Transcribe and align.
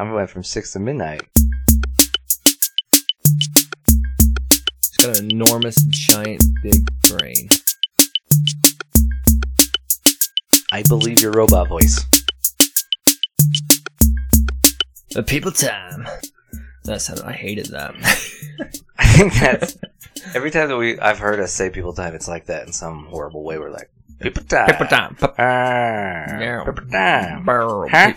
I 0.00 0.12
went 0.12 0.30
from 0.30 0.42
six 0.42 0.72
to 0.72 0.78
midnight. 0.78 1.22
He's 4.88 4.96
got 5.04 5.18
an 5.20 5.30
enormous, 5.30 5.76
giant, 5.90 6.42
big 6.62 6.88
brain. 7.08 7.48
I 10.72 10.82
believe 10.88 11.20
your 11.20 11.32
robot 11.32 11.68
voice. 11.68 12.02
The 15.10 15.22
people 15.22 15.50
time. 15.52 16.06
That 16.84 17.02
sounded. 17.02 17.24
I 17.26 17.32
hated 17.32 17.66
that. 17.66 17.94
I 18.98 19.06
think 19.06 19.34
that's 19.34 19.76
every 20.34 20.50
time 20.50 20.68
that 20.68 20.76
we 20.78 20.98
I've 20.98 21.18
heard 21.18 21.40
us 21.40 21.52
say 21.52 21.68
people 21.70 21.92
time, 21.92 22.14
it's 22.14 22.28
like 22.28 22.46
that 22.46 22.66
in 22.66 22.72
some 22.72 23.06
horrible 23.06 23.42
way. 23.44 23.58
We're 23.58 23.70
like 23.70 23.90
people 24.20 24.44
time, 24.44 24.66
people 24.68 24.86
time. 24.86 25.14
P- 25.16 25.26
Ah, 25.38 26.40
Yeah. 26.40 26.64
people 26.64 26.88
time, 26.90 27.44
Huh? 27.46 28.12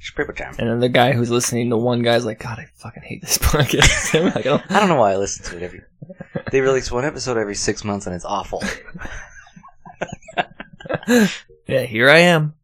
People 0.00 0.34
time. 0.34 0.48
It's 0.50 0.56
people 0.56 0.56
time. 0.56 0.56
And 0.58 0.68
then 0.68 0.80
the 0.80 0.88
guy 0.88 1.12
who's 1.12 1.30
listening 1.30 1.70
to 1.70 1.76
one 1.76 2.02
guy's 2.02 2.24
like, 2.24 2.38
God, 2.38 2.58
I 2.58 2.66
fucking 2.76 3.02
hate 3.02 3.20
this 3.20 3.38
podcast. 3.38 4.18
I'm 4.18 4.32
like, 4.34 4.46
oh, 4.46 4.60
I 4.68 4.80
don't 4.80 4.88
know 4.88 4.96
why 4.96 5.12
I 5.12 5.16
listen 5.16 5.44
to 5.46 5.56
it 5.56 5.62
every. 5.62 5.82
They 6.50 6.60
release 6.60 6.90
one 6.90 7.04
episode 7.04 7.36
every 7.36 7.54
six 7.54 7.84
months, 7.84 8.06
and 8.06 8.14
it's 8.14 8.24
awful. 8.24 8.62
yeah, 11.66 11.82
here 11.82 12.10
I 12.10 12.18
am. 12.18 12.54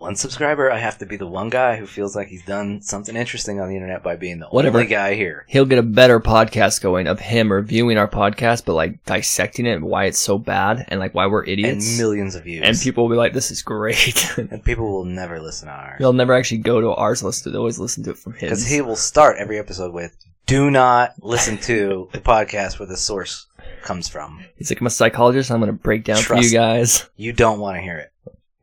One 0.00 0.16
subscriber, 0.16 0.70
I 0.72 0.78
have 0.78 0.96
to 0.98 1.04
be 1.06 1.16
the 1.16 1.26
one 1.26 1.50
guy 1.50 1.76
who 1.76 1.86
feels 1.86 2.16
like 2.16 2.28
he's 2.28 2.42
done 2.44 2.80
something 2.80 3.14
interesting 3.14 3.60
on 3.60 3.68
the 3.68 3.74
internet 3.74 4.02
by 4.02 4.16
being 4.16 4.38
the 4.38 4.46
Whatever. 4.46 4.78
only 4.78 4.88
guy 4.88 5.14
here. 5.14 5.44
He'll 5.46 5.66
get 5.66 5.78
a 5.78 5.82
better 5.82 6.18
podcast 6.20 6.80
going 6.80 7.06
of 7.06 7.20
him 7.20 7.52
reviewing 7.52 7.98
our 7.98 8.08
podcast, 8.08 8.64
but 8.64 8.72
like 8.72 9.04
dissecting 9.04 9.66
it 9.66 9.72
and 9.74 9.84
why 9.84 10.06
it's 10.06 10.18
so 10.18 10.38
bad 10.38 10.86
and 10.88 11.00
like 11.00 11.14
why 11.14 11.26
we're 11.26 11.42
And 11.42 11.50
idiots. 11.50 11.98
millions 11.98 12.34
of 12.34 12.44
views. 12.44 12.62
And 12.64 12.78
people 12.78 13.04
will 13.04 13.10
be 13.14 13.18
like, 13.18 13.34
this 13.34 13.50
is 13.50 13.60
great. 13.62 14.26
And 14.38 14.64
people 14.64 14.90
will 14.90 15.04
never 15.04 15.38
listen 15.38 15.68
to 15.68 15.74
ours. 15.74 15.96
They'll 15.98 16.14
never 16.14 16.32
actually 16.32 16.58
go 16.58 16.80
to 16.80 16.92
ours 16.92 17.22
listen. 17.22 17.52
They'll 17.52 17.60
always 17.60 17.78
listen 17.78 18.02
to 18.04 18.10
it 18.12 18.18
from 18.18 18.32
his. 18.32 18.40
Because 18.42 18.66
he 18.66 18.80
will 18.80 18.96
start 18.96 19.36
every 19.38 19.58
episode 19.58 19.92
with, 19.92 20.16
do 20.46 20.70
not 20.70 21.12
listen 21.22 21.58
to 21.58 22.08
the 22.12 22.20
podcast 22.20 22.78
where 22.78 22.88
the 22.88 22.96
source 22.96 23.46
comes 23.82 24.08
from. 24.08 24.42
He's 24.56 24.70
like, 24.70 24.80
I'm 24.80 24.86
a 24.86 24.90
psychologist. 24.90 25.50
I'm 25.50 25.60
going 25.60 25.66
to 25.70 25.74
break 25.74 26.04
down 26.04 26.16
for 26.16 26.22
Trust 26.36 26.50
you 26.50 26.56
guys. 26.56 27.08
You 27.16 27.34
don't 27.34 27.60
want 27.60 27.76
to 27.76 27.82
hear 27.82 27.98
it. 27.98 28.12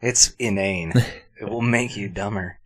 It's 0.01 0.33
inane. 0.39 0.93
it 1.39 1.49
will 1.49 1.61
make 1.61 1.95
you 1.97 2.09
dumber. 2.09 2.59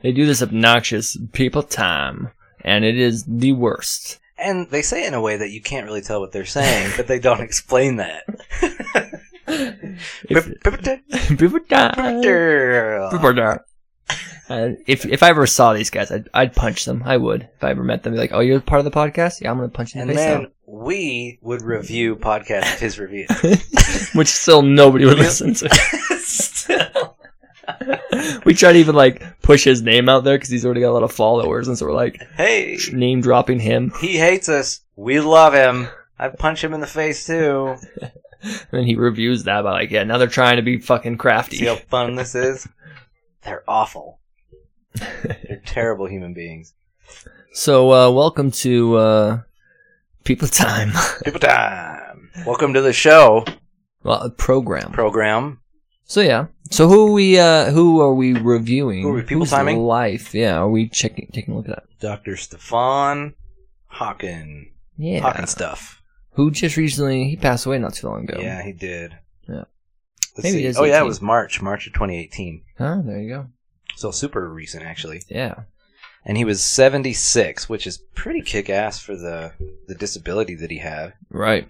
They 0.00 0.12
do 0.12 0.26
this 0.26 0.42
obnoxious 0.42 1.16
people 1.32 1.62
time, 1.62 2.30
and 2.62 2.84
it 2.84 2.98
is 2.98 3.24
the 3.24 3.52
worst. 3.52 4.18
And 4.36 4.68
they 4.70 4.82
say 4.82 5.04
it 5.04 5.08
in 5.08 5.14
a 5.14 5.20
way 5.20 5.36
that 5.36 5.50
you 5.50 5.60
can't 5.62 5.86
really 5.86 6.00
tell 6.00 6.20
what 6.20 6.32
they're 6.32 6.44
saying, 6.44 6.92
but 6.96 7.06
they 7.06 7.20
don't 7.20 7.40
explain 7.40 7.96
that. 7.96 8.24
If. 10.28 10.48
Uh, 14.48 14.72
if 14.86 15.06
if 15.06 15.22
I 15.22 15.30
ever 15.30 15.46
saw 15.46 15.72
these 15.72 15.88
guys, 15.88 16.10
I'd, 16.10 16.28
I'd 16.34 16.54
punch 16.54 16.84
them. 16.84 17.02
I 17.06 17.16
would. 17.16 17.48
If 17.56 17.64
I 17.64 17.70
ever 17.70 17.82
met 17.82 18.02
them, 18.02 18.12
be 18.12 18.18
like, 18.18 18.32
"Oh, 18.34 18.40
you're 18.40 18.60
part 18.60 18.80
of 18.80 18.84
the 18.84 18.90
podcast? 18.90 19.40
Yeah, 19.40 19.50
I'm 19.50 19.56
gonna 19.56 19.70
punch 19.70 19.94
you 19.94 20.02
in 20.02 20.10
And 20.10 20.18
the 20.18 20.20
face." 20.20 20.26
then 20.26 20.48
we 20.66 21.38
would 21.40 21.62
review 21.62 22.16
podcast 22.16 22.74
of 22.74 22.80
his 22.80 22.98
review. 22.98 23.26
Which 24.18 24.28
still 24.28 24.60
nobody 24.60 25.06
would 25.06 25.18
listen 25.18 25.54
to. 25.54 25.68
we 28.44 28.54
try 28.54 28.72
to 28.72 28.78
even 28.78 28.94
like 28.94 29.40
push 29.42 29.64
his 29.64 29.82
name 29.82 30.08
out 30.08 30.24
there 30.24 30.36
because 30.36 30.50
he's 30.50 30.64
already 30.64 30.80
got 30.80 30.90
a 30.90 30.92
lot 30.92 31.02
of 31.02 31.12
followers, 31.12 31.68
and 31.68 31.78
so 31.78 31.86
we're 31.86 31.92
like 31.92 32.20
hey, 32.36 32.78
name 32.92 33.20
dropping 33.20 33.60
him. 33.60 33.92
he 34.00 34.18
hates 34.18 34.48
us. 34.48 34.80
We 34.96 35.20
love 35.20 35.54
him. 35.54 35.88
I'd 36.18 36.38
punch 36.38 36.62
him 36.62 36.74
in 36.74 36.80
the 36.80 36.86
face 36.86 37.26
too. 37.26 37.76
And 38.44 38.66
then 38.72 38.86
he 38.86 38.96
reviews 38.96 39.44
that 39.44 39.62
by 39.62 39.70
like, 39.70 39.92
"Yeah, 39.92 40.02
now 40.02 40.18
they're 40.18 40.26
trying 40.26 40.56
to 40.56 40.62
be 40.62 40.78
fucking 40.78 41.16
crafty." 41.16 41.58
See 41.58 41.66
how 41.66 41.76
fun 41.76 42.16
this 42.16 42.34
is? 42.50 42.68
They're 43.44 43.62
awful. 43.68 44.18
They're 44.94 45.62
terrible 45.64 46.06
human 46.06 46.34
beings. 46.34 46.74
So, 47.52 47.92
uh, 47.92 48.10
welcome 48.10 48.50
to 48.50 48.96
uh, 48.96 49.40
People 50.24 50.48
Time. 50.48 50.90
People 51.24 51.38
time. 51.38 52.30
Welcome 52.44 52.74
to 52.74 52.80
the 52.80 52.92
show 52.92 53.44
well, 54.02 54.28
program. 54.30 54.90
program. 54.90 55.60
So 56.12 56.20
yeah. 56.20 56.48
So 56.70 56.88
who 56.88 57.14
we 57.14 57.38
uh 57.38 57.70
who 57.70 58.02
are 58.02 58.12
we 58.12 58.34
reviewing? 58.34 59.00
Who 59.00 59.08
are 59.08 59.14
we 59.14 59.22
people 59.22 59.38
Whose 59.38 59.50
timing? 59.50 59.78
Life. 59.78 60.34
Yeah. 60.34 60.58
Are 60.58 60.68
we 60.68 60.90
checking 60.90 61.30
taking 61.32 61.54
a 61.54 61.56
look 61.56 61.70
at 61.70 61.76
that? 61.76 62.00
Dr. 62.00 62.36
Stephen 62.36 63.34
Hawking. 63.86 64.72
Yeah. 64.98 65.20
Hawking 65.20 65.46
stuff. 65.46 66.02
Who 66.32 66.50
just 66.50 66.76
recently 66.76 67.30
he 67.30 67.36
passed 67.36 67.64
away 67.64 67.78
not 67.78 67.94
too 67.94 68.08
long 68.08 68.24
ago. 68.24 68.38
Yeah, 68.42 68.62
he 68.62 68.72
did. 68.72 69.16
Yeah. 69.48 69.64
Let's 70.36 70.42
Maybe 70.42 70.70
see. 70.70 70.78
Oh 70.78 70.84
yeah, 70.84 71.00
it 71.00 71.06
was 71.06 71.22
March, 71.22 71.62
March 71.62 71.86
of 71.86 71.94
2018. 71.94 72.62
Huh, 72.76 73.00
there 73.06 73.18
you 73.18 73.30
go. 73.30 73.46
So 73.96 74.10
super 74.10 74.46
recent 74.52 74.84
actually. 74.84 75.22
Yeah. 75.30 75.62
And 76.26 76.36
he 76.36 76.44
was 76.44 76.62
76, 76.62 77.70
which 77.70 77.86
is 77.86 77.96
pretty 78.14 78.42
kick-ass 78.42 78.98
for 78.98 79.16
the 79.16 79.54
the 79.88 79.94
disability 79.94 80.56
that 80.56 80.70
he 80.70 80.76
had. 80.76 81.14
Right. 81.30 81.66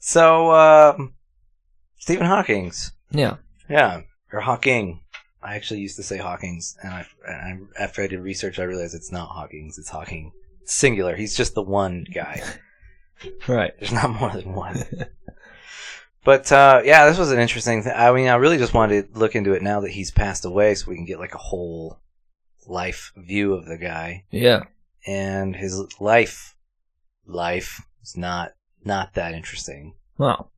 So 0.00 0.50
um 0.50 1.12
Stephen 1.98 2.26
Hawking's. 2.26 2.90
Yeah. 3.10 3.36
Yeah, 3.68 4.02
or 4.32 4.40
Hawking. 4.40 5.00
I 5.42 5.54
actually 5.56 5.80
used 5.80 5.96
to 5.96 6.02
say 6.02 6.16
Hawking's, 6.18 6.76
and 6.82 6.92
I, 6.92 7.06
and 7.26 7.68
I 7.78 7.82
after 7.82 8.02
I 8.02 8.06
did 8.08 8.20
research, 8.20 8.58
I 8.58 8.64
realized 8.64 8.94
it's 8.94 9.12
not 9.12 9.28
Hawking's. 9.28 9.78
It's 9.78 9.90
Hawking. 9.90 10.32
Singular. 10.64 11.14
He's 11.16 11.36
just 11.36 11.54
the 11.54 11.62
one 11.62 12.04
guy. 12.12 12.42
Right. 13.48 13.72
There's 13.80 13.92
not 13.92 14.10
more 14.10 14.30
than 14.30 14.52
one. 14.52 14.84
but 16.22 16.52
uh, 16.52 16.82
yeah, 16.84 17.06
this 17.08 17.16
was 17.16 17.32
an 17.32 17.38
interesting 17.38 17.82
thing. 17.82 17.94
I 17.96 18.12
mean, 18.12 18.28
I 18.28 18.34
really 18.34 18.58
just 18.58 18.74
wanted 18.74 19.14
to 19.14 19.18
look 19.18 19.34
into 19.34 19.54
it 19.54 19.62
now 19.62 19.80
that 19.80 19.90
he's 19.90 20.10
passed 20.10 20.44
away, 20.44 20.74
so 20.74 20.90
we 20.90 20.96
can 20.96 21.06
get 21.06 21.18
like 21.18 21.34
a 21.34 21.38
whole 21.38 21.98
life 22.66 23.12
view 23.16 23.54
of 23.54 23.64
the 23.64 23.78
guy 23.78 24.24
Yeah. 24.30 24.64
and 25.06 25.56
his 25.56 25.82
life. 25.98 26.56
Life 27.26 27.80
is 28.02 28.18
not 28.18 28.52
not 28.84 29.14
that 29.14 29.32
interesting. 29.32 29.94
Well. 30.18 30.50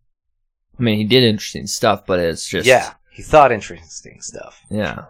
I 0.78 0.83
mean, 0.83 0.99
he 0.99 1.05
did 1.05 1.25
interesting 1.25 1.66
stuff, 1.66 2.06
but 2.06 2.21
it's 2.21 2.49
just 2.49 2.66
yeah, 2.66 2.94
he 3.11 3.22
thought 3.22 3.53
interesting 3.53 4.21
stuff. 4.21 4.62
Yeah. 4.71 5.06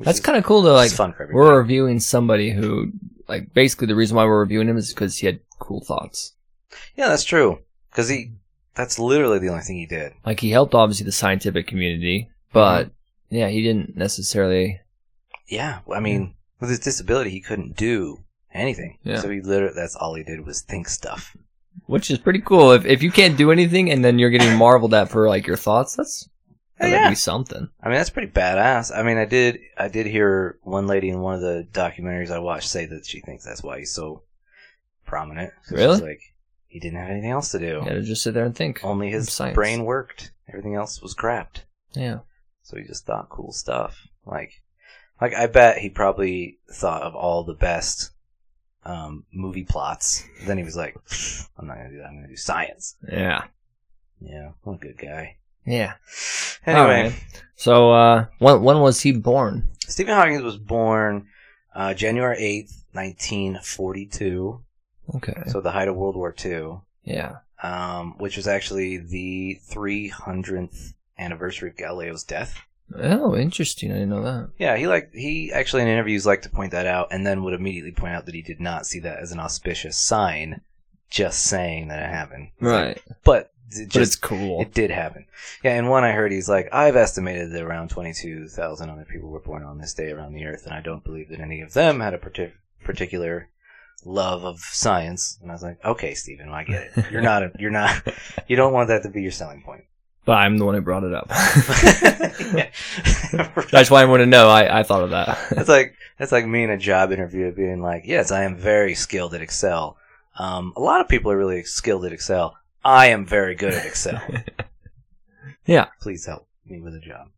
That's 0.00 0.20
kind 0.20 0.38
of 0.38 0.44
cool 0.44 0.62
to 0.62 0.68
it's 0.68 0.76
like. 0.76 0.90
fun 0.92 1.12
for 1.12 1.24
everybody. 1.24 1.34
We're 1.34 1.58
reviewing 1.58 1.98
somebody 1.98 2.52
who, 2.52 2.92
like, 3.26 3.52
basically 3.52 3.88
the 3.88 3.96
reason 3.96 4.16
why 4.16 4.26
we're 4.26 4.38
reviewing 4.38 4.68
him 4.68 4.76
is 4.76 4.90
because 4.90 5.18
he 5.18 5.26
had 5.26 5.40
cool 5.58 5.80
thoughts. 5.80 6.34
Yeah, 6.94 7.08
that's 7.08 7.24
true. 7.24 7.58
Because 7.90 8.08
he, 8.08 8.30
that's 8.76 9.00
literally 9.00 9.40
the 9.40 9.48
only 9.48 9.62
thing 9.62 9.76
he 9.76 9.86
did. 9.86 10.12
Like, 10.24 10.38
he 10.38 10.50
helped 10.50 10.74
obviously 10.74 11.04
the 11.04 11.10
scientific 11.10 11.66
community, 11.66 12.28
mm-hmm. 12.30 12.52
but 12.52 12.92
yeah, 13.28 13.48
he 13.48 13.60
didn't 13.60 13.96
necessarily. 13.96 14.80
Yeah, 15.48 15.80
I 15.92 15.98
mean, 15.98 16.34
with 16.60 16.70
his 16.70 16.78
disability, 16.78 17.30
he 17.30 17.40
couldn't 17.40 17.76
do 17.76 18.22
anything. 18.54 18.98
Yeah. 19.02 19.18
So 19.18 19.30
he 19.30 19.40
literally, 19.40 19.74
that's 19.74 19.96
all 19.96 20.14
he 20.14 20.22
did 20.22 20.46
was 20.46 20.60
think 20.60 20.88
stuff. 20.88 21.36
Which 21.86 22.10
is 22.10 22.18
pretty 22.18 22.40
cool. 22.40 22.72
If 22.72 22.84
if 22.86 23.02
you 23.02 23.10
can't 23.10 23.36
do 23.36 23.50
anything 23.52 23.90
and 23.90 24.04
then 24.04 24.18
you're 24.18 24.30
getting 24.30 24.56
marveled 24.56 24.94
at 24.94 25.08
for 25.08 25.28
like 25.28 25.46
your 25.46 25.56
thoughts, 25.56 25.96
that's 25.96 26.28
that'd 26.78 26.92
yeah. 26.92 27.08
be 27.08 27.14
something. 27.14 27.68
I 27.82 27.88
mean, 27.88 27.96
that's 27.98 28.10
pretty 28.10 28.30
badass. 28.32 28.96
I 28.96 29.02
mean, 29.02 29.16
I 29.18 29.24
did, 29.24 29.58
I 29.76 29.88
did 29.88 30.06
hear 30.06 30.58
one 30.62 30.86
lady 30.86 31.08
in 31.08 31.20
one 31.20 31.34
of 31.34 31.40
the 31.40 31.66
documentaries 31.72 32.30
I 32.30 32.38
watched 32.38 32.68
say 32.68 32.86
that 32.86 33.06
she 33.06 33.20
thinks 33.20 33.44
that's 33.44 33.62
why 33.62 33.78
he's 33.78 33.92
so 33.92 34.22
prominent. 35.06 35.52
'Cause 35.68 35.72
Really? 35.78 35.94
she's 35.96 36.02
like, 36.02 36.20
he 36.66 36.80
didn't 36.80 36.98
have 36.98 37.10
anything 37.10 37.30
else 37.30 37.50
to 37.52 37.58
do. 37.58 37.66
You 37.66 37.80
gotta 37.80 38.02
just 38.02 38.22
sit 38.22 38.34
there 38.34 38.44
and 38.44 38.54
think. 38.56 38.80
Only 38.84 39.10
his 39.10 39.40
brain 39.54 39.84
worked. 39.84 40.32
Everything 40.48 40.74
else 40.74 41.00
was 41.02 41.14
crapped. 41.14 41.62
Yeah. 41.94 42.20
So 42.62 42.76
he 42.76 42.84
just 42.84 43.06
thought 43.06 43.28
cool 43.30 43.52
stuff. 43.52 44.06
Like, 44.26 44.62
like 45.20 45.34
I 45.34 45.46
bet 45.46 45.78
he 45.78 45.88
probably 45.88 46.58
thought 46.70 47.02
of 47.02 47.14
all 47.14 47.42
the 47.44 47.54
best 47.54 48.10
um, 48.88 49.24
movie 49.32 49.64
plots. 49.64 50.24
Then 50.46 50.58
he 50.58 50.64
was 50.64 50.76
like, 50.76 50.96
"I'm 51.58 51.66
not 51.66 51.76
gonna 51.76 51.90
do 51.90 51.98
that. 51.98 52.06
I'm 52.06 52.16
gonna 52.16 52.28
do 52.28 52.36
science." 52.36 52.96
Yeah. 53.10 53.44
Yeah, 54.20 54.50
what 54.62 54.74
a 54.74 54.78
good 54.78 54.98
guy. 54.98 55.36
Yeah. 55.64 55.94
Anyway. 56.66 57.14
So, 57.54 57.92
uh, 57.92 58.26
when 58.38 58.62
when 58.62 58.80
was 58.80 59.00
he 59.02 59.12
born? 59.12 59.68
Stephen 59.86 60.14
Hawking 60.14 60.42
was 60.42 60.56
born 60.56 61.28
uh, 61.74 61.94
January 61.94 62.38
eighth, 62.38 62.84
nineteen 62.94 63.58
forty-two. 63.62 64.60
Okay. 65.16 65.42
So 65.46 65.60
the 65.60 65.70
height 65.70 65.88
of 65.88 65.96
World 65.96 66.16
War 66.16 66.34
II, 66.44 66.80
Yeah. 67.02 67.36
um, 67.62 68.14
which 68.18 68.36
was 68.36 68.46
actually 68.46 68.98
the 68.98 69.58
three 69.64 70.08
hundredth 70.08 70.94
anniversary 71.18 71.70
of 71.70 71.76
Galileo's 71.76 72.24
death. 72.24 72.60
Oh, 72.96 73.36
interesting. 73.36 73.90
I 73.90 73.94
didn't 73.94 74.10
know 74.10 74.22
that. 74.22 74.50
Yeah, 74.58 74.76
he 74.76 74.86
like 74.86 75.12
he 75.12 75.52
actually 75.52 75.82
in 75.82 75.88
interviews 75.88 76.26
liked 76.26 76.44
to 76.44 76.50
point 76.50 76.72
that 76.72 76.86
out, 76.86 77.08
and 77.10 77.26
then 77.26 77.44
would 77.44 77.54
immediately 77.54 77.92
point 77.92 78.14
out 78.14 78.26
that 78.26 78.34
he 78.34 78.42
did 78.42 78.60
not 78.60 78.86
see 78.86 78.98
that 79.00 79.18
as 79.18 79.32
an 79.32 79.40
auspicious 79.40 79.96
sign, 79.96 80.62
just 81.10 81.44
saying 81.44 81.88
that 81.88 82.02
it 82.02 82.10
happened. 82.10 82.50
Right. 82.60 83.00
but 83.24 83.52
it 83.70 83.92
but 83.92 84.02
it's 84.02 84.16
cool. 84.16 84.62
it 84.62 84.72
did 84.72 84.90
happen. 84.90 85.26
Yeah, 85.62 85.74
and 85.74 85.90
one 85.90 86.04
I 86.04 86.12
heard 86.12 86.32
he's 86.32 86.48
like, 86.48 86.68
I've 86.72 86.96
estimated 86.96 87.52
that 87.52 87.62
around 87.62 87.90
twenty 87.90 88.14
two 88.14 88.48
thousand 88.48 88.90
other 88.90 89.04
people 89.04 89.28
were 89.28 89.40
born 89.40 89.62
on 89.62 89.78
this 89.78 89.94
day 89.94 90.10
around 90.10 90.32
the 90.32 90.46
Earth, 90.46 90.64
and 90.64 90.74
I 90.74 90.80
don't 90.80 91.04
believe 91.04 91.28
that 91.28 91.40
any 91.40 91.60
of 91.60 91.74
them 91.74 92.00
had 92.00 92.14
a 92.14 92.18
partic- 92.18 92.52
particular 92.82 93.48
love 94.04 94.44
of 94.44 94.60
science. 94.60 95.38
And 95.42 95.50
I 95.50 95.54
was 95.54 95.62
like, 95.62 95.84
okay, 95.84 96.14
Stephen, 96.14 96.48
I 96.48 96.64
get 96.64 96.90
it. 96.96 97.10
You're 97.10 97.20
not 97.20 97.42
a, 97.42 97.52
you're 97.58 97.70
not 97.70 98.02
you 98.48 98.56
don't 98.56 98.72
want 98.72 98.88
that 98.88 99.02
to 99.02 99.10
be 99.10 99.22
your 99.22 99.32
selling 99.32 99.62
point. 99.62 99.84
But 100.24 100.38
I'm 100.38 100.58
the 100.58 100.64
one 100.66 100.74
who 100.74 100.80
brought 100.82 101.04
it 101.04 101.14
up. 101.14 101.28
Yeah. 101.30 102.68
That's 103.70 103.90
why 103.90 104.02
I 104.02 104.04
want 104.04 104.20
to 104.20 104.26
know. 104.26 104.48
I, 104.48 104.80
I 104.80 104.82
thought 104.82 105.02
of 105.02 105.10
that. 105.10 105.38
That's 105.50 105.68
like 105.68 105.94
that's 106.18 106.32
like 106.32 106.46
me 106.46 106.64
in 106.64 106.70
a 106.70 106.76
job 106.78 107.12
interview 107.12 107.50
being 107.52 107.80
like, 107.80 108.02
"Yes, 108.04 108.30
I 108.30 108.44
am 108.44 108.56
very 108.56 108.94
skilled 108.94 109.34
at 109.34 109.40
Excel." 109.40 109.96
Um, 110.38 110.72
a 110.76 110.80
lot 110.80 111.00
of 111.00 111.08
people 111.08 111.32
are 111.32 111.38
really 111.38 111.62
skilled 111.64 112.04
at 112.04 112.12
Excel. 112.12 112.56
I 112.84 113.06
am 113.08 113.24
very 113.26 113.54
good 113.54 113.74
at 113.74 113.86
Excel. 113.86 114.20
Yeah. 115.66 115.88
Please 116.00 116.24
help 116.24 116.48
me 116.66 116.80
with 116.80 116.94
a 116.94 116.98
job. 116.98 117.28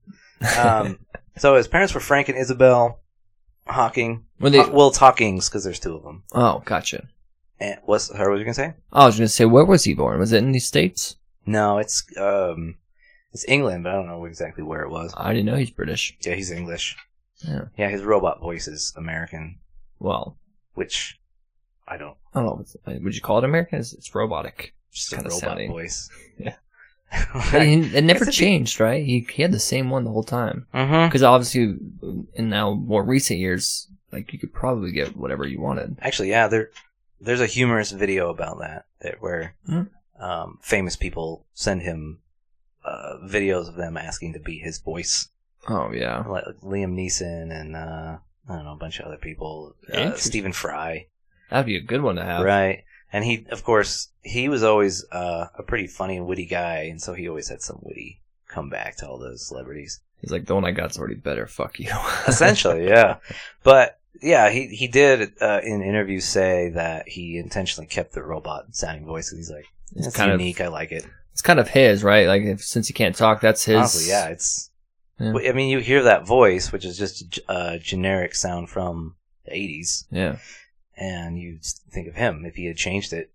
Um, 0.56 1.00
so 1.37 1.56
his 1.56 1.67
parents 1.67 1.93
were 1.93 2.00
Frank 2.00 2.29
and 2.29 2.38
Isabel 2.38 3.00
Hawking. 3.67 4.25
When 4.38 4.53
they, 4.53 4.59
Haw- 4.59 4.71
well, 4.71 4.88
it's 4.88 4.99
Hawkins 4.99 5.49
because 5.49 5.65
there's 5.65 5.81
two 5.81 5.97
of 5.97 6.05
them. 6.05 6.23
oh, 6.32 6.62
gotcha. 6.65 7.09
And 7.59 7.79
what's 7.85 8.09
her? 8.15 8.19
what 8.27 8.31
were 8.31 8.38
you 8.38 8.44
gonna 8.44 8.55
say? 8.55 8.75
I 8.93 9.06
was 9.06 9.17
going 9.17 9.27
to 9.27 9.32
say, 9.32 9.44
where 9.47 9.65
was 9.65 9.82
he 9.85 9.94
born? 9.94 10.21
Was 10.21 10.32
it 10.32 10.38
in 10.44 10.53
the 10.53 10.61
States? 10.61 11.17
No, 11.50 11.79
it's 11.79 12.05
um, 12.17 12.76
it's 13.32 13.44
England, 13.49 13.85
but 13.85 13.91
I 13.91 13.97
don't 13.97 14.06
know 14.06 14.25
exactly 14.25 14.62
where 14.64 14.82
it 14.82 14.91
was. 14.91 15.12
I 15.17 15.32
didn't 15.32 15.47
know 15.47 15.56
he's 15.56 15.70
British. 15.70 16.17
Yeah, 16.20 16.35
he's 16.35 16.50
English. 16.50 16.97
Yeah. 17.47 17.64
Yeah, 17.76 17.88
his 17.88 18.02
robot 18.02 18.41
voice 18.41 18.69
is 18.69 18.93
American, 18.97 19.58
Well, 19.99 20.37
which 20.75 21.19
I 21.88 21.97
don't. 21.97 22.17
I 22.35 22.43
don't 22.43 22.58
know. 22.87 22.99
Would 23.02 23.14
you 23.14 23.20
call 23.23 23.38
it 23.38 23.44
American? 23.44 23.79
It's, 23.81 23.93
it's 23.93 24.14
robotic. 24.14 24.75
Just 24.93 25.12
a 25.12 25.17
Kinda 25.17 25.31
robot 25.31 25.41
sounding. 25.41 25.70
voice. 25.70 26.08
Yeah. 26.38 26.55
But 27.53 27.62
he- 27.67 27.96
it 27.96 28.05
never 28.05 28.23
it'd 28.23 28.29
be- 28.29 28.32
changed, 28.32 28.79
right? 28.79 29.05
He, 29.05 29.26
he 29.32 29.43
had 29.43 29.53
the 29.53 29.58
same 29.58 29.91
one 29.91 30.05
the 30.05 30.11
whole 30.12 30.23
time. 30.23 30.67
mm-hmm. 30.73 31.08
Because 31.08 31.23
obviously, 31.25 31.76
in 32.35 32.49
now 32.50 32.75
more 32.75 33.03
recent 33.03 33.41
years, 33.41 33.88
like 34.12 34.32
you 34.32 34.38
could 34.38 34.53
probably 34.55 34.93
get 34.93 35.17
whatever 35.17 35.44
you 35.46 35.61
wanted. 35.61 35.96
Actually, 36.03 36.31
yeah, 36.31 36.46
there 36.46 36.70
there's 37.20 37.41
a 37.41 37.46
humorous 37.46 37.91
video 37.91 38.31
about 38.31 38.58
that, 38.61 38.85
that 39.03 39.20
where 39.20 39.55
Hmm. 39.67 39.82
Um, 40.20 40.58
famous 40.62 40.96
people 40.96 41.44
send 41.55 41.82
him 41.82 42.20
uh, 42.84 43.17
videos 43.25 43.69
of 43.69 43.75
them 43.76 43.96
asking 43.96 44.32
to 44.34 44.38
be 44.40 44.58
his 44.58 44.78
voice, 44.78 45.28
Oh 45.69 45.90
yeah, 45.93 46.25
like 46.26 46.44
Liam 46.62 46.94
Neeson 46.94 47.50
and 47.52 47.76
uh, 47.76 48.19
I 48.49 48.55
don't 48.56 48.64
know 48.64 48.72
a 48.72 48.76
bunch 48.76 48.99
of 49.00 49.06
other 49.06 49.17
people, 49.19 49.75
uh, 49.93 49.96
Interesting. 49.99 50.31
Stephen 50.31 50.52
Fry, 50.52 51.06
that'd 51.50 51.67
be 51.67 51.76
a 51.76 51.81
good 51.82 52.02
one 52.02 52.17
to 52.17 52.25
have. 52.25 52.44
right? 52.44 52.84
And 53.12 53.25
he, 53.25 53.44
of 53.50 53.64
course, 53.64 54.08
he 54.22 54.49
was 54.49 54.62
always 54.62 55.05
uh, 55.11 55.46
a 55.58 55.62
pretty 55.64 55.88
funny 55.88 56.17
and 56.17 56.26
witty 56.26 56.46
guy, 56.46 56.84
and 56.84 57.02
so 57.02 57.12
he 57.12 57.28
always 57.28 57.49
had 57.49 57.61
some 57.61 57.81
witty 57.82 58.20
comeback 58.49 58.96
to 58.99 59.08
all 59.08 59.19
those 59.19 59.46
celebrities. 59.49 60.00
He's 60.20 60.31
like, 60.31 60.46
the 60.46 60.55
one 60.55 60.64
I 60.64 60.70
got's 60.70 60.99
already 60.99 61.14
better. 61.17 61.46
Fuck 61.46 61.81
you. 61.81 61.90
essentially 62.28 62.87
yeah 62.87 63.17
but 63.62 63.99
yeah 64.22 64.50
he 64.50 64.67
he 64.69 64.87
did 64.87 65.32
uh, 65.40 65.61
in 65.64 65.82
interviews 65.82 66.25
say 66.26 66.69
that 66.70 67.08
he 67.08 67.38
intentionally 67.38 67.87
kept 67.87 68.12
the 68.12 68.22
robot 68.22 68.75
sounding 68.75 69.06
voice 69.06 69.31
'cause 69.31 69.38
he's 69.38 69.50
like 69.50 69.64
It's 69.96 70.08
it's 70.08 70.16
kind 70.16 70.31
of 70.31 70.40
unique 70.40 70.60
i 70.60 70.69
like 70.69 70.92
it 70.92 71.06
it's 71.32 71.42
kind 71.42 71.60
of 71.60 71.69
his, 71.69 72.02
right? 72.02 72.26
Like 72.26 72.42
if, 72.42 72.60
since 72.62 72.88
he 72.88 72.92
can't 72.92 73.14
talk, 73.14 73.40
that's 73.40 73.64
his. 73.64 73.76
honestly 73.76 74.08
yeah 74.08 74.26
it's 74.28 74.70
Yeah. 75.19 75.32
i 75.48 75.52
mean 75.52 75.69
you 75.70 75.78
hear 75.78 76.02
that 76.02 76.26
voice 76.26 76.72
which 76.72 76.84
is 76.84 76.98
just 76.98 77.38
a 77.48 77.78
generic 77.78 78.34
sound 78.34 78.69
from 78.69 79.16
the 79.44 79.52
80s 79.52 80.04
Yeah. 80.10 80.37
and 80.96 81.38
you 81.38 81.58
think 81.90 82.08
of 82.08 82.14
him 82.14 82.44
if 82.44 82.54
he 82.56 82.66
had 82.66 82.76
changed 82.76 83.12
it 83.12 83.32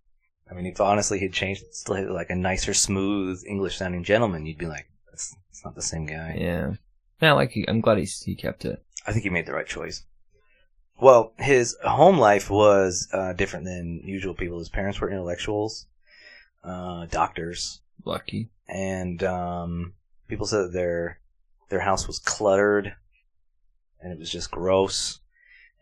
i 0.49 0.53
mean 0.53 0.65
if 0.65 0.79
honestly 0.81 1.19
he'd 1.19 1.33
changed 1.33 1.63
it 1.63 1.73
to 1.85 2.13
like 2.13 2.29
a 2.29 2.35
nicer 2.35 2.73
smooth 2.73 3.41
english 3.47 3.77
sounding 3.77 4.03
gentleman 4.03 4.45
you'd 4.45 4.57
be 4.57 4.67
like 4.67 4.87
that's, 5.09 5.35
that's 5.49 5.63
not 5.65 5.75
the 5.75 5.81
same 5.81 6.05
guy 6.05 6.37
Yeah. 6.39 6.73
Yeah, 7.21 7.31
like 7.31 7.51
he, 7.51 7.65
I'm 7.67 7.79
glad 7.79 7.97
he 7.97 8.03
he 8.03 8.35
kept 8.35 8.65
it. 8.65 8.83
I 9.07 9.11
think 9.13 9.23
he 9.23 9.29
made 9.29 9.45
the 9.45 9.53
right 9.53 9.65
choice. 9.65 10.03
Well, 10.99 11.31
his 11.37 11.77
home 11.81 12.17
life 12.17 12.49
was 12.49 13.07
uh, 13.13 13.31
different 13.33 13.65
than 13.65 14.01
usual 14.03 14.33
people. 14.33 14.59
His 14.59 14.67
parents 14.69 14.99
were 14.99 15.09
intellectuals, 15.09 15.87
uh, 16.65 17.05
doctors, 17.07 17.81
Lucky. 18.03 18.49
and 18.67 19.23
um, 19.23 19.93
people 20.27 20.45
said 20.45 20.65
that 20.65 20.73
their 20.73 21.19
their 21.69 21.81
house 21.81 22.07
was 22.07 22.19
cluttered, 22.19 22.95
and 24.01 24.11
it 24.11 24.19
was 24.19 24.31
just 24.31 24.51
gross. 24.51 25.19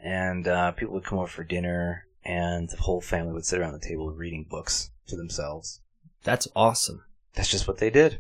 And 0.06 0.48
uh, 0.50 0.72
people 0.74 0.94
would 0.96 1.06
come 1.06 1.18
over 1.20 1.28
for 1.30 1.46
dinner, 1.46 2.06
and 2.26 2.70
the 2.70 2.76
whole 2.78 3.00
family 3.00 3.32
would 3.32 3.46
sit 3.46 3.60
around 3.60 3.74
the 3.74 3.80
table 3.88 4.12
reading 4.12 4.46
books 4.50 4.92
to 5.08 5.16
themselves. 5.16 5.80
That's 6.26 6.48
awesome. 6.56 7.04
That's 7.36 7.50
just 7.50 7.68
what 7.70 7.78
they 7.78 7.90
did. 7.90 8.20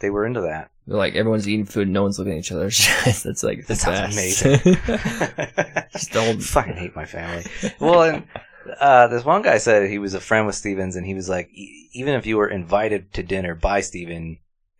They 0.00 0.10
were 0.10 0.26
into 0.26 0.42
that. 0.42 0.70
They're 0.86 0.96
like 0.98 1.14
everyone's 1.14 1.48
eating 1.48 1.64
food, 1.66 1.88
no 1.88 2.02
one's 2.02 2.18
looking 2.18 2.34
at 2.34 2.38
each 2.40 2.52
other. 2.52 2.64
That's 3.04 3.42
like 3.42 3.66
the 3.66 3.74
That 3.74 3.76
sounds 3.76 4.14
best. 4.14 4.44
amazing. 4.44 5.84
Just 5.92 6.12
don't- 6.12 6.42
fucking 6.42 6.76
hate 6.76 6.94
my 6.96 7.04
family. 7.06 7.44
Well, 7.78 8.02
and 8.02 8.24
uh, 8.80 9.06
this 9.08 9.24
one 9.24 9.42
guy 9.42 9.58
said 9.58 9.88
he 9.88 9.98
was 9.98 10.14
a 10.14 10.20
friend 10.20 10.46
with 10.46 10.54
Stevens, 10.56 10.96
and 10.96 11.06
he 11.06 11.14
was 11.14 11.28
like, 11.28 11.48
"E- 11.52 11.88
even 11.92 12.14
if 12.14 12.26
you 12.26 12.36
were 12.36 12.48
invited 12.48 13.12
to 13.14 13.22
dinner 13.22 13.54
by 13.54 13.80
Steven, 13.80 14.38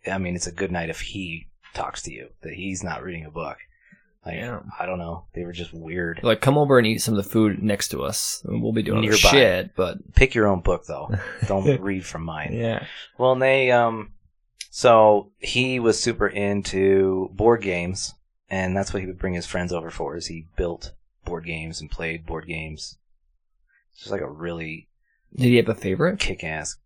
I 0.09 0.17
mean, 0.17 0.35
it's 0.35 0.47
a 0.47 0.51
good 0.51 0.71
night 0.71 0.89
if 0.89 1.01
he 1.01 1.47
talks 1.73 2.01
to 2.03 2.13
you, 2.13 2.29
that 2.41 2.53
he's 2.53 2.83
not 2.83 3.03
reading 3.03 3.25
a 3.25 3.31
book. 3.31 3.57
Like, 4.25 4.35
Yeah. 4.35 4.59
I 4.79 4.85
don't 4.85 4.99
know. 4.99 5.25
They 5.33 5.45
were 5.45 5.51
just 5.51 5.73
weird. 5.73 6.19
Like, 6.21 6.41
come 6.41 6.57
over 6.57 6.77
and 6.77 6.85
eat 6.85 6.99
some 7.01 7.17
of 7.17 7.23
the 7.23 7.29
food 7.29 7.63
next 7.63 7.87
to 7.89 8.03
us. 8.03 8.43
We'll 8.45 8.71
be 8.71 8.83
doing 8.83 9.01
Nearby. 9.01 9.15
shit, 9.17 9.75
but 9.75 10.13
Pick 10.13 10.35
your 10.35 10.47
own 10.47 10.59
book, 10.61 10.85
though. 10.85 11.09
Don't 11.47 11.81
read 11.81 12.05
from 12.05 12.23
mine. 12.23 12.53
yeah. 12.53 12.85
Well, 13.17 13.31
and 13.31 13.41
they, 13.41 13.71
um, 13.71 14.11
so 14.69 15.31
he 15.39 15.79
was 15.79 15.99
super 15.99 16.27
into 16.27 17.29
board 17.33 17.61
games, 17.63 18.13
and 18.49 18.75
that's 18.77 18.93
what 18.93 19.01
he 19.01 19.07
would 19.07 19.17
bring 19.19 19.33
his 19.33 19.47
friends 19.47 19.73
over 19.73 19.89
for, 19.89 20.15
is 20.15 20.27
he 20.27 20.45
built 20.55 20.93
board 21.25 21.45
games 21.45 21.81
and 21.81 21.89
played 21.89 22.25
board 22.25 22.45
games. 22.47 22.97
It's 23.91 24.01
just 24.01 24.11
like 24.11 24.21
a 24.21 24.29
really 24.29 24.89
Did 25.35 25.45
he 25.47 25.55
have 25.57 25.69
a 25.69 25.75
favorite? 25.75 26.19
kick 26.19 26.43
ass. 26.43 26.77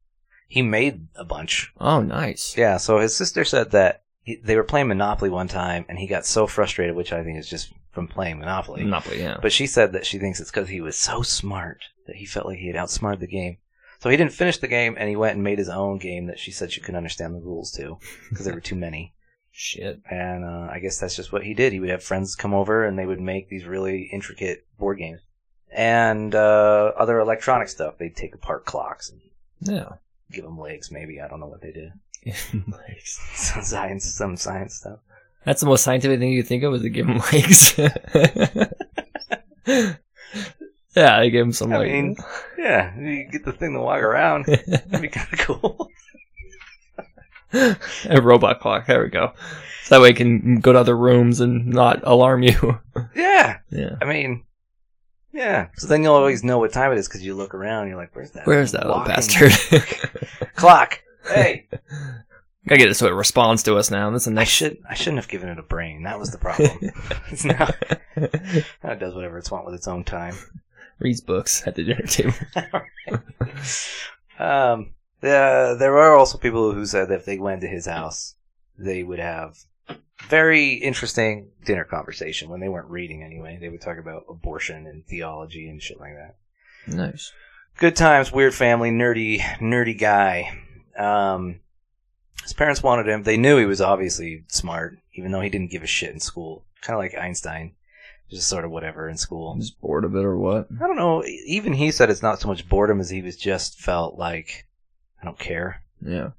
He 0.48 0.62
made 0.62 1.08
a 1.16 1.26
bunch. 1.26 1.74
Oh, 1.80 2.02
nice. 2.02 2.56
Yeah, 2.58 2.78
so 2.78 3.00
his 3.00 3.16
sister 3.16 3.44
said 3.44 3.72
that 3.72 4.04
he, 4.22 4.36
they 4.44 4.56
were 4.56 4.64
playing 4.64 4.88
Monopoly 4.88 5.30
one 5.30 5.48
time, 5.48 5.86
and 5.90 5.98
he 5.98 6.08
got 6.08 6.26
so 6.26 6.46
frustrated, 6.48 6.96
which 6.96 7.12
I 7.12 7.24
think 7.24 7.38
is 7.40 7.50
just 7.50 7.74
from 7.92 8.08
playing 8.08 8.40
Monopoly. 8.40 8.84
Monopoly, 8.84 9.22
yeah. 9.22 9.38
But 9.42 9.52
she 9.52 9.66
said 9.68 9.94
that 9.94 10.06
she 10.06 10.20
thinks 10.20 10.40
it's 10.40 10.52
because 10.52 10.70
he 10.70 10.82
was 10.82 10.98
so 10.98 11.22
smart 11.22 11.80
that 12.08 12.18
he 12.18 12.26
felt 12.26 12.46
like 12.46 12.60
he 12.60 12.68
had 12.68 12.76
outsmarted 12.76 13.22
the 13.22 13.28
game. 13.28 13.58
So 14.00 14.10
he 14.10 14.18
didn't 14.18 14.34
finish 14.34 14.58
the 14.58 14.68
game, 14.68 14.96
and 15.00 15.10
he 15.10 15.16
went 15.16 15.36
and 15.36 15.44
made 15.44 15.58
his 15.58 15.70
own 15.70 15.98
game 15.98 16.28
that 16.28 16.38
she 16.40 16.52
said 16.52 16.72
she 16.72 16.82
couldn't 16.82 16.98
understand 16.98 17.34
the 17.34 17.40
rules 17.40 17.72
to 17.74 17.98
because 18.30 18.46
there 18.46 18.54
were 18.54 18.62
too 18.62 18.76
many. 18.76 19.14
Shit. 19.52 20.02
And 20.12 20.44
uh, 20.44 20.68
I 20.72 20.80
guess 20.80 21.00
that's 21.00 21.16
just 21.16 21.32
what 21.32 21.44
he 21.44 21.54
did. 21.54 21.72
He 21.72 21.80
would 21.80 21.90
have 21.90 22.04
friends 22.04 22.36
come 22.36 22.54
over, 22.54 22.86
and 22.86 23.00
they 23.00 23.06
would 23.06 23.22
make 23.22 23.50
these 23.50 23.66
really 23.66 24.10
intricate 24.12 24.66
board 24.78 25.00
games 25.00 25.22
and 25.76 26.34
uh, 26.34 26.92
other 26.98 27.20
electronic 27.20 27.68
stuff. 27.68 27.98
They'd 27.98 28.16
take 28.16 28.34
apart 28.34 28.66
clocks 28.66 29.12
and 29.12 29.22
Yeah. 29.62 29.90
give 30.32 30.44
them 30.46 30.58
legs. 30.60 30.92
Maybe 30.92 31.20
I 31.22 31.28
don't 31.28 31.40
know 31.40 31.48
what 31.48 31.62
they 31.62 31.72
did. 31.72 31.92
Nice. 32.68 33.20
some 33.36 33.64
science, 33.64 34.06
some 34.06 34.38
science 34.38 34.76
stuff. 34.76 35.00
That's 35.46 35.60
the 35.62 35.68
most 35.68 35.84
scientific 35.84 36.20
thing 36.20 36.32
you 36.32 36.42
think 36.42 36.64
of 36.64 36.74
is 36.74 36.82
to 36.82 36.90
give 36.90 37.06
them 37.06 37.20
legs. 37.32 37.78
yeah, 40.96 41.18
I 41.20 41.30
gave 41.30 41.46
him 41.46 41.52
some 41.52 41.74
I 41.74 41.78
like. 41.78 41.92
mean, 41.92 42.16
Yeah, 42.58 42.98
you 42.98 43.30
get 43.32 43.46
the 43.46 43.52
thing 43.52 43.74
to 43.74 43.80
walk 43.80 44.02
around. 44.02 44.46
That'd 44.46 45.02
be 45.02 45.10
kind 45.10 45.28
of 45.34 45.40
cool. 45.40 45.90
a 47.54 48.22
robot 48.22 48.60
clock. 48.60 48.88
There 48.88 49.04
we 49.04 49.10
go. 49.10 49.34
So 49.84 49.96
that 49.96 50.02
way 50.02 50.10
it 50.10 50.16
can 50.16 50.60
go 50.62 50.74
to 50.74 50.80
other 50.80 50.98
rooms 50.98 51.42
and 51.42 51.68
not 51.68 52.00
alarm 52.04 52.42
you. 52.44 52.80
yeah, 53.16 53.60
yeah. 53.70 53.98
I 54.02 54.06
mean, 54.06 54.44
yeah. 55.36 55.68
So 55.76 55.88
then 55.88 56.02
you'll 56.02 56.16
always 56.16 56.44
know 56.44 56.58
what 56.58 56.74
time 56.74 56.92
it 56.92 56.98
is 56.98 57.08
because 57.08 57.24
you 57.24 57.36
look 57.36 57.54
around 57.54 57.82
and 57.82 57.90
you're 57.90 57.98
like, 57.98 58.16
"Where's 58.16 58.32
that? 58.32 58.48
Where's 58.48 58.72
that 58.72 58.86
little 58.86 58.98
walking 58.98 59.16
bastard? 59.16 59.52
clock?" 60.56 61.02
Hey, 61.28 61.68
Gotta 62.68 62.80
get 62.80 62.90
it 62.90 62.96
so 62.96 63.08
it 63.08 63.12
responds 63.12 63.62
to 63.64 63.76
us 63.76 63.92
now. 63.92 64.10
That's 64.10 64.26
a 64.26 64.32
I 64.32 64.34
nice 64.34 64.50
should 64.50 64.80
I 64.90 64.96
shouldn't 64.96 65.18
have 65.18 65.28
given 65.28 65.50
it 65.50 65.60
a 65.60 65.64
brain. 65.64 66.04
That 66.04 66.18
was 66.18 66.32
the 66.32 66.40
problem. 66.40 66.70
it's 67.28 67.46
now 67.46 67.70
now 68.16 68.92
it 68.92 69.00
does 69.00 69.14
whatever 69.14 69.38
it's 69.38 69.52
want 69.52 69.66
with 69.66 69.76
its 69.76 69.88
own 69.88 70.04
time. 70.04 70.36
Reads 70.98 71.22
books 71.22 71.68
at 71.68 71.76
the 71.76 71.84
dinner 71.84 72.08
table. 72.08 72.34
um, 74.40 74.94
the, 75.22 75.76
there 75.78 75.98
are 75.98 76.16
also 76.16 76.38
people 76.38 76.72
who 76.72 76.86
said 76.86 77.10
that 77.10 77.20
if 77.20 77.26
they 77.26 77.38
went 77.38 77.62
to 77.62 77.68
his 77.68 77.86
house, 77.86 78.36
they 78.78 79.04
would 79.04 79.20
have 79.20 79.58
very 80.24 80.74
interesting 80.74 81.50
dinner 81.66 81.84
conversation 81.84 82.50
when 82.50 82.60
they 82.60 82.70
weren't 82.70 82.90
reading 82.90 83.24
anyway. 83.24 83.58
They 83.60 83.70
would 83.70 83.82
talk 83.82 83.98
about 83.98 84.26
abortion 84.30 84.88
and 84.88 85.06
theology 85.06 85.70
and 85.70 85.82
shit 85.82 86.00
like 86.00 86.14
that. 86.16 86.36
Nice. 86.88 87.32
Good 87.78 87.96
times, 87.96 88.32
weird 88.32 88.54
family, 88.54 88.92
nerdy, 88.92 89.40
nerdy 89.60 89.98
guy. 90.00 90.58
Um, 90.98 91.60
his 92.44 92.54
parents 92.54 92.82
wanted 92.82 93.08
him. 93.08 93.24
They 93.24 93.38
knew 93.38 93.58
he 93.58 93.66
was 93.66 93.82
obviously 93.82 94.46
smart, 94.48 94.98
even 95.14 95.32
though 95.32 95.42
he 95.42 95.50
didn't 95.50 95.72
give 95.72 95.84
a 95.84 95.88
shit 95.88 96.14
in 96.14 96.20
school. 96.20 96.64
Kind 96.82 96.96
of 96.96 97.00
like 97.00 97.18
Einstein, 97.18 97.74
just 98.30 98.48
sort 98.48 98.64
of 98.64 98.72
whatever 98.72 99.10
in 99.10 99.18
school. 99.18 99.56
Just 99.58 99.82
bored 99.82 100.06
of 100.06 100.16
it 100.16 100.24
or 100.24 100.38
what? 100.38 100.68
I 100.80 100.88
don't 100.88 100.96
know. 100.96 101.24
Even 101.26 101.74
he 101.74 101.92
said 101.92 102.10
it's 102.10 102.22
not 102.22 102.40
so 102.40 102.48
much 102.48 102.70
boredom 102.70 103.00
as 103.00 103.10
he 103.10 103.22
was 103.22 103.36
just 103.36 103.80
felt 103.80 104.18
like 104.18 104.68
I 105.22 105.26
don't 105.26 105.40
care. 105.40 105.82
Yeah. 106.02 106.30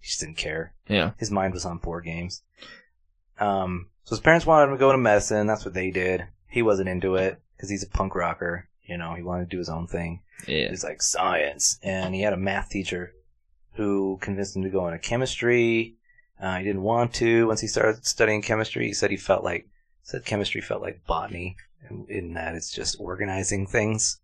He 0.00 0.06
just 0.06 0.20
didn't 0.20 0.36
care. 0.36 0.72
Yeah. 0.88 1.10
His 1.18 1.30
mind 1.30 1.52
was 1.52 1.64
on 1.64 1.78
board 1.78 2.04
games. 2.04 2.42
Um, 3.40 3.88
so 4.04 4.14
his 4.14 4.20
parents 4.20 4.46
wanted 4.46 4.66
him 4.66 4.72
to 4.72 4.78
go 4.78 4.92
to 4.92 4.98
medicine. 4.98 5.46
That's 5.46 5.64
what 5.64 5.74
they 5.74 5.90
did. 5.90 6.24
He 6.48 6.62
wasn't 6.62 6.88
into 6.88 7.16
it 7.16 7.40
because 7.56 7.68
he's 7.68 7.82
a 7.82 7.88
punk 7.88 8.14
rocker. 8.14 8.68
You 8.84 8.96
know, 8.96 9.14
he 9.14 9.22
wanted 9.22 9.50
to 9.50 9.56
do 9.56 9.58
his 9.58 9.68
own 9.68 9.86
thing. 9.86 10.22
Yeah. 10.46 10.68
It's 10.70 10.84
like 10.84 11.02
science. 11.02 11.78
And 11.82 12.14
he 12.14 12.22
had 12.22 12.32
a 12.32 12.38
math 12.38 12.70
teacher 12.70 13.14
who 13.74 14.18
convinced 14.20 14.56
him 14.56 14.62
to 14.62 14.70
go 14.70 14.86
into 14.86 14.98
chemistry. 14.98 15.96
Uh, 16.40 16.58
he 16.58 16.64
didn't 16.64 16.82
want 16.82 17.14
to. 17.14 17.46
Once 17.46 17.60
he 17.60 17.66
started 17.66 18.04
studying 18.06 18.42
chemistry, 18.42 18.86
he 18.86 18.92
said 18.92 19.10
he 19.10 19.16
felt 19.16 19.44
like 19.44 19.68
said 20.02 20.24
chemistry 20.24 20.60
felt 20.60 20.80
like 20.80 21.04
botany, 21.06 21.56
in, 21.90 22.06
in 22.08 22.32
that 22.34 22.54
it's 22.54 22.72
just 22.72 22.96
organizing 22.98 23.66
things, 23.66 24.20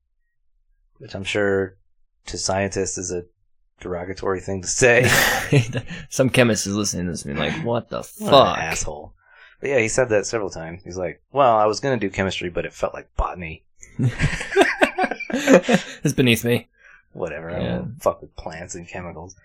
which 0.96 1.14
I'm 1.14 1.24
sure 1.24 1.76
to 2.26 2.38
scientists 2.38 2.96
is 2.96 3.12
a 3.12 3.24
derogatory 3.84 4.40
thing 4.40 4.62
to 4.62 4.68
say. 4.68 5.08
Some 6.08 6.30
chemist 6.30 6.66
is 6.66 6.74
listening 6.74 7.06
to 7.06 7.12
this 7.12 7.24
and 7.24 7.36
being 7.36 7.48
like, 7.48 7.64
"What 7.64 7.90
the 7.90 7.98
What 7.98 8.30
fuck?" 8.30 8.58
asshole. 8.58 9.12
But 9.60 9.70
yeah, 9.70 9.78
he 9.78 9.88
said 9.88 10.08
that 10.08 10.26
several 10.26 10.50
times. 10.50 10.82
He's 10.82 10.96
like, 10.96 11.22
"Well, 11.30 11.54
I 11.56 11.66
was 11.66 11.78
gonna 11.78 11.98
do 11.98 12.10
chemistry, 12.10 12.48
but 12.48 12.66
it 12.66 12.72
felt 12.72 12.94
like 12.94 13.14
botany. 13.16 13.62
it's 15.30 16.14
beneath 16.14 16.44
me. 16.44 16.68
Whatever. 17.12 17.50
I 17.50 17.62
don't 17.62 18.02
fuck 18.02 18.20
with 18.20 18.34
plants 18.34 18.74
and 18.74 18.88
chemicals." 18.88 19.36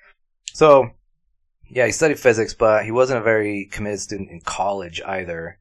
So, 0.53 0.91
yeah, 1.67 1.85
he 1.85 1.91
studied 1.91 2.19
physics, 2.19 2.53
but 2.53 2.85
he 2.85 2.91
wasn't 2.91 3.19
a 3.19 3.23
very 3.23 3.65
committed 3.65 3.99
student 3.99 4.31
in 4.31 4.41
college 4.41 5.01
either. 5.05 5.59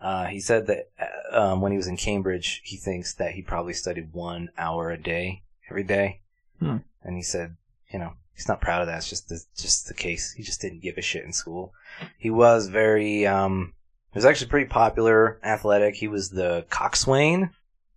Uh, 0.00 0.26
he 0.26 0.38
said 0.38 0.68
that 0.68 0.90
uh, 1.00 1.40
um, 1.40 1.60
when 1.60 1.72
he 1.72 1.78
was 1.78 1.88
in 1.88 1.96
Cambridge, 1.96 2.60
he 2.62 2.76
thinks 2.76 3.14
that 3.14 3.32
he 3.32 3.42
probably 3.42 3.72
studied 3.72 4.12
one 4.12 4.50
hour 4.56 4.90
a 4.90 4.96
day 4.96 5.42
every 5.68 5.82
day. 5.82 6.20
Hmm. 6.60 6.78
And 7.02 7.16
he 7.16 7.22
said, 7.22 7.56
you 7.92 7.98
know, 7.98 8.12
he's 8.34 8.48
not 8.48 8.60
proud 8.60 8.80
of 8.80 8.86
that. 8.86 8.98
It's 8.98 9.08
just 9.08 9.28
the, 9.28 9.42
just 9.56 9.88
the 9.88 9.94
case. 9.94 10.32
He 10.32 10.42
just 10.42 10.60
didn't 10.60 10.82
give 10.82 10.98
a 10.98 11.02
shit 11.02 11.24
in 11.24 11.32
school. 11.32 11.72
He 12.18 12.30
was 12.30 12.68
very, 12.68 13.26
um, 13.26 13.74
he 14.12 14.18
was 14.18 14.24
actually 14.24 14.50
pretty 14.50 14.68
popular, 14.68 15.38
athletic. 15.42 15.96
He 15.96 16.08
was 16.08 16.30
the 16.30 16.64
coxswain 16.70 17.50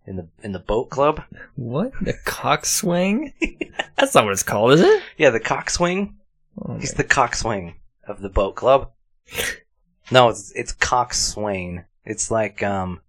in 0.06 0.16
the 0.16 0.28
in 0.42 0.52
the 0.52 0.58
boat 0.58 0.90
club. 0.90 1.22
What? 1.54 1.92
The 2.00 2.14
coxswain? 2.24 3.32
That's 3.96 4.14
not 4.14 4.24
what 4.24 4.32
it's 4.32 4.42
called, 4.42 4.72
is 4.72 4.80
it? 4.80 5.02
Yeah, 5.16 5.30
the 5.30 5.40
coxswain. 5.40 6.16
Oh, 6.60 6.76
He's 6.78 6.94
the 6.94 7.04
coxswain 7.04 7.74
of 8.06 8.20
the 8.20 8.28
boat 8.28 8.56
club. 8.56 8.90
No, 10.10 10.28
it's 10.28 10.52
it's 10.52 10.72
coxswain. 10.72 11.84
It's 12.04 12.30
like 12.30 12.62
um, 12.62 13.00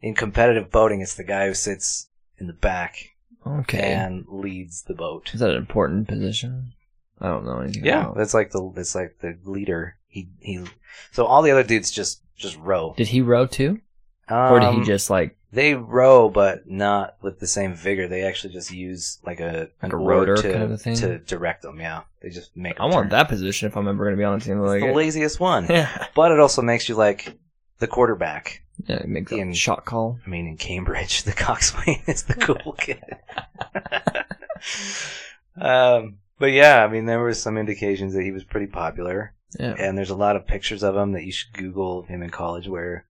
in 0.00 0.14
competitive 0.14 0.70
boating, 0.70 1.00
it's 1.00 1.14
the 1.14 1.24
guy 1.24 1.46
who 1.48 1.54
sits 1.54 2.08
in 2.38 2.46
the 2.46 2.52
back 2.52 3.15
okay. 3.46 3.92
and 3.92 4.24
leads 4.28 4.82
the 4.82 4.94
boat. 4.94 5.30
Is 5.34 5.40
that 5.40 5.50
an 5.50 5.56
important 5.56 6.08
position? 6.08 6.72
I 7.20 7.28
don't 7.28 7.44
know 7.46 7.60
anything 7.60 7.84
Yeah, 7.84 8.02
about. 8.02 8.16
that's 8.18 8.34
like 8.34 8.50
the 8.50 8.72
it's 8.76 8.94
like 8.94 9.18
the 9.20 9.38
leader. 9.44 9.96
He 10.08 10.28
he. 10.40 10.64
So 11.12 11.24
all 11.26 11.42
the 11.42 11.50
other 11.50 11.62
dudes 11.62 11.90
just 11.90 12.20
just 12.36 12.56
row. 12.58 12.94
Did 12.96 13.08
he 13.08 13.22
row 13.22 13.46
too, 13.46 13.80
or 14.30 14.60
did 14.60 14.72
he 14.72 14.78
Um, 14.80 14.84
just 14.84 15.08
like 15.08 15.36
They 15.52 15.72
row, 15.74 16.28
but 16.28 16.68
not 16.68 17.16
with 17.22 17.40
the 17.40 17.46
same 17.46 17.72
vigor. 17.74 18.06
They 18.08 18.22
actually 18.22 18.52
just 18.52 18.70
use 18.70 19.18
like 19.24 19.40
a 19.40 19.70
Like 19.82 19.92
a 19.92 19.96
oar 19.96 20.08
rotor 20.10 20.36
to, 20.36 20.52
kind 20.52 20.72
of 20.72 20.82
thing? 20.82 20.96
to 20.96 21.18
direct 21.20 21.62
them. 21.62 21.80
Yeah, 21.80 22.02
they 22.20 22.28
just 22.28 22.54
make. 22.56 22.78
I 22.78 22.84
them 22.84 22.92
want 22.94 23.10
that 23.10 23.28
position 23.28 23.66
if 23.68 23.76
I'm 23.76 23.88
ever 23.88 24.04
going 24.04 24.14
to 24.16 24.20
be 24.20 24.24
on 24.24 24.38
the 24.38 24.44
team 24.44 24.58
It's 24.60 24.68
like 24.68 24.80
the 24.82 24.88
it. 24.90 24.96
laziest 24.96 25.40
one, 25.40 25.66
Yeah, 25.70 26.06
but 26.14 26.32
it 26.32 26.40
also 26.40 26.60
makes 26.60 26.88
you 26.88 26.94
like 26.96 27.38
the 27.78 27.86
quarterback. 27.86 28.62
Yeah, 28.86 28.96
it 28.96 29.08
makes 29.08 29.32
a 29.32 29.36
In- 29.36 29.52
shot 29.54 29.84
call. 29.84 30.18
I 30.26 30.28
mean, 30.28 30.46
in 30.46 30.56
Cambridge, 30.56 31.22
the 31.24 31.32
coxswain 31.32 32.02
is 32.06 32.24
the 32.24 32.34
cool 32.34 32.72
kid. 32.78 33.02
um, 35.60 36.18
but 36.38 36.52
yeah, 36.52 36.84
I 36.84 36.88
mean, 36.88 37.06
there 37.06 37.20
were 37.20 37.34
some 37.34 37.56
indications 37.56 38.14
that 38.14 38.22
he 38.22 38.32
was 38.32 38.44
pretty 38.44 38.66
popular, 38.66 39.32
Yeah, 39.58 39.74
and 39.78 39.96
there's 39.96 40.10
a 40.10 40.16
lot 40.16 40.36
of 40.36 40.46
pictures 40.46 40.82
of 40.82 40.96
him 40.96 41.12
that 41.12 41.24
you 41.24 41.32
should 41.32 41.52
Google 41.54 42.00
of 42.00 42.06
him 42.08 42.22
in 42.22 42.30
college 42.30 42.68
where 42.68 43.06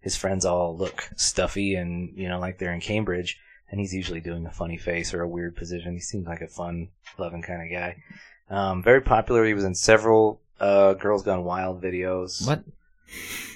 his 0.00 0.16
friends 0.16 0.44
all 0.44 0.76
look 0.76 1.08
stuffy 1.16 1.74
and 1.74 2.12
you 2.16 2.28
know 2.28 2.38
like 2.38 2.58
they're 2.58 2.72
in 2.74 2.80
Cambridge, 2.80 3.38
and 3.70 3.80
he's 3.80 3.94
usually 3.94 4.20
doing 4.20 4.46
a 4.46 4.50
funny 4.52 4.76
face 4.78 5.14
or 5.14 5.22
a 5.22 5.28
weird 5.28 5.56
position. 5.56 5.94
He 5.94 6.00
seems 6.00 6.26
like 6.26 6.42
a 6.42 6.46
fun, 6.48 6.88
loving 7.18 7.42
kind 7.42 7.62
of 7.62 7.70
guy. 7.70 7.96
Um, 8.48 8.82
very 8.82 9.00
popular. 9.00 9.44
He 9.44 9.54
was 9.54 9.64
in 9.64 9.74
several 9.74 10.40
uh, 10.60 10.94
Girls 10.94 11.22
Gone 11.24 11.42
Wild 11.44 11.82
videos 11.82 12.46
what? 12.46 12.62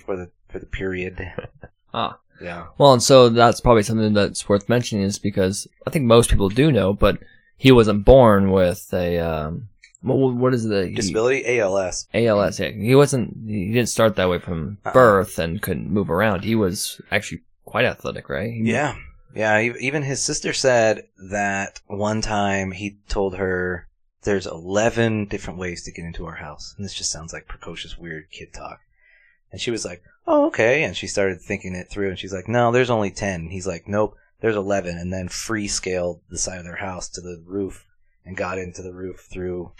for 0.05 0.17
the 0.17 0.31
for 0.50 0.59
the 0.59 0.66
period. 0.66 1.33
Ah, 1.92 2.19
Yeah. 2.40 2.66
well, 2.78 2.92
and 2.92 3.02
so 3.02 3.28
that's 3.28 3.61
probably 3.61 3.83
something 3.83 4.12
that's 4.14 4.49
worth 4.49 4.69
mentioning 4.69 5.02
is 5.04 5.19
because 5.19 5.66
I 5.87 5.90
think 5.90 6.04
most 6.04 6.30
people 6.30 6.49
do 6.49 6.71
know, 6.71 6.92
but 6.92 7.19
he 7.57 7.73
wasn't 7.73 8.04
born 8.04 8.52
with 8.52 8.88
a 8.95 9.19
um, 9.19 9.69
what, 10.02 10.35
what 10.37 10.54
is 10.54 10.62
the 10.64 10.88
Disability 10.88 11.59
ALS. 11.59 12.07
ALS. 12.14 12.61
Yeah, 12.61 12.71
he 12.71 12.95
wasn't. 12.95 13.37
He 13.45 13.73
didn't 13.73 13.88
start 13.88 14.14
that 14.16 14.28
way 14.30 14.38
from 14.38 14.78
Uh-uh. 14.85 14.92
birth 14.92 15.38
and 15.40 15.61
couldn't 15.61 15.90
move 15.90 16.11
around. 16.11 16.45
He 16.45 16.54
was 16.54 17.00
actually 17.11 17.42
quite 17.64 17.85
athletic, 17.87 18.28
right? 18.28 18.52
He- 18.52 18.71
Yeah. 18.71 18.95
Yeah, 19.35 19.61
even 19.61 20.02
his 20.04 20.23
sister 20.23 20.52
said 20.52 21.09
that 21.30 21.80
one 21.88 22.21
time 22.21 22.71
he 22.71 22.99
told 23.09 23.35
her 23.37 23.88
there's 24.23 24.47
11 24.47 25.26
different 25.26 25.59
ways 25.59 25.83
to 25.85 25.92
get 25.92 26.04
into 26.04 26.26
our 26.26 26.37
house. 26.37 26.75
And 26.76 26.85
this 26.85 26.95
just 26.95 27.11
sounds 27.12 27.33
like 27.33 27.47
precocious, 27.49 27.99
weird 27.99 28.30
kid 28.30 28.52
talk. 28.52 28.80
And 29.52 29.61
she 29.61 29.71
was 29.73 29.85
like, 29.85 30.02
oh, 30.30 30.46
okay. 30.46 30.84
And 30.84 30.96
she 30.96 31.06
started 31.06 31.40
thinking 31.40 31.75
it 31.75 31.90
through 31.90 32.08
and 32.08 32.18
she's 32.18 32.32
like, 32.32 32.49
no, 32.49 32.72
there's 32.72 32.90
only 32.90 33.10
10. 33.10 33.49
He's 33.49 33.66
like, 33.66 33.88
nope, 33.88 34.16
there's 34.40 34.56
11. 34.56 34.96
And 34.96 35.12
then 35.12 35.28
free 35.28 35.68
scaled 35.68 36.20
the 36.30 36.38
side 36.38 36.58
of 36.58 36.64
their 36.64 36.76
house 36.76 37.08
to 37.10 37.20
the 37.20 37.42
roof 37.44 37.84
and 38.25 38.37
got 38.37 38.58
into 38.58 38.82
the 38.82 38.92
roof 38.92 39.26
through, 39.30 39.72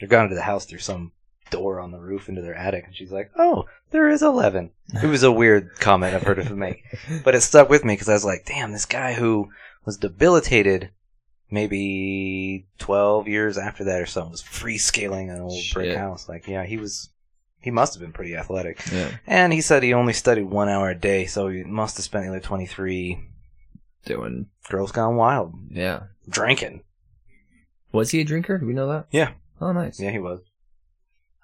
or 0.00 0.08
got 0.08 0.24
into 0.24 0.34
the 0.34 0.42
house 0.42 0.64
through 0.64 0.78
some 0.78 1.12
door 1.50 1.80
on 1.80 1.90
the 1.90 2.00
roof 2.00 2.28
into 2.28 2.42
their 2.42 2.54
attic. 2.54 2.84
And 2.86 2.96
she's 2.96 3.12
like, 3.12 3.30
oh, 3.38 3.66
there 3.90 4.08
is 4.08 4.22
11. 4.22 4.70
It 5.02 5.06
was 5.06 5.22
a 5.22 5.32
weird 5.32 5.76
comment 5.78 6.14
I've 6.14 6.22
heard 6.22 6.38
of 6.38 6.48
him 6.48 6.58
make 6.58 6.82
but 7.24 7.34
it 7.34 7.42
stuck 7.42 7.68
with 7.68 7.84
me 7.84 7.94
because 7.94 8.08
I 8.08 8.14
was 8.14 8.24
like, 8.24 8.46
damn, 8.46 8.72
this 8.72 8.86
guy 8.86 9.12
who 9.12 9.50
was 9.84 9.98
debilitated 9.98 10.90
maybe 11.50 12.66
12 12.78 13.28
years 13.28 13.58
after 13.58 13.84
that 13.84 14.00
or 14.00 14.06
something 14.06 14.32
was 14.32 14.42
free 14.42 14.78
scaling 14.78 15.30
an 15.30 15.40
old 15.40 15.62
brick 15.72 15.96
house. 15.96 16.28
Like, 16.28 16.46
yeah, 16.46 16.64
he 16.64 16.76
was, 16.76 17.10
he 17.60 17.70
must 17.70 17.94
have 17.94 18.00
been 18.00 18.12
pretty 18.12 18.36
athletic. 18.36 18.80
yeah. 18.92 19.10
And 19.26 19.52
he 19.52 19.60
said 19.60 19.82
he 19.82 19.92
only 19.94 20.12
studied 20.12 20.44
one 20.44 20.68
hour 20.68 20.88
a 20.90 20.94
day, 20.94 21.26
so 21.26 21.48
he 21.48 21.64
must 21.64 21.96
have 21.96 22.04
spent 22.04 22.24
the 22.24 22.30
other 22.30 22.40
23 22.40 23.20
Doing 24.04 24.46
girls 24.70 24.92
gone 24.92 25.16
wild 25.16 25.54
yeah. 25.70 26.04
drinking. 26.28 26.82
Was 27.92 28.10
he 28.10 28.20
a 28.20 28.24
drinker? 28.24 28.56
Do 28.58 28.66
we 28.66 28.72
know 28.72 28.88
that? 28.88 29.06
Yeah. 29.10 29.32
Oh, 29.60 29.72
nice. 29.72 29.98
Yeah, 30.00 30.10
he 30.12 30.18
was. 30.18 30.40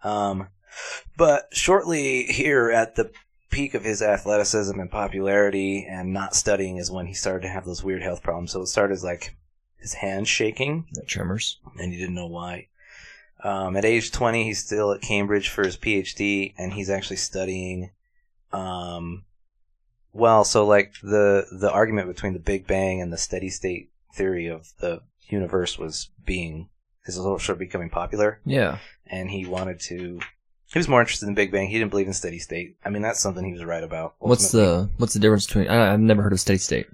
Um, 0.02 0.48
but 1.16 1.48
shortly 1.52 2.24
here 2.24 2.70
at 2.70 2.94
the 2.94 3.10
peak 3.50 3.74
of 3.74 3.84
his 3.84 4.02
athleticism 4.02 4.78
and 4.78 4.90
popularity 4.90 5.86
and 5.88 6.12
not 6.12 6.34
studying 6.34 6.76
is 6.76 6.90
when 6.90 7.06
he 7.06 7.14
started 7.14 7.42
to 7.42 7.48
have 7.48 7.64
those 7.64 7.84
weird 7.84 8.02
health 8.02 8.22
problems. 8.22 8.52
So 8.52 8.62
it 8.62 8.66
started 8.66 8.94
as 8.94 9.04
like 9.04 9.36
his 9.76 9.94
hands 9.94 10.28
shaking 10.28 10.86
The 10.92 11.02
tremors. 11.02 11.58
and 11.78 11.92
he 11.92 11.98
didn't 11.98 12.14
know 12.14 12.26
why. 12.28 12.68
Um, 13.44 13.76
at 13.76 13.84
age 13.84 14.10
20, 14.10 14.42
he's 14.44 14.64
still 14.64 14.90
at 14.92 15.02
Cambridge 15.02 15.50
for 15.50 15.64
his 15.64 15.76
PhD 15.76 16.54
and 16.58 16.72
he's 16.72 16.88
actually 16.90 17.16
studying, 17.16 17.90
um, 18.52 19.24
well, 20.12 20.44
so 20.44 20.64
like 20.66 20.94
the, 21.02 21.46
the 21.52 21.70
argument 21.70 22.08
between 22.08 22.32
the 22.32 22.38
Big 22.38 22.66
Bang 22.66 23.00
and 23.02 23.12
the 23.12 23.18
steady 23.18 23.50
state 23.50 23.90
theory 24.14 24.46
of 24.46 24.72
the 24.80 25.02
universe 25.28 25.78
was 25.78 26.08
being, 26.24 26.68
is 27.06 27.16
a 27.16 27.22
little 27.22 27.38
sort 27.38 27.56
of 27.56 27.58
becoming 27.60 27.90
popular 27.90 28.40
Yeah. 28.46 28.78
and 29.06 29.30
he 29.30 29.44
wanted 29.44 29.78
to. 29.80 30.20
He 30.72 30.78
was 30.78 30.88
more 30.88 31.00
interested 31.00 31.28
in 31.28 31.34
Big 31.34 31.52
Bang. 31.52 31.68
He 31.68 31.78
didn't 31.78 31.90
believe 31.90 32.06
in 32.08 32.12
steady 32.14 32.38
state. 32.38 32.76
I 32.84 32.88
mean, 32.90 33.02
that's 33.02 33.20
something 33.20 33.44
he 33.44 33.52
was 33.52 33.64
right 33.64 33.84
about. 33.84 34.14
What's 34.18 34.50
the 34.50 34.88
what's 34.96 35.12
the 35.12 35.20
difference 35.20 35.46
between? 35.46 35.68
I, 35.68 35.92
I've 35.92 36.00
never 36.00 36.22
heard 36.22 36.32
of 36.32 36.40
steady 36.40 36.58
state. 36.58 36.86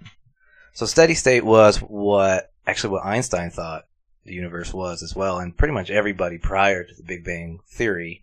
so 0.74 0.84
steady 0.84 1.14
state 1.14 1.44
was 1.46 1.78
what 1.78 2.50
actually 2.66 2.90
what 2.90 3.06
Einstein 3.06 3.50
thought 3.50 3.84
the 4.30 4.36
universe 4.36 4.72
was 4.72 5.02
as 5.02 5.14
well, 5.16 5.38
and 5.40 5.56
pretty 5.56 5.74
much 5.74 5.90
everybody 5.90 6.38
prior 6.38 6.84
to 6.84 6.94
the 6.94 7.02
Big 7.02 7.24
Bang 7.24 7.58
theory, 7.68 8.22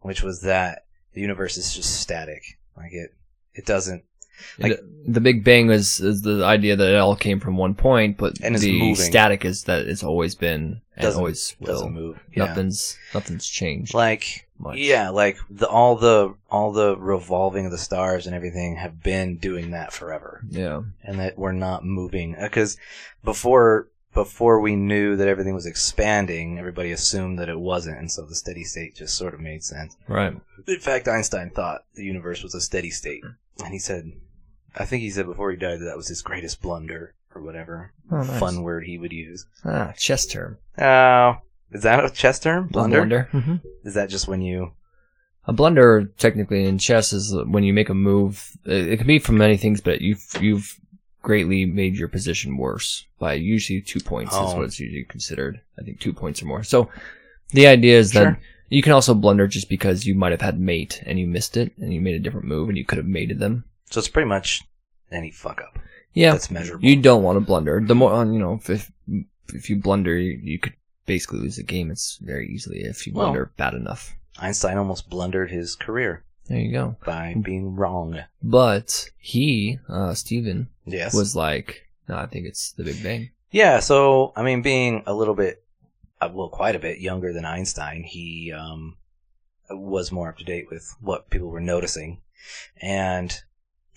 which 0.00 0.22
was 0.22 0.42
that 0.42 0.84
the 1.14 1.20
universe 1.20 1.56
is 1.56 1.74
just 1.74 2.00
static. 2.00 2.58
Like 2.76 2.92
it, 2.92 3.12
it 3.54 3.66
doesn't. 3.66 4.04
Like- 4.56 4.76
the, 4.76 5.12
the 5.14 5.20
Big 5.20 5.42
Bang 5.42 5.68
is 5.70 5.98
is 6.00 6.22
the 6.22 6.44
idea 6.44 6.76
that 6.76 6.88
it 6.92 6.96
all 6.96 7.16
came 7.16 7.40
from 7.40 7.56
one 7.56 7.74
point, 7.74 8.16
but 8.16 8.38
And 8.40 8.56
the 8.56 8.72
moving. 8.78 8.94
static 8.94 9.44
is 9.44 9.64
that 9.64 9.86
it's 9.88 10.04
always 10.04 10.36
been 10.36 10.80
and 10.94 11.02
Doesn't- 11.02 11.18
always 11.18 11.56
will. 11.58 11.66
Doesn't 11.66 11.92
move. 11.92 12.20
Yeah. 12.32 12.44
Nothing's 12.44 12.96
nothing's 13.12 13.48
changed 13.48 13.94
Like 13.94 14.46
much. 14.60 14.76
yeah, 14.78 15.08
like 15.10 15.38
the 15.50 15.66
all 15.66 15.96
the 15.96 16.34
all 16.52 16.70
the 16.72 16.96
revolving 16.96 17.66
of 17.66 17.72
the 17.72 17.78
stars 17.78 18.26
and 18.28 18.34
everything 18.36 18.76
have 18.76 19.02
been 19.02 19.38
doing 19.38 19.72
that 19.72 19.92
forever. 19.92 20.40
Yeah. 20.48 20.82
and 21.02 21.18
that 21.18 21.36
we're 21.36 21.50
not 21.50 21.84
moving 21.84 22.36
uh, 22.36 22.42
because 22.44 22.76
before 23.24 23.88
before 24.22 24.60
we 24.60 24.74
knew 24.74 25.14
that 25.16 25.28
everything 25.28 25.54
was 25.54 25.66
expanding 25.66 26.58
everybody 26.58 26.90
assumed 26.92 27.38
that 27.38 27.48
it 27.48 27.58
wasn't 27.58 27.96
and 27.98 28.10
so 28.10 28.24
the 28.26 28.34
steady 28.34 28.64
state 28.64 28.94
just 28.96 29.16
sort 29.16 29.32
of 29.34 29.40
made 29.40 29.62
sense 29.62 29.96
Right. 30.08 30.34
in 30.66 30.80
fact 30.80 31.06
einstein 31.08 31.50
thought 31.50 31.82
the 31.94 32.04
universe 32.04 32.42
was 32.42 32.54
a 32.54 32.60
steady 32.60 32.90
state 32.90 33.22
and 33.64 33.72
he 33.72 33.78
said 33.78 34.10
i 34.76 34.84
think 34.84 35.02
he 35.02 35.10
said 35.10 35.26
before 35.26 35.50
he 35.50 35.56
died 35.56 35.78
that 35.80 35.84
that 35.84 35.96
was 35.96 36.08
his 36.08 36.22
greatest 36.22 36.60
blunder 36.60 37.14
or 37.34 37.42
whatever 37.42 37.92
Oh, 38.10 38.22
nice. 38.22 38.40
fun 38.40 38.62
word 38.62 38.84
he 38.84 38.98
would 38.98 39.12
use 39.12 39.46
Ah, 39.64 39.92
chess 39.96 40.26
term. 40.26 40.58
oh 40.78 41.34
is 41.70 41.82
that 41.82 42.04
a 42.04 42.10
chess 42.10 42.38
term 42.40 42.66
blunder 42.68 42.98
Blunder. 42.98 43.22
hmm 43.32 43.56
is 43.84 43.94
that 43.94 44.08
just 44.10 44.26
when 44.28 44.42
you 44.42 44.72
A 45.46 45.52
blunder, 45.52 46.06
technically 46.18 46.64
in 46.66 46.76
chess, 46.78 47.12
is 47.14 47.34
when 47.54 47.64
you 47.64 47.72
make 47.72 47.88
a 47.88 47.94
move. 47.94 48.34
It, 48.66 48.88
it 48.92 48.96
can 48.98 49.06
be 49.06 49.18
from 49.18 49.38
many 49.38 49.56
things, 49.56 49.80
but 49.80 50.02
you've 50.02 50.26
you've 50.42 50.68
greatly 51.28 51.66
made 51.66 51.94
your 51.94 52.08
position 52.08 52.56
worse 52.56 53.04
by 53.18 53.34
usually 53.34 53.82
two 53.82 54.00
points 54.00 54.32
is 54.32 54.38
Oh. 54.40 54.56
what 54.56 54.64
it's 54.64 54.80
usually 54.80 55.04
considered. 55.04 55.60
I 55.78 55.82
think 55.82 56.00
two 56.00 56.14
points 56.14 56.42
or 56.42 56.46
more. 56.46 56.62
So 56.64 56.88
the 57.50 57.66
idea 57.66 57.98
is 57.98 58.12
that 58.12 58.38
You 58.70 58.82
can 58.82 58.92
also 58.92 59.14
blunder 59.14 59.46
just 59.46 59.68
because 59.68 60.06
you 60.06 60.14
might 60.14 60.32
have 60.32 60.40
had 60.48 60.58
mate 60.60 61.02
and 61.06 61.18
you 61.18 61.26
missed 61.26 61.56
it 61.56 61.72
and 61.78 61.92
you 61.94 62.00
made 62.02 62.14
a 62.16 62.18
different 62.24 62.46
move 62.46 62.68
and 62.68 62.76
you 62.78 62.84
could 62.84 62.98
have 62.98 63.06
mated 63.20 63.38
them. 63.38 63.64
So 63.90 63.98
it's 63.98 64.08
pretty 64.14 64.28
much 64.36 64.62
any 65.10 65.30
fuck 65.30 65.58
up 65.66 65.78
Yeah, 66.14 66.32
that's 66.32 66.50
measurable. 66.50 66.84
you 66.88 66.96
don't 66.96 67.22
want 67.22 67.36
to 67.36 67.40
blunder. 67.48 67.76
The 67.84 67.94
more, 67.94 68.12
uh, 68.12 68.24
you 68.24 68.38
know, 68.38 68.60
if 68.66 68.90
if 69.58 69.64
you 69.70 69.76
blunder, 69.76 70.16
you, 70.18 70.38
you 70.42 70.58
could 70.58 70.74
basically 71.06 71.40
lose 71.40 71.56
the 71.56 71.62
game. 71.74 71.90
It's 71.90 72.18
very 72.32 72.46
easily 72.54 72.78
if 72.92 73.06
you 73.06 73.12
Well- 73.14 73.26
blunder 73.26 73.52
bad 73.56 73.74
enough. 73.74 74.14
Einstein 74.38 74.76
almost 74.78 75.08
blundered 75.10 75.50
his 75.50 75.74
career 75.74 76.24
There 76.48 76.58
you 76.58 76.72
go. 76.72 76.96
by 77.04 77.34
being 77.40 77.76
wrong. 77.76 78.20
But 78.42 79.10
he, 79.18 79.78
uh, 79.88 80.14
Steven, 80.14 80.68
Yes. 80.86 81.14
was 81.14 81.36
like, 81.36 81.86
no, 82.08 82.16
I 82.16 82.26
think 82.26 82.46
it's 82.46 82.72
the 82.72 82.84
Big 82.84 83.02
Bang. 83.02 83.30
Yeah, 83.50 83.80
so 83.80 84.32
I 84.36 84.42
mean, 84.42 84.62
being 84.62 85.02
a 85.06 85.14
little 85.14 85.34
bit, 85.34 85.62
uh, 86.20 86.30
well, 86.32 86.48
quite 86.48 86.74
a 86.76 86.78
bit 86.80 86.98
younger 86.98 87.32
than 87.32 87.44
Einstein, 87.44 88.02
he 88.02 88.52
um, 88.52 88.96
was 89.70 90.10
more 90.12 90.28
up 90.30 90.38
to 90.38 90.44
date 90.44 90.66
with 90.70 90.94
what 91.00 91.30
people 91.30 91.48
were 91.48 91.60
noticing, 91.60 92.20
and 92.80 93.40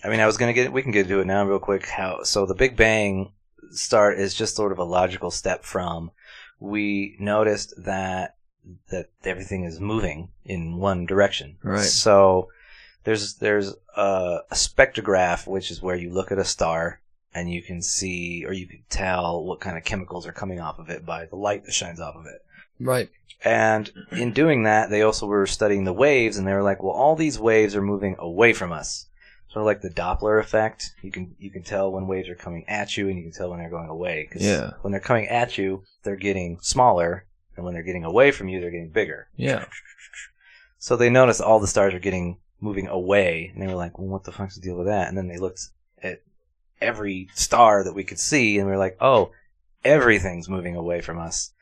I 0.04 0.08
mean, 0.08 0.20
I 0.20 0.26
was 0.26 0.36
gonna 0.36 0.52
get, 0.52 0.72
we 0.72 0.82
can 0.82 0.92
get 0.92 1.08
to 1.08 1.20
it 1.20 1.26
now 1.26 1.44
real 1.44 1.58
quick. 1.58 1.86
How 1.86 2.22
so? 2.22 2.46
The 2.46 2.54
Big 2.54 2.76
Bang 2.76 3.32
start 3.70 4.18
is 4.18 4.34
just 4.34 4.56
sort 4.56 4.72
of 4.72 4.78
a 4.78 4.84
logical 4.84 5.30
step 5.30 5.64
from 5.64 6.10
we 6.60 7.16
noticed 7.18 7.74
that 7.84 8.36
that 8.90 9.08
everything 9.24 9.64
is 9.64 9.80
moving 9.80 10.28
in 10.44 10.76
one 10.76 11.06
direction. 11.06 11.56
Right. 11.62 11.80
So 11.80 12.48
there's 13.04 13.34
there's 13.34 13.74
a, 13.96 14.38
a 14.50 14.54
spectrograph, 14.54 15.46
which 15.46 15.70
is 15.70 15.82
where 15.82 15.96
you 15.96 16.10
look 16.10 16.30
at 16.32 16.38
a 16.38 16.44
star 16.44 17.00
and 17.34 17.50
you 17.50 17.62
can 17.62 17.82
see 17.82 18.44
or 18.46 18.52
you 18.52 18.66
can 18.66 18.82
tell 18.90 19.44
what 19.44 19.60
kind 19.60 19.76
of 19.76 19.84
chemicals 19.84 20.26
are 20.26 20.32
coming 20.32 20.60
off 20.60 20.78
of 20.78 20.90
it 20.90 21.04
by 21.06 21.26
the 21.26 21.36
light 21.36 21.64
that 21.64 21.72
shines 21.72 22.00
off 22.00 22.14
of 22.14 22.26
it. 22.26 22.44
Right. 22.78 23.08
And 23.44 23.90
in 24.12 24.32
doing 24.32 24.62
that, 24.64 24.90
they 24.90 25.02
also 25.02 25.26
were 25.26 25.46
studying 25.46 25.82
the 25.84 25.92
waves, 25.92 26.36
and 26.36 26.46
they 26.46 26.52
were 26.52 26.62
like, 26.62 26.80
"Well, 26.80 26.92
all 26.92 27.16
these 27.16 27.40
waves 27.40 27.74
are 27.74 27.82
moving 27.82 28.14
away 28.18 28.52
from 28.52 28.70
us." 28.70 29.06
Sort 29.48 29.62
of 29.62 29.66
like 29.66 29.80
the 29.82 29.90
Doppler 29.90 30.38
effect. 30.40 30.94
You 31.02 31.10
can 31.10 31.34
you 31.40 31.50
can 31.50 31.64
tell 31.64 31.90
when 31.90 32.06
waves 32.06 32.28
are 32.28 32.36
coming 32.36 32.64
at 32.68 32.96
you, 32.96 33.08
and 33.08 33.16
you 33.18 33.24
can 33.24 33.32
tell 33.32 33.50
when 33.50 33.58
they're 33.58 33.68
going 33.68 33.88
away. 33.88 34.28
'Cause 34.30 34.42
Yeah. 34.42 34.70
When 34.82 34.92
they're 34.92 35.00
coming 35.00 35.26
at 35.26 35.58
you, 35.58 35.82
they're 36.04 36.14
getting 36.16 36.58
smaller, 36.60 37.26
and 37.62 37.64
when 37.64 37.74
they're 37.74 37.84
getting 37.84 38.04
away 38.04 38.32
from 38.32 38.48
you, 38.48 38.60
they're 38.60 38.70
getting 38.72 38.90
bigger. 38.90 39.28
Yeah. 39.36 39.64
So 40.78 40.96
they 40.96 41.10
noticed 41.10 41.40
all 41.40 41.60
the 41.60 41.68
stars 41.68 41.94
are 41.94 42.00
getting 42.00 42.38
moving 42.60 42.88
away, 42.88 43.52
and 43.54 43.62
they 43.62 43.68
were 43.68 43.78
like, 43.78 44.00
"Well, 44.00 44.08
what 44.08 44.24
the 44.24 44.32
fuck's 44.32 44.56
the 44.56 44.60
deal 44.60 44.74
with 44.76 44.88
that?" 44.88 45.06
And 45.06 45.16
then 45.16 45.28
they 45.28 45.38
looked 45.38 45.68
at 46.02 46.22
every 46.80 47.28
star 47.34 47.84
that 47.84 47.94
we 47.94 48.02
could 48.02 48.18
see, 48.18 48.58
and 48.58 48.66
we 48.66 48.72
were 48.72 48.78
like, 48.78 48.96
"Oh, 49.00 49.30
everything's 49.84 50.48
moving 50.48 50.74
away 50.74 51.00
from 51.00 51.20
us." 51.20 51.52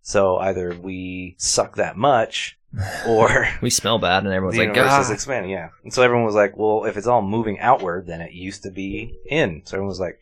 So 0.00 0.38
either 0.38 0.74
we 0.74 1.34
suck 1.36 1.76
that 1.76 1.98
much, 1.98 2.58
or 3.06 3.48
We 3.60 3.68
smell 3.68 3.98
bad 3.98 4.24
and 4.24 4.32
everyone's 4.32 4.56
the 4.56 4.64
like, 4.66 4.74
universe 4.74 5.04
is 5.04 5.10
ah. 5.10 5.12
expanding. 5.12 5.50
Yeah, 5.50 5.68
and 5.84 5.92
so 5.92 6.02
everyone 6.02 6.24
was 6.24 6.34
like, 6.34 6.56
"Well, 6.56 6.86
if 6.86 6.96
it's 6.96 7.06
all 7.06 7.20
moving 7.20 7.60
outward, 7.60 8.06
then 8.06 8.22
it 8.22 8.32
used 8.32 8.62
to 8.62 8.70
be 8.70 9.14
in." 9.26 9.60
So 9.66 9.76
everyone 9.76 9.88
was 9.90 10.00
like, 10.00 10.18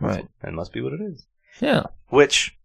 Right. 0.00 0.26
"It 0.42 0.54
must 0.54 0.72
be 0.72 0.80
what 0.80 0.94
it 0.94 1.02
is." 1.02 1.26
Yeah. 1.60 1.82
which 2.08 2.56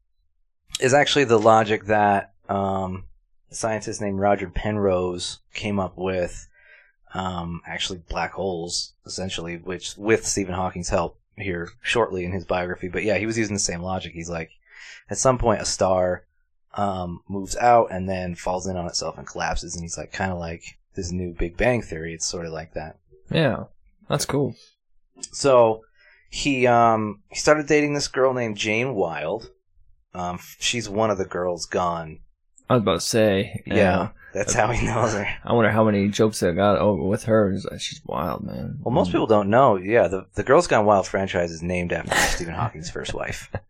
is 0.80 0.94
actually 0.94 1.26
the 1.26 1.40
logic 1.40 1.86
that 1.86 2.34
um, 2.48 3.06
a 3.52 3.56
scientist 3.56 4.02
named 4.02 4.20
Roger 4.20 4.50
Penrose 4.50 5.40
came 5.54 5.80
up 5.80 5.98
with. 5.98 6.48
Um, 7.14 7.62
actually, 7.66 8.00
black 8.10 8.34
holes, 8.34 8.94
essentially, 9.06 9.58
which 9.58 9.98
with 9.98 10.26
Stephen 10.26 10.54
Hawking's 10.54 10.90
help 10.90 11.20
here 11.36 11.70
shortly 11.82 12.24
in 12.24 12.32
his 12.32 12.46
biography. 12.46 12.88
But 12.88 13.04
yeah, 13.04 13.18
he 13.18 13.26
was 13.26 13.38
using 13.38 13.56
the 13.56 13.60
same 13.60 13.82
logic. 13.82 14.14
He's 14.14 14.30
like, 14.30 14.52
at 15.10 15.18
some 15.18 15.38
point, 15.38 15.62
a 15.62 15.66
star 15.66 16.26
um, 16.76 17.24
moves 17.28 17.56
out 17.58 17.88
and 17.92 18.08
then 18.08 18.36
falls 18.36 18.68
in 18.68 18.78
on 18.78 18.86
itself 18.86 19.18
and 19.18 19.26
collapses, 19.26 19.76
and 19.76 19.84
he's 19.84 19.98
like, 19.98 20.12
kind 20.12 20.32
of 20.32 20.38
like 20.38 20.78
this 20.96 21.12
new 21.12 21.34
Big 21.34 21.58
Bang 21.58 21.82
theory. 21.82 22.14
It's 22.14 22.26
sort 22.26 22.46
of 22.46 22.54
like 22.54 22.74
that. 22.74 22.98
Yeah. 23.32 23.66
That's 24.08 24.26
cool. 24.26 24.56
So 25.32 25.84
he 26.30 26.68
um 26.68 27.22
he 27.30 27.36
started 27.36 27.68
dating 27.68 27.94
this 27.94 28.08
girl 28.08 28.34
named 28.34 28.58
Jane 28.58 28.96
Wilde. 28.96 29.50
Um, 30.14 30.40
she's 30.60 30.90
one 30.90 31.12
of 31.12 31.18
the 31.18 31.26
girls 31.26 31.66
gone. 31.66 32.20
I 32.70 32.76
was 32.76 32.82
about 32.84 32.94
to 32.96 33.06
say. 33.06 33.64
Yeah, 33.66 34.10
that's 34.34 34.54
how 34.54 34.72
he 34.72 34.86
knows 34.86 35.14
her. 35.14 35.28
I 35.44 35.54
wonder 35.54 35.72
how 35.72 35.84
many 35.84 36.08
jokes 36.10 36.44
I 36.44 36.52
got 36.52 36.78
over 36.78 37.04
with 37.04 37.24
her. 37.24 37.56
Like, 37.72 37.82
She's 37.82 38.02
wild, 38.06 38.44
man. 38.44 38.78
Well, 38.82 38.94
most 38.94 39.12
people 39.12 39.28
don't 39.28 39.50
know. 39.50 39.76
Yeah, 39.78 40.08
the 40.08 40.28
the 40.36 40.44
Girls 40.44 40.68
Gone 40.68 40.86
Wild 40.86 41.08
franchise 41.08 41.52
is 41.52 41.64
named 41.64 41.94
after 41.94 42.16
Stephen 42.36 42.54
Hawking's 42.54 42.90
first 42.90 43.14
wife. 43.14 43.52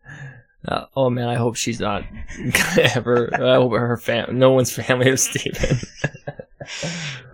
Uh, 0.62 0.84
oh 0.94 1.08
man, 1.08 1.26
I 1.26 1.36
hope 1.36 1.56
she's 1.56 1.80
not 1.80 2.04
ever. 2.94 3.30
I 3.32 3.54
hope 3.54 3.72
her 3.72 3.96
fam, 3.96 4.38
no 4.38 4.50
one's 4.50 4.70
family 4.70 5.08
is 5.08 5.22
Stephen. 5.22 5.78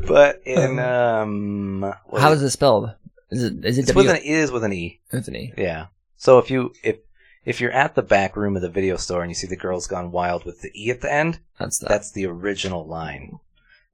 But 0.07 0.42
in 0.45 0.79
um, 0.79 1.92
How 2.16 2.31
is 2.31 2.40
it 2.42 2.51
spelled? 2.51 2.92
Is 3.31 3.42
it 3.42 3.64
is 3.64 3.79
it? 3.79 3.83
It's 3.88 3.95
with 3.95 4.09
an 4.09 4.16
it 4.16 4.25
is 4.25 4.53
with 4.53 4.62
an 4.62 4.73
e. 4.73 5.01
Anthony. 5.12 5.53
Yeah. 5.59 5.87
So 6.16 6.38
if 6.38 6.51
you 6.51 6.73
if 6.85 6.99
if 7.47 7.61
you're 7.61 7.73
at 7.73 7.95
the 7.95 8.03
back 8.03 8.37
room 8.37 8.57
of 8.57 8.63
the 8.63 8.69
video 8.69 8.97
store 8.97 9.23
and 9.23 9.31
you 9.31 9.35
see 9.35 9.47
the 9.47 9.57
Girls 9.57 9.87
Gone 9.87 10.11
Wild 10.11 10.45
with 10.45 10.61
the 10.61 10.71
e 10.75 10.91
at 10.91 11.01
the 11.01 11.11
end, 11.13 11.39
That's 11.59 11.79
that. 11.79 11.89
That's 11.89 12.13
the 12.13 12.27
original 12.27 12.87
line, 12.87 13.39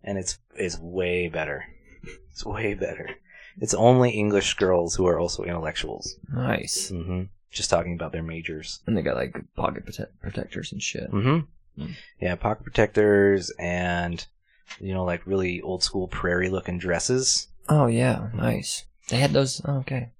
and 0.03 0.19
it's 0.19 0.38
it's 0.57 0.79
way 0.81 1.29
better. 1.29 1.67
It's 2.33 2.45
way 2.45 2.75
better. 2.75 3.11
It's 3.61 3.75
only 3.75 4.11
English 4.11 4.55
girls 4.55 4.95
who 4.97 5.07
are 5.07 5.21
also 5.21 5.45
intellectuals. 5.45 6.17
nice. 6.33 6.88
hmm 6.88 7.25
Just 7.51 7.69
talking 7.71 7.93
about 7.95 8.11
their 8.12 8.23
majors. 8.23 8.81
And 8.87 8.97
they 8.97 9.03
got 9.03 9.15
like 9.17 9.37
pocket 9.55 9.85
prote- 9.87 10.09
protectors 10.21 10.73
and 10.73 10.83
shit. 10.83 11.09
hmm 11.11 11.41
Mm. 11.79 11.95
Yeah, 12.21 12.35
pocket 12.35 12.65
protectors 12.65 13.51
and 13.59 14.27
you 14.79 14.93
know 14.93 15.05
like 15.05 15.27
really 15.27 15.62
old 15.62 15.83
school 15.83 16.07
prairie 16.09 16.51
looking 16.51 16.79
dresses. 16.79 17.49
Oh 17.69 17.87
yeah, 17.87 18.29
nice. 18.35 18.85
They 19.09 19.17
had 19.19 19.33
those. 19.33 19.62
Oh, 19.65 19.79
okay, 19.79 20.11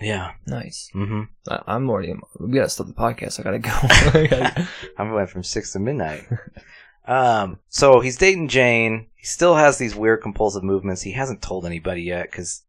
Yeah. 0.00 0.32
nice. 0.46 0.88
hmm 0.92 1.22
I, 1.48 1.62
I'm 1.66 1.88
already. 1.90 2.14
We 2.38 2.52
gotta 2.54 2.68
stop 2.68 2.86
the 2.86 2.92
podcast. 2.92 3.38
I 3.40 3.42
gotta 3.42 3.58
go. 3.58 4.66
I 4.98 5.02
went 5.12 5.30
from 5.30 5.42
six 5.42 5.72
to 5.72 5.78
midnight. 5.78 6.26
um, 7.06 7.58
so 7.68 8.00
he's 8.00 8.16
dating 8.16 8.48
Jane. 8.48 9.06
He 9.16 9.26
still 9.26 9.56
has 9.56 9.78
these 9.78 9.94
weird 9.94 10.22
compulsive 10.22 10.62
movements. 10.64 11.02
He 11.02 11.12
hasn't 11.12 11.42
told 11.42 11.66
anybody 11.66 12.02
yet 12.02 12.30
because 12.30 12.62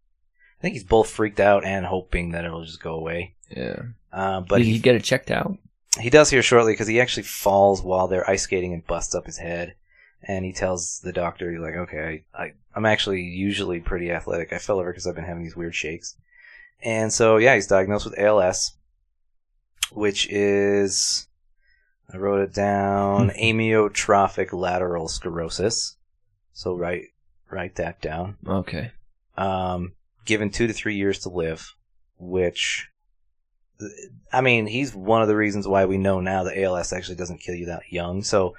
I 0.60 0.62
think 0.62 0.74
he's 0.74 0.84
both 0.84 1.10
freaked 1.10 1.40
out 1.40 1.64
and 1.64 1.86
hoping 1.86 2.32
that 2.32 2.46
it'll 2.46 2.66
just 2.66 2.82
go 2.84 2.96
away. 2.96 3.36
yeah. 3.50 3.82
Uh, 4.12 4.42
but 4.42 4.58
Did 4.58 4.66
he 4.66 4.74
he 4.74 4.80
get 4.80 4.96
it 4.96 5.04
checked 5.06 5.32
out? 5.32 5.58
He 6.00 6.10
does 6.10 6.30
here 6.30 6.42
shortly 6.42 6.74
because 6.74 6.88
he 6.88 7.00
actually 7.00 7.24
falls 7.24 7.82
while 7.82 8.08
they're 8.10 8.30
ice 8.30 8.44
skating 8.44 8.74
and 8.74 8.86
busts 8.86 9.16
up 9.16 9.26
his 9.26 9.38
head. 9.38 9.76
And 10.24 10.44
he 10.46 10.52
tells 10.54 11.00
the 11.00 11.14
doctor, 11.14 11.50
he's 11.50 11.62
like, 11.62 11.76
okay, 11.76 12.24
I, 12.36 12.44
I, 12.44 12.52
I'm 12.76 12.86
actually 12.86 13.22
usually 13.22 13.80
pretty 13.80 14.12
athletic. 14.12 14.52
I 14.54 14.58
fell 14.58 14.80
over 14.80 14.92
because 14.92 15.08
I've 15.08 15.16
been 15.16 15.24
having 15.24 15.44
these 15.44 15.56
weird 15.56 15.74
shakes. 15.74 16.16
And 16.84 17.12
so, 17.14 17.38
yeah, 17.38 17.56
he's 17.56 17.68
diagnosed 17.68 18.06
with 18.06 18.18
ALS, 18.18 18.74
which 19.92 20.28
is, 20.30 21.28
I 22.12 22.18
wrote 22.18 22.42
it 22.42 22.54
down, 22.54 23.30
amyotrophic 23.32 24.52
lateral 24.52 25.08
sclerosis. 25.08 25.96
So 26.54 26.76
write, 26.76 27.06
write 27.50 27.76
that 27.76 28.02
down 28.02 28.38
Okay. 28.48 28.92
um, 29.38 29.94
given 30.26 30.50
two 30.50 30.68
to 30.68 30.74
three 30.74 30.96
years 30.96 31.20
to 31.20 31.30
live, 31.30 31.76
which, 32.18 32.88
I 34.32 34.42
mean, 34.42 34.68
he's 34.68 34.94
one 34.94 35.22
of 35.22 35.28
the 35.28 35.36
reasons 35.36 35.68
why 35.68 35.86
we 35.86 35.98
know 35.98 36.20
now 36.20 36.44
that 36.44 36.58
ALS 36.60 36.94
actually 36.94 37.16
doesn't 37.16 37.42
kill 37.42 37.56
you 37.56 37.68
that 37.68 37.84
young. 37.92 38.24
So, 38.24 38.56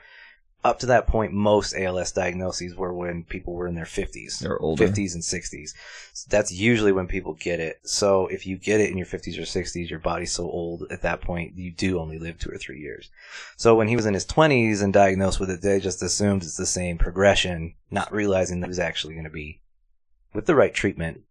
up 0.65 0.79
to 0.79 0.87
that 0.87 1.09
point, 1.09 1.33
most 1.33 1.75
ALS 1.75 2.13
diagnoses 2.13 2.77
were 2.77 2.93
when 2.93 3.25
people 3.25 3.55
were 3.55 3.67
in 3.67 3.75
their 3.75 3.85
50s. 3.85 4.39
They're 4.39 4.61
older. 4.61 4.87
50s 4.87 5.15
and 5.15 5.23
60s. 5.23 5.71
So 6.13 6.27
that's 6.31 6.53
usually 6.53 6.93
when 6.93 7.09
people 7.09 7.35
get 7.35 7.59
it. 7.59 7.81
So 7.85 8.29
if 8.29 8.47
you 8.47 8.59
get 8.59 8.81
it 8.81 8.91
in 8.91 8.97
your 8.97 9.07
50s 9.07 9.39
or 9.39 9.43
60s, 9.43 9.91
your 9.91 9.99
body's 9.99 10.33
so 10.33 10.45
old 10.45 10.85
at 10.91 11.03
that 11.03 11.21
point, 11.21 11.57
you 11.57 11.73
do 11.73 11.99
only 11.99 12.19
live 12.19 12.39
two 12.39 12.51
or 12.51 12.59
three 12.59 12.79
years. 12.79 13.11
So 13.57 13.75
when 13.75 13.89
he 13.89 13.97
was 13.97 14.07
in 14.07 14.15
his 14.15 14.27
20s 14.27 14.83
and 14.83 14.93
diagnosed 14.93 15.41
with 15.41 15.51
it, 15.51 15.63
they 15.63 15.81
just 15.81 16.03
assumed 16.03 16.43
it's 16.43 16.57
the 16.57 16.67
same 16.67 16.97
progression, 16.97 17.75
not 17.91 18.13
realizing 18.13 18.61
that 18.61 18.67
it 18.67 18.69
was 18.69 18.79
actually 18.79 19.15
going 19.15 19.25
to 19.25 19.31
be, 19.31 19.61
with 20.33 20.47
the 20.47 20.55
right 20.55 20.73
treatment, 20.73 21.23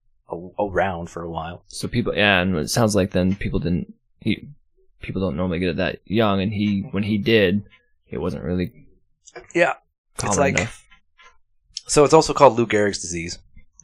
around 0.60 1.10
for 1.10 1.24
a 1.24 1.30
while. 1.30 1.64
So 1.68 1.88
people, 1.88 2.16
yeah, 2.16 2.42
and 2.42 2.56
it 2.58 2.70
sounds 2.70 2.96
like 2.96 3.12
then 3.12 3.36
people 3.36 3.60
didn't. 3.60 3.94
He, 4.20 4.48
people 5.02 5.22
don't 5.22 5.36
normally 5.36 5.60
get 5.60 5.70
it 5.70 5.76
that 5.78 6.00
young, 6.06 6.42
and 6.42 6.54
he, 6.54 6.82
when 6.92 7.04
he 7.04 7.18
did, 7.18 7.66
it 8.10 8.20
wasn't 8.20 8.44
really 8.44 8.72
Yeah. 9.54 9.74
common 10.18 10.38
like- 10.38 10.58
enough. 10.58 10.78
So 11.88 12.04
it's 12.06 12.14
also 12.14 12.34
called 12.34 12.58
Lou 12.58 12.66
Gehrig's 12.68 13.00
disease. 13.00 13.40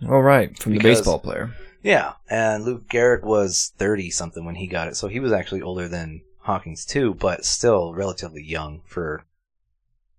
All 0.08 0.22
right, 0.22 0.58
from 0.58 0.74
the 0.74 0.80
baseball 0.80 1.20
player. 1.20 1.54
Yeah, 1.84 2.14
and 2.30 2.64
Lou 2.64 2.80
Gehrig 2.80 3.24
was 3.24 3.74
30 3.78 4.10
something 4.12 4.46
when 4.46 4.56
he 4.56 4.68
got 4.68 4.88
it, 4.88 4.96
so 4.96 5.08
he 5.08 5.20
was 5.20 5.32
actually 5.32 5.62
older 5.62 5.88
than 5.88 6.22
Hawkins 6.40 6.86
too, 6.86 7.14
but 7.16 7.44
still 7.46 7.94
relatively 7.94 8.44
young 8.44 8.82
for 8.86 9.26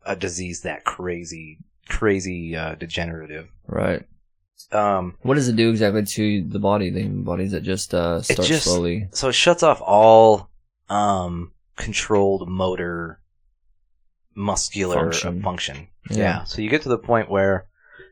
a 0.04 0.16
disease 0.16 0.62
that 0.62 0.84
crazy, 0.84 1.58
crazy 1.88 2.54
uh, 2.56 2.74
degenerative. 2.74 3.48
Right. 3.66 4.06
Um, 4.72 5.16
What 5.22 5.34
does 5.36 5.48
it 5.48 5.56
do 5.56 5.70
exactly 5.70 6.04
to 6.04 6.42
the 6.42 6.58
body? 6.58 6.90
The 6.90 7.04
bodies 7.08 7.52
that 7.52 7.62
just 7.62 7.94
uh, 7.94 8.20
start 8.22 8.48
just- 8.48 8.64
slowly. 8.64 9.08
so 9.12 9.28
it 9.28 9.34
shuts 9.34 9.62
off 9.62 9.80
all 9.80 10.50
um, 10.90 11.52
controlled 11.76 12.48
motor, 12.48 13.20
muscular 14.38 14.94
Function. 14.94 15.42
function. 15.42 15.88
Yeah. 16.08 16.44
So 16.44 16.62
you 16.62 16.70
get 16.70 16.82
to 16.82 16.88
the 16.88 16.96
point 16.96 17.28
where 17.28 17.66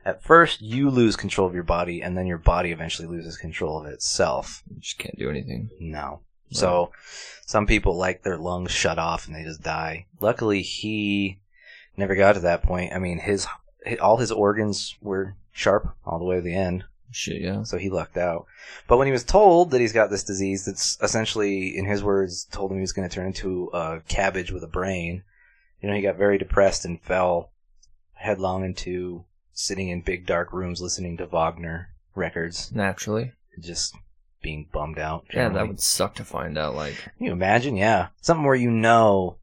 at 0.04 0.22
first 0.22 0.60
you 0.60 0.90
lose 0.90 1.16
control 1.16 1.46
of 1.46 1.54
your 1.54 1.62
body 1.62 2.02
and 2.02 2.18
then 2.18 2.26
your 2.26 2.38
body 2.38 2.72
eventually 2.72 3.06
loses 3.08 3.36
control 3.36 3.80
of 3.80 3.86
itself. 3.86 4.62
You 4.68 4.80
just 4.80 4.98
can't 4.98 5.18
do 5.18 5.30
anything. 5.30 5.70
No. 5.80 6.20
So 6.50 6.90
some 7.46 7.66
people 7.66 7.96
like 7.96 8.22
their 8.22 8.38
lungs 8.38 8.72
shut 8.72 8.98
off 8.98 9.26
and 9.26 9.34
they 9.34 9.44
just 9.44 9.62
die. 9.62 10.06
Luckily 10.20 10.62
he 10.62 11.38
never 11.96 12.16
got 12.16 12.32
to 12.34 12.40
that 12.40 12.62
point. 12.62 12.92
I 12.92 12.98
mean 12.98 13.18
his 13.18 13.46
all 14.00 14.16
his 14.16 14.32
organs 14.32 14.96
were 15.00 15.36
sharp 15.52 15.94
all 16.04 16.18
the 16.18 16.24
way 16.24 16.36
to 16.36 16.42
the 16.42 16.54
end. 16.54 16.84
Shit, 17.12 17.40
yeah. 17.40 17.62
So 17.62 17.78
he 17.78 17.88
lucked 17.88 18.16
out. 18.16 18.46
But 18.88 18.98
when 18.98 19.06
he 19.06 19.12
was 19.12 19.24
told 19.24 19.70
that 19.70 19.80
he's 19.80 19.92
got 19.92 20.10
this 20.10 20.24
disease 20.24 20.64
that's 20.64 20.98
essentially, 21.00 21.76
in 21.76 21.84
his 21.84 22.02
words, 22.02 22.44
told 22.44 22.70
him 22.70 22.78
he 22.78 22.82
was 22.82 22.92
going 22.92 23.08
to 23.08 23.14
turn 23.14 23.28
into 23.28 23.70
a 23.72 24.00
cabbage 24.08 24.50
with 24.50 24.64
a 24.64 24.68
brain, 24.68 25.22
you 25.80 25.88
know, 25.88 25.94
he 25.94 26.02
got 26.02 26.16
very 26.16 26.38
depressed 26.38 26.84
and 26.84 27.00
fell 27.00 27.50
headlong 28.14 28.64
into 28.64 29.24
sitting 29.52 29.88
in 29.88 30.00
big 30.00 30.26
dark 30.26 30.52
rooms 30.52 30.80
listening 30.80 31.16
to 31.16 31.26
Wagner 31.26 31.90
records, 32.14 32.72
Naturally. 32.74 33.32
just 33.60 33.94
being 34.42 34.68
bummed 34.72 34.98
out. 34.98 35.24
Yeah, 35.34 35.48
that 35.50 35.66
would 35.68 35.80
suck 35.80 36.14
to 36.16 36.24
find 36.24 36.56
out. 36.58 36.74
Like, 36.74 36.94
Can 37.16 37.26
you 37.26 37.32
imagine? 37.32 37.76
Yeah. 37.76 38.08
Something 38.20 38.44
where 38.44 38.54
you 38.54 38.70
know, 38.70 39.36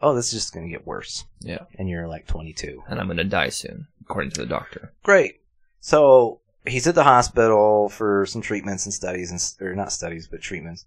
oh, 0.00 0.14
this 0.14 0.26
is 0.28 0.32
just 0.42 0.54
going 0.54 0.66
to 0.66 0.70
get 0.70 0.86
worse. 0.86 1.24
Yeah. 1.40 1.64
And 1.78 1.88
you're 1.88 2.08
like 2.08 2.26
22. 2.26 2.82
and 2.88 3.00
I'm 3.00 3.06
gonna 3.08 3.24
die 3.24 3.50
soon, 3.50 3.86
according 4.00 4.32
to 4.32 4.40
the 4.40 4.46
doctor. 4.46 4.92
Great. 5.02 5.40
So 5.80 6.40
he's 6.66 6.86
at 6.86 6.94
the 6.94 7.04
hospital 7.04 7.88
for 7.88 8.26
some 8.26 8.42
treatments 8.42 8.84
and 8.84 8.92
studies, 8.92 9.30
and 9.30 9.66
or 9.66 9.74
not 9.74 9.92
studies, 9.92 10.26
but 10.26 10.40
treatments. 10.42 10.84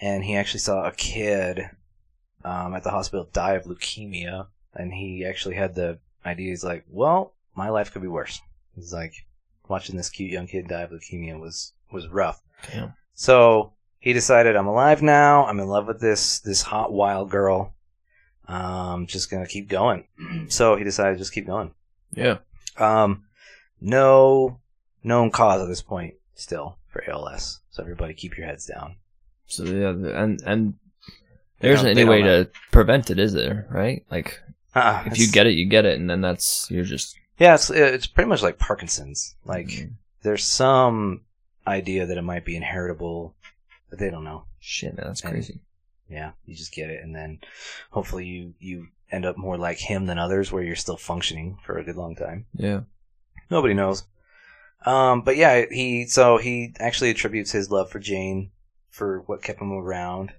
And 0.00 0.24
he 0.24 0.36
actually 0.36 0.60
saw 0.60 0.86
a 0.86 0.92
kid 0.92 1.70
um, 2.44 2.74
at 2.74 2.84
the 2.84 2.90
hospital 2.90 3.28
die 3.32 3.54
of 3.54 3.64
leukemia, 3.64 4.46
and 4.74 4.92
he 4.92 5.24
actually 5.24 5.56
had 5.56 5.74
the 5.74 5.98
idea. 6.24 6.50
He's 6.50 6.64
like, 6.64 6.84
"Well, 6.88 7.34
my 7.54 7.68
life 7.68 7.92
could 7.92 8.02
be 8.02 8.08
worse." 8.08 8.40
He's 8.74 8.92
like, 8.92 9.12
watching 9.68 9.96
this 9.96 10.10
cute 10.10 10.30
young 10.30 10.46
kid 10.46 10.68
die 10.68 10.82
of 10.82 10.90
leukemia 10.90 11.38
was 11.38 11.72
was 11.90 12.08
rough. 12.08 12.42
Damn. 12.70 12.94
So 13.14 13.72
he 13.98 14.12
decided, 14.12 14.56
I'm 14.56 14.66
alive 14.66 15.02
now. 15.02 15.44
I'm 15.46 15.60
in 15.60 15.68
love 15.68 15.86
with 15.86 16.00
this 16.00 16.40
this 16.40 16.62
hot 16.62 16.92
wild 16.92 17.30
girl. 17.30 17.74
Um, 18.46 19.06
just 19.06 19.30
gonna 19.30 19.46
keep 19.46 19.68
going. 19.68 20.04
so 20.48 20.76
he 20.76 20.84
decided 20.84 21.14
to 21.14 21.18
just 21.18 21.32
keep 21.32 21.46
going. 21.46 21.74
Yeah. 22.12 22.38
Um, 22.76 23.24
no 23.80 24.60
known 25.04 25.30
cause 25.30 25.62
at 25.62 25.68
this 25.68 25.82
point 25.82 26.14
still 26.34 26.78
for 26.88 27.08
ALS. 27.08 27.60
So 27.70 27.82
everybody 27.82 28.14
keep 28.14 28.36
your 28.36 28.46
heads 28.46 28.66
down. 28.66 28.96
So 29.46 29.64
yeah, 29.64 29.90
and 29.90 30.40
and 30.42 30.74
there 31.60 31.72
isn't 31.72 31.86
any 31.88 32.04
way 32.04 32.22
to 32.22 32.48
prevent 32.72 33.10
it, 33.10 33.18
is 33.18 33.32
there? 33.32 33.66
Right? 33.70 34.04
Like, 34.10 34.40
Uh-uh, 34.74 35.04
if 35.06 35.18
you 35.18 35.30
get 35.30 35.46
it, 35.46 35.54
you 35.54 35.66
get 35.66 35.84
it, 35.84 35.98
and 35.98 36.08
then 36.08 36.20
that's 36.20 36.70
you're 36.70 36.84
just 36.84 37.16
yeah, 37.38 37.54
it's 37.54 37.70
it's 37.70 38.06
pretty 38.06 38.28
much 38.28 38.42
like 38.42 38.58
Parkinson's. 38.58 39.34
Like 39.44 39.66
Mm, 39.68 39.92
there's 40.22 40.44
some 40.44 41.22
idea 41.66 42.06
that 42.06 42.18
it 42.18 42.22
might 42.22 42.44
be 42.44 42.56
inheritable, 42.56 43.34
but 43.90 43.98
they 43.98 44.10
don't 44.10 44.24
know. 44.24 44.44
shit, 44.60 44.96
man, 44.96 45.06
that's 45.06 45.22
And- 45.22 45.32
crazy. 45.32 45.60
Yeah, 46.10 46.30
you 46.46 46.54
just 46.54 46.72
get 46.72 46.88
it, 46.90 47.02
and 47.02 47.14
then 47.14 47.38
hopefully 47.90 48.24
you 48.26 48.54
you 48.58 48.88
end 49.10 49.24
up 49.26 49.36
more 49.36 49.58
like 49.58 49.78
him 49.78 50.06
than 50.06 50.18
others, 50.18 50.50
where 50.50 50.62
you're 50.62 50.74
still 50.76 50.96
functioning 50.96 51.58
for 51.64 51.76
a 51.78 51.84
good 51.84 51.96
long 51.96 52.14
time. 52.16 52.46
Yeah. 52.54 52.80
Nobody 53.50 53.74
knows. 53.74 54.04
Um, 54.86 55.22
but 55.22 55.36
yeah, 55.36 55.64
he 55.70 56.06
so 56.06 56.38
he 56.38 56.74
actually 56.78 57.10
attributes 57.10 57.50
his 57.52 57.70
love 57.70 57.90
for 57.90 57.98
Jane 57.98 58.50
for 58.90 59.20
what 59.26 59.42
kept 59.42 59.60
him 59.60 59.72
around, 59.72 60.32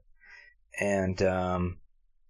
and 0.79 1.21
um, 1.21 1.77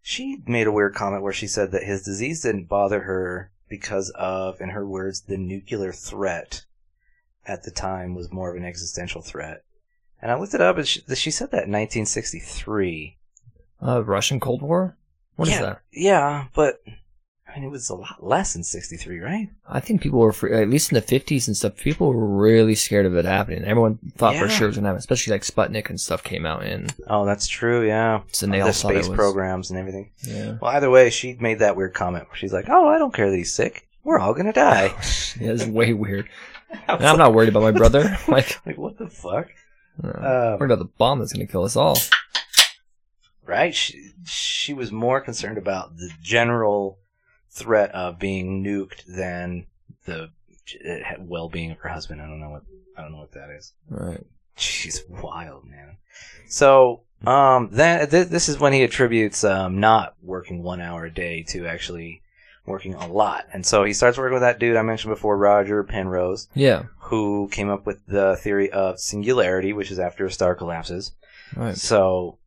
she 0.02 0.42
made 0.48 0.68
a 0.68 0.72
weird 0.72 0.96
comment 0.96 1.24
where 1.24 1.34
she 1.34 1.48
said 1.48 1.72
that 1.72 1.84
his 1.84 2.04
disease 2.04 2.42
didn't 2.42 2.70
bother 2.70 3.02
her 3.02 3.52
because 3.70 4.10
of, 4.16 4.60
in 4.60 4.70
her 4.70 4.86
words, 4.88 5.22
the 5.22 5.38
nuclear 5.38 5.94
threat 5.94 6.66
at 7.46 7.64
the 7.64 7.72
time 7.72 8.16
was 8.16 8.32
more 8.32 8.50
of 8.50 8.58
an 8.58 8.66
existential 8.66 9.22
threat. 9.22 9.64
And 10.22 10.32
I 10.32 10.36
looked 10.36 10.54
it 10.54 10.62
up, 10.62 10.78
and 10.78 10.88
she, 10.88 11.02
she 11.16 11.32
said 11.32 11.52
that 11.52 11.66
in 11.66 11.72
1963. 11.72 13.18
Uh, 13.82 14.04
Russian 14.04 14.40
Cold 14.40 14.62
War. 14.62 14.98
What 15.36 15.48
is 15.48 15.54
yeah, 15.54 15.62
that? 15.62 15.82
Yeah, 15.94 16.46
but 16.54 16.82
I 17.50 17.56
mean, 17.56 17.64
it 17.68 17.72
was 17.72 17.90
a 17.90 17.96
lot 17.96 18.24
less 18.24 18.54
than 18.54 18.64
63, 18.64 19.20
right? 19.20 19.50
I 19.68 19.80
think 19.80 20.02
people 20.02 20.20
were, 20.20 20.34
at 20.54 20.70
least 20.70 20.92
in 20.92 20.96
the 20.96 21.02
fifties 21.02 21.48
and 21.48 21.58
stuff, 21.58 21.76
people 21.78 22.14
were 22.14 22.28
really 22.38 22.76
scared 22.76 23.06
of 23.08 23.16
it 23.18 23.26
happening. 23.26 23.64
Everyone 23.64 23.98
thought 24.18 24.36
for 24.36 24.48
sure 24.48 24.66
it 24.68 24.70
was 24.70 24.76
gonna 24.78 24.88
happen, 24.88 25.00
especially 25.00 25.32
like 25.32 25.42
Sputnik 25.42 25.90
and 25.90 26.00
stuff 26.00 26.24
came 26.24 26.46
out 26.46 26.64
in. 26.66 26.88
Oh, 27.08 27.26
that's 27.26 27.48
true. 27.48 27.86
Yeah, 27.88 28.22
So 28.32 28.46
they 28.46 28.58
the 28.58 28.62
all 28.64 28.70
it 28.70 28.74
space 28.74 29.08
was- 29.08 29.16
programs 29.18 29.72
and 29.72 29.80
everything. 29.80 30.12
Yeah. 30.24 30.58
Well, 30.62 30.72
either 30.72 30.90
way, 30.92 31.10
she 31.10 31.38
made 31.40 31.60
that 31.60 31.76
weird 31.76 31.94
comment 31.94 32.28
where 32.28 32.36
she's 32.36 32.54
like, 32.54 32.66
"Oh, 32.70 32.88
I 32.88 32.98
don't 33.00 33.14
care 33.14 33.30
that 33.32 33.36
he's 33.38 33.54
sick. 33.54 33.88
We're 34.04 34.20
all 34.20 34.34
gonna 34.36 34.54
die." 34.54 34.86
yeah, 35.40 35.52
it's 35.52 35.66
way 35.66 35.94
weird. 35.94 36.30
I 36.72 36.94
And 36.94 37.02
was 37.02 37.10
I'm 37.12 37.18
not 37.18 37.34
worried 37.34 37.50
about 37.50 37.64
my 37.64 37.72
brother. 37.72 38.16
like, 38.28 38.60
like, 38.66 38.78
what 38.78 38.98
the 39.00 39.08
fuck? 39.10 39.48
uh, 40.04 40.08
Um, 40.08 40.60
worried 40.60 40.72
about 40.72 40.80
the 40.80 40.92
bomb 41.00 41.18
that's 41.20 41.34
gonna 41.34 41.48
kill 41.48 41.64
us 41.64 41.76
all. 41.76 41.98
Right? 43.46 43.74
She 43.74 44.12
she 44.26 44.74
was 44.74 44.92
more 44.92 45.20
concerned 45.22 45.58
about 45.58 45.98
the 45.98 46.12
general 46.22 47.00
threat 47.52 47.92
of 47.92 48.20
being 48.20 48.64
nuked 48.64 49.06
than 49.06 49.66
the 50.06 50.30
uh, 50.88 50.96
well-being 51.20 51.72
of 51.72 51.78
her 51.80 51.90
husband. 51.90 52.22
I 52.22 52.26
don't 52.28 52.40
know 52.40 52.50
what 52.52 52.64
I 52.98 53.02
don't 53.02 53.12
know 53.12 53.20
what 53.20 53.32
that 53.34 53.50
is. 53.50 53.74
Right. 53.90 54.26
She's 54.56 55.04
wild, 55.08 55.66
man. 55.66 55.98
So, 56.48 57.02
um, 57.26 57.70
that 57.74 58.12
th- 58.12 58.28
this 58.28 58.50
is 58.50 58.60
when 58.60 58.74
he 58.74 58.84
attributes 58.84 59.44
um, 59.44 59.80
not 59.80 60.16
working 60.22 60.64
one 60.64 60.82
hour 60.82 61.06
a 61.06 61.12
day 61.14 61.44
to 61.50 61.66
actually 61.68 62.22
working 62.66 62.94
a 62.94 63.08
lot, 63.08 63.46
and 63.54 63.66
so 63.66 63.84
he 63.84 63.94
starts 63.94 64.18
working 64.18 64.34
with 64.34 64.42
that 64.42 64.60
dude 64.60 64.76
I 64.76 64.82
mentioned 64.82 65.14
before, 65.14 65.38
Roger 65.38 65.84
Penrose, 65.84 66.48
Yeah. 66.54 66.84
who 66.98 67.48
came 67.52 67.70
up 67.70 67.86
with 67.86 68.06
the 68.06 68.36
theory 68.36 68.70
of 68.72 69.00
singularity, 69.00 69.72
which 69.74 69.92
is 69.92 69.98
after 70.00 70.26
a 70.26 70.32
star 70.32 70.56
collapses. 70.56 71.14
Right. 71.56 71.76
So, 71.78 72.38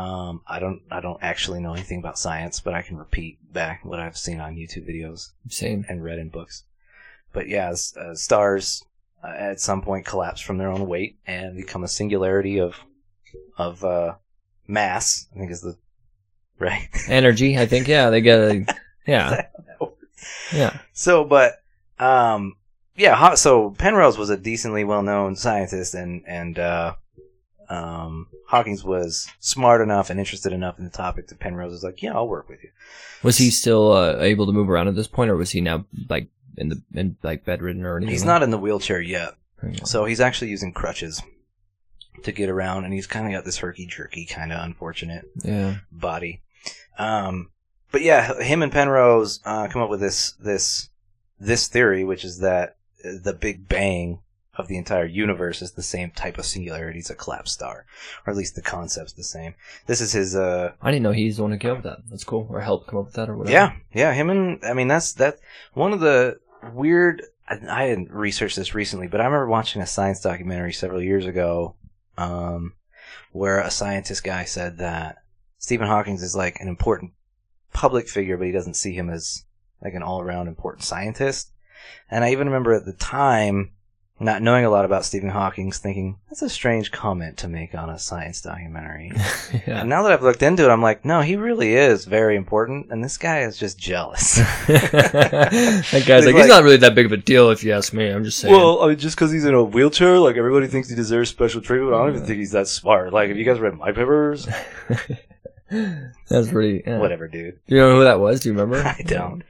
um, 0.00 0.40
I 0.46 0.58
don't 0.58 0.80
I 0.90 1.00
don't 1.00 1.22
actually 1.22 1.60
know 1.60 1.74
anything 1.74 1.98
about 1.98 2.18
science, 2.18 2.60
but 2.60 2.72
I 2.74 2.82
can 2.82 2.96
repeat 2.96 3.38
back 3.52 3.84
what 3.84 4.00
I've 4.00 4.16
seen 4.16 4.40
on 4.40 4.56
YouTube 4.56 4.88
videos 4.88 5.32
Same. 5.48 5.84
and 5.88 6.02
read 6.02 6.18
in 6.18 6.30
books. 6.30 6.64
But 7.32 7.48
yeah, 7.48 7.74
uh, 7.96 8.14
stars 8.14 8.82
uh, 9.22 9.34
at 9.36 9.60
some 9.60 9.82
point 9.82 10.06
collapse 10.06 10.40
from 10.40 10.56
their 10.56 10.70
own 10.70 10.88
weight 10.88 11.18
and 11.26 11.54
become 11.56 11.84
a 11.84 11.88
singularity 11.88 12.58
of 12.58 12.76
of 13.58 13.84
uh, 13.84 14.14
mass. 14.66 15.28
I 15.34 15.38
think 15.38 15.50
is 15.50 15.60
the 15.60 15.76
right. 16.58 16.88
Energy. 17.08 17.58
I 17.58 17.66
think. 17.66 17.86
Yeah. 17.86 18.08
They 18.10 18.20
get 18.20 18.38
a. 18.38 18.66
Yeah. 19.06 19.46
Yeah. 20.52 20.78
so, 20.92 21.24
but 21.24 21.62
um, 21.98 22.56
yeah. 22.94 23.34
So 23.34 23.70
Penrose 23.70 24.18
was 24.18 24.28
a 24.28 24.36
decently 24.36 24.84
well 24.84 25.02
known 25.02 25.34
scientist, 25.34 25.94
and 25.94 26.22
and 26.26 26.58
uh, 26.58 26.94
um, 27.70 28.26
Hawkins 28.48 28.84
was 28.84 29.28
smart 29.38 29.80
enough 29.80 30.10
and 30.10 30.18
interested 30.20 30.52
enough 30.52 30.78
in 30.78 30.84
the 30.84 30.90
topic 30.90 31.28
that 31.28 31.38
Penrose 31.38 31.70
was 31.70 31.84
like, 31.84 32.02
yeah, 32.02 32.14
I'll 32.14 32.28
work 32.28 32.48
with 32.48 32.62
you. 32.62 32.70
Was 33.22 33.38
he 33.38 33.50
still 33.50 33.92
uh, 33.92 34.18
able 34.20 34.44
to 34.46 34.52
move 34.52 34.68
around 34.68 34.88
at 34.88 34.96
this 34.96 35.06
point, 35.08 35.30
or 35.30 35.36
was 35.36 35.50
he 35.52 35.60
now 35.60 35.84
like 36.08 36.28
in 36.56 36.68
the 36.68 36.82
in 36.94 37.16
like 37.22 37.44
bedridden 37.44 37.84
or 37.84 37.96
anything? 37.96 38.12
He's 38.12 38.24
not 38.24 38.42
in 38.42 38.50
the 38.50 38.58
wheelchair 38.58 39.00
yet. 39.00 39.34
So 39.84 40.04
he's 40.06 40.20
actually 40.20 40.50
using 40.50 40.72
crutches 40.72 41.22
to 42.24 42.32
get 42.32 42.48
around, 42.48 42.84
and 42.84 42.92
he's 42.94 43.06
kind 43.06 43.26
of 43.26 43.32
got 43.32 43.44
this 43.44 43.58
herky 43.58 43.86
jerky, 43.86 44.24
kind 44.26 44.52
of 44.52 44.64
unfortunate 44.64 45.26
Yeah. 45.44 45.76
body. 45.92 46.40
Um, 46.98 47.50
but 47.92 48.02
yeah, 48.02 48.40
him 48.42 48.62
and 48.62 48.72
Penrose 48.72 49.40
uh, 49.44 49.68
come 49.68 49.82
up 49.82 49.90
with 49.90 50.00
this 50.00 50.32
this 50.32 50.88
this 51.38 51.68
theory, 51.68 52.04
which 52.04 52.24
is 52.24 52.38
that 52.40 52.76
uh, 53.04 53.12
the 53.22 53.32
Big 53.34 53.68
Bang 53.68 54.20
of 54.56 54.68
the 54.68 54.76
entire 54.76 55.06
universe 55.06 55.62
is 55.62 55.72
the 55.72 55.82
same 55.82 56.10
type 56.10 56.36
of 56.38 56.44
singularity 56.44 56.98
as 56.98 57.10
a 57.10 57.14
collapsed 57.14 57.54
star, 57.54 57.86
or 58.26 58.30
at 58.30 58.36
least 58.36 58.54
the 58.56 58.62
concept's 58.62 59.12
the 59.12 59.22
same. 59.22 59.54
This 59.86 60.00
is 60.00 60.12
his. 60.12 60.34
Uh, 60.34 60.72
I 60.82 60.90
didn't 60.90 61.04
know 61.04 61.12
he's 61.12 61.36
the 61.36 61.42
one 61.42 61.52
who 61.52 61.58
came 61.58 61.70
up 61.70 61.78
with 61.78 61.84
that. 61.84 61.98
That's 62.10 62.24
cool. 62.24 62.46
Or 62.50 62.60
helped 62.60 62.88
come 62.88 62.98
up 62.98 63.06
with 63.06 63.14
that, 63.14 63.28
or 63.28 63.36
whatever. 63.36 63.52
yeah, 63.52 63.72
yeah, 63.92 64.12
him 64.12 64.30
and 64.30 64.60
I 64.64 64.74
mean 64.74 64.88
that's 64.88 65.12
that 65.14 65.38
one 65.74 65.92
of 65.92 66.00
the 66.00 66.38
weird. 66.72 67.22
I, 67.48 67.58
I 67.68 67.84
hadn't 67.84 68.10
researched 68.10 68.56
this 68.56 68.74
recently, 68.74 69.06
but 69.06 69.20
I 69.20 69.24
remember 69.24 69.46
watching 69.46 69.82
a 69.82 69.86
science 69.86 70.20
documentary 70.20 70.72
several 70.72 71.02
years 71.02 71.26
ago, 71.26 71.76
um, 72.18 72.74
where 73.32 73.60
a 73.60 73.70
scientist 73.70 74.24
guy 74.24 74.44
said 74.44 74.78
that 74.78 75.18
Stephen 75.58 75.86
Hawking 75.86 76.14
is 76.14 76.36
like 76.36 76.60
an 76.60 76.68
important 76.68 77.12
public 77.72 78.08
figure, 78.08 78.36
but 78.36 78.46
he 78.46 78.52
doesn't 78.52 78.74
see 78.74 78.92
him 78.92 79.08
as 79.10 79.44
like 79.82 79.94
an 79.94 80.02
all-around 80.02 80.48
important 80.48 80.84
scientist. 80.84 81.52
And 82.10 82.24
I 82.24 82.32
even 82.32 82.48
remember 82.48 82.74
at 82.74 82.84
the 82.84 82.92
time 82.92 83.72
not 84.20 84.42
knowing 84.42 84.66
a 84.66 84.70
lot 84.70 84.84
about 84.84 85.04
Stephen 85.06 85.30
Hawking, 85.30 85.72
thinking 85.72 86.18
that's 86.28 86.42
a 86.42 86.48
strange 86.50 86.92
comment 86.92 87.38
to 87.38 87.48
make 87.48 87.74
on 87.74 87.88
a 87.88 87.98
science 87.98 88.42
documentary. 88.42 89.12
yeah. 89.66 89.80
And 89.80 89.88
now 89.88 90.02
that 90.02 90.12
I've 90.12 90.22
looked 90.22 90.42
into 90.42 90.64
it, 90.64 90.68
I'm 90.70 90.82
like, 90.82 91.04
no, 91.06 91.22
he 91.22 91.36
really 91.36 91.74
is 91.74 92.04
very 92.04 92.36
important, 92.36 92.90
and 92.90 93.02
this 93.02 93.16
guy 93.16 93.40
is 93.40 93.56
just 93.56 93.78
jealous. 93.78 94.36
that 94.66 96.04
guy's 96.06 96.26
like, 96.26 96.34
like- 96.34 96.36
he's 96.36 96.48
not 96.48 96.62
really 96.62 96.76
that 96.76 96.94
big 96.94 97.06
of 97.06 97.12
a 97.12 97.16
deal 97.16 97.50
if 97.50 97.64
you 97.64 97.72
ask 97.72 97.92
me. 97.94 98.08
I'm 98.08 98.24
just 98.24 98.38
saying. 98.38 98.54
Well, 98.54 98.82
I 98.82 98.88
mean, 98.88 98.98
just 98.98 99.16
because 99.16 99.32
he's 99.32 99.46
in 99.46 99.54
a 99.54 99.64
wheelchair, 99.64 100.18
like 100.18 100.36
everybody 100.36 100.66
thinks 100.66 100.90
he 100.90 100.94
deserves 100.94 101.30
special 101.30 101.62
treatment. 101.62 101.94
I 101.94 101.98
don't 101.98 102.16
even 102.16 102.26
think 102.26 102.38
he's 102.38 102.52
that 102.52 102.68
smart. 102.68 103.12
Like, 103.12 103.28
have 103.28 103.38
you 103.38 103.44
guys 103.44 103.58
read 103.58 103.74
my 103.74 103.92
papers? 103.92 104.46
That's 106.28 106.50
pretty. 106.50 106.82
Yeah. 106.86 106.98
Whatever, 106.98 107.28
dude. 107.28 107.58
Do 107.66 107.74
you 107.74 107.80
know 107.80 107.96
who 107.96 108.04
that 108.04 108.18
was? 108.20 108.40
Do 108.40 108.48
you 108.48 108.54
remember? 108.54 108.82
I 108.98 109.02
don't. 109.02 109.42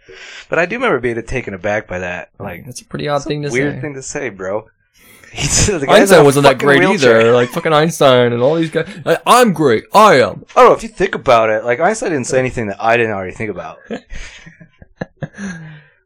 But 0.49 0.59
I 0.59 0.67
do 0.67 0.77
remember 0.77 1.01
being 1.01 1.23
taken 1.23 1.55
aback 1.55 1.89
by 1.89 2.01
that. 2.01 2.31
Oh, 2.39 2.45
like, 2.45 2.67
that's 2.67 2.81
a 2.81 2.85
pretty 2.85 3.09
odd 3.09 3.25
thing 3.25 3.43
to 3.43 3.51
weird 3.51 3.77
say. 3.77 3.81
thing 3.81 3.95
to 3.95 4.03
say, 4.03 4.29
bro. 4.29 4.69
He's, 5.33 5.67
the 5.69 5.73
guy's 5.73 5.83
in 5.83 5.91
Einstein 5.91 6.25
wasn't 6.25 6.43
that 6.45 6.59
great 6.59 6.81
wheelchair. 6.81 7.21
either. 7.21 7.33
Like 7.33 7.51
fucking 7.51 7.73
Einstein 7.73 8.33
and 8.33 8.43
all 8.43 8.57
these 8.57 8.71
guys. 8.71 8.89
Like, 9.05 9.23
I'm 9.25 9.53
great. 9.53 9.85
I 9.95 10.21
am. 10.21 10.45
I 10.57 10.61
don't 10.61 10.71
know 10.71 10.75
if 10.75 10.83
you 10.83 10.89
think 10.89 11.15
about 11.15 11.51
it. 11.51 11.65
Like 11.65 11.79
Einstein 11.79 12.11
didn't 12.11 12.27
say 12.27 12.41
anything 12.41 12.67
that 12.67 12.83
I 12.83 12.97
didn't 12.97 13.13
already 13.13 13.35
think 13.35 13.51
about. 13.51 13.79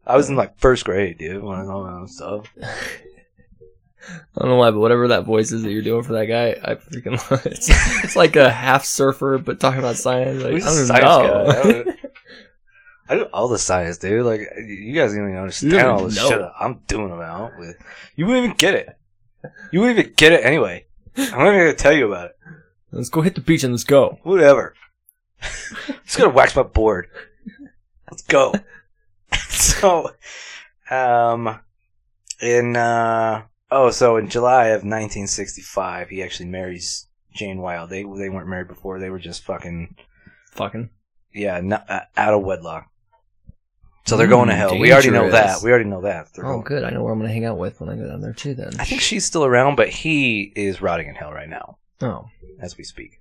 I 0.06 0.16
was 0.16 0.28
in 0.28 0.36
like 0.36 0.58
first 0.58 0.84
grade, 0.84 1.16
dude. 1.18 1.42
When 1.42 1.58
I 1.58 1.64
know 1.64 2.00
that 2.02 2.08
stuff. 2.10 2.52
I 4.10 4.40
don't 4.40 4.48
know 4.48 4.56
why, 4.56 4.70
but 4.70 4.80
whatever 4.80 5.08
that 5.08 5.24
voice 5.24 5.52
is 5.52 5.62
that 5.62 5.70
you're 5.70 5.82
doing 5.82 6.02
for 6.02 6.14
that 6.14 6.26
guy, 6.26 6.56
I 6.62 6.74
freaking 6.74 7.30
love 7.30 7.46
it. 7.46 7.52
It's, 7.52 7.68
it's 8.04 8.16
like 8.16 8.36
a 8.36 8.50
half 8.50 8.84
surfer, 8.84 9.38
but 9.38 9.60
talking 9.60 9.78
about 9.78 9.96
science. 9.96 10.42
Like, 10.42 10.52
Who's 10.52 10.66
I 10.66 10.70
don't 10.70 10.86
science 10.86 11.64
know. 11.64 11.84
guy? 11.84 12.08
I 13.08 13.16
do 13.16 13.24
all 13.24 13.48
the 13.48 13.58
science, 13.58 13.98
dude. 13.98 14.24
Like 14.24 14.40
you 14.56 14.94
guys 14.94 15.12
don't 15.12 15.28
even 15.28 15.36
understand 15.36 15.72
don't 15.72 15.90
all 15.90 16.08
the 16.08 16.14
shit 16.14 16.40
I'm 16.58 16.80
doing 16.86 17.12
about 17.12 17.58
with. 17.58 17.76
You 18.16 18.26
wouldn't 18.26 18.44
even 18.44 18.56
get 18.56 18.74
it. 18.74 18.96
You 19.72 19.80
wouldn't 19.80 19.98
even 19.98 20.12
get 20.16 20.32
it 20.32 20.44
anyway. 20.44 20.86
I'm 21.16 21.38
not 21.38 21.48
even 21.48 21.58
gonna 21.60 21.74
tell 21.74 21.92
you 21.92 22.06
about 22.10 22.30
it. 22.30 22.36
let's 22.92 23.10
go 23.10 23.20
hit 23.20 23.34
the 23.34 23.40
beach 23.40 23.62
and 23.62 23.72
let's 23.72 23.84
go. 23.84 24.18
Whatever. 24.22 24.74
Just 25.42 26.16
gonna 26.16 26.30
wax 26.30 26.56
my 26.56 26.62
board. 26.62 27.08
Let's 28.10 28.22
go. 28.22 28.54
so, 29.48 30.10
um, 30.90 31.60
in 32.40 32.76
uh, 32.76 33.42
oh, 33.70 33.90
so 33.90 34.16
in 34.16 34.28
July 34.28 34.66
of 34.66 34.82
1965, 34.82 36.08
he 36.08 36.22
actually 36.22 36.48
marries 36.48 37.06
Jane 37.34 37.58
Wilde. 37.60 37.90
They 37.90 38.02
they 38.02 38.28
weren't 38.28 38.48
married 38.48 38.68
before. 38.68 38.98
They 38.98 39.10
were 39.10 39.18
just 39.18 39.44
fucking 39.44 39.96
Fucking. 40.52 40.90
yeah, 41.32 41.60
not, 41.60 41.88
uh, 41.90 42.00
out 42.16 42.34
of 42.34 42.42
wedlock. 42.42 42.88
So 44.06 44.16
they're 44.18 44.26
going 44.26 44.48
to 44.48 44.54
Mm, 44.54 44.58
hell. 44.58 44.78
We 44.78 44.92
already 44.92 45.10
know 45.10 45.30
that. 45.30 45.62
We 45.62 45.70
already 45.70 45.88
know 45.88 46.02
that. 46.02 46.28
They're 46.34 46.44
Oh, 46.44 46.60
going- 46.60 46.64
good. 46.64 46.84
I 46.84 46.90
know 46.90 47.02
where 47.02 47.12
I'm 47.12 47.18
gonna 47.18 47.32
hang 47.32 47.46
out 47.46 47.56
with 47.58 47.80
when 47.80 47.88
I 47.88 47.96
go 47.96 48.06
down 48.06 48.20
there 48.20 48.34
too. 48.34 48.54
Then. 48.54 48.72
I 48.78 48.84
think 48.84 49.00
she's 49.00 49.24
still 49.24 49.44
around, 49.46 49.76
but 49.76 49.88
he 49.88 50.52
is 50.54 50.82
rotting 50.82 51.08
in 51.08 51.14
hell 51.14 51.32
right 51.32 51.48
now. 51.48 51.78
Oh, 52.02 52.26
as 52.60 52.76
we 52.76 52.84
speak. 52.84 53.20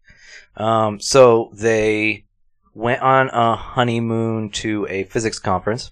Um, 0.58 1.00
so 1.00 1.52
they 1.54 2.26
went 2.74 3.02
on 3.02 3.30
a 3.30 3.56
honeymoon 3.56 4.50
to 4.50 4.86
a 4.90 5.06
physics 5.06 5.40
conference. 5.40 5.92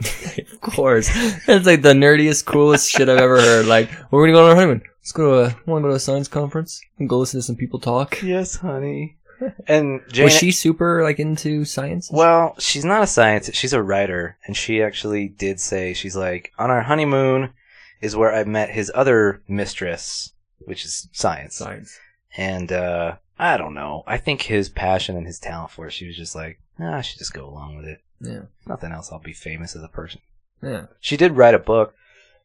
of 0.52 0.60
course. 0.60 1.08
It's 1.48 1.66
like 1.66 1.82
the 1.82 1.92
nerdiest, 1.92 2.44
coolest 2.44 2.90
shit 2.90 3.08
I've 3.08 3.18
ever 3.18 3.40
heard. 3.40 3.66
Like, 3.66 3.90
we're 4.10 4.22
gonna 4.22 4.32
go 4.32 4.44
on 4.44 4.50
our 4.50 4.54
honeymoon. 4.56 4.82
Let's 5.00 5.12
go 5.12 5.30
to 5.44 5.50
a. 5.50 5.56
Want 5.70 5.82
to 5.82 5.86
go 5.86 5.88
to 5.90 5.94
a 5.96 6.00
science 6.00 6.28
conference 6.28 6.80
and 6.98 7.08
go 7.08 7.18
listen 7.18 7.40
to 7.40 7.44
some 7.44 7.56
people 7.56 7.78
talk. 7.80 8.22
Yes, 8.22 8.56
honey. 8.56 9.16
And 9.66 10.02
Jane, 10.12 10.24
Was 10.24 10.36
she 10.36 10.50
super 10.52 11.02
like 11.02 11.18
into 11.18 11.64
science? 11.64 12.10
well, 12.12 12.54
she's 12.58 12.84
not 12.84 13.02
a 13.02 13.06
scientist. 13.06 13.56
She's 13.56 13.72
a 13.72 13.82
writer, 13.82 14.36
and 14.46 14.54
she 14.54 14.82
actually 14.82 15.28
did 15.28 15.58
say 15.58 15.94
she's 15.94 16.14
like 16.14 16.52
on 16.58 16.70
our 16.70 16.82
honeymoon 16.82 17.54
is 18.02 18.14
where 18.14 18.34
I 18.34 18.44
met 18.44 18.68
his 18.68 18.92
other 18.94 19.40
mistress, 19.48 20.34
which 20.58 20.84
is 20.84 21.08
science. 21.12 21.54
Science. 21.56 21.98
And 22.36 22.70
uh, 22.70 23.16
I 23.38 23.56
don't 23.56 23.72
know. 23.72 24.02
I 24.06 24.18
think 24.18 24.42
his 24.42 24.68
passion 24.68 25.16
and 25.16 25.26
his 25.26 25.38
talent 25.38 25.70
for 25.70 25.86
it, 25.86 25.92
she 25.92 26.06
was 26.06 26.18
just 26.18 26.34
like, 26.34 26.60
nah, 26.78 26.98
I 26.98 27.00
should 27.00 27.18
just 27.18 27.32
go 27.32 27.46
along 27.48 27.76
with 27.78 27.86
it. 27.86 28.02
Yeah. 28.20 28.42
Nothing 28.66 28.92
else. 28.92 29.10
I'll 29.12 29.18
be 29.18 29.32
famous 29.32 29.74
as 29.76 29.82
a 29.82 29.88
person. 29.88 30.20
Yeah. 30.62 30.86
She 31.00 31.16
did 31.16 31.32
write 31.36 31.54
a 31.54 31.58
book. 31.58 31.94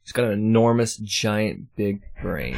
She's 0.04 0.12
got 0.14 0.26
an 0.26 0.34
enormous, 0.34 0.98
giant, 0.98 1.76
big 1.76 2.02
brain, 2.22 2.58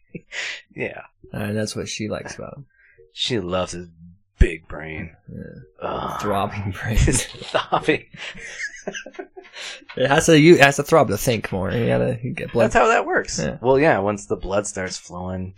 Yeah. 0.74 1.02
and 1.32 1.56
that's 1.56 1.76
what 1.76 1.88
she 1.88 2.08
likes 2.08 2.36
about 2.36 2.56
him. 2.56 2.66
She 3.12 3.38
loves 3.38 3.72
his 3.72 3.88
big 4.38 4.66
brain. 4.66 5.14
Yeah. 5.30 6.18
Throbbing 6.20 6.74
brain. 6.82 6.96
Throbbing. 6.96 8.06
it 9.96 10.08
has 10.08 10.26
to. 10.26 10.38
You 10.40 10.56
has 10.58 10.76
to 10.76 10.82
throb 10.82 11.08
to 11.08 11.16
think 11.18 11.52
more. 11.52 11.70
You 11.70 11.86
gotta 11.86 12.14
get 12.34 12.52
blood. 12.52 12.64
That's 12.64 12.74
how 12.74 12.88
that 12.88 13.06
works. 13.06 13.38
Yeah. 13.38 13.58
Well, 13.60 13.78
yeah. 13.78 13.98
Once 13.98 14.26
the 14.26 14.36
blood 14.36 14.66
starts 14.66 14.96
flowing, 14.96 15.54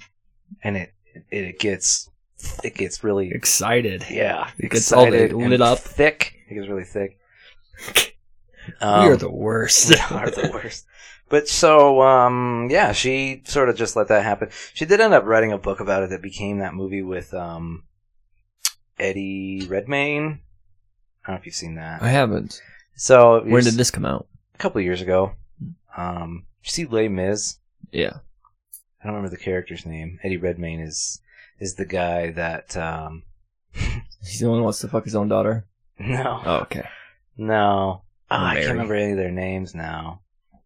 and 0.62 0.76
it 0.76 0.92
it, 1.30 1.44
it 1.44 1.58
gets 1.58 2.10
it 2.64 2.74
gets 2.74 3.02
really 3.04 3.30
excited. 3.30 4.04
yeah 4.10 4.50
It 4.58 4.70
gets 4.70 4.92
all 4.92 5.04
excited 5.04 5.32
lit 5.32 5.60
up. 5.60 5.78
thick. 5.78 6.34
It 6.48 6.54
gets 6.54 6.68
really 6.68 6.84
thick. 6.84 7.18
we 7.96 8.86
are 8.86 9.12
Um, 9.12 9.18
the 9.18 9.30
worst. 9.30 9.90
we 10.10 10.16
are 10.16 10.30
the 10.30 10.50
worst. 10.52 10.86
But 11.28 11.48
so, 11.48 12.02
um, 12.02 12.68
yeah, 12.70 12.92
she 12.92 13.42
sort 13.46 13.68
of 13.68 13.76
just 13.76 13.96
let 13.96 14.08
that 14.08 14.22
happen. 14.22 14.48
She 14.74 14.84
did 14.86 15.00
end 15.00 15.12
up 15.12 15.24
writing 15.24 15.50
a 15.52 15.58
book 15.58 15.80
about 15.80 16.04
it 16.04 16.10
that 16.10 16.22
became 16.22 16.58
that 16.58 16.74
movie 16.74 17.02
with 17.02 17.34
um, 17.34 17.82
Eddie 18.98 19.66
Redmayne. 19.68 20.40
I 21.24 21.28
don't 21.32 21.34
know 21.36 21.40
if 21.40 21.46
you've 21.46 21.54
seen 21.54 21.74
that. 21.76 22.02
I 22.02 22.08
haven't. 22.08 22.60
So 22.94 23.42
When 23.44 23.64
did 23.64 23.74
this 23.74 23.90
come 23.90 24.04
out? 24.06 24.26
a 24.54 24.58
couple 24.58 24.80
years 24.80 25.02
ago. 25.02 25.32
Um, 25.96 26.46
you 26.62 26.70
see 26.70 26.84
Les 26.86 27.08
Mis? 27.08 27.58
Yeah. 27.90 28.18
I 29.02 29.06
don't 29.06 29.14
remember 29.16 29.28
the 29.28 29.42
character's 29.42 29.84
name. 29.84 30.18
Eddie 30.22 30.36
Redmayne 30.36 30.80
is 30.80 31.20
is 31.58 31.74
the 31.76 31.84
guy 31.86 32.30
that 32.32 32.76
um 32.76 33.22
He's 33.72 34.40
the 34.40 34.48
one 34.48 34.58
who 34.58 34.64
wants 34.64 34.80
to 34.80 34.88
fuck 34.88 35.04
his 35.04 35.14
own 35.14 35.28
daughter. 35.28 35.66
no 35.98 36.40
Oh, 36.44 36.56
okay. 36.62 36.88
no 37.36 38.02
oh, 38.30 38.36
I 38.36 38.56
can't 38.56 38.68
remember 38.72 38.94
any 38.94 39.12
of 39.12 39.18
their 39.18 39.30
names 39.30 39.74
now. 39.74 40.20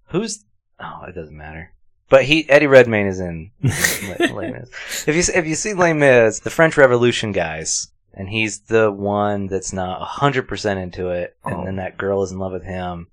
Who's 0.08 0.44
oh 0.80 1.04
it 1.08 1.14
doesn't 1.14 1.36
matter. 1.36 1.72
But 2.08 2.24
he 2.24 2.48
Eddie 2.50 2.66
Redmayne 2.66 3.06
is 3.06 3.20
in 3.20 3.50
If 3.62 5.08
you 5.08 5.34
if 5.34 5.46
you 5.46 5.54
see 5.54 5.74
Les 5.74 5.92
Mis, 5.92 6.40
the 6.40 6.50
French 6.50 6.76
Revolution 6.76 7.32
guys, 7.32 7.88
and 8.14 8.28
he's 8.28 8.60
the 8.60 8.90
one 8.90 9.46
that's 9.46 9.72
not 9.72 10.00
hundred 10.02 10.48
percent 10.48 10.80
into 10.80 11.10
it, 11.10 11.36
and 11.44 11.54
Oh. 11.54 11.64
then 11.64 11.76
that 11.76 11.96
girl 11.98 12.22
is 12.24 12.32
in 12.32 12.38
love 12.38 12.52
with 12.52 12.64
him, 12.64 13.06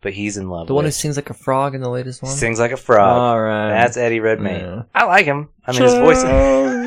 but 0.00 0.12
he's 0.14 0.36
in 0.36 0.48
love. 0.48 0.62
With. 0.62 0.68
The 0.68 0.74
one 0.74 0.84
who 0.84 0.90
sings 0.90 1.14
like 1.16 1.30
a 1.30 1.34
frog 1.34 1.74
in 1.76 1.80
the 1.80 1.88
latest 1.90 2.22
one. 2.22 2.32
sings 2.32 2.58
like 2.58 2.72
a 2.72 2.76
frog. 2.76 3.16
All 3.16 3.40
right. 3.40 3.70
That's 3.70 3.96
Eddie 3.96 4.18
Redmayne. 4.20 4.60
Yeah. 4.60 4.82
I 4.94 5.04
like 5.04 5.24
him. 5.26 5.50
I 5.64 5.72
mean, 5.72 5.82
his 5.82 5.94
voice. 5.94 6.22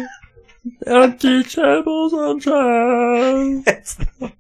Untouchable 0.86 2.10
sunshine. 2.10 3.64
It's- 3.68 3.98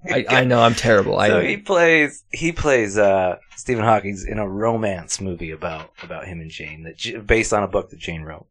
I, 0.10 0.26
I 0.30 0.44
know 0.44 0.62
I'm 0.62 0.76
terrible. 0.76 1.14
so 1.14 1.40
I 1.40 1.46
he 1.48 1.58
plays 1.58 2.24
he 2.32 2.52
plays 2.52 2.98
uh, 2.98 3.38
Stephen 3.56 3.84
Hawking 3.84 4.18
in 4.28 4.40
a 4.40 4.48
romance 4.48 5.20
movie 5.20 5.52
about 5.52 5.92
about 6.04 6.26
him 6.28 6.42
and 6.42 6.50
Jane 6.52 6.84
that 6.84 6.98
J- 6.98 7.18
based 7.18 7.54
on 7.54 7.64
a 7.64 7.68
book 7.68 7.90
that 7.90 8.00
Jane 8.00 8.22
wrote, 8.24 8.46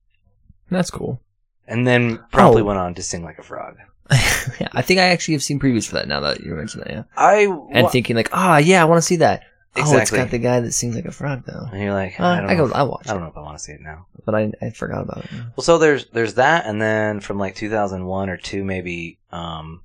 that's 0.71 0.91
cool. 0.91 1.21
and 1.67 1.87
then 1.87 2.19
probably 2.33 2.63
Oh. 2.63 2.67
went 2.67 2.79
on 2.79 2.95
to 2.95 3.03
sing 3.03 3.23
like 3.25 3.39
a 3.39 3.43
frog. 3.43 3.77
yeah, 4.11 4.69
I 4.73 4.83
think 4.83 5.01
I 5.01 5.05
actually 5.05 5.35
have 5.35 5.43
seen 5.43 5.59
previews 5.59 5.87
for 5.87 5.95
that 5.95 6.09
now 6.09 6.21
that 6.21 6.41
you 6.41 6.55
mention 6.55 6.81
that. 6.81 6.91
Yeah, 6.91 7.03
I 7.17 7.43
and 7.71 7.85
wa- 7.85 7.89
thinking 7.89 8.17
like, 8.17 8.29
ah, 8.33 8.59
yeah, 8.59 8.83
I 8.83 8.85
want 8.85 8.99
to 8.99 9.07
see 9.07 9.17
that. 9.17 9.45
Oh, 9.77 9.81
it's 9.81 9.91
Exactly. 9.91 10.19
got 10.19 10.31
the 10.31 10.39
guy 10.39 10.61
that 10.61 10.73
sings 10.73 10.95
like 10.95 11.05
a 11.07 11.11
frog 11.11 11.45
though. 11.47 11.67
and 11.73 11.83
you're 11.83 11.93
like, 11.93 12.21
Uh, 12.21 12.25
I 12.27 12.41
don't 12.41 12.51
I 12.51 12.55
go, 12.55 12.71
I 12.73 12.83
watch 12.85 13.09
I 13.09 13.13
don't 13.13 13.23
know 13.23 13.29
if 13.29 13.37
I 13.37 13.41
want 13.41 13.59
to 13.59 13.63
see 13.65 13.73
it 13.73 13.81
now. 13.81 14.07
but 14.25 14.35
I 14.35 14.53
I 14.63 14.71
forgot 14.71 15.03
about 15.03 15.25
it. 15.25 15.31
Well, 15.57 15.65
so 15.65 15.79
there's 15.79 16.07
there's 16.07 16.35
that, 16.35 16.67
and 16.67 16.81
then 16.81 17.21
from 17.21 17.39
like 17.39 17.55
2001 17.57 18.31
or 18.31 18.37
two, 18.37 18.63
maybe 18.65 19.19
um, 19.33 19.83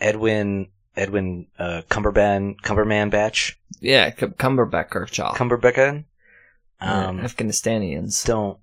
Edwin 0.00 0.68
Edwin 0.96 1.46
uh, 1.58 1.82
Cumberban 1.88 2.56
Cumberman 2.62 3.10
Batch 3.10 3.58
Yeah, 3.80 4.10
C- 4.10 4.26
Cumberbatch 4.26 4.88
Kirchhoff. 4.90 5.34
Cumberbecken. 5.34 6.04
Yeah, 6.82 7.06
Um, 7.08 7.20
Afghanistanians. 7.20 8.24
don't. 8.26 8.58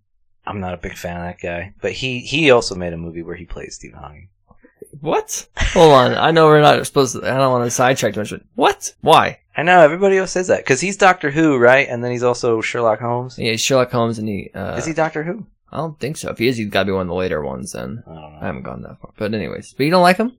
I'm 0.46 0.60
not 0.60 0.74
a 0.74 0.78
big 0.78 0.96
fan 0.98 1.18
of 1.18 1.24
that 1.24 1.40
guy, 1.42 1.74
but 1.82 1.94
he 1.94 2.20
he 2.20 2.52
also 2.52 2.76
made 2.76 2.94
a 2.94 2.98
movie 2.98 3.24
where 3.24 3.36
he 3.36 3.46
plays 3.46 3.76
Stephen 3.76 3.98
Hawking. 4.00 4.30
What? 5.00 5.48
Hold 5.58 5.94
on. 5.94 6.14
I 6.16 6.32
know 6.32 6.46
we're 6.48 6.62
not 6.62 6.86
supposed 6.86 7.16
to. 7.16 7.24
I 7.28 7.38
don't 7.38 7.52
want 7.52 7.66
to 7.66 7.72
sidetrack 7.72 8.14
too 8.14 8.20
much. 8.22 8.30
But 8.32 8.42
what? 8.56 8.94
Why? 9.02 9.40
I 9.56 9.64
know 9.64 9.82
everybody 9.82 10.18
else 10.18 10.32
says 10.32 10.48
that 10.48 10.60
because 10.60 10.82
he's 10.82 10.98
Doctor 10.98 11.30
Who, 11.32 11.58
right? 11.58 11.88
And 11.88 12.04
then 12.04 12.12
he's 12.12 12.24
also 12.24 12.60
Sherlock 12.62 13.00
Holmes. 13.00 13.38
Yeah, 13.38 13.52
he's 13.52 13.62
Sherlock 13.62 13.92
Holmes, 13.92 14.18
and 14.20 14.28
he. 14.28 14.50
Uh, 14.54 14.76
Is 14.78 14.86
he 14.86 14.94
Doctor 14.94 15.24
Who? 15.24 15.46
I 15.72 15.78
don't 15.78 16.00
think 16.00 16.18
so. 16.18 16.30
If 16.32 16.38
he 16.40 16.48
is, 16.48 16.58
he's 16.58 16.70
got 16.70 16.82
to 16.82 16.86
be 16.88 16.92
one 16.92 17.02
of 17.04 17.08
the 17.08 17.14
later 17.14 17.42
ones. 17.44 17.72
Then 17.74 18.04
I 18.08 18.14
don't 18.14 18.22
know. 18.34 18.38
I 18.42 18.46
haven't 18.46 18.64
gone 18.64 18.82
that 18.84 19.00
far. 19.00 19.12
But 19.18 19.34
anyways, 19.34 19.74
but 19.74 19.84
you 19.84 19.92
don't 19.92 20.02
like 20.04 20.18
him? 20.18 20.38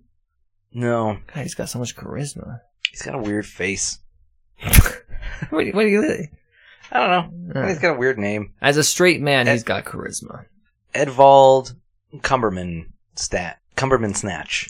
no, 0.73 1.19
God, 1.33 1.43
he's 1.43 1.55
got 1.55 1.69
so 1.69 1.79
much 1.79 1.95
charisma. 1.97 2.61
he's 2.91 3.03
got 3.03 3.15
a 3.15 3.19
weird 3.19 3.47
face. 3.47 3.99
what, 5.51 5.67
what 5.75 5.83
do 5.83 5.89
you? 5.89 6.27
I 6.91 6.99
don't 6.99 7.11
know. 7.49 7.61
Uh, 7.63 7.67
He's 7.69 7.79
got 7.79 7.97
a 7.97 7.99
weird 7.99 8.19
name. 8.19 8.53
As 8.61 8.77
a 8.77 8.85
straight 8.85 9.21
man, 9.21 9.49
Ed- 9.49 9.53
he's 9.53 9.63
got 9.65 9.85
charisma. 9.85 10.45
Edvald 10.95 11.75
Cumberman 12.19 12.87
Stat 13.17 13.59
Cumberman 13.77 14.17
Snatch. 14.17 14.69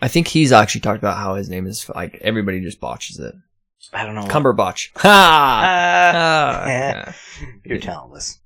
I 0.00 0.08
think 0.08 0.28
he's 0.28 0.52
actually 0.52 0.80
talked 0.82 0.98
about 0.98 1.16
how 1.18 1.34
his 1.34 1.48
name 1.50 1.66
is 1.66 1.88
like 1.94 2.16
everybody 2.22 2.60
just 2.60 2.80
botches 2.80 3.18
it. 3.18 3.34
I 3.92 4.04
don't 4.04 4.14
know. 4.14 4.22
Cumberbatch. 4.24 4.90
Ha! 4.96 5.08
Ah, 5.64 6.62
Ah, 6.64 6.66
yeah. 6.68 7.12
you're 7.64 7.78
talentless. 7.78 8.38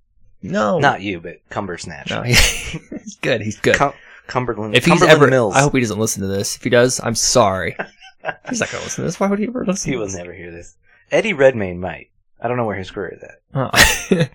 No, 0.43 0.79
Not 0.79 1.03
you, 1.03 1.21
but 1.21 1.41
Cumber 1.51 1.77
Snatch. 1.77 2.11
no. 2.11 2.23
he's 2.23 3.19
good. 3.21 3.43
He's 3.43 3.59
good. 3.61 3.75
Cum- 3.77 3.93
Cumberland. 4.27 4.75
if 4.75 4.85
he's 4.85 4.93
Cumberland 4.93 5.13
ever, 5.23 5.27
Mills. 5.31 5.55
I 5.55 5.61
hope 5.61 5.75
he 5.75 5.81
doesn't 5.81 5.99
listen 5.99 6.23
to 6.23 6.29
this. 6.29 6.57
If 6.57 6.63
he 6.65 6.71
does, 6.71 6.99
I'm 7.03 7.15
sorry. 7.15 7.77
he's 8.49 8.61
not 8.61 8.71
gonna 8.71 8.85
listen 8.85 9.03
to 9.03 9.09
this. 9.09 9.21
Why 9.21 9.27
would 9.29 9.39
he 9.39 9.47
ever 9.47 9.65
listen? 9.67 9.91
he 9.91 9.97
will 9.99 10.09
never 10.09 10.33
hear 10.33 10.51
this. 10.51 10.77
Eddie 11.11 11.33
Redmayne 11.35 11.81
might. 11.81 12.11
I 12.43 12.49
don't 12.49 12.57
know 12.57 12.65
where 12.65 12.77
his 12.77 12.91
career 12.91 13.15
is 13.17 13.23
at. 13.23 13.41
Don't- 13.53 14.31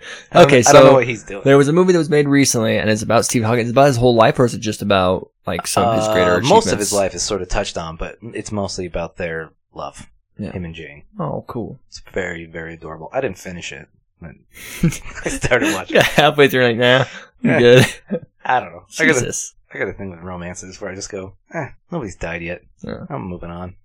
okay, 0.46 0.60
I 0.60 0.62
don't 0.72 0.74
know 0.84 0.90
so 0.90 0.94
what 0.94 1.08
he's 1.08 1.24
doing. 1.24 1.42
there 1.44 1.58
was 1.58 1.68
a 1.70 1.74
movie 1.74 1.92
that 1.94 1.98
was 1.98 2.10
made 2.10 2.28
recently, 2.28 2.78
and 2.78 2.88
it's 2.88 3.02
about 3.02 3.26
Steve 3.26 3.44
Hawking. 3.44 3.62
It's 3.62 3.72
about 3.72 3.88
his 3.88 3.98
whole 3.98 4.14
life, 4.14 4.38
or 4.38 4.46
is 4.46 4.54
it 4.54 4.60
just 4.60 4.84
about 4.84 5.32
like 5.48 5.66
some 5.66 5.86
of 5.86 5.96
his 5.98 6.08
greater 6.10 6.34
Uh, 6.34 6.38
achievements? 6.38 6.50
most 6.68 6.72
of 6.72 6.78
his 6.78 6.94
life 6.94 7.16
is 7.16 7.24
sort 7.24 7.42
of 7.42 7.50
touched 7.50 7.80
on, 7.80 7.96
but 7.96 8.18
it's 8.22 8.52
mostly 8.52 8.86
about 8.86 9.18
their 9.18 9.50
love, 9.74 10.06
Yeah. 10.38 10.52
him 10.52 10.66
and 10.66 10.76
Jane. 10.76 11.04
Oh, 11.20 11.44
cool. 11.48 11.80
It's 11.88 12.02
very, 12.14 12.46
very 12.46 12.74
adorable. 12.74 13.10
I 13.14 13.22
didn't 13.22 13.38
finish 13.38 13.72
it. 13.72 13.88
but 14.22 14.32
I 15.26 15.30
started 15.30 15.74
watching. 15.74 15.96
Yeah, 15.96 16.04
halfway 16.04 16.48
through, 16.48 16.66
right 16.66 16.78
now. 16.78 17.06
I'm 17.44 17.60
good. 17.60 17.86
I 18.46 18.60
don't 18.60 18.72
know. 18.74 18.86
I 19.00 19.06
got 19.06 19.16
a, 19.16 19.20
Jesus. 19.20 19.56
I 19.74 19.78
got 19.78 19.88
a 19.90 19.94
thing 19.94 20.10
with 20.12 20.20
romances 20.20 20.80
where 20.80 20.92
I 20.92 20.96
just 20.96 21.10
go, 21.12 21.34
eh, 21.54 21.70
nobody's 21.92 22.16
died 22.16 22.42
yet. 22.42 22.64
Yeah. 22.82 23.06
I'm 23.10 23.24
moving 23.28 23.50
on. 23.50 23.76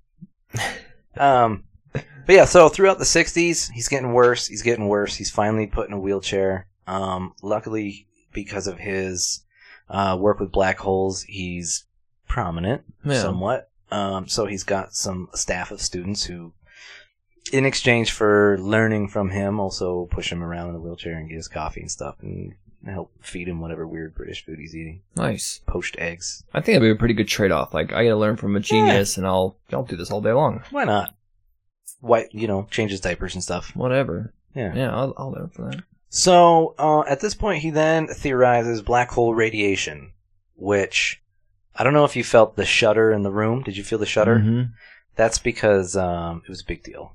um, 1.16 1.64
but 1.92 2.04
yeah, 2.36 2.44
so 2.44 2.68
throughout 2.68 2.98
the 2.98 3.04
'60s, 3.04 3.70
he's 3.72 3.88
getting 3.88 4.12
worse. 4.12 4.46
He's 4.46 4.62
getting 4.62 4.86
worse. 4.88 5.16
He's 5.16 5.30
finally 5.30 5.66
put 5.66 5.88
in 5.88 5.94
a 5.94 5.98
wheelchair. 5.98 6.66
Um, 6.86 7.34
luckily, 7.42 8.06
because 8.32 8.66
of 8.66 8.78
his 8.78 9.42
uh, 9.88 10.16
work 10.20 10.38
with 10.40 10.52
black 10.52 10.78
holes, 10.78 11.22
he's 11.22 11.84
prominent 12.28 12.82
Yeah. 13.04 13.22
somewhat. 13.22 13.69
Um, 13.90 14.28
so 14.28 14.46
he's 14.46 14.64
got 14.64 14.94
some 14.94 15.28
staff 15.34 15.70
of 15.70 15.80
students 15.80 16.24
who, 16.24 16.52
in 17.52 17.64
exchange 17.64 18.12
for 18.12 18.56
learning 18.60 19.08
from 19.08 19.30
him, 19.30 19.58
also 19.58 20.06
push 20.10 20.30
him 20.30 20.42
around 20.42 20.70
in 20.70 20.76
a 20.76 20.80
wheelchair 20.80 21.16
and 21.16 21.28
get 21.28 21.36
his 21.36 21.48
coffee 21.48 21.80
and 21.80 21.90
stuff, 21.90 22.16
and 22.22 22.54
help 22.86 23.10
feed 23.20 23.48
him 23.48 23.60
whatever 23.60 23.86
weird 23.86 24.14
British 24.14 24.44
food 24.44 24.58
he's 24.58 24.74
eating, 24.74 25.02
Nice. 25.16 25.60
poached 25.66 25.96
eggs. 25.98 26.44
I 26.54 26.60
think 26.60 26.76
that'd 26.76 26.82
be 26.82 26.90
a 26.90 26.94
pretty 26.98 27.14
good 27.14 27.28
trade-off. 27.28 27.74
Like, 27.74 27.92
I 27.92 28.04
gotta 28.04 28.16
learn 28.16 28.36
from 28.36 28.56
a 28.56 28.60
genius, 28.60 29.16
and 29.18 29.26
I'll 29.26 29.56
I'll 29.72 29.82
do 29.84 29.96
this 29.96 30.10
all 30.10 30.20
day 30.20 30.32
long. 30.32 30.62
Why 30.70 30.84
not? 30.84 31.14
Why 32.00 32.28
you 32.32 32.46
know, 32.46 32.66
changes 32.70 33.00
diapers 33.00 33.34
and 33.34 33.42
stuff. 33.42 33.74
Whatever. 33.76 34.32
Yeah. 34.54 34.74
Yeah, 34.74 34.94
I'll, 34.94 35.12
I'll 35.18 35.30
learn 35.32 35.50
from 35.50 35.70
that. 35.72 35.82
So 36.08 36.74
uh, 36.78 37.00
at 37.02 37.20
this 37.20 37.34
point, 37.34 37.62
he 37.62 37.70
then 37.70 38.06
theorizes 38.08 38.82
black 38.82 39.10
hole 39.10 39.34
radiation, 39.34 40.12
which 40.56 41.22
I 41.76 41.84
don't 41.84 41.92
know 41.94 42.04
if 42.04 42.16
you 42.16 42.24
felt 42.24 42.56
the 42.56 42.64
shudder 42.66 43.12
in 43.12 43.22
the 43.22 43.30
room. 43.30 43.62
Did 43.62 43.76
you 43.76 43.84
feel 43.84 43.98
the 43.98 44.06
shudder? 44.06 44.36
Mhm. 44.40 44.72
That's 45.16 45.38
because 45.38 45.96
um, 45.96 46.42
it 46.44 46.48
was 46.48 46.60
a 46.62 46.64
big 46.66 46.82
deal. 46.82 47.14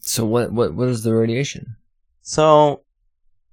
So 0.00 0.24
what 0.24 0.52
what 0.52 0.74
what 0.74 0.88
is 0.88 1.02
the 1.02 1.14
radiation? 1.14 1.76
So 2.22 2.82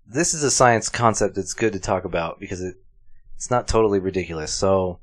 this 0.08 0.34
is 0.34 0.44
a 0.44 0.52
science 0.52 0.90
concept 0.90 1.36
that's 1.36 1.54
good 1.54 1.74
to 1.74 1.80
talk 1.80 2.06
about 2.06 2.40
because 2.40 2.62
it 2.62 2.76
it's 3.36 3.52
not 3.52 3.68
totally 3.68 4.00
ridiculous. 4.00 4.52
So 4.54 5.00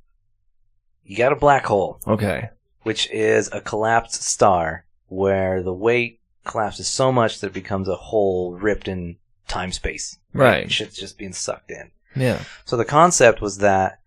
you 1.05 1.16
got 1.16 1.33
a 1.33 1.37
black 1.37 1.66
hole, 1.66 2.01
Okay. 2.07 2.51
which 2.83 3.09
is 3.11 3.49
a 3.53 3.61
collapsed 3.61 4.22
star 4.22 4.85
where 5.09 5.62
the 5.62 5.72
weight 5.72 6.20
collapses 6.44 6.88
so 6.88 7.12
much 7.12 7.40
that 7.40 7.49
it 7.49 7.53
becomes 7.53 7.88
a 7.88 7.94
hole 7.96 8.55
ripped 8.55 8.88
in 8.88 9.16
time 9.49 9.72
space. 9.72 10.18
Right. 10.33 10.70
Shit's 10.70 10.96
just 10.99 11.16
being 11.18 11.33
sucked 11.33 11.70
in. 11.70 11.90
Yeah. 12.16 12.42
So 12.64 12.77
the 12.77 12.85
concept 12.85 13.40
was 13.40 13.59
that 13.59 14.01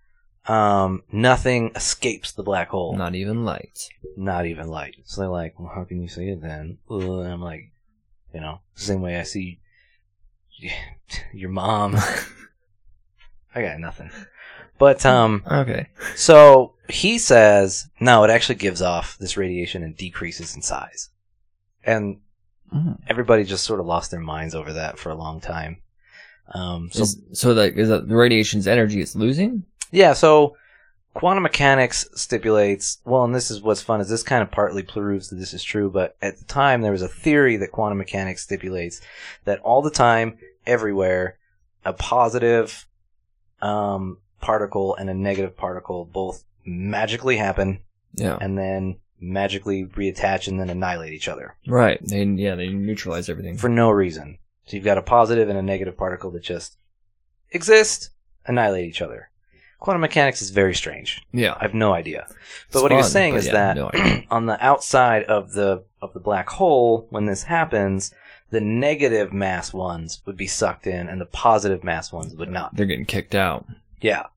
um, 0.49 1.03
nothing 1.11 1.71
escapes 1.75 2.31
the 2.31 2.43
black 2.43 2.69
hole, 2.69 2.95
not, 2.95 3.13
even 3.15 3.45
light. 3.45 3.87
Not 4.17 4.45
even 4.47 4.67
light. 4.67 4.95
So 5.05 5.21
they're 5.21 5.29
like, 5.29 5.59
well, 5.59 5.71
how 5.73 5.83
can 5.83 6.01
you 6.01 6.07
see 6.07 6.29
it 6.29 6.41
then? 6.41 6.79
And 6.89 7.27
I'm 7.27 7.41
like, 7.41 7.71
you 8.33 8.41
know, 8.41 8.61
the 8.75 8.81
same 8.81 9.01
way 9.01 9.19
I 9.19 9.23
see 9.23 9.59
your 11.33 11.49
mom. 11.51 11.95
I 13.55 13.61
got 13.61 13.79
nothing. 13.79 14.09
But 14.77 15.05
um, 15.05 15.43
Okay. 15.49 15.87
so 16.15 16.73
he 16.89 17.17
says 17.17 17.87
no, 17.99 18.23
it 18.23 18.29
actually 18.29 18.55
gives 18.55 18.81
off 18.81 19.17
this 19.19 19.37
radiation 19.37 19.83
and 19.83 19.95
decreases 19.95 20.55
in 20.55 20.61
size, 20.61 21.09
and 21.83 22.21
Mhm. 22.73 22.99
everybody 23.07 23.43
just 23.43 23.63
sort 23.65 23.79
of 23.79 23.87
lost 23.87 24.11
their 24.11 24.19
minds 24.19 24.53
over 24.55 24.73
that 24.73 24.99
for 24.99 25.09
a 25.09 25.15
long 25.15 25.41
time. 25.41 25.81
Um, 26.53 26.89
so 26.91 27.01
Is, 27.01 27.19
so 27.33 27.53
that 27.55 27.77
is 27.77 27.89
that 27.89 28.07
the 28.07 28.15
radiation's 28.15 28.67
energy 28.67 29.01
is 29.01 29.15
losing? 29.15 29.65
Yeah, 29.91 30.13
so 30.13 30.55
quantum 31.13 31.43
mechanics 31.43 32.07
stipulates, 32.15 32.99
well, 33.05 33.23
and 33.23 33.33
this 33.35 33.49
is 33.51 33.61
what's 33.61 33.81
fun, 33.81 33.99
is 34.01 34.09
this 34.09 34.23
kind 34.23 34.41
of 34.43 34.51
partly 34.51 34.83
proves 34.83 35.29
that 35.29 35.35
this 35.37 35.53
is 35.53 35.63
true, 35.63 35.89
but 35.89 36.15
at 36.21 36.37
the 36.37 36.45
time 36.45 36.81
there 36.81 36.91
was 36.91 37.01
a 37.01 37.07
theory 37.07 37.57
that 37.57 37.71
quantum 37.71 37.97
mechanics 37.97 38.43
stipulates 38.43 39.01
that 39.45 39.59
all 39.61 39.81
the 39.81 39.89
time, 39.91 40.37
everywhere, 40.65 41.37
a 41.83 41.93
positive 41.93 42.85
um, 43.61 44.17
particle 44.41 44.95
and 44.95 45.09
a 45.09 45.13
negative 45.13 45.57
particle 45.57 46.05
both 46.05 46.43
magically 46.65 47.37
happen 47.37 47.79
Yeah. 48.13 48.37
and 48.39 48.57
then 48.57 48.97
magically 49.19 49.85
reattach 49.85 50.47
and 50.47 50.59
then 50.59 50.69
annihilate 50.69 51.11
each 51.11 51.27
other 51.27 51.55
Right. 51.67 51.99
They 52.05 52.23
yeah 52.23 52.55
they 52.55 52.69
neutralize 52.69 53.27
everything. 53.29 53.57
for 53.57 53.67
no 53.67 53.89
reason. 53.89 54.37
So 54.65 54.75
you've 54.77 54.85
got 54.85 54.97
a 54.97 55.01
positive 55.01 55.49
and 55.49 55.57
a 55.57 55.61
negative 55.63 55.97
particle 55.97 56.31
that 56.31 56.43
just 56.43 56.77
exist, 57.51 58.11
annihilate 58.45 58.85
each 58.85 59.01
other. 59.01 59.28
Quantum 59.79 60.01
mechanics 60.01 60.41
is 60.41 60.49
very 60.49 60.75
strange. 60.75 61.25
yeah. 61.31 61.55
I 61.57 61.63
have 61.63 61.73
no 61.73 61.93
idea. 61.93 62.25
But 62.27 62.35
It's 62.79 62.81
what 62.81 62.91
he 62.91 62.97
was 62.97 63.05
fun, 63.07 63.11
saying 63.11 63.33
but 63.33 63.39
is 63.39 63.45
yeah, 63.47 63.51
that 63.53 63.75
no 63.77 63.89
idea. 63.93 64.23
on 64.29 64.45
the 64.45 64.63
outside 64.63 65.23
of 65.23 65.53
the 65.53 65.83
of 66.01 66.13
the 66.13 66.19
black 66.19 66.49
hole, 66.49 67.07
when 67.09 67.25
this 67.25 67.43
happens, 67.43 68.13
the 68.51 68.61
negative 68.61 69.31
mass 69.33 69.73
ones 69.73 70.21
would 70.25 70.35
be 70.37 70.47
sucked 70.47 70.85
in, 70.87 71.07
and 71.07 71.19
the 71.21 71.25
positive 71.25 71.83
mass 71.83 72.11
ones 72.11 72.35
would 72.35 72.49
not. 72.49 72.75
They're 72.75 72.85
getting 72.85 73.05
kicked 73.05 73.35
out. 73.35 73.65
Yeah. 74.01 74.27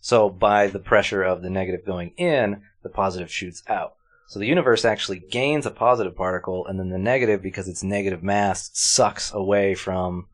So 0.00 0.28
by 0.30 0.66
the 0.68 0.78
pressure 0.78 1.22
of 1.22 1.42
the 1.42 1.50
negative 1.50 1.84
going 1.84 2.12
in, 2.16 2.62
the 2.82 2.88
positive 2.88 3.30
shoots 3.30 3.62
out. 3.68 3.94
So 4.26 4.38
the 4.38 4.46
universe 4.46 4.84
actually 4.84 5.20
gains 5.20 5.64
a 5.66 5.70
positive 5.70 6.16
particle, 6.16 6.66
and 6.66 6.78
then 6.78 6.90
the 6.90 6.98
negative, 6.98 7.42
because 7.42 7.66
it's 7.68 7.82
negative 7.82 8.22
mass, 8.22 8.70
sucks 8.74 9.32
away 9.32 9.74
from 9.74 10.26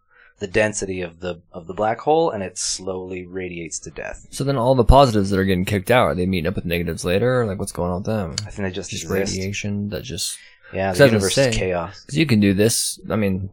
the 0.45 0.53
density 0.53 1.01
of 1.01 1.21
the 1.21 1.41
of 1.53 1.67
the 1.67 1.73
black 1.75 1.99
hole, 2.01 2.31
and 2.31 2.43
it 2.43 2.59
slowly 2.59 3.25
radiates 3.25 3.79
to 3.79 3.91
death. 3.91 4.27
So 4.31 4.45
then 4.45 4.57
all 4.57 4.75
the 4.75 4.85
positives 4.85 5.31
that 5.31 5.39
are 5.39 5.45
getting 5.45 5.65
kicked 5.65 5.91
out 5.91 6.05
are 6.09 6.15
they 6.15 6.27
meeting 6.27 6.47
up 6.49 6.55
with 6.57 6.67
negatives 6.67 7.03
later? 7.05 7.47
Like 7.47 7.59
what's 7.59 7.73
going 7.73 7.91
on 7.91 7.99
with 8.03 8.07
them? 8.07 8.35
I 8.47 8.51
think 8.51 8.69
they 8.69 8.71
just, 8.71 8.91
Just 8.91 9.05
exist. 9.05 9.35
radiation 9.37 9.89
that 9.89 10.03
just 10.03 10.37
yeah, 10.73 10.83
the 10.83 10.87
I 10.87 10.91
was 10.91 10.99
gonna 10.99 11.11
universe 11.13 11.35
say- 11.35 11.49
is 11.49 11.57
chaos. 11.57 12.01
Because 12.05 12.19
you 12.19 12.27
can 12.27 12.41
do 12.41 12.53
this. 12.53 12.99
I 13.09 13.17
mean, 13.17 13.51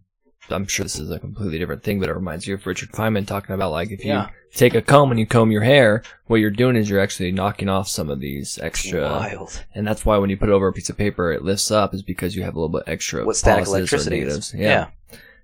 I'm 0.49 0.67
sure 0.67 0.83
this 0.83 0.99
is 0.99 1.09
a 1.11 1.19
completely 1.19 1.59
different 1.59 1.81
thing, 1.83 1.99
but 2.01 2.09
it 2.09 2.13
reminds 2.13 2.45
you 2.45 2.55
of 2.55 2.65
Richard 2.65 2.91
Feynman 2.91 3.25
talking 3.25 3.55
about 3.55 3.71
like 3.71 3.89
if 3.91 4.03
you 4.03 4.11
Yeah. 4.11 4.29
take 4.53 4.75
a 4.75 4.81
comb 4.81 5.11
and 5.11 5.19
you 5.19 5.25
comb 5.25 5.49
your 5.51 5.63
hair, 5.63 6.03
what 6.27 6.41
you're 6.41 6.49
doing 6.51 6.75
is 6.75 6.89
you're 6.89 6.99
actually 6.99 7.31
knocking 7.31 7.69
off 7.69 7.87
some 7.87 8.09
of 8.09 8.19
these 8.19 8.59
extra. 8.61 9.03
Wild. 9.03 9.63
And 9.73 9.87
that's 9.87 10.05
why 10.05 10.17
when 10.17 10.29
you 10.29 10.35
put 10.35 10.49
it 10.49 10.51
over 10.51 10.67
a 10.67 10.73
piece 10.73 10.89
of 10.89 10.97
paper, 10.97 11.31
it 11.31 11.43
lifts 11.43 11.71
up, 11.71 11.93
is 11.93 12.01
because 12.03 12.35
you 12.35 12.43
have 12.43 12.55
a 12.55 12.59
little 12.59 12.77
bit 12.79 12.83
extra. 12.91 13.23
What 13.23 13.37
static 13.37 13.65
electricity 13.67 14.17
negatives. 14.19 14.47
is. 14.53 14.59
Yeah. 14.59 14.87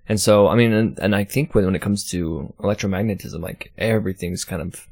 And 0.08 0.18
so, 0.20 0.48
I 0.48 0.54
mean, 0.54 0.72
and, 0.72 0.98
and 0.98 1.14
I 1.14 1.24
think 1.24 1.54
when, 1.54 1.64
when 1.64 1.74
it 1.76 1.82
comes 1.82 2.08
to 2.10 2.54
electromagnetism, 2.60 3.40
like 3.40 3.72
everything's 3.76 4.44
kind 4.44 4.62
of, 4.62 4.86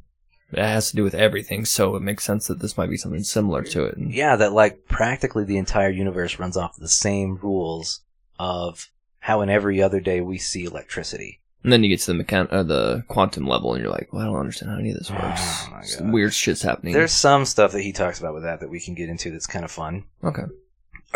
it 0.53 0.59
has 0.59 0.91
to 0.91 0.97
do 0.97 1.03
with 1.03 1.15
everything. 1.15 1.65
So 1.65 1.97
it 1.97 2.03
makes 2.03 2.25
sense 2.25 2.47
that 2.49 2.59
this 2.61 2.77
might 2.77 2.91
be 2.91 2.97
something 2.97 3.25
similar 3.25 3.63
to 3.63 3.85
it. 3.85 3.97
And 3.97 4.13
Yeah, 4.13 4.37
that 4.37 4.53
like 4.53 4.87
practically 4.89 5.45
the 5.45 5.57
entire 5.57 5.91
universe 5.91 6.39
runs 6.39 6.57
off 6.57 6.77
the 6.77 6.89
same 6.89 7.39
rules 7.43 8.01
of 8.39 8.91
how 9.21 9.41
in 9.41 9.49
every 9.51 9.83
other 9.83 10.01
day 10.01 10.21
we 10.21 10.39
see 10.39 10.65
electricity. 10.65 11.41
And 11.65 11.73
then 11.73 11.83
you 11.83 11.89
get 11.89 11.99
to 12.03 12.13
the 12.13 12.23
mechan- 12.23 12.53
uh, 12.53 12.63
the 12.63 13.03
quantum 13.09 13.49
level, 13.49 13.75
and 13.75 13.83
you're 13.83 13.91
like, 13.91 14.13
well, 14.13 14.23
I 14.23 14.27
don't 14.27 14.37
understand 14.37 14.71
how 14.71 14.79
any 14.79 14.91
of 14.91 14.99
this 14.99 15.11
works. 15.11 15.41
Oh 15.67 15.71
my 15.73 15.83
Some 15.83 16.13
weird 16.13 16.33
shit's 16.33 16.63
happening. 16.63 16.93
There's 16.93 17.11
some 17.11 17.45
stuff 17.45 17.73
that 17.73 17.83
he 17.83 17.91
talks 17.93 18.21
about 18.21 18.35
with 18.35 18.45
that 18.45 18.61
that 18.61 18.71
we 18.71 18.79
can 18.79 18.95
get 18.95 19.09
into 19.09 19.33
that's 19.33 19.49
kind 19.49 19.65
of 19.65 19.71
fun. 19.73 20.05
okay. 20.23 20.45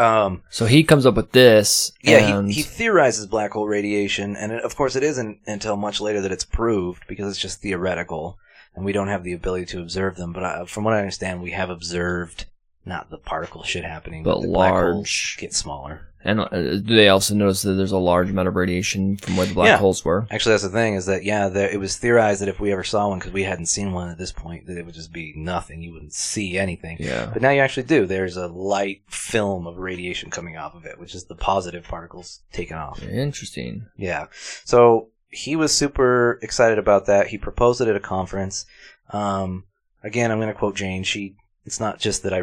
Um, 0.01 0.43
So 0.51 0.67
he 0.67 0.83
comes 0.85 1.05
up 1.07 1.15
with 1.15 1.33
this. 1.33 1.93
yeah, 2.03 2.37
and 2.39 2.49
he, 2.49 2.55
he 2.55 2.63
theorizes 2.63 3.27
black 3.27 3.53
hole 3.53 3.67
radiation, 3.67 4.37
and 4.37 4.53
it, 4.53 4.65
of 4.65 4.75
course, 4.77 4.97
it 4.97 5.03
isn't 5.03 5.41
until 5.47 5.77
much 5.77 6.01
later 6.01 6.21
that 6.23 6.33
it's 6.33 6.45
proved 6.45 7.07
because 7.07 7.31
it's 7.31 7.41
just 7.41 7.61
theoretical, 7.61 8.39
and 8.75 8.85
we 8.85 8.93
don't 8.93 9.09
have 9.09 9.25
the 9.25 9.33
ability 9.33 9.67
to 9.67 9.81
observe 9.81 10.17
them. 10.17 10.33
But 10.33 10.45
I, 10.45 10.65
from 10.65 10.85
what 10.85 10.95
I 10.95 10.99
understand, 11.01 11.43
we 11.43 11.51
have 11.51 11.71
observed 11.71 12.47
not 12.85 13.11
the 13.11 13.19
particle 13.19 13.62
shit 13.62 13.85
happening, 13.85 14.23
But 14.23 14.37
holes 14.37 14.47
large- 14.47 15.37
get 15.38 15.55
smaller. 15.55 16.07
And 16.23 16.38
uh, 16.40 16.49
do 16.51 16.83
they 16.83 17.09
also 17.09 17.35
notice 17.35 17.62
that 17.62 17.73
there's 17.73 17.93
a 17.93 17.97
large 17.99 18.29
amount 18.29 18.47
of 18.47 18.55
radiation 18.55 19.16
from 19.16 19.38
where 19.38 19.47
the 19.47 19.55
black 19.55 19.69
Yeah. 19.69 19.77
holes 19.79 20.05
were? 20.05 20.27
Actually, 20.31 20.53
that's 20.53 20.64
the 20.64 20.69
thing 20.69 20.93
is 20.95 21.07
that 21.07 21.25
yeah, 21.25 21.49
there, 21.49 21.71
it 21.71 21.81
was 21.81 21.97
theorized 21.97 22.43
that 22.43 22.49
if 22.51 22.61
we 22.61 22.73
ever 22.73 22.85
saw 22.85 23.09
one, 23.09 23.19
because 23.21 23.33
we 23.33 23.45
hadn't 23.45 23.66
seen 23.66 23.93
one 23.93 24.11
at 24.11 24.19
this 24.19 24.31
point, 24.31 24.66
that 24.66 24.77
it 24.77 24.85
would 24.85 24.95
just 24.95 25.14
be 25.14 25.33
nothing. 25.35 25.81
You 25.83 25.95
wouldn't 25.95 26.12
see 26.12 26.59
anything. 26.59 26.99
Yeah. 27.01 27.31
But 27.33 27.40
now 27.40 27.49
you 27.51 27.62
actually 27.62 27.85
do. 27.85 28.05
There's 28.05 28.37
a 28.37 28.49
light 28.49 29.01
film 29.09 29.66
of 29.66 29.79
radiation 29.79 30.29
coming 30.31 30.59
off 30.59 30.75
of 30.75 30.85
it, 30.85 30.99
which 30.99 31.14
is 31.14 31.25
the 31.25 31.35
positive 31.37 31.85
particles 31.85 32.41
taken 32.53 32.76
off. 32.76 33.03
Interesting. 33.03 33.87
Yeah. 33.97 34.26
So 34.66 35.09
he 35.31 35.57
was 35.57 35.74
super 35.74 36.39
excited 36.43 36.78
about 36.78 37.07
that. 37.07 37.28
He 37.28 37.39
proposed 37.39 37.81
it 37.81 37.89
at 37.89 37.97
a 37.97 38.01
conference. 38.01 38.66
Um, 39.09 39.64
again, 40.03 40.31
I'm 40.31 40.39
going 40.39 40.53
to 40.53 40.59
quote 40.59 40.76
Jane. 40.76 41.03
She, 41.03 41.37
it's 41.64 41.81
not 41.81 41.99
just 41.99 42.24
that 42.24 42.35
I 42.35 42.43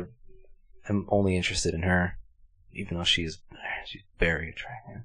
am 0.90 1.06
only 1.10 1.36
interested 1.36 1.74
in 1.74 1.84
her, 1.84 2.18
even 2.74 2.98
though 2.98 3.04
she's, 3.04 3.40
she's 3.86 4.04
very 4.20 4.50
attractive. 4.50 5.04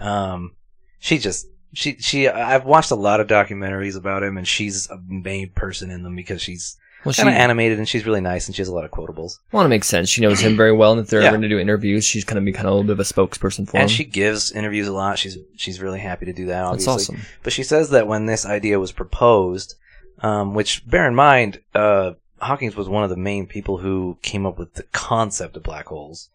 Um, 0.00 0.52
she 0.98 1.18
just, 1.18 1.46
she, 1.72 1.96
she, 1.98 2.28
I've 2.28 2.64
watched 2.64 2.90
a 2.90 2.94
lot 2.96 3.20
of 3.20 3.26
documentaries 3.26 3.96
about 3.96 4.22
him 4.22 4.36
and 4.36 4.46
she's 4.46 4.88
a 4.90 4.98
main 5.06 5.50
person 5.50 5.90
in 5.90 6.02
them 6.02 6.16
because 6.16 6.40
she's 6.42 6.76
Well, 7.04 7.14
kind 7.14 7.28
of 7.28 7.34
animated, 7.34 7.78
and 7.78 7.88
she's 7.88 8.04
really 8.06 8.20
nice, 8.20 8.46
and 8.46 8.56
she 8.56 8.60
has 8.62 8.68
a 8.68 8.74
lot 8.74 8.84
of 8.84 8.90
quotables. 8.90 9.38
well, 9.52 9.64
it 9.64 9.68
makes 9.68 9.86
sense. 9.86 10.08
She 10.08 10.20
knows 10.20 10.40
him 10.40 10.56
very 10.56 10.72
well, 10.72 10.92
and 10.92 11.00
if 11.00 11.06
they're 11.08 11.20
Yeah. 11.20 11.28
ever 11.28 11.36
going 11.36 11.42
to 11.42 11.48
do 11.48 11.58
interviews, 11.58 12.04
she's 12.04 12.24
going 12.24 12.42
to 12.42 12.44
be 12.44 12.52
kind 12.52 12.66
of 12.66 12.72
a 12.72 12.74
little 12.74 12.86
bit 12.86 12.92
of 12.92 13.00
a 13.00 13.04
spokesperson 13.04 13.68
for 13.68 13.76
him. 13.76 13.82
And 13.82 13.90
she 13.90 14.04
gives 14.04 14.50
interviews 14.50 14.88
a 14.88 14.92
lot. 14.92 15.18
She's 15.18 15.38
she's 15.56 15.80
really 15.80 16.00
happy 16.00 16.26
to 16.26 16.32
do 16.32 16.46
that. 16.46 16.70
That's 16.72 16.88
Obviously, 16.88 17.14
awesome. 17.16 17.26
But 17.44 17.52
she 17.52 17.62
says 17.62 17.90
that 17.90 18.06
when 18.08 18.26
this 18.26 18.44
idea 18.44 18.80
was 18.80 18.90
proposed, 18.92 19.76
um, 20.22 20.54
which 20.54 20.88
bear 20.90 21.06
in 21.06 21.14
mind, 21.14 21.60
uh, 21.74 22.12
Hawkins 22.40 22.76
was 22.76 22.88
one 22.88 23.04
of 23.04 23.10
the 23.10 23.16
main 23.16 23.46
people 23.46 23.78
who 23.78 24.18
came 24.22 24.46
up 24.46 24.58
with 24.58 24.74
the 24.74 24.84
concept 24.84 25.56
of 25.56 25.62
black 25.62 25.86
holes. 25.86 26.30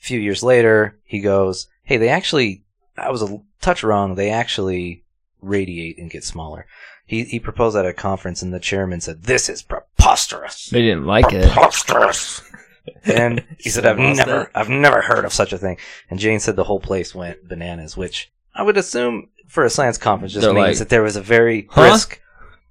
A 0.00 0.04
few 0.04 0.18
years 0.18 0.42
later, 0.42 0.98
he 1.04 1.20
goes, 1.20 1.68
"Hey, 1.82 1.96
they 1.96 2.08
actually, 2.08 2.62
I 2.96 3.10
was 3.10 3.22
a 3.22 3.40
touch 3.60 3.82
wrong. 3.82 4.14
They 4.14 4.30
actually 4.30 5.02
radiate 5.40 5.98
and 5.98 6.10
get 6.10 6.24
smaller." 6.24 6.66
He 7.06 7.24
he 7.24 7.38
proposed 7.38 7.76
at 7.76 7.86
a 7.86 7.92
conference, 7.92 8.42
and 8.42 8.52
the 8.52 8.60
chairman 8.60 9.00
said, 9.00 9.24
"This 9.24 9.48
is 9.48 9.62
preposterous." 9.62 10.70
They 10.70 10.82
didn't 10.82 11.06
like 11.06 11.32
it. 11.32 11.50
Preposterous. 11.50 12.42
and 13.04 13.44
he 13.58 13.70
said, 13.70 13.86
"I've 13.86 13.98
never, 13.98 14.42
it. 14.42 14.50
I've 14.54 14.68
never 14.68 15.02
heard 15.02 15.24
of 15.24 15.32
such 15.32 15.52
a 15.52 15.58
thing." 15.58 15.78
And 16.10 16.18
Jane 16.18 16.40
said 16.40 16.56
the 16.56 16.64
whole 16.64 16.80
place 16.80 17.14
went 17.14 17.48
bananas, 17.48 17.96
which 17.96 18.32
I 18.54 18.62
would 18.62 18.76
assume 18.76 19.28
for 19.46 19.64
a 19.64 19.70
science 19.70 19.98
conference 19.98 20.32
just 20.32 20.44
They're 20.44 20.54
means 20.54 20.66
like, 20.66 20.78
that 20.78 20.88
there 20.88 21.02
was 21.02 21.16
a 21.16 21.22
very 21.22 21.66
"Huh?" 21.70 21.82
brisk. 21.82 22.20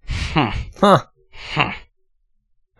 Hmm. 0.08 0.50
Huh. 0.80 1.06
Hmm. 1.32 1.70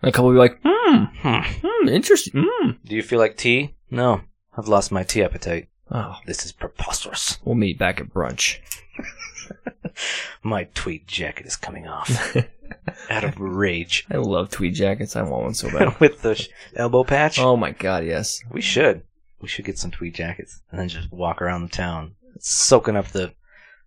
And 0.04 0.10
a 0.10 0.12
couple 0.12 0.26
will 0.28 0.34
be 0.34 0.38
like, 0.38 0.60
hmm, 0.62 1.04
Hmm. 1.22 1.40
hmm, 1.62 1.88
interesting. 1.88 2.44
Hmm. 2.46 2.70
Do 2.84 2.94
you 2.94 3.02
feel 3.02 3.18
like 3.18 3.38
tea? 3.38 3.74
No, 3.90 4.20
I've 4.56 4.68
lost 4.68 4.92
my 4.92 5.02
tea 5.02 5.22
appetite. 5.22 5.68
Oh, 5.90 6.16
This 6.26 6.44
is 6.44 6.52
preposterous. 6.52 7.38
we'll 7.44 7.54
meet 7.54 7.78
back 7.78 8.00
at 8.00 8.10
brunch. 8.12 8.58
My 10.42 10.64
tweed 10.74 11.06
jacket 11.06 11.46
is 11.46 11.56
coming 11.56 11.86
off 11.86 12.36
out 13.10 13.24
of 13.24 13.38
rage 13.38 14.06
I 14.10 14.16
love 14.16 14.50
tweed 14.50 14.74
jackets. 14.74 15.16
I 15.16 15.22
want 15.22 15.44
one 15.44 15.54
so 15.54 15.70
bad. 15.70 15.98
with 16.00 16.22
the 16.22 16.34
sh- 16.34 16.48
elbow 16.76 17.04
patch. 17.04 17.38
oh 17.38 17.56
my 17.56 17.70
god, 17.70 18.04
yes. 18.04 18.42
We 18.50 18.60
should. 18.60 19.02
We 19.40 19.48
should 19.48 19.64
get 19.64 19.78
some 19.78 19.90
tweed 19.90 20.14
jackets 20.14 20.60
and 20.70 20.80
then 20.80 20.88
just 20.88 21.12
walk 21.12 21.40
around 21.40 21.62
the 21.62 21.68
town, 21.76 22.14
soaking 22.40 22.96
up 22.96 23.08
the 23.08 23.32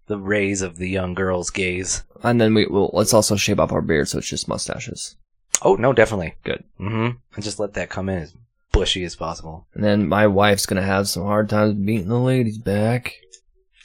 the 0.08 0.18
rays 0.18 0.62
of 0.62 0.78
the 0.78 0.88
young 0.90 1.14
girls' 1.14 1.50
gaze. 1.50 2.04
And 2.24 2.40
then 2.40 2.54
we 2.54 2.66
will 2.68 2.90
let's 2.94 3.14
also 3.14 3.36
shave 3.36 3.60
off 3.60 3.72
our 3.72 3.82
beard 3.82 4.08
so 4.08 4.20
it's 4.20 4.30
just 4.30 4.48
mustaches. 4.48 5.16
Oh 5.64 5.76
no, 5.76 5.94
definitely. 5.94 6.36
Good. 6.44 6.64
Mm-hmm. 6.80 7.18
And 7.36 7.44
just 7.44 7.60
let 7.60 7.74
that 7.76 7.90
come 7.90 8.10
in 8.10 8.20
as 8.20 8.34
bushy 8.72 9.04
as 9.04 9.16
possible. 9.16 9.68
And 9.74 9.84
then 9.84 10.08
my 10.08 10.28
wife's 10.28 10.66
gonna 10.66 10.82
have 10.84 11.08
some 11.08 11.24
hard 11.24 11.50
times 11.50 11.74
beating 11.76 12.08
the 12.10 12.20
ladies 12.20 12.58
back. 12.58 13.16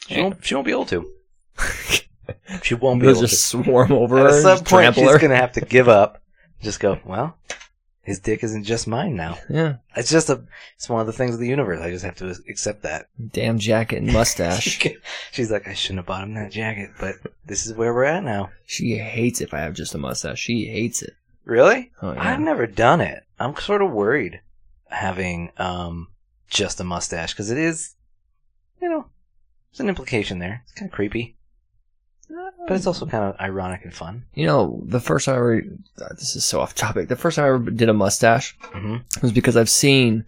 She 0.08 0.20
won't. 0.20 0.44
She 0.44 0.54
won't 0.54 0.66
be 0.66 0.72
able 0.72 0.86
to. 0.86 1.08
She 2.62 2.74
won't 2.74 3.00
be 3.00 3.06
They'll 3.06 3.16
able 3.16 3.26
just 3.26 3.50
to. 3.50 3.62
swarm 3.64 3.92
over 3.92 4.18
At 4.18 4.26
her, 4.26 4.40
some 4.40 4.58
and 4.58 4.66
point, 4.66 4.94
she's 4.94 5.10
her. 5.10 5.18
gonna 5.18 5.36
have 5.36 5.52
to 5.52 5.60
give 5.60 5.88
up. 5.88 6.22
Just 6.62 6.80
go. 6.80 6.98
Well, 7.04 7.36
his 8.02 8.20
dick 8.20 8.44
isn't 8.44 8.64
just 8.64 8.86
mine 8.86 9.16
now. 9.16 9.38
Yeah, 9.50 9.76
It's 9.96 10.10
just 10.10 10.30
a. 10.30 10.44
It's 10.76 10.88
one 10.88 11.00
of 11.00 11.06
the 11.06 11.12
things 11.12 11.34
of 11.34 11.40
the 11.40 11.48
universe. 11.48 11.80
I 11.80 11.90
just 11.90 12.04
have 12.04 12.16
to 12.16 12.34
accept 12.48 12.82
that. 12.82 13.06
damn 13.32 13.58
jacket 13.58 14.02
and 14.02 14.12
mustache. 14.12 14.80
She's 15.32 15.50
like, 15.50 15.66
I 15.66 15.74
shouldn't 15.74 15.98
have 16.00 16.06
bought 16.06 16.22
him 16.22 16.34
that 16.34 16.52
jacket, 16.52 16.90
but 17.00 17.16
this 17.44 17.66
is 17.66 17.74
where 17.74 17.92
we're 17.92 18.04
at 18.04 18.22
now. 18.22 18.50
she 18.66 18.96
hates 18.96 19.40
if 19.40 19.52
I 19.52 19.58
have 19.60 19.74
just 19.74 19.94
a 19.94 19.98
mustache. 19.98 20.38
She 20.38 20.66
hates 20.66 21.02
it. 21.02 21.14
Really? 21.44 21.90
Oh 22.00 22.12
yeah. 22.12 22.22
I've 22.22 22.40
never 22.40 22.66
done 22.66 23.00
it. 23.00 23.24
I'm 23.38 23.56
sort 23.56 23.82
of 23.82 23.90
worried 23.90 24.40
having 24.88 25.50
um 25.58 26.08
just 26.48 26.80
a 26.80 26.84
mustache 26.84 27.32
because 27.32 27.50
it 27.50 27.58
is, 27.58 27.94
you 28.80 28.88
know, 28.88 29.06
there's 29.70 29.80
an 29.80 29.88
implication 29.88 30.38
there. 30.38 30.62
It's 30.64 30.72
kind 30.72 30.88
of 30.90 30.94
creepy, 30.94 31.36
but 32.28 32.76
it's 32.76 32.86
also 32.86 33.06
kind 33.06 33.24
of 33.24 33.40
ironic 33.40 33.84
and 33.84 33.94
fun. 33.94 34.24
You 34.34 34.46
know, 34.46 34.82
the 34.84 35.00
first 35.00 35.26
time 35.26 35.34
I 35.34 35.38
ever, 35.38 35.62
uh, 36.00 36.08
this 36.14 36.36
is 36.36 36.44
so 36.44 36.60
off 36.60 36.74
topic. 36.74 37.08
The 37.08 37.16
first 37.16 37.36
time 37.36 37.44
I 37.44 37.48
ever 37.48 37.70
did 37.70 37.88
a 37.88 37.94
mustache 37.94 38.56
hmm 38.60 38.96
was 39.22 39.32
because 39.32 39.56
I've 39.56 39.70
seen 39.70 40.24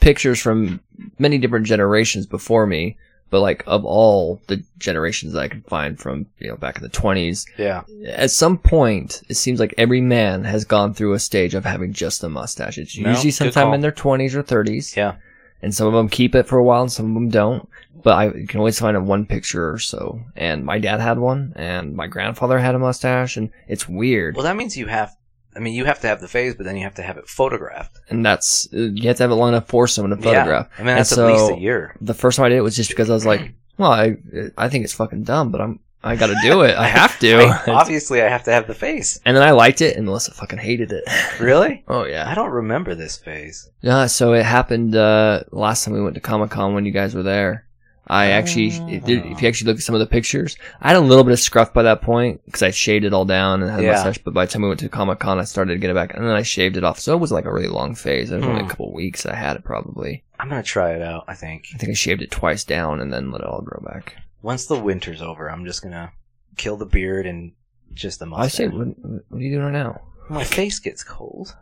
pictures 0.00 0.40
from 0.40 0.80
many 1.18 1.38
different 1.38 1.66
generations 1.66 2.26
before 2.26 2.66
me, 2.66 2.96
but 3.34 3.40
like 3.40 3.64
of 3.66 3.84
all 3.84 4.40
the 4.46 4.62
generations 4.78 5.32
that 5.32 5.40
I 5.42 5.48
could 5.48 5.64
find 5.66 5.98
from, 5.98 6.26
you 6.38 6.46
know, 6.48 6.54
back 6.56 6.76
in 6.76 6.84
the 6.84 6.88
20s, 6.88 7.44
Yeah. 7.58 7.82
at 8.06 8.30
some 8.30 8.56
point, 8.58 9.22
it 9.28 9.34
seems 9.34 9.58
like 9.58 9.74
every 9.76 10.00
man 10.00 10.44
has 10.44 10.64
gone 10.64 10.94
through 10.94 11.14
a 11.14 11.18
stage 11.18 11.52
of 11.56 11.64
having 11.64 11.92
just 11.92 12.22
a 12.22 12.28
mustache. 12.28 12.78
It's 12.78 12.96
No, 12.96 13.10
usually 13.10 13.32
sometime 13.32 13.74
in 13.74 13.80
their 13.80 13.90
20s 13.90 14.36
or 14.36 14.44
30s. 14.44 14.96
Yeah. 14.96 15.14
And 15.62 15.74
some 15.74 15.88
of 15.88 15.94
them 15.94 16.08
keep 16.08 16.36
it 16.36 16.46
for 16.46 16.58
a 16.58 16.62
while 16.62 16.82
and 16.82 16.92
some 16.92 17.08
of 17.08 17.14
them 17.14 17.28
don't. 17.28 17.68
But 18.04 18.14
I 18.14 18.30
can 18.46 18.60
always 18.60 18.78
find 18.78 18.96
a 18.96 19.00
one 19.00 19.26
picture 19.26 19.68
or 19.68 19.80
so. 19.80 20.20
And 20.36 20.64
my 20.64 20.78
dad 20.78 21.00
had 21.00 21.18
one, 21.18 21.54
and 21.56 21.96
my 21.96 22.06
grandfather 22.06 22.60
had 22.60 22.76
a 22.76 22.78
mustache, 22.78 23.36
and 23.36 23.50
it's 23.66 23.88
weird. 23.88 24.36
Well, 24.36 24.44
that 24.44 24.54
means 24.56 24.76
you 24.76 24.86
have. 24.86 25.10
I 25.56 25.60
mean, 25.60 25.74
you 25.74 25.84
have 25.84 26.00
to 26.00 26.06
have 26.08 26.20
the 26.20 26.28
phase, 26.28 26.54
but 26.54 26.64
then 26.66 26.76
you 26.76 26.82
have 26.84 26.94
to 26.96 27.02
have 27.02 27.16
it 27.16 27.28
photographed. 27.28 27.98
And 28.10 28.24
that's, 28.24 28.68
you 28.72 29.08
have 29.08 29.16
to 29.18 29.22
have 29.22 29.30
it 29.30 29.34
long 29.36 29.50
enough 29.50 29.68
for 29.68 29.86
someone 29.86 30.16
to 30.16 30.22
photograph. 30.22 30.68
Yeah. 30.70 30.82
I 30.82 30.86
mean, 30.86 30.96
that's 30.96 31.12
And 31.12 31.20
at 31.22 31.32
least 31.32 31.52
a 31.52 31.58
year. 31.60 31.96
The 32.00 32.14
first 32.14 32.36
time 32.36 32.46
I 32.46 32.48
did 32.50 32.58
it 32.58 32.62
was 32.62 32.76
just 32.76 32.90
because 32.90 33.10
I 33.10 33.14
was 33.14 33.26
like, 33.26 33.52
well, 33.78 33.90
I, 33.92 34.16
I 34.56 34.68
think 34.68 34.84
it's 34.84 34.92
fucking 34.94 35.24
dumb, 35.24 35.50
but 35.50 35.60
I'm, 35.60 35.80
I 36.02 36.16
gotta 36.16 36.36
do 36.42 36.62
it. 36.62 36.76
I 36.76 36.86
have 36.86 37.18
to. 37.20 37.36
I- 37.66 37.70
obviously, 37.70 38.20
I 38.20 38.28
have 38.28 38.44
to 38.44 38.52
have 38.52 38.66
the 38.66 38.74
face. 38.74 39.18
and 39.24 39.34
then 39.36 39.42
I 39.42 39.52
liked 39.52 39.80
it, 39.80 39.96
and 39.96 40.04
Melissa 40.04 40.32
fucking 40.32 40.58
hated 40.58 40.92
it. 40.92 41.04
Really? 41.40 41.82
oh 41.88 42.04
yeah. 42.04 42.28
I 42.30 42.34
don't 42.34 42.50
remember 42.50 42.94
this 42.94 43.16
phase. 43.16 43.68
Yeah, 43.80 44.06
so 44.06 44.34
it 44.34 44.44
happened 44.44 44.94
uh, 44.94 45.44
last 45.50 45.84
time 45.84 45.94
we 45.94 46.02
went 46.02 46.14
to 46.14 46.20
Comic 46.20 46.50
Con 46.50 46.74
when 46.74 46.84
you 46.84 46.92
guys 46.92 47.14
were 47.14 47.22
there. 47.22 47.63
I 48.06 48.32
actually, 48.32 48.66
if 48.68 49.08
you- 49.08 49.22
if 49.24 49.40
you 49.40 49.48
actually 49.48 49.68
look 49.68 49.78
at 49.78 49.82
some 49.82 49.94
of 49.94 49.98
the 49.98 50.06
pictures, 50.06 50.56
I 50.80 50.88
had 50.88 50.96
a 50.96 51.00
little 51.00 51.24
bit 51.24 51.32
of 51.32 51.40
scruff 51.40 51.72
by 51.72 51.82
that 51.84 52.02
point 52.02 52.42
because 52.44 52.62
I 52.62 52.70
shaved 52.70 53.04
it 53.04 53.14
all 53.14 53.24
down 53.24 53.62
and 53.62 53.70
had 53.70 53.80
a 53.80 53.82
Yeah. 53.82 53.92
mustache. 53.92 54.18
But 54.18 54.34
by 54.34 54.44
the 54.44 54.52
time 54.52 54.62
we 54.62 54.68
went 54.68 54.80
to 54.80 54.88
Comic 54.90 55.20
Con, 55.20 55.38
I 55.38 55.44
started 55.44 55.72
to 55.74 55.78
get 55.78 55.88
it 55.90 55.94
back, 55.94 56.14
and 56.14 56.24
then 56.26 56.34
I 56.36 56.42
shaved 56.42 56.76
it 56.76 56.84
off. 56.84 56.98
So 57.00 57.14
it 57.14 57.18
was 57.20 57.32
like 57.32 57.46
a 57.46 57.52
really 57.52 57.68
long 57.68 57.94
phase. 57.94 58.30
It 58.30 58.36
was 58.36 58.44
only 58.44 58.60
Hmm. 58.60 58.66
a 58.66 58.68
couple 58.70 58.92
weeks 58.92 59.24
I 59.24 59.34
had 59.34 59.56
it 59.56 59.64
probably. 59.64 60.22
I'm 60.38 60.48
gonna 60.50 60.62
try 60.62 60.92
it 60.92 61.00
out. 61.00 61.24
I 61.28 61.34
think 61.34 61.66
I 61.74 61.78
think 61.78 61.90
I 61.90 61.94
shaved 61.94 62.20
it 62.20 62.30
twice 62.30 62.62
down 62.64 63.00
and 63.00 63.10
then 63.12 63.30
let 63.30 63.40
it 63.40 63.46
all 63.46 63.62
grow 63.62 63.80
back. 63.84 64.16
once 64.42 64.66
the 64.66 64.78
winter's 64.78 65.22
over, 65.22 65.50
I'm 65.50 65.64
just 65.64 65.82
gonna 65.82 66.12
kill 66.58 66.76
the 66.76 66.84
beard 66.84 67.24
and 67.26 67.52
just 67.94 68.18
the 68.18 68.26
I 68.26 68.28
mustache. 68.28 68.52
say, 68.52 68.68
what, 68.68 68.88
what 68.98 69.22
are 69.32 69.40
you 69.40 69.52
doing 69.52 69.64
right 69.64 69.72
now? 69.72 70.02
My 70.28 70.44
face 70.44 70.78
gets 70.78 71.02
cold. 71.02 71.56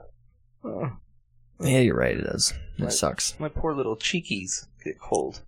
Oh, 0.64 0.90
Yeah, 1.60 1.78
you're 1.78 1.96
right. 1.96 2.16
It 2.16 2.24
does. 2.24 2.52
It 2.78 2.82
Right. 2.84 2.92
sucks. 2.92 3.38
my 3.38 3.48
poor 3.48 3.72
little 3.74 3.96
cheekies 3.96 4.66
get 4.84 4.98
cold. 4.98 5.42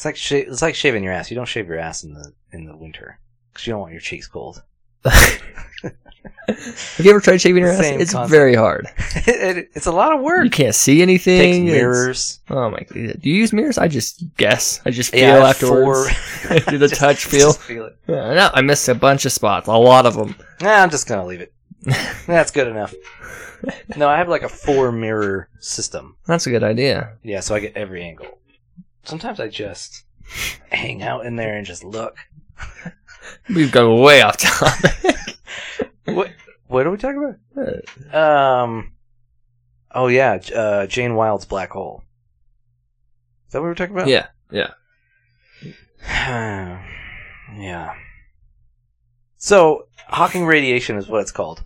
It's 0.00 0.04
like 0.06 0.16
sha- 0.16 0.36
it's 0.36 0.62
like 0.62 0.74
shaving 0.74 1.04
your 1.04 1.12
ass. 1.12 1.30
You 1.30 1.34
don't 1.34 1.44
shave 1.44 1.68
your 1.68 1.78
ass 1.78 2.04
in 2.04 2.14
the 2.14 2.32
in 2.52 2.64
the 2.64 2.74
winter 2.74 3.18
because 3.52 3.66
you 3.66 3.72
don't 3.74 3.80
want 3.80 3.92
your 3.92 4.00
cheeks 4.00 4.26
cold. 4.26 4.62
Have 5.04 5.42
you 7.04 7.10
ever 7.10 7.20
tried 7.20 7.42
shaving 7.42 7.62
your 7.62 7.70
ass? 7.72 7.80
Same 7.80 8.00
It's 8.00 8.12
concept. 8.12 8.30
very 8.30 8.54
hard. 8.54 8.88
it, 9.26 9.68
it's 9.74 9.84
a 9.84 9.92
lot 9.92 10.14
of 10.14 10.22
work. 10.22 10.44
You 10.44 10.48
can't 10.50 10.74
see 10.74 11.02
anything. 11.02 11.38
Takes 11.38 11.56
It's- 11.58 11.70
mirrors. 11.82 12.40
Oh 12.48 12.70
my 12.70 12.78
god. 12.80 13.20
Do 13.20 13.28
you 13.28 13.34
use 13.36 13.52
mirrors? 13.52 13.76
I 13.76 13.88
just 13.88 14.24
guess. 14.38 14.80
I 14.86 14.90
just 14.90 15.10
feel 15.12 15.20
Yeah, 15.20 15.44
afterwards. 15.46 16.08
Do 16.68 16.78
the 16.78 16.88
Just- 16.88 16.98
touch 16.98 17.26
feel. 17.26 17.52
feel 17.52 17.84
it. 17.84 17.98
No, 18.08 18.50
I 18.54 18.62
missed 18.62 18.88
a 18.88 18.94
bunch 18.94 19.26
of 19.26 19.32
spots. 19.32 19.68
A 19.68 19.72
lot 19.72 20.06
of 20.06 20.14
them. 20.14 20.34
Nah, 20.62 20.76
I'm 20.82 20.88
just 20.88 21.08
gonna 21.08 21.26
leave 21.26 21.42
it. 21.42 21.52
That's 22.26 22.52
good 22.52 22.68
enough. 22.68 22.94
No, 23.96 24.08
I 24.08 24.16
have 24.16 24.30
like 24.30 24.44
a 24.44 24.48
four 24.48 24.92
mirror 24.92 25.50
system. 25.58 26.16
That's 26.26 26.46
a 26.46 26.50
good 26.50 26.64
idea. 26.64 27.18
Yeah, 27.22 27.40
so 27.40 27.54
I 27.54 27.60
get 27.60 27.76
every 27.76 28.02
angle. 28.02 28.38
Sometimes 29.04 29.40
I 29.40 29.48
just 29.48 30.04
hang 30.70 31.02
out 31.02 31.26
in 31.26 31.36
there 31.36 31.56
and 31.56 31.66
just 31.66 31.84
look. 31.84 32.16
We've 33.48 33.72
gone 33.72 34.00
way 34.00 34.22
off 34.22 34.36
topic. 34.36 35.16
What 36.06 36.32
what 36.66 36.86
are 36.86 36.90
we 36.90 36.96
talking 36.96 37.36
about? 37.54 38.14
Um 38.14 38.92
Oh 39.92 40.06
yeah, 40.06 40.38
uh, 40.54 40.86
Jane 40.86 41.14
Wilde's 41.14 41.44
Black 41.44 41.70
Hole. 41.70 42.02
Is 43.48 43.52
that 43.52 43.58
what 43.58 43.64
we 43.64 43.68
were 43.70 43.74
talking 43.74 43.94
about? 43.96 44.08
yeah, 44.08 44.28
yeah. 44.50 44.70
yeah. 47.56 47.94
So, 49.36 49.88
Hawking 50.06 50.46
radiation 50.46 50.96
is 50.96 51.08
what 51.08 51.22
it's 51.22 51.32
called. 51.32 51.64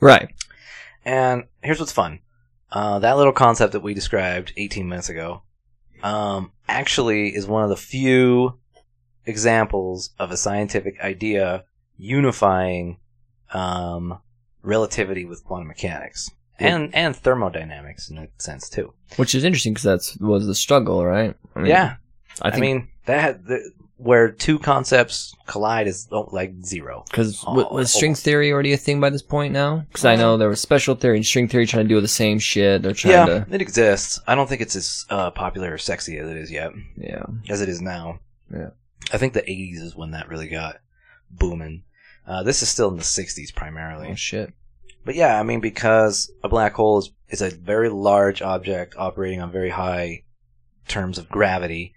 Right. 0.00 0.28
And 1.04 1.44
here's 1.62 1.78
what's 1.78 1.92
fun. 1.92 2.20
Uh, 2.72 2.98
that 2.98 3.16
little 3.16 3.32
concept 3.32 3.72
that 3.72 3.82
we 3.82 3.94
described 3.94 4.52
18 4.56 4.88
minutes 4.88 5.08
ago 5.08 5.42
um, 6.06 6.52
actually 6.68 7.34
is 7.34 7.46
one 7.46 7.64
of 7.64 7.68
the 7.68 7.76
few 7.76 8.58
examples 9.24 10.10
of 10.18 10.30
a 10.30 10.36
scientific 10.36 11.00
idea 11.00 11.64
unifying 11.96 12.98
um, 13.52 14.18
relativity 14.62 15.24
with 15.24 15.44
quantum 15.44 15.68
mechanics 15.68 16.30
and 16.58 16.94
and 16.94 17.16
thermodynamics 17.16 18.08
in 18.08 18.18
a 18.18 18.28
sense 18.38 18.68
too. 18.68 18.92
Which 19.16 19.34
is 19.34 19.44
interesting 19.44 19.74
because 19.74 20.16
that 20.16 20.24
was 20.24 20.46
the 20.46 20.54
struggle, 20.54 21.04
right? 21.04 21.34
I 21.54 21.58
mean, 21.58 21.70
yeah, 21.70 21.96
I 22.40 22.50
I, 22.50 22.60
mean 22.60 22.88
that 23.06 23.20
had 23.20 23.44
the, 23.44 23.72
where 23.98 24.30
two 24.30 24.58
concepts 24.58 25.34
collide 25.46 25.86
is 25.86 26.06
oh, 26.12 26.28
like 26.32 26.52
zero. 26.62 27.04
because 27.10 27.42
Oh, 27.46 27.54
was 27.72 27.92
string 27.92 28.10
almost. 28.10 28.24
theory 28.24 28.52
already 28.52 28.72
a 28.72 28.76
thing 28.76 29.00
by 29.00 29.08
this 29.10 29.22
point 29.22 29.52
now? 29.54 29.84
Because 29.88 30.04
I 30.04 30.16
know 30.16 30.36
there 30.36 30.48
was 30.50 30.60
special 30.60 30.94
theory 30.94 31.16
and 31.16 31.24
string 31.26 31.48
theory 31.48 31.66
trying 31.66 31.84
to 31.84 31.88
do 31.94 32.00
the 32.00 32.08
same 32.08 32.38
shit. 32.38 32.82
They're 32.82 32.92
trying 32.92 33.12
Yeah, 33.14 33.44
to. 33.44 33.46
it 33.50 33.62
exists. 33.62 34.20
I 34.26 34.34
don't 34.34 34.48
think 34.48 34.60
it's 34.60 34.76
as 34.76 35.06
uh, 35.08 35.30
popular 35.30 35.72
or 35.74 35.78
sexy 35.78 36.18
as 36.18 36.28
it 36.28 36.36
is 36.36 36.50
yet. 36.50 36.72
Yeah. 36.96 37.24
as 37.48 37.60
it 37.62 37.68
is 37.70 37.80
now. 37.80 38.20
Yeah. 38.52 38.70
I 39.12 39.18
think 39.18 39.32
the 39.32 39.42
80s 39.42 39.80
is 39.80 39.96
when 39.96 40.10
that 40.10 40.28
really 40.28 40.48
got 40.48 40.76
booming. 41.30 41.84
Uh, 42.26 42.42
this 42.42 42.60
is 42.62 42.68
still 42.68 42.88
in 42.90 42.96
the 42.96 43.02
60s 43.02 43.54
primarily. 43.54 44.08
Oh 44.10 44.14
shit. 44.14 44.52
but 45.04 45.14
yeah, 45.14 45.38
I 45.38 45.42
mean, 45.42 45.60
because 45.60 46.30
a 46.42 46.48
black 46.48 46.74
hole 46.74 46.98
is, 46.98 47.10
is 47.30 47.40
a 47.40 47.50
very 47.50 47.88
large 47.88 48.42
object 48.42 48.94
operating 48.98 49.40
on 49.40 49.50
very 49.52 49.70
high 49.70 50.24
terms 50.88 51.18
of 51.18 51.28
gravity, 51.28 51.94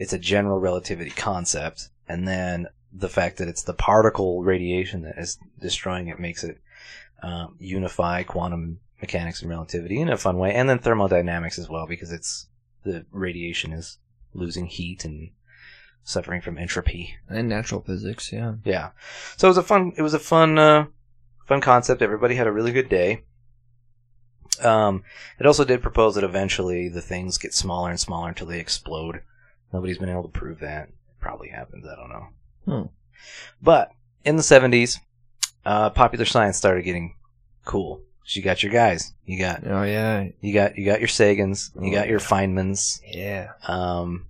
it's 0.00 0.14
a 0.14 0.18
general 0.18 0.58
relativity 0.58 1.10
concept, 1.10 1.90
and 2.08 2.26
then 2.26 2.66
the 2.90 3.08
fact 3.08 3.36
that 3.36 3.48
it's 3.48 3.62
the 3.62 3.74
particle 3.74 4.42
radiation 4.42 5.02
that 5.02 5.18
is 5.18 5.38
destroying 5.60 6.08
it 6.08 6.18
makes 6.18 6.42
it 6.42 6.58
um, 7.22 7.54
unify 7.60 8.22
quantum 8.22 8.80
mechanics 9.00 9.42
and 9.42 9.50
relativity 9.50 10.00
in 10.00 10.08
a 10.08 10.16
fun 10.16 10.38
way, 10.38 10.54
and 10.54 10.68
then 10.68 10.78
thermodynamics 10.78 11.58
as 11.58 11.68
well 11.68 11.86
because 11.86 12.10
it's 12.10 12.48
the 12.82 13.04
radiation 13.12 13.72
is 13.74 13.98
losing 14.32 14.66
heat 14.66 15.04
and 15.04 15.30
suffering 16.02 16.40
from 16.40 16.56
entropy. 16.56 17.16
And 17.28 17.46
natural 17.46 17.82
physics, 17.82 18.32
yeah. 18.32 18.54
Yeah. 18.64 18.90
So 19.36 19.48
it 19.48 19.50
was 19.50 19.58
a 19.58 19.62
fun. 19.62 19.92
It 19.98 20.02
was 20.02 20.14
a 20.14 20.18
fun, 20.18 20.58
uh, 20.58 20.86
fun 21.46 21.60
concept. 21.60 22.00
Everybody 22.00 22.36
had 22.36 22.46
a 22.46 22.52
really 22.52 22.72
good 22.72 22.88
day. 22.88 23.24
Um, 24.62 25.04
it 25.38 25.44
also 25.44 25.64
did 25.64 25.82
propose 25.82 26.14
that 26.14 26.24
eventually 26.24 26.88
the 26.88 27.02
things 27.02 27.36
get 27.36 27.52
smaller 27.52 27.90
and 27.90 28.00
smaller 28.00 28.30
until 28.30 28.46
they 28.46 28.60
explode. 28.60 29.20
Nobody's 29.72 29.98
been 29.98 30.08
able 30.08 30.22
to 30.22 30.28
prove 30.28 30.60
that. 30.60 30.88
It 30.88 30.94
probably 31.20 31.48
happens. 31.48 31.86
I 31.86 31.94
don't 31.96 32.08
know. 32.08 32.26
Hmm. 32.66 32.86
But 33.62 33.90
in 34.24 34.36
the 34.36 34.42
seventies, 34.42 34.98
uh, 35.64 35.90
popular 35.90 36.24
science 36.24 36.56
started 36.56 36.82
getting 36.82 37.14
cool. 37.64 38.02
You 38.26 38.42
got 38.42 38.62
your 38.62 38.70
guys. 38.72 39.12
You 39.24 39.38
got 39.40 39.66
Oh 39.66 39.82
yeah. 39.82 40.28
you 40.40 40.54
got 40.54 40.78
you 40.78 40.84
got 40.86 41.00
your 41.00 41.08
Sagans. 41.08 41.70
You 41.80 41.90
Oh, 41.90 41.94
got 41.94 42.08
your 42.08 42.20
Feynmans. 42.20 43.00
Yeah. 43.04 43.48
Um, 43.66 44.26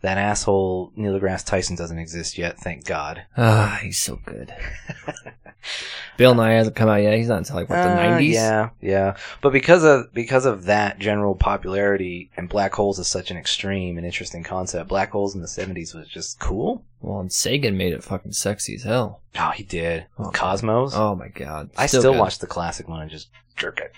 that 0.00 0.18
asshole 0.18 0.92
Neil 0.96 1.18
deGrasse 1.18 1.46
Tyson 1.46 1.76
doesn't 1.76 1.98
exist 1.98 2.36
yet. 2.36 2.58
Thank 2.58 2.84
God. 2.84 3.22
Ah, 3.36 3.78
he's 3.82 3.98
so 4.00 4.18
good. 4.24 4.52
Bill 6.16 6.34
Nye 6.34 6.52
hasn't 6.52 6.76
come 6.76 6.88
out 6.88 7.02
yet. 7.02 7.18
He's 7.18 7.28
not 7.28 7.38
until 7.38 7.56
like 7.56 7.68
what 7.68 7.76
the 7.82 7.90
Uh, 7.90 7.94
nineties. 7.94 8.34
Yeah, 8.36 8.70
yeah. 8.80 9.16
But 9.42 9.52
because 9.52 9.84
of 9.84 10.12
because 10.14 10.46
of 10.46 10.64
that 10.64 10.98
general 10.98 11.34
popularity 11.34 12.30
and 12.36 12.48
black 12.48 12.74
holes 12.74 12.98
is 12.98 13.06
such 13.08 13.30
an 13.30 13.36
extreme 13.36 13.98
and 13.98 14.06
interesting 14.06 14.42
concept, 14.42 14.88
black 14.88 15.10
holes 15.10 15.34
in 15.34 15.42
the 15.42 15.48
seventies 15.48 15.92
was 15.94 16.08
just 16.08 16.38
cool. 16.40 16.84
Well, 17.00 17.20
and 17.20 17.30
Sagan 17.32 17.76
made 17.76 17.92
it 17.92 18.02
fucking 18.02 18.32
sexy 18.32 18.76
as 18.76 18.84
hell. 18.84 19.22
Oh, 19.38 19.50
he 19.50 19.62
did. 19.64 20.06
Oh. 20.18 20.30
Cosmos. 20.32 20.92
Oh 20.94 21.14
my 21.14 21.28
god. 21.28 21.70
I 21.76 21.86
still, 21.86 22.14
watch 22.14 22.38
the 22.38 22.46
classic 22.46 22.88
one 22.88 23.02
and 23.02 23.10
just 23.10 23.28
jerk 23.56 23.80
it. 23.80 23.92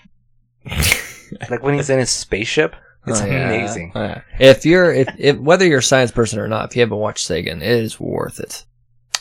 like 1.49 1.63
when 1.63 1.75
he's 1.75 1.89
in 1.89 1.99
his 1.99 2.09
spaceship, 2.09 2.75
it's 3.07 3.21
Oh, 3.21 3.25
yeah. 3.25 3.49
amazing. 3.49 3.91
Oh, 3.95 4.01
yeah. 4.03 4.21
If 4.39 4.65
you're 4.65 4.91
if, 4.93 5.07
if 5.17 5.37
whether 5.37 5.65
you're 5.65 5.79
a 5.79 5.83
science 5.83 6.11
person 6.11 6.39
or 6.39 6.47
not, 6.47 6.69
if 6.69 6.75
you 6.75 6.81
haven't 6.81 6.97
watched 6.97 7.25
Sagan, 7.25 7.61
it 7.61 7.69
is 7.71 7.99
worth 7.99 8.39
it. 8.39 8.65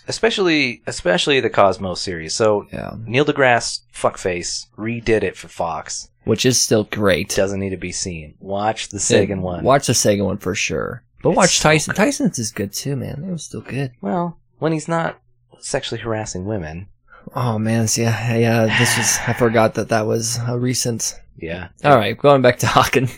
Especially 0.08 0.82
especially 0.86 1.38
the 1.40 1.50
Cosmos 1.50 2.00
series. 2.00 2.34
So 2.34 2.66
Yeah. 2.72 2.94
Neil 3.06 3.24
deGrasse 3.24 3.80
fuckface 3.94 4.66
redid 4.76 5.22
it 5.22 5.36
for 5.36 5.48
Fox. 5.48 6.10
Which 6.24 6.44
is 6.44 6.60
still 6.60 6.84
great. 6.84 7.30
Doesn't 7.34 7.60
need 7.60 7.70
to 7.70 7.76
be 7.76 7.92
seen. 7.92 8.34
Watch 8.40 8.88
the 8.88 8.98
Sagan 8.98 9.38
Yeah, 9.38 9.44
one. 9.44 9.64
Watch 9.64 9.86
the 9.86 9.94
Sagan 9.94 10.24
one 10.26 10.38
for 10.38 10.54
sure. 10.54 11.02
But 11.22 11.30
It's 11.30 11.36
watch 11.36 11.60
Tyson. 11.60 11.94
Tyson's 11.94 12.38
is 12.38 12.50
good 12.52 12.72
too, 12.72 12.96
man. 12.96 13.24
It 13.26 13.30
was 13.32 13.44
still 13.44 13.60
good. 13.60 13.92
Well, 14.00 14.38
when 14.58 14.72
he's 14.72 14.88
not 14.88 15.18
sexually 15.60 16.00
harassing 16.00 16.44
women. 16.44 16.88
Oh 17.34 17.58
man, 17.58 17.88
see, 17.88 18.02
yeah, 18.02 18.36
yeah. 18.36 18.78
This 18.78 18.96
was 18.96 19.18
I 19.26 19.32
forgot 19.34 19.74
that 19.74 19.88
that 19.90 20.06
was 20.06 20.38
a 20.46 20.58
recent. 20.58 21.14
Yeah. 21.36 21.68
All 21.84 21.96
right, 21.96 22.16
going 22.16 22.40
back 22.42 22.58
to 22.60 22.66
Hawking. 22.66 23.10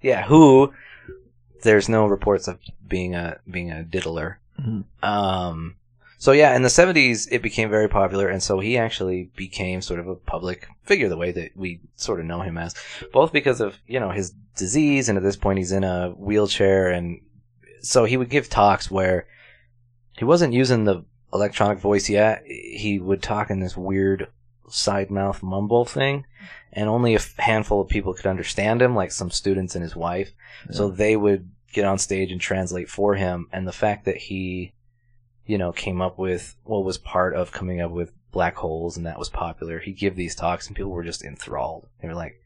Yeah, 0.00 0.24
who 0.24 0.72
there's 1.62 1.88
no 1.88 2.06
reports 2.06 2.48
of 2.48 2.58
being 2.88 3.14
a 3.14 3.38
being 3.48 3.70
a 3.70 3.84
diddler. 3.84 4.40
Mhm. 4.60 4.84
Um 5.02 5.76
so 6.22 6.30
yeah, 6.30 6.54
in 6.54 6.62
the 6.62 6.68
70s 6.68 7.26
it 7.32 7.42
became 7.42 7.68
very 7.68 7.88
popular 7.88 8.28
and 8.28 8.40
so 8.40 8.60
he 8.60 8.78
actually 8.78 9.32
became 9.34 9.82
sort 9.82 9.98
of 9.98 10.06
a 10.06 10.14
public 10.14 10.68
figure 10.84 11.08
the 11.08 11.16
way 11.16 11.32
that 11.32 11.56
we 11.56 11.80
sort 11.96 12.20
of 12.20 12.26
know 12.26 12.42
him 12.42 12.56
as 12.56 12.76
both 13.12 13.32
because 13.32 13.60
of, 13.60 13.76
you 13.88 13.98
know, 13.98 14.10
his 14.10 14.30
disease 14.54 15.08
and 15.08 15.18
at 15.18 15.24
this 15.24 15.34
point 15.34 15.58
he's 15.58 15.72
in 15.72 15.82
a 15.82 16.10
wheelchair 16.10 16.92
and 16.92 17.20
so 17.80 18.04
he 18.04 18.16
would 18.16 18.30
give 18.30 18.48
talks 18.48 18.88
where 18.88 19.26
he 20.16 20.24
wasn't 20.24 20.52
using 20.52 20.84
the 20.84 21.04
electronic 21.34 21.80
voice 21.80 22.08
yet. 22.08 22.44
He 22.46 23.00
would 23.00 23.20
talk 23.20 23.50
in 23.50 23.58
this 23.58 23.76
weird 23.76 24.28
side 24.68 25.10
mouth 25.10 25.42
mumble 25.42 25.84
thing 25.84 26.24
and 26.72 26.88
only 26.88 27.16
a 27.16 27.20
handful 27.38 27.80
of 27.80 27.88
people 27.88 28.14
could 28.14 28.26
understand 28.26 28.80
him, 28.80 28.94
like 28.94 29.10
some 29.10 29.32
students 29.32 29.74
and 29.74 29.82
his 29.82 29.96
wife. 29.96 30.30
So 30.70 30.88
they 30.88 31.16
would 31.16 31.50
get 31.72 31.84
on 31.84 31.98
stage 31.98 32.30
and 32.30 32.40
translate 32.40 32.88
for 32.88 33.16
him. 33.16 33.48
And 33.52 33.66
the 33.66 33.72
fact 33.72 34.04
that 34.04 34.18
he, 34.18 34.72
you 35.52 35.58
know, 35.58 35.70
came 35.72 36.00
up 36.00 36.16
with 36.18 36.56
what 36.64 36.82
was 36.84 36.96
part 36.98 37.34
of 37.34 37.52
coming 37.52 37.78
up 37.84 37.90
with 37.90 38.10
black 38.32 38.56
holes 38.56 38.96
and 38.96 39.04
that 39.06 39.18
was 39.18 39.28
popular, 39.28 39.78
he'd 39.80 39.98
give 39.98 40.16
these 40.16 40.34
talks 40.34 40.66
and 40.66 40.74
people 40.74 40.90
were 40.92 41.04
just 41.04 41.22
enthralled. 41.22 41.86
They 42.00 42.08
were 42.08 42.14
like, 42.24 42.40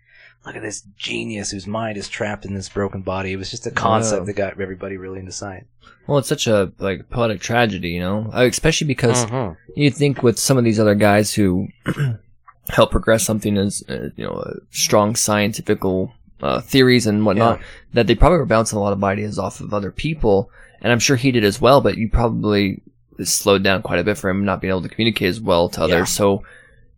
look 0.44 0.56
at 0.56 0.62
this 0.62 0.82
genius 0.96 1.50
whose 1.52 1.66
mind 1.66 1.96
is 1.96 2.08
trapped 2.08 2.44
in 2.44 2.54
this 2.54 2.68
broken 2.68 3.02
body. 3.02 3.30
It 3.32 3.36
was 3.36 3.50
just 3.50 3.66
a 3.66 3.70
concept 3.70 4.22
Yeah. 4.22 4.26
that 4.26 4.32
got 4.42 4.60
everybody 4.60 4.96
really 4.96 5.20
into 5.20 5.30
science. 5.32 5.68
Well, 6.08 6.18
it's 6.18 6.28
such 6.28 6.46
a 6.48 6.72
like 6.78 7.08
poetic 7.10 7.40
tragedy, 7.40 7.90
you 7.90 8.00
know, 8.00 8.30
Uh, 8.34 8.42
especially 8.46 8.88
because 8.88 9.24
Mhm. 9.26 9.56
you 9.76 9.90
think 9.92 10.22
with 10.24 10.38
some 10.38 10.58
of 10.58 10.64
these 10.64 10.80
other 10.80 10.94
guys 10.96 11.32
who 11.34 11.68
help 12.70 12.90
progress 12.90 13.24
something 13.24 13.56
as 13.56 13.84
uh, 13.88 14.08
you 14.16 14.24
know 14.26 14.32
uh, 14.32 14.54
strong 14.70 15.14
scientifical 15.14 16.12
uh, 16.42 16.60
theories 16.60 17.06
and 17.06 17.24
whatnot 17.24 17.60
that 17.94 18.06
they 18.08 18.14
probably 18.16 18.38
were 18.38 18.44
bouncing 18.46 18.76
a 18.78 18.82
lot 18.82 18.92
of 18.92 19.02
ideas 19.04 19.38
off 19.38 19.60
of 19.60 19.72
other 19.72 19.90
people 19.92 20.50
and 20.82 20.92
i'm 20.92 20.98
sure 20.98 21.16
he 21.16 21.30
did 21.30 21.44
as 21.44 21.60
well 21.60 21.80
but 21.80 21.96
you 21.96 22.08
probably 22.10 22.82
slowed 23.24 23.62
down 23.62 23.82
quite 23.82 23.98
a 23.98 24.04
bit 24.04 24.18
for 24.18 24.30
him 24.30 24.44
not 24.44 24.60
being 24.60 24.70
able 24.70 24.82
to 24.82 24.88
communicate 24.88 25.28
as 25.28 25.40
well 25.40 25.68
to 25.70 25.82
others 25.82 25.98
Yeah. 25.98 26.04
so 26.04 26.42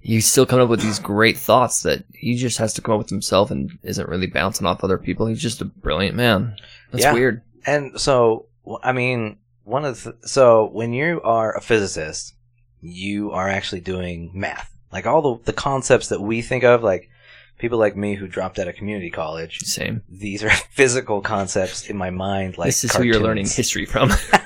he's 0.01 0.27
still 0.27 0.47
coming 0.47 0.65
up 0.65 0.71
with 0.71 0.81
these 0.81 0.99
great 0.99 1.37
thoughts 1.37 1.83
that 1.83 2.05
he 2.15 2.37
just 2.37 2.59
has 2.59 2.73
to 2.75 2.81
come 2.83 2.95
up 2.95 2.99
with 2.99 3.11
himself 3.11 3.51
and 3.51 3.71
isn't 3.83 4.09
really 4.09 4.27
bouncing 4.27 4.67
off 4.67 4.83
other 4.85 4.99
people 4.99 5.27
he's 5.27 5.43
just 5.43 5.61
a 5.61 5.65
brilliant 5.65 6.17
man 6.17 6.57
that's 6.91 7.05
Yeah. 7.05 7.13
weird 7.13 7.43
And 7.67 8.01
so, 8.01 8.47
I 8.83 8.93
mean, 8.93 9.37
one 9.65 9.85
of 9.85 10.03
the, 10.05 10.17
so 10.23 10.71
when 10.73 10.93
you 10.95 11.21
are 11.23 11.55
a 11.55 11.61
physicist, 11.61 12.35
you 12.81 13.33
are 13.33 13.49
actually 13.49 13.81
doing 13.83 14.31
math. 14.33 14.73
Like 14.93 15.05
all 15.07 15.21
the, 15.37 15.45
the 15.45 15.53
concepts 15.53 16.09
that 16.09 16.23
we 16.23 16.41
think 16.41 16.65
of, 16.65 16.83
like 16.83 17.11
people 17.59 17.77
like 17.79 17.97
me 17.97 18.15
who 18.15 18.27
dropped 18.29 18.59
out 18.59 18.69
of 18.69 18.77
community 18.77 19.11
college, 19.11 19.59
same 19.61 20.03
these 20.09 20.43
are 20.43 20.49
physical 20.71 21.21
concepts 21.21 21.91
in 21.91 21.97
my 21.99 22.09
mind. 22.09 22.57
Like 22.57 22.69
this 22.69 22.85
is 22.85 22.95
who 22.97 23.03
you're 23.03 23.21
learning 23.21 23.47
history 23.49 23.85
from 23.85 24.11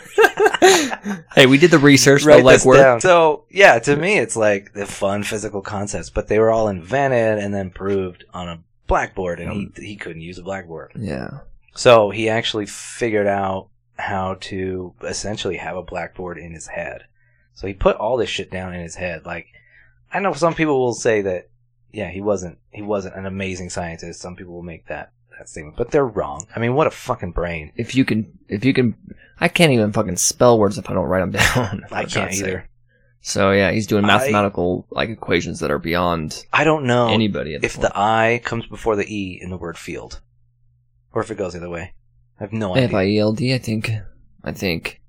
hey 1.35 1.47
we 1.47 1.59
did 1.59 1.71
the 1.71 1.79
research 1.79 2.25
Write 2.25 2.45
this 2.45 2.65
legwork 2.65 2.77
down. 2.77 3.01
So 3.01 3.45
yeah, 3.51 3.79
to 3.81 3.97
me, 3.97 4.19
it's 4.19 4.37
like 4.37 4.73
the 4.73 4.87
fun 4.87 5.23
physical 5.23 5.63
concepts, 5.63 6.11
but 6.11 6.29
they 6.29 6.39
were 6.39 6.51
all 6.51 6.69
invented 6.69 7.39
and 7.43 7.53
then 7.55 7.71
proved 7.71 8.25
on 8.33 8.49
a 8.49 8.63
blackboard, 8.87 9.41
and 9.41 9.53
he 9.53 9.67
um, 9.67 9.73
he 9.77 9.97
couldn't 9.97 10.23
use 10.23 10.39
a 10.39 10.43
blackboard. 10.43 10.93
yeah 10.95 11.41
So 11.75 12.11
he 12.11 12.29
actually 12.29 12.67
figured 12.67 13.27
out 13.27 13.69
how 13.97 14.37
to 14.41 14.95
essentially 15.03 15.57
have 15.57 15.77
a 15.77 15.83
blackboard 15.83 16.39
in 16.39 16.53
his 16.53 16.67
head. 16.67 17.05
So 17.55 17.67
he 17.67 17.75
put 17.75 17.97
all 17.97 18.17
this 18.17 18.31
shit 18.31 18.51
down 18.51 18.75
in 18.75 18.81
his 18.81 18.97
head. 18.97 19.25
Like, 19.25 19.47
I 20.13 20.21
know 20.21 20.33
some 20.33 20.55
people 20.55 20.81
will 20.81 20.95
say 20.95 21.23
that, 21.23 21.49
yeah, 21.93 22.11
he 22.11 22.21
wasn't, 22.21 22.59
he 22.71 22.83
wasn't 22.83 23.17
an 23.17 23.27
amazing 23.27 23.71
scientist. 23.71 24.21
Some 24.21 24.35
people 24.37 24.55
will 24.55 24.63
make 24.63 24.87
that, 24.87 25.13
that 25.39 25.49
statement, 25.49 25.77
but 25.77 25.91
they're 25.91 26.07
wrong. 26.07 26.47
I 26.57 26.61
mean, 26.61 26.75
what 26.75 26.87
a 26.87 26.91
fucking 26.91 27.33
brain. 27.33 27.73
if 27.77 27.95
you 27.95 28.05
can 28.05 28.39
if 28.49 28.65
you 28.65 28.73
can 28.73 28.97
i 29.43 29.49
can't 29.49 29.73
even 29.73 29.93
fucking 29.93 30.17
spell 30.17 30.59
words 30.59 30.79
if 30.79 30.89
i 30.89 30.95
don't 30.95 31.07
write 31.11 31.21
them 31.21 31.33
down 31.55 31.85
I 31.93 32.05
can't 32.05 32.33
either. 32.33 32.69
so 33.21 33.51
yeah 33.53 33.71
he's 33.73 33.87
doing 33.87 34.05
I- 34.05 34.09
mathematical 34.09 34.87
like 34.91 35.09
equations 35.11 35.61
that 35.61 35.71
are 35.71 35.79
beyond 35.79 36.47
I 36.53 36.65
don't 36.65 36.85
know 36.85 37.09
anybody 37.09 37.55
if 37.55 37.63
this 37.63 37.77
the 37.77 37.93
I 37.95 38.41
comes 38.45 38.67
before 38.67 38.97
the 38.97 39.05
E 39.07 39.39
in 39.43 39.51
the 39.51 39.57
word 39.59 39.77
field, 39.79 40.21
or 41.13 41.23
if 41.23 41.31
it 41.31 41.37
goes 41.39 41.53
the 41.53 41.59
other 41.59 41.69
way. 41.71 41.93
I 42.41 42.45
have 42.45 42.53
no 42.53 42.73
idea. 42.75 42.85
f-i-e-l-d 42.89 43.55
i 43.55 43.59
think 43.59 43.91
i 44.43 44.53
think 44.53 45.01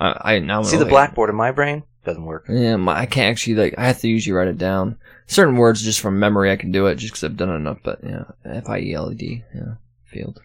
i 0.00 0.34
i 0.34 0.38
now 0.38 0.62
See 0.62 0.76
the 0.76 0.84
blackboard 0.96 1.30
in 1.30 1.36
my 1.36 1.52
brain 1.52 1.82
doesn't 2.04 2.24
work. 2.24 2.44
yeah 2.48 2.76
my, 2.76 2.98
i 3.00 3.06
can't 3.06 3.30
actually 3.30 3.54
like 3.56 3.74
i 3.78 3.86
have 3.86 4.00
to 4.00 4.08
usually 4.08 4.34
write 4.34 4.48
it 4.48 4.58
down 4.58 4.98
certain 5.26 5.56
words 5.56 5.82
just 5.82 6.00
from 6.00 6.18
memory 6.18 6.50
i 6.50 6.56
can 6.56 6.70
do 6.72 6.86
it 6.86 6.96
just 6.96 7.12
because 7.12 7.24
i've 7.24 7.36
done 7.36 7.48
it 7.50 7.54
enough 7.64 7.78
but 7.82 7.98
yeah 8.04 8.24
f-i-e-l-d 8.44 9.44
yeah 9.54 9.74
field 10.04 10.42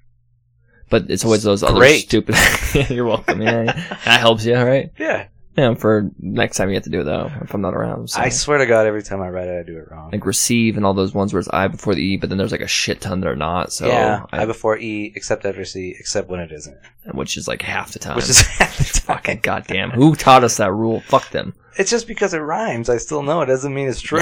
but 0.89 1.09
it's 1.09 1.23
always 1.25 1.43
those 1.43 1.63
other 1.63 1.79
Great. 1.79 1.99
stupid 2.01 2.35
you're 2.89 3.05
welcome 3.05 3.41
yeah 3.41 3.63
that 4.05 4.19
helps 4.19 4.45
you 4.45 4.55
right 4.55 4.91
Yeah, 4.97 5.27
yeah 5.57 5.73
for 5.75 6.09
next 6.19 6.57
time 6.57 6.69
you 6.69 6.75
have 6.75 6.83
to 6.83 6.89
do 6.89 7.01
it 7.01 7.03
though 7.05 7.29
if 7.41 7.53
i'm 7.53 7.61
not 7.61 7.73
around 7.73 8.09
so. 8.09 8.19
I 8.21 8.29
swear 8.29 8.57
to 8.59 8.65
God, 8.65 8.85
every 8.87 9.03
time 9.03 9.21
I 9.21 9.29
write 9.29 9.47
it, 9.47 9.59
I 9.59 9.63
do 9.63 9.77
it 9.77 9.89
wrong. 9.91 10.11
like 10.11 10.25
receive 10.25 10.77
and 10.77 10.85
all 10.85 10.93
those 10.93 11.13
ones 11.13 11.33
where 11.33 11.39
it's 11.39 11.49
I 11.51 11.67
before 11.67 11.93
the 11.95 12.01
E, 12.01 12.17
but 12.17 12.29
then 12.29 12.37
there's 12.37 12.51
like 12.51 12.61
a 12.61 12.67
shit 12.67 13.01
ton 13.01 13.19
that 13.21 13.27
are 13.27 13.35
not. 13.35 13.71
So 13.73 13.87
yeah, 13.87 14.25
I, 14.31 14.43
I 14.43 14.45
before 14.45 14.77
E, 14.77 15.11
except 15.15 15.45
after 15.45 15.65
C, 15.65 15.95
except 15.99 16.29
when 16.29 16.39
it 16.39 16.51
isn't. 16.51 16.77
which 17.13 17.35
is 17.37 17.47
like 17.47 17.61
half 17.61 17.91
the 17.91 17.99
time. 17.99 18.15
Which 18.15 18.29
is 18.29 18.41
half 18.59 18.77
the 18.77 18.83
time. 18.83 19.17
fucking 19.17 19.39
goddamn. 19.41 19.91
Who 19.91 20.15
taught 20.15 20.43
us 20.43 20.57
that 20.57 20.71
rule? 20.71 21.01
Fuck 21.01 21.29
them. 21.31 21.53
It's 21.77 21.89
just 21.91 22.07
because 22.07 22.33
it 22.33 22.39
rhymes. 22.39 22.89
I 22.89 22.97
still 22.97 23.23
know 23.23 23.41
it 23.41 23.45
doesn't 23.47 23.73
mean 23.73 23.87
it's 23.87 24.01
true. 24.01 24.19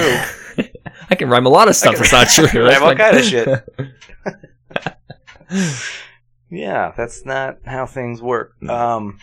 I 1.10 1.14
can 1.16 1.28
rhyme 1.28 1.46
a 1.46 1.50
lot 1.50 1.68
of 1.68 1.76
stuff 1.76 1.96
that's 1.96 2.12
not 2.12 2.28
true. 2.28 2.44
rhyme 2.46 2.80
That's 2.80 2.82
all 2.82 2.94
kind 2.94 3.16
of 3.16 3.24
shit. 3.24 3.64
Yeah, 6.50 6.92
that's 6.96 7.24
not 7.24 7.58
how 7.64 7.86
things 7.86 8.22
work. 8.22 8.54
Um, 8.62 9.18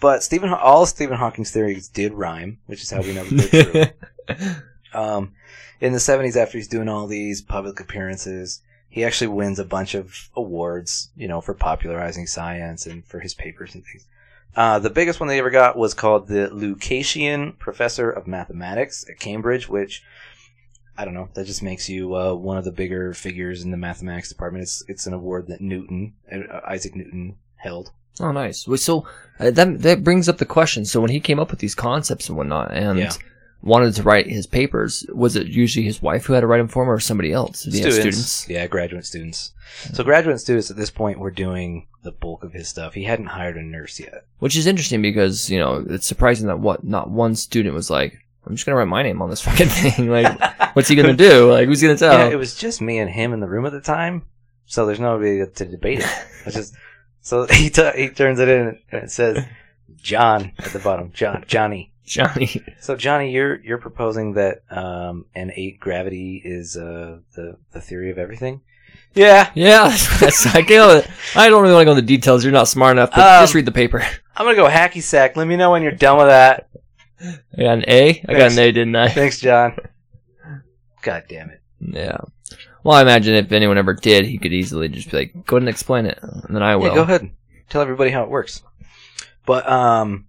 but 0.00 0.22
Stephen, 0.22 0.52
all 0.52 0.86
Stephen 0.86 1.16
Hawking's 1.16 1.50
theories 1.50 1.88
did 1.88 2.12
rhyme, 2.12 2.58
which 2.66 2.82
is 2.82 2.90
how 2.90 3.02
we 3.02 3.14
know 3.14 3.24
that 3.24 3.94
they're 4.26 4.36
true. 4.36 4.46
Um, 4.92 5.34
in 5.80 5.92
the 5.92 5.98
70s, 6.00 6.36
after 6.36 6.58
he's 6.58 6.66
doing 6.66 6.88
all 6.88 7.06
these 7.06 7.40
public 7.40 7.78
appearances, 7.78 8.60
he 8.88 9.04
actually 9.04 9.28
wins 9.28 9.58
a 9.58 9.64
bunch 9.64 9.94
of 9.94 10.28
awards, 10.34 11.10
you 11.16 11.28
know, 11.28 11.40
for 11.40 11.54
popularizing 11.54 12.26
science 12.26 12.86
and 12.86 13.04
for 13.04 13.20
his 13.20 13.34
papers 13.34 13.74
and 13.74 13.84
things. 13.84 14.06
Uh, 14.56 14.80
the 14.80 14.90
biggest 14.90 15.20
one 15.20 15.28
they 15.28 15.38
ever 15.38 15.50
got 15.50 15.76
was 15.76 15.94
called 15.94 16.26
the 16.26 16.50
Lucasian 16.52 17.56
Professor 17.58 18.10
of 18.10 18.26
Mathematics 18.26 19.08
at 19.08 19.20
Cambridge, 19.20 19.68
which 19.68 20.02
I 21.00 21.04
don't 21.06 21.14
know. 21.14 21.28
That 21.32 21.46
just 21.46 21.62
makes 21.62 21.88
you 21.88 22.14
uh, 22.14 22.34
one 22.34 22.58
of 22.58 22.64
the 22.64 22.72
bigger 22.72 23.14
figures 23.14 23.62
in 23.62 23.70
the 23.70 23.76
mathematics 23.78 24.28
department. 24.28 24.62
It's 24.64 24.84
it's 24.86 25.06
an 25.06 25.14
award 25.14 25.46
that 25.48 25.60
Newton, 25.62 26.12
uh, 26.30 26.60
Isaac 26.68 26.94
Newton, 26.94 27.36
held. 27.56 27.90
Oh, 28.20 28.32
nice. 28.32 28.68
Well, 28.68 28.76
So 28.76 29.06
uh, 29.38 29.50
that 29.50 29.80
that 29.80 30.04
brings 30.04 30.28
up 30.28 30.36
the 30.38 30.44
question. 30.44 30.84
So 30.84 31.00
when 31.00 31.10
he 31.10 31.20
came 31.20 31.40
up 31.40 31.50
with 31.50 31.60
these 31.60 31.74
concepts 31.74 32.28
and 32.28 32.36
whatnot, 32.36 32.70
and 32.74 32.98
Yeah. 32.98 33.12
wanted 33.62 33.94
to 33.94 34.02
write 34.02 34.26
his 34.26 34.46
papers, 34.46 35.06
was 35.14 35.36
it 35.36 35.46
usually 35.46 35.86
his 35.86 36.02
wife 36.02 36.26
who 36.26 36.34
had 36.34 36.40
to 36.40 36.46
write 36.46 36.58
them 36.58 36.68
for 36.68 36.82
him, 36.82 36.90
or 36.90 37.00
somebody 37.00 37.32
else? 37.32 37.64
He 37.64 37.70
students? 37.90 38.46
Yeah, 38.48 38.66
graduate 38.66 39.06
students. 39.06 39.52
So 39.94 40.04
graduate 40.04 40.40
students 40.40 40.70
at 40.70 40.76
this 40.76 40.90
point 40.90 41.18
were 41.18 41.30
doing 41.30 41.86
the 42.02 42.12
bulk 42.12 42.42
of 42.44 42.52
his 42.52 42.68
stuff. 42.68 42.92
He 42.94 43.04
hadn't 43.04 43.26
hired 43.26 43.56
a 43.56 43.62
nurse 43.62 43.98
yet. 44.00 44.26
Which 44.38 44.56
is 44.56 44.66
interesting 44.66 45.00
because 45.00 45.48
you 45.48 45.58
know 45.58 45.82
it's 45.88 46.06
surprising 46.06 46.46
that 46.48 46.60
what 46.60 46.84
not 46.84 47.10
one 47.10 47.36
student 47.36 47.74
was 47.74 47.88
like, 47.88 48.18
"I'm 48.46 48.54
just 48.54 48.66
gonna 48.66 48.76
write 48.76 48.88
my 48.88 49.02
name 49.02 49.20
on 49.22 49.30
this 49.30 49.40
fucking 49.46 49.68
thing." 49.68 50.08
Like, 50.10 50.74
what's 50.76 50.88
he 50.88 50.96
gonna 50.96 51.14
do? 51.14 51.50
Like, 51.50 51.66
who's 51.66 51.82
gonna 51.82 51.96
tell? 51.96 52.12
Yeah, 52.12 52.28
it 52.28 52.36
was 52.38 52.54
just 52.54 52.80
me 52.80 52.98
and 52.98 53.10
him 53.10 53.32
in 53.32 53.40
the 53.40 53.48
room 53.48 53.66
at 53.66 53.72
the 53.72 53.80
time, 53.80 54.22
so 54.66 54.86
there's 54.86 55.00
nobody 55.00 55.44
to 55.46 55.64
debate 55.64 56.00
it. 56.00 56.26
It's 56.46 56.56
just 56.56 56.74
so 57.20 57.46
he 57.46 57.70
t- 57.70 57.90
he 57.96 58.08
turns 58.08 58.38
it 58.40 58.48
in 58.48 58.78
and 58.90 59.02
it 59.04 59.10
says 59.10 59.44
John 59.96 60.52
at 60.58 60.72
the 60.72 60.78
bottom. 60.78 61.12
John 61.12 61.44
Johnny. 61.46 61.92
Johnny. 62.04 62.64
So 62.80 62.96
Johnny, 62.96 63.30
you're 63.30 63.60
you're 63.60 63.78
proposing 63.78 64.34
that 64.34 64.62
um, 64.70 65.26
an 65.34 65.52
eight 65.54 65.78
gravity 65.78 66.42
is 66.44 66.76
uh, 66.76 67.18
the 67.36 67.56
the 67.72 67.80
theory 67.80 68.10
of 68.10 68.18
everything. 68.18 68.62
Yeah, 69.14 69.50
Yeah, 69.54 69.88
that's, 70.20 70.46
I 70.46 70.62
can't. 70.62 71.06
I 71.34 71.48
don't 71.48 71.62
really 71.62 71.74
want 71.74 71.82
to 71.82 71.84
go 71.86 71.90
into 71.92 72.02
details. 72.02 72.44
You're 72.44 72.52
not 72.52 72.68
smart 72.68 72.92
enough, 72.96 73.10
but 73.10 73.20
Um, 73.20 73.42
just 73.42 73.54
read 73.54 73.64
the 73.64 73.72
paper. 73.72 74.04
I'm 74.36 74.46
gonna 74.46 74.56
go 74.56 74.68
hacky 74.68 75.02
sack. 75.02 75.36
Let 75.36 75.46
me 75.48 75.56
know 75.56 75.70
when 75.72 75.82
you're 75.82 75.92
done 75.92 76.18
with 76.18 76.28
that. 76.28 76.68
I 77.22 77.62
got 77.62 77.78
an 77.78 77.84
A. 77.88 78.24
I 78.28 78.32
got 78.32 78.52
an 78.52 78.58
A, 78.58 78.72
didn't 78.72 78.96
I? 78.96 79.08
Thanks, 79.08 79.40
John. 79.40 79.76
God 81.02 81.24
damn 81.28 81.50
it. 81.50 81.60
Yeah. 81.80 82.18
Well, 82.82 82.96
I 82.96 83.02
imagine 83.02 83.34
if 83.34 83.52
anyone 83.52 83.78
ever 83.78 83.94
did, 83.94 84.24
he 84.24 84.38
could 84.38 84.52
easily 84.52 84.88
just 84.88 85.10
be 85.10 85.16
like, 85.18 85.46
"Go 85.46 85.56
ahead 85.56 85.62
and 85.62 85.68
explain 85.68 86.06
it," 86.06 86.18
and 86.22 86.54
then 86.54 86.62
I 86.62 86.76
will. 86.76 86.88
Yeah, 86.88 86.94
go 86.94 87.02
ahead. 87.02 87.30
Tell 87.68 87.82
everybody 87.82 88.10
how 88.10 88.22
it 88.24 88.30
works. 88.30 88.62
But 89.46 89.68
um 89.68 90.26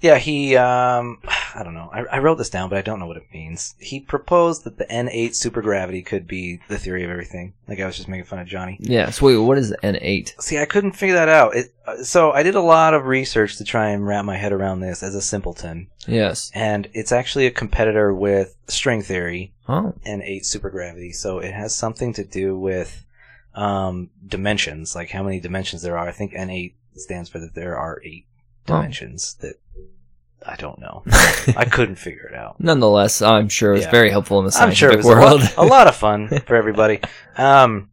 yeah, 0.00 0.18
he 0.18 0.56
um 0.56 1.18
I 1.54 1.62
don't 1.62 1.74
know. 1.74 1.90
I, 1.92 2.00
I 2.04 2.18
wrote 2.18 2.36
this 2.38 2.50
down, 2.50 2.68
but 2.68 2.78
I 2.78 2.82
don't 2.82 2.98
know 2.98 3.06
what 3.06 3.16
it 3.16 3.26
means. 3.32 3.74
He 3.78 4.00
proposed 4.00 4.64
that 4.64 4.78
the 4.78 4.84
N8 4.86 5.30
supergravity 5.30 6.04
could 6.04 6.26
be 6.26 6.60
the 6.68 6.78
theory 6.78 7.04
of 7.04 7.10
everything. 7.10 7.54
Like 7.66 7.80
I 7.80 7.86
was 7.86 7.96
just 7.96 8.08
making 8.08 8.24
fun 8.26 8.38
of 8.38 8.46
Johnny. 8.46 8.76
Yeah. 8.80 9.10
So 9.10 9.26
wait, 9.26 9.36
what 9.36 9.58
is 9.58 9.74
N 9.82 9.98
eight? 10.00 10.34
See, 10.40 10.58
I 10.58 10.64
couldn't 10.66 10.92
figure 10.92 11.14
that 11.16 11.28
out. 11.28 11.54
It, 11.56 11.72
uh, 11.86 12.02
so 12.02 12.32
I 12.32 12.42
did 12.42 12.54
a 12.54 12.60
lot 12.60 12.94
of 12.94 13.06
research 13.06 13.56
to 13.58 13.64
try 13.64 13.90
and 13.90 14.06
wrap 14.06 14.24
my 14.24 14.36
head 14.36 14.52
around 14.52 14.80
this 14.80 15.02
as 15.02 15.14
a 15.14 15.22
simpleton, 15.22 15.88
Yes. 16.06 16.50
and 16.54 16.88
it's 16.92 17.12
actually 17.12 17.46
a 17.46 17.50
competitor 17.50 18.14
with 18.14 18.56
string 18.66 19.02
theory 19.02 19.52
Oh. 19.68 19.94
N 20.04 20.22
eight 20.22 20.42
supergravity. 20.44 21.14
So 21.14 21.38
it 21.38 21.52
has 21.52 21.74
something 21.74 22.12
to 22.14 22.24
do 22.24 22.58
with 22.58 23.04
um, 23.54 24.10
dimensions, 24.26 24.94
like 24.94 25.10
how 25.10 25.22
many 25.22 25.40
dimensions 25.40 25.82
there 25.82 25.98
are. 25.98 26.08
I 26.08 26.12
think 26.12 26.32
N 26.34 26.50
eight 26.50 26.74
stands 26.94 27.28
for 27.28 27.38
that 27.38 27.54
there 27.54 27.76
are 27.76 28.00
eight 28.04 28.24
dimensions 28.66 29.34
that 29.40 29.54
I 30.46 30.56
don't 30.56 30.78
know. 30.78 31.02
I 31.56 31.66
couldn't 31.70 31.96
figure 31.96 32.26
it 32.26 32.34
out. 32.34 32.60
Nonetheless, 32.60 33.20
I'm 33.22 33.48
sure 33.48 33.74
it's 33.74 33.84
Yeah. 33.84 33.90
very 33.90 34.10
helpful 34.10 34.38
in 34.38 34.46
the 34.46 34.56
I'm 34.58 34.72
sure 34.72 34.90
scientific 34.90 34.94
it 34.94 34.96
was 34.98 35.06
world. 35.06 35.40
a 35.42 35.44
lot, 35.44 35.56
a 35.56 35.64
lot 35.64 35.86
of 35.88 35.96
fun 35.96 36.28
for 36.46 36.54
everybody. 36.56 37.00
Um, 37.36 37.90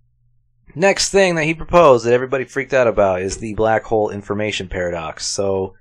next 0.76 1.10
thing 1.10 1.36
that 1.36 1.44
he 1.46 1.54
proposed 1.54 2.06
that 2.06 2.14
everybody 2.14 2.46
freaked 2.46 2.74
out 2.74 2.88
about 2.88 3.22
is 3.22 3.38
the 3.38 3.54
black 3.56 3.84
hole 3.84 4.10
information 4.10 4.68
paradox. 4.70 5.26
So 5.26 5.74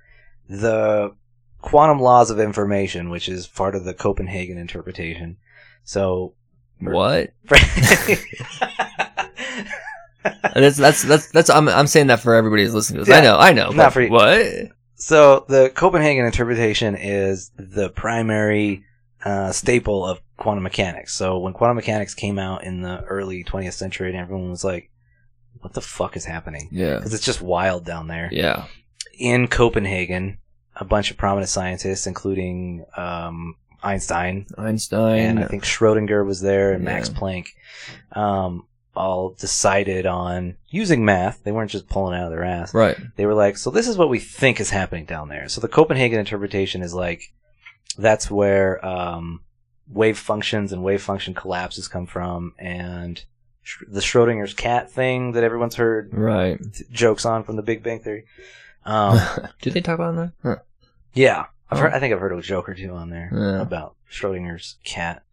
the 0.49 1.13
quantum 1.61 1.99
laws 1.99 2.29
of 2.31 2.39
information, 2.39 3.09
which 3.09 3.29
is 3.29 3.47
part 3.47 3.75
of 3.75 3.83
the 3.85 3.93
Copenhagen 3.93 4.57
interpretation. 4.57 5.37
So 5.83 6.33
what? 6.79 7.31
That's 10.55 10.77
that's 10.77 11.03
that's 11.03 11.31
that's. 11.31 11.49
I'm 11.51 11.67
I'm 11.69 11.85
saying 11.85 12.07
that 12.07 12.19
for 12.19 12.33
everybody 12.33 12.63
who's 12.63 12.73
listening 12.73 12.99
to 12.99 13.05
this. 13.05 13.13
I 13.13 13.17
Yeah. 13.19 13.23
know, 13.31 13.37
I 13.37 13.53
know. 13.53 13.65
Not 13.69 13.75
but 13.77 13.89
for 13.93 14.01
you. 14.01 14.09
What? 14.09 14.71
So 14.95 15.45
the 15.47 15.69
Copenhagen 15.73 16.25
interpretation 16.25 16.95
is 16.95 17.51
the 17.57 17.89
primary 17.89 18.83
uh, 19.23 19.51
staple 19.51 20.05
of 20.05 20.21
quantum 20.37 20.63
mechanics. 20.63 21.13
So 21.13 21.37
when 21.39 21.53
quantum 21.53 21.75
mechanics 21.75 22.13
came 22.13 22.39
out 22.39 22.63
in 22.63 22.81
the 22.81 23.03
early 23.03 23.43
20th 23.43 23.73
century, 23.73 24.09
and 24.09 24.17
everyone 24.17 24.49
was 24.49 24.63
like, 24.63 24.89
"What 25.59 25.73
the 25.73 25.81
fuck 25.81 26.15
is 26.15 26.25
happening?" 26.25 26.69
Yeah. 26.71 26.95
Because 26.97 27.13
it's 27.13 27.25
just 27.25 27.41
wild 27.41 27.85
down 27.85 28.07
there. 28.07 28.29
Yeah. 28.31 28.65
In 29.17 29.47
Copenhagen, 29.47 30.37
a 30.75 30.85
bunch 30.85 31.11
of 31.11 31.17
prominent 31.17 31.49
scientists, 31.49 32.05
including 32.07 32.85
um, 32.95 33.55
Einstein 33.83 34.45
Einstein. 34.57 35.19
and 35.19 35.39
I 35.39 35.47
think 35.47 35.63
Schrodinger 35.63 36.25
was 36.25 36.41
there 36.41 36.71
and 36.73 36.83
Yeah. 36.83 36.89
Max 36.93 37.09
Planck, 37.09 37.47
um, 38.11 38.65
all 38.95 39.31
decided 39.31 40.05
on 40.05 40.55
using 40.69 41.03
math. 41.05 41.43
They 41.43 41.51
weren't 41.51 41.71
just 41.71 41.87
pulling 41.89 42.17
out 42.17 42.25
of 42.25 42.31
their 42.31 42.43
ass 42.43 42.73
right. 42.73 42.97
they 43.15 43.25
were 43.25 43.33
like, 43.33 43.57
so 43.57 43.69
this 43.71 43.87
is 43.87 43.97
what 43.97 44.09
we 44.09 44.19
think 44.19 44.59
is 44.59 44.69
happening 44.69 45.05
down 45.05 45.29
there. 45.29 45.47
So 45.49 45.61
the 45.61 45.67
Copenhagen 45.67 46.19
interpretation 46.19 46.81
is 46.81 46.93
like, 46.93 47.31
that's 47.97 48.29
where 48.29 48.83
um, 48.85 49.41
wave 49.87 50.17
functions 50.17 50.71
and 50.73 50.83
wave 50.83 51.01
function 51.01 51.33
collapses 51.33 51.87
come 51.87 52.05
from, 52.07 52.53
and 52.59 53.23
Sch- 53.63 53.83
the 53.87 53.99
Schrodinger's 54.01 54.53
cat 54.53 54.91
thing 54.91 55.31
that 55.33 55.43
everyone's 55.43 55.75
heard 55.75 56.09
Right. 56.13 56.59
t- 56.73 56.83
jokes 56.91 57.25
on 57.25 57.43
from 57.43 57.55
the 57.55 57.61
Big 57.63 57.83
Bang 57.83 57.99
Theory. 57.99 58.25
Um, 58.85 59.19
Did 59.61 59.73
they 59.73 59.81
talk 59.81 59.95
about 59.95 60.15
that? 60.15 60.31
Huh. 60.43 60.55
yeah, 61.13 61.45
I've 61.71 61.77
Oh. 61.79 61.81
heard, 61.81 61.93
I 61.93 61.99
think 61.99 62.13
I've 62.13 62.19
heard 62.19 62.33
a 62.37 62.41
joke 62.41 62.67
or 62.69 62.73
two 62.75 62.91
on 62.91 63.09
there 63.09 63.29
Yeah. 63.33 63.61
about 63.61 63.95
Schrodinger's 64.11 64.77
cat. 64.83 65.23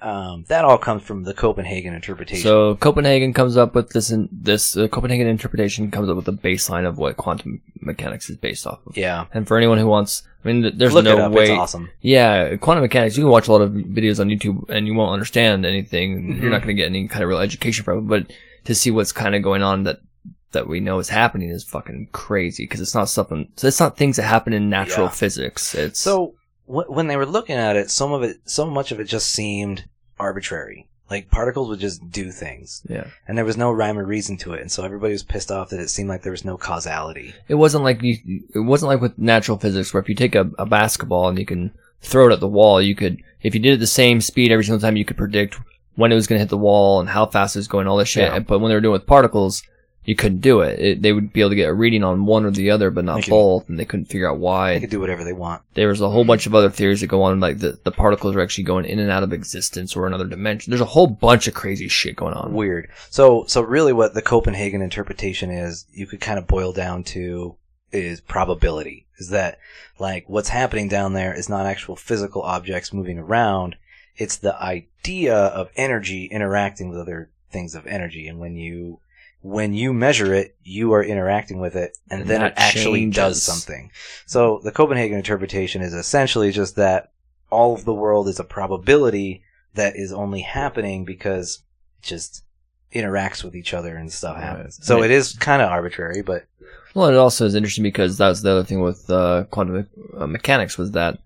Um, 0.00 0.44
that 0.48 0.64
all 0.64 0.76
comes 0.78 1.02
from 1.02 1.24
the 1.24 1.32
Copenhagen 1.32 1.94
interpretation. 1.94 2.42
So 2.42 2.74
Copenhagen 2.76 3.32
comes 3.32 3.56
up 3.56 3.74
with 3.74 3.90
this. 3.90 4.10
In, 4.10 4.28
this 4.30 4.76
uh, 4.76 4.88
Copenhagen 4.88 5.26
interpretation 5.26 5.90
comes 5.90 6.08
up 6.10 6.16
with 6.16 6.26
the 6.26 6.32
baseline 6.34 6.86
of 6.86 6.98
what 6.98 7.16
quantum 7.16 7.62
mechanics 7.80 8.28
is 8.28 8.36
based 8.36 8.66
off 8.66 8.80
of. 8.86 8.96
yeah, 8.96 9.24
And 9.32 9.48
for 9.48 9.56
anyone 9.56 9.78
who 9.78 9.86
wants, 9.86 10.22
I 10.44 10.48
mean, 10.48 10.62
th- 10.62 10.74
there's 10.76 10.92
look 10.92 11.06
it 11.06 11.16
no 11.16 11.26
up. 11.26 11.32
way. 11.32 11.44
It's 11.44 11.50
awesome. 11.58 11.88
Yeah, 12.02 12.56
quantum 12.56 12.82
mechanics. 12.82 13.16
You 13.16 13.24
can 13.24 13.30
watch 13.30 13.48
a 13.48 13.52
lot 13.52 13.62
of 13.62 13.70
videos 13.72 14.20
on 14.20 14.28
YouTube 14.28 14.68
and 14.68 14.86
you 14.86 14.92
won't 14.94 15.12
understand 15.12 15.64
anything. 15.64 16.34
Mhm. 16.36 16.42
You're 16.42 16.50
not 16.50 16.58
going 16.62 16.76
to 16.76 16.80
get 16.82 16.86
any 16.86 17.08
kind 17.08 17.22
of 17.22 17.28
real 17.30 17.38
education 17.38 17.82
from 17.82 17.98
it. 17.98 18.02
But 18.08 18.32
to 18.66 18.74
see 18.74 18.90
what's 18.90 19.12
kind 19.12 19.34
of 19.34 19.42
going 19.42 19.62
on 19.62 19.84
that 19.84 20.00
that 20.52 20.68
we 20.68 20.80
know 20.80 20.98
is 20.98 21.08
happening 21.08 21.48
is 21.50 21.64
fucking 21.64 22.08
crazy 22.12 22.64
because 22.64 22.80
it's 22.80 22.94
not 22.94 23.08
something. 23.08 23.48
So 23.56 23.66
it's 23.66 23.80
not 23.80 23.96
things 23.96 24.16
that 24.16 24.22
happen 24.24 24.52
in 24.52 24.68
natural 24.70 25.06
Yeah. 25.06 25.10
physics. 25.12 25.74
It's 25.74 25.98
So 26.00 26.34
wh- 26.66 26.90
when 26.90 27.06
they 27.06 27.16
were 27.16 27.26
looking 27.26 27.56
at 27.56 27.76
it, 27.76 27.90
some 27.90 28.12
of 28.12 28.22
it, 28.22 28.38
so 28.44 28.66
much 28.66 28.92
of 28.92 29.00
it 29.00 29.04
just 29.04 29.30
seemed 29.30 29.84
arbitrary. 30.18 30.86
Like 31.08 31.30
particles 31.30 31.68
would 31.68 31.78
just 31.78 32.10
do 32.10 32.32
things, 32.32 32.82
yeah. 32.88 33.06
and 33.28 33.38
there 33.38 33.44
was 33.44 33.56
no 33.56 33.70
rhyme 33.70 33.96
or 33.96 34.04
reason 34.04 34.36
to 34.38 34.54
it, 34.54 34.60
and 34.60 34.72
so 34.72 34.82
everybody 34.82 35.12
was 35.12 35.22
pissed 35.22 35.52
off 35.52 35.68
that 35.70 35.78
it 35.78 35.88
seemed 35.88 36.08
like 36.08 36.22
there 36.22 36.32
was 36.32 36.44
no 36.44 36.56
causality. 36.56 37.32
It 37.46 37.54
wasn't 37.54 37.84
like 37.84 38.02
you. 38.02 38.42
It 38.52 38.58
wasn't 38.58 38.88
like 38.88 39.00
with 39.00 39.16
natural 39.16 39.56
physics 39.56 39.94
where 39.94 40.02
if 40.02 40.08
you 40.08 40.16
take 40.16 40.34
a, 40.34 40.50
a 40.58 40.66
basketball 40.66 41.28
and 41.28 41.38
you 41.38 41.46
can 41.46 41.72
throw 42.00 42.28
it 42.28 42.32
at 42.32 42.40
the 42.40 42.48
wall, 42.48 42.82
you 42.82 42.96
could. 42.96 43.22
If 43.40 43.54
you 43.54 43.60
did 43.60 43.74
it 43.74 43.78
the 43.78 43.86
same 43.86 44.20
speed 44.20 44.50
every 44.50 44.64
single 44.64 44.80
time, 44.80 44.96
you 44.96 45.04
could 45.04 45.16
predict 45.16 45.60
when 45.94 46.10
it 46.10 46.16
was 46.16 46.26
going 46.26 46.38
to 46.38 46.42
hit 46.42 46.48
the 46.50 46.58
wall 46.58 46.98
and 46.98 47.08
how 47.08 47.26
fast 47.26 47.54
it 47.54 47.60
was 47.60 47.68
going, 47.68 47.86
all 47.86 47.96
this 47.96 48.08
shit. 48.08 48.32
Yeah. 48.32 48.40
But 48.40 48.58
when 48.58 48.70
they 48.70 48.74
were 48.74 48.80
doing 48.80 48.94
it 48.94 48.98
with 48.98 49.06
particles, 49.06 49.62
you 50.06 50.14
couldn't 50.14 50.40
do 50.40 50.60
it. 50.60 50.78
it. 50.78 51.02
They 51.02 51.12
would 51.12 51.32
be 51.32 51.40
able 51.40 51.50
to 51.50 51.56
get 51.56 51.68
a 51.68 51.74
reading 51.74 52.04
on 52.04 52.26
one 52.26 52.44
or 52.44 52.52
the 52.52 52.70
other, 52.70 52.90
but 52.90 53.04
not 53.04 53.24
could- 53.24 53.30
both, 53.30 53.68
and 53.68 53.78
they 53.78 53.84
couldn't 53.84 54.06
figure 54.06 54.30
out 54.30 54.38
why. 54.38 54.74
They 54.74 54.80
could 54.80 54.90
do 54.90 55.00
whatever 55.00 55.24
they 55.24 55.32
want. 55.32 55.62
There 55.74 55.88
was 55.88 56.00
a 56.00 56.08
whole 56.08 56.24
bunch 56.24 56.46
of 56.46 56.54
other 56.54 56.70
theories 56.70 57.00
that 57.00 57.08
go 57.08 57.22
on, 57.22 57.40
like 57.40 57.58
the, 57.58 57.78
the 57.82 57.90
particles 57.90 58.36
are 58.36 58.40
actually 58.40 58.64
going 58.64 58.84
in 58.86 59.00
and 59.00 59.10
out 59.10 59.24
of 59.24 59.32
existence 59.32 59.96
or 59.96 60.06
another 60.06 60.24
dimension. 60.24 60.70
There's 60.70 60.80
a 60.80 60.86
whole 60.86 61.08
bunch 61.08 61.48
of 61.48 61.54
crazy 61.54 61.88
shit 61.88 62.16
going 62.16 62.34
on. 62.34 62.54
Weird. 62.54 62.88
So, 63.10 63.44
so 63.48 63.60
really, 63.60 63.92
what 63.92 64.14
the 64.14 64.22
Copenhagen 64.22 64.80
interpretation 64.80 65.50
is, 65.50 65.86
you 65.92 66.06
could 66.06 66.20
kind 66.20 66.38
of 66.38 66.46
boil 66.46 66.72
down 66.72 67.02
to 67.04 67.56
is 67.92 68.20
probability. 68.20 69.06
Is 69.18 69.30
that 69.30 69.58
like 69.98 70.28
what's 70.28 70.50
happening 70.50 70.88
down 70.88 71.14
there 71.14 71.34
is 71.34 71.48
not 71.48 71.66
actual 71.66 71.96
physical 71.96 72.42
objects 72.42 72.92
moving 72.92 73.18
around. 73.18 73.76
It's 74.16 74.36
the 74.36 74.60
idea 74.62 75.36
of 75.36 75.70
energy 75.76 76.26
interacting 76.26 76.88
with 76.88 76.98
other 76.98 77.30
things 77.50 77.74
of 77.74 77.86
energy, 77.86 78.28
and 78.28 78.38
when 78.38 78.56
you 78.56 79.00
when 79.46 79.72
you 79.74 79.92
measure 79.92 80.34
it, 80.34 80.56
you 80.64 80.92
are 80.92 81.04
interacting 81.04 81.60
with 81.60 81.76
it, 81.76 81.96
and, 82.10 82.22
And 82.22 82.30
then 82.30 82.42
it 82.42 82.54
actually 82.56 83.00
changes. 83.02 83.16
does 83.16 83.42
something. 83.44 83.92
So 84.26 84.60
the 84.64 84.72
Copenhagen 84.72 85.16
interpretation 85.16 85.82
is 85.82 85.94
essentially 85.94 86.50
just 86.50 86.74
that 86.76 87.12
all 87.48 87.72
of 87.72 87.84
the 87.84 87.94
world 87.94 88.26
is 88.28 88.40
a 88.40 88.44
probability 88.44 89.42
that 89.74 89.94
is 89.94 90.12
only 90.12 90.40
happening 90.40 91.04
because 91.04 91.62
it 92.02 92.06
just 92.06 92.42
interacts 92.92 93.44
with 93.44 93.54
each 93.54 93.72
other 93.72 93.94
and 93.96 94.12
stuff 94.12 94.34
Right. 94.36 94.42
happens. 94.44 94.80
So 94.84 94.96
Right. 95.00 95.10
it 95.10 95.14
is 95.14 95.32
kind 95.34 95.62
of 95.62 95.70
arbitrary, 95.70 96.22
but 96.22 96.46
Well, 96.94 97.08
it 97.08 97.16
also 97.16 97.46
is 97.46 97.54
interesting 97.54 97.84
because 97.84 98.18
that 98.18 98.28
was 98.28 98.42
the 98.42 98.50
other 98.50 98.64
thing 98.64 98.80
with 98.80 99.08
uh, 99.08 99.44
quantum 99.52 99.86
uh, 100.18 100.26
mechanics 100.26 100.76
was 100.76 100.90
that 100.92 101.18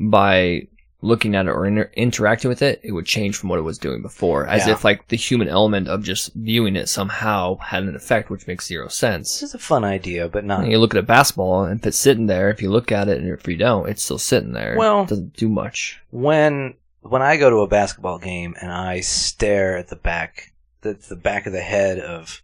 by 0.00 0.66
looking 1.02 1.34
at 1.34 1.46
it 1.46 1.50
or 1.50 1.64
inter- 1.66 1.90
interacting 1.94 2.48
with 2.48 2.60
it, 2.62 2.80
it 2.82 2.92
would 2.92 3.06
change 3.06 3.36
from 3.36 3.48
what 3.48 3.58
it 3.58 3.62
was 3.62 3.78
doing 3.78 4.02
before, 4.02 4.46
as 4.46 4.66
Yeah. 4.66 4.74
if 4.74 4.84
like 4.84 5.08
the 5.08 5.16
human 5.16 5.48
element 5.48 5.88
of 5.88 6.02
just 6.02 6.34
viewing 6.34 6.76
it 6.76 6.88
somehow 6.88 7.56
had 7.56 7.84
an 7.84 7.96
effect, 7.96 8.28
which 8.28 8.46
makes 8.46 8.66
zero 8.66 8.86
This 8.86 8.96
sense. 8.96 9.42
is 9.42 9.54
a 9.54 9.58
fun 9.58 9.82
idea, 9.84 10.28
but 10.28 10.44
not. 10.44 10.66
You 10.66 10.78
look 10.78 10.94
at 10.94 10.98
a 10.98 11.02
basketball, 11.02 11.64
and 11.64 11.80
if 11.80 11.86
it's 11.86 11.96
sitting 11.98 12.26
there, 12.26 12.50
if 12.50 12.60
you 12.60 12.70
look 12.70 12.92
at 12.92 13.08
it, 13.08 13.18
and 13.18 13.28
if 13.30 13.48
you 13.48 13.56
don't, 13.56 13.88
it's 13.88 14.02
still 14.02 14.18
sitting 14.18 14.52
there. 14.52 14.74
Well- 14.76 15.02
it 15.02 15.08
doesn't 15.08 15.36
do 15.36 15.48
much. 15.48 16.00
when 16.10 16.74
when 17.02 17.22
I 17.22 17.38
go 17.38 17.48
to 17.48 17.60
a 17.62 17.66
basketball 17.66 18.18
game 18.18 18.54
and 18.60 18.70
I 18.70 19.00
stare 19.00 19.78
at 19.78 19.88
the 19.88 19.96
back 19.96 20.52
the, 20.82 20.92
the 21.08 21.16
back 21.16 21.46
of 21.46 21.52
the 21.54 21.62
head 21.62 21.98
of 21.98 22.42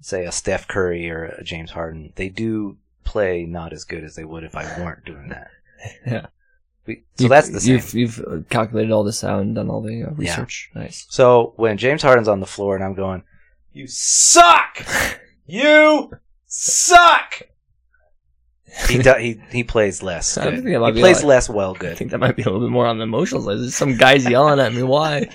say 0.00 0.24
a 0.24 0.32
Steph 0.32 0.66
Curry 0.66 1.08
or 1.08 1.26
a 1.26 1.44
James 1.44 1.70
Harden, 1.70 2.12
they 2.16 2.28
do 2.28 2.78
play 3.04 3.44
not 3.44 3.72
as 3.72 3.84
good 3.84 4.02
as 4.02 4.16
they 4.16 4.24
would 4.24 4.42
if 4.42 4.56
I 4.56 4.64
weren't 4.80 5.04
doing 5.04 5.28
that. 5.28 5.50
Yeah. 6.06 6.26
We- 6.86 7.04
So 7.16 7.24
You've- 7.24 7.28
that's 7.28 7.48
the 7.50 7.60
same. 7.60 7.74
You've, 7.74 7.94
you've 7.94 8.18
uh, 8.20 8.38
calculated 8.50 8.90
all 8.92 9.04
this 9.04 9.22
out 9.24 9.40
and 9.40 9.54
done 9.54 9.70
all 9.70 9.82
the 9.82 10.04
uh, 10.04 10.10
research. 10.10 10.70
Nice. 10.74 11.06
So 11.10 11.52
when 11.56 11.78
James 11.78 12.02
Harden's 12.02 12.28
on 12.28 12.40
the 12.40 12.46
floor 12.46 12.74
and 12.74 12.84
I'm 12.84 12.94
going, 12.94 13.22
"You 13.72 13.86
suck! 13.86 14.84
You 15.46 16.10
suck!" 16.46 17.42
He 18.88 18.98
do, 18.98 19.14
he 19.18 19.40
he 19.50 19.64
plays 19.64 20.02
less. 20.02 20.38
I 20.38 20.44
Good. 20.44 20.64
think 20.64 20.68
He 20.68 21.00
plays 21.00 21.18
like- 21.18 21.24
less 21.24 21.48
well 21.48 21.76
I 21.80 21.94
think 21.94 22.10
that 22.12 22.18
might 22.18 22.36
be 22.36 22.42
a 22.42 22.46
little 22.46 22.60
bit 22.60 22.70
more 22.72 22.86
on 22.86 22.96
the 22.98 23.02
emotional 23.04 23.42
side. 23.42 23.58
There's 23.58 23.74
some 23.74 23.96
guys 23.96 24.24
yelling 24.26 24.60
at 24.60 24.72
me. 24.72 24.82
Why? 24.82 25.28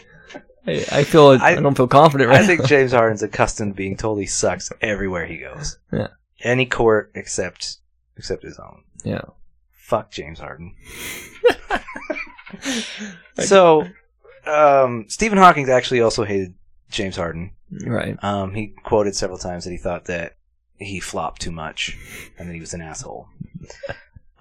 I, 0.65 0.85
I 0.91 1.03
feel 1.03 1.27
I, 1.39 1.51
I- 1.51 1.55
don't 1.55 1.75
feel 1.77 1.87
confident 1.87 2.29
right 2.29 2.41
I 2.41 2.45
think 2.47 2.61
now. 2.61 2.65
James 2.67 2.93
Harden's 2.93 3.21
accustomed 3.21 3.73
to 3.73 3.77
being 3.77 3.95
told 3.95 4.19
he 4.19 4.25
sucks 4.25 4.71
everywhere 4.81 5.25
he 5.27 5.37
goes. 5.37 5.77
Yeah. 5.93 6.07
Any 6.41 6.65
court 6.65 7.11
except 7.13 7.77
except 8.15 8.43
his 8.43 8.57
own. 8.57 8.83
Yeah. 9.03 9.21
Fuck 9.87 10.11
James 10.11 10.37
Harden. 10.37 10.75
so, 13.39 13.87
um, 14.45 15.05
Stephen 15.07 15.37
Hawking 15.37 15.69
actually 15.69 16.01
also 16.01 16.25
hated 16.25 16.55
James 16.89 17.15
Harden. 17.15 17.51
Right. 17.71 18.21
Um, 18.21 18.53
he 18.53 18.75
quoted 18.83 19.15
several 19.15 19.37
times 19.37 19.63
that 19.63 19.71
he 19.71 19.77
thought 19.77 20.03
that 20.03 20.35
he 20.77 20.99
flopped 20.99 21.41
too 21.41 21.53
much 21.53 21.97
and 22.37 22.49
that 22.49 22.53
he 22.53 22.59
was 22.59 22.73
an 22.73 22.81
asshole. 22.81 23.29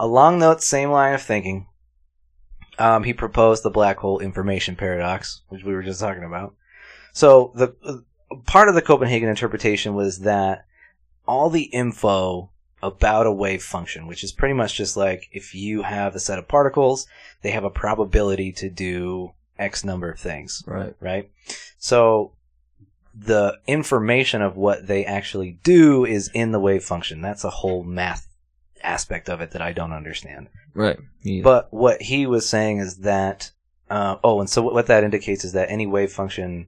Along 0.00 0.40
that 0.40 0.64
same 0.64 0.90
line 0.90 1.14
of 1.14 1.22
thinking, 1.22 1.68
um, 2.80 3.04
he 3.04 3.12
proposed 3.12 3.62
the 3.62 3.70
black 3.70 3.98
hole 3.98 4.18
information 4.18 4.74
paradox, 4.74 5.42
which 5.48 5.62
we 5.62 5.74
were 5.74 5.84
just 5.84 6.00
talking 6.00 6.24
about. 6.24 6.56
So 7.12 7.52
the 7.54 7.72
uh, 7.84 7.98
part 8.46 8.68
of 8.68 8.74
the 8.74 8.82
Copenhagen 8.82 9.28
interpretation 9.28 9.94
was 9.94 10.22
that 10.22 10.66
all 11.24 11.50
the 11.50 11.66
info 11.66 12.50
about 12.82 13.26
a 13.26 13.32
wave 13.32 13.62
function, 13.62 14.06
which 14.06 14.22
is 14.22 14.32
pretty 14.32 14.54
much 14.54 14.74
just 14.76 14.96
like 14.96 15.28
if 15.32 15.54
you 15.54 15.82
have 15.82 16.14
a 16.14 16.20
set 16.20 16.38
of 16.38 16.46
particles, 16.48 17.06
they 17.42 17.50
have 17.50 17.64
a 17.64 17.70
probability 17.70 18.52
to 18.52 18.68
do 18.68 19.32
X 19.58 19.84
number 19.84 20.10
of 20.10 20.18
things 20.20 20.62
Right. 20.66 20.94
right? 21.00 21.30
So 21.78 22.32
the 23.18 23.58
information 23.66 24.42
of 24.42 24.56
what 24.56 24.86
they 24.86 25.04
actually 25.06 25.52
do 25.62 26.04
is 26.04 26.30
in 26.34 26.52
the 26.52 26.60
wave 26.60 26.84
function. 26.84 27.22
That's 27.22 27.44
a 27.44 27.50
whole 27.50 27.82
math 27.82 28.26
aspect 28.82 29.30
of 29.30 29.40
it 29.40 29.52
that 29.52 29.62
I 29.62 29.72
don't 29.72 29.92
understand. 29.94 30.48
Right. 30.74 30.98
But 31.42 31.72
what 31.72 32.02
he 32.02 32.26
was 32.26 32.46
saying 32.46 32.78
is 32.78 32.98
that, 32.98 33.50
uh, 33.88 34.16
oh, 34.22 34.40
and 34.40 34.50
so 34.50 34.60
what- 34.60 34.74
what 34.74 34.86
that 34.88 35.02
indicates 35.02 35.44
is 35.44 35.52
that 35.54 35.70
any 35.70 35.86
wave 35.86 36.12
function 36.12 36.66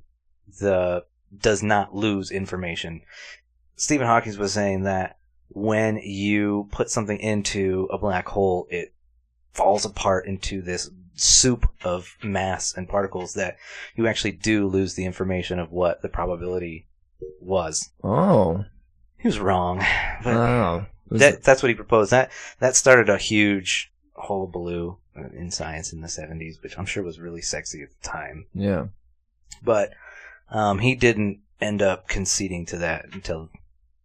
the 0.60 1.04
does 1.38 1.62
not 1.62 1.94
lose 1.94 2.30
information. 2.30 3.02
Stephen 3.76 4.06
Hawking 4.06 4.36
was 4.38 4.54
saying 4.54 4.84
that 4.84 5.17
when 5.48 5.96
you 5.98 6.68
put 6.70 6.90
something 6.90 7.18
into 7.18 7.88
a 7.92 7.98
black 7.98 8.28
hole, 8.28 8.66
it 8.70 8.92
falls 9.52 9.84
apart 9.84 10.26
into 10.26 10.62
this 10.62 10.90
soup 11.14 11.68
of 11.82 12.16
mass 12.22 12.72
and 12.76 12.88
particles 12.88 13.34
that 13.34 13.56
you 13.96 14.06
actually 14.06 14.30
do 14.32 14.66
lose 14.68 14.94
the 14.94 15.04
information 15.04 15.58
of 15.58 15.72
what 15.72 16.00
the 16.02 16.08
probability 16.08 16.86
was. 17.40 17.90
oh. 18.04 18.64
He 19.20 19.26
was 19.26 19.40
wrong, 19.40 19.78
but 20.22 20.36
Oh. 20.36 20.86
Was 21.08 21.20
that, 21.20 21.42
that's 21.42 21.62
what 21.62 21.70
he 21.70 21.74
proposed. 21.74 22.12
That 22.12 22.30
that 22.60 22.76
started 22.76 23.08
a 23.08 23.16
huge 23.18 23.90
hullabaloo 24.14 24.98
uh, 25.16 25.28
in 25.34 25.50
science 25.50 25.92
in 25.92 26.02
the 26.02 26.08
seventies, 26.08 26.62
which 26.62 26.78
I'm 26.78 26.84
sure 26.86 27.02
was 27.02 27.18
really 27.18 27.40
sexy 27.40 27.82
at 27.82 27.88
the 27.90 28.08
time. 28.08 28.46
yeah. 28.54 28.88
But 29.62 29.94
um, 30.50 30.78
he 30.80 30.94
didn't 30.94 31.40
end 31.60 31.82
up 31.82 32.06
conceding 32.08 32.64
to 32.66 32.76
that 32.78 33.06
until 33.12 33.48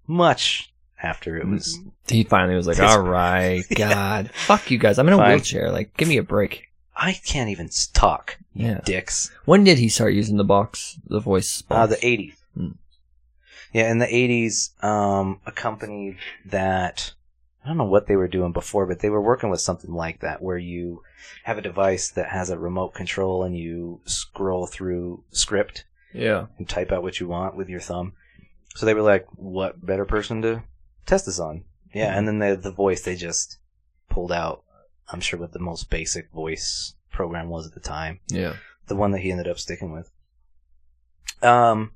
much 0.08 0.73
after 1.04 1.38
it 1.38 1.48
was. 1.48 1.78
He 2.08 2.24
finally 2.24 2.56
was 2.56 2.66
like, 2.66 2.80
all 2.82 3.02
right, 3.02 3.64
God. 3.76 4.32
Fuck 4.32 4.72
you 4.72 4.78
guys. 4.78 4.98
I'm 4.98 5.08
in 5.08 5.14
a 5.14 5.18
Fine. 5.18 5.30
wheelchair. 5.30 5.72
Like, 5.72 5.96
give 5.98 6.08
me 6.08 6.18
a 6.18 6.24
break. 6.24 6.70
I 6.96 7.14
can't 7.14 7.50
even 7.50 7.70
talk, 7.94 8.38
you 8.54 8.68
Yeah. 8.68 8.82
dicks. 8.86 9.32
When 9.46 9.64
did 9.64 9.80
he 9.80 9.90
start 9.90 10.14
using 10.14 10.38
the 10.38 10.44
box, 10.44 10.98
the 11.08 11.20
voice 11.20 11.62
box? 11.62 11.78
Uh, 11.78 11.88
the 11.88 12.06
eighties. 12.06 12.36
Hmm. 12.56 12.70
Yeah, 13.74 13.92
in 13.92 13.98
the 13.98 14.16
eighties, 14.16 14.72
um, 14.82 15.40
a 15.46 15.52
company 15.52 16.18
that 16.46 17.14
I 17.64 17.68
don't 17.68 17.78
know 17.78 17.86
what 17.86 18.08
they 18.08 18.16
were 18.16 18.28
doing 18.28 18.52
before, 18.52 18.86
but 18.86 19.00
they 19.00 19.10
were 19.10 19.22
working 19.22 19.50
with 19.50 19.62
something 19.62 19.92
like 19.92 20.20
that, 20.20 20.42
where 20.42 20.58
you 20.58 21.02
have 21.46 21.58
a 21.58 21.62
device 21.62 22.10
that 22.12 22.30
has 22.30 22.50
a 22.50 22.60
remote 22.60 22.94
control 22.94 23.44
and 23.44 23.58
you 23.58 24.02
scroll 24.06 24.68
through 24.68 25.24
script 25.32 25.86
yeah. 26.14 26.46
and 26.58 26.68
type 26.70 26.92
out 26.92 27.02
what 27.04 27.20
you 27.20 27.28
want 27.28 27.56
with 27.56 27.70
your 27.70 27.80
thumb. 27.80 28.14
So 28.76 28.86
they 28.86 28.94
were 28.94 29.02
like, 29.02 29.26
"What 29.36 29.84
better 29.84 30.06
person 30.06 30.42
to 30.44 30.64
test 31.06 31.26
this 31.26 31.40
on?" 31.40 31.64
Yeah, 31.94 32.18
and 32.18 32.28
then 32.28 32.40
the 32.40 32.56
the 32.56 32.72
voice 32.72 33.02
they 33.02 33.16
just 33.16 33.58
pulled 34.10 34.32
out. 34.32 34.64
I'm 35.10 35.20
sure 35.22 35.40
what 35.40 35.52
the 35.54 35.60
most 35.60 35.90
basic 35.90 36.32
voice 36.32 36.96
program 37.12 37.50
was 37.50 37.68
at 37.68 37.74
the 37.74 37.80
time 37.80 38.20
Yeah. 38.30 38.56
the 38.88 38.96
one 38.96 39.12
that 39.12 39.20
he 39.20 39.32
ended 39.32 39.48
up 39.48 39.60
sticking 39.60 39.92
with. 39.92 40.10
Um, 41.42 41.92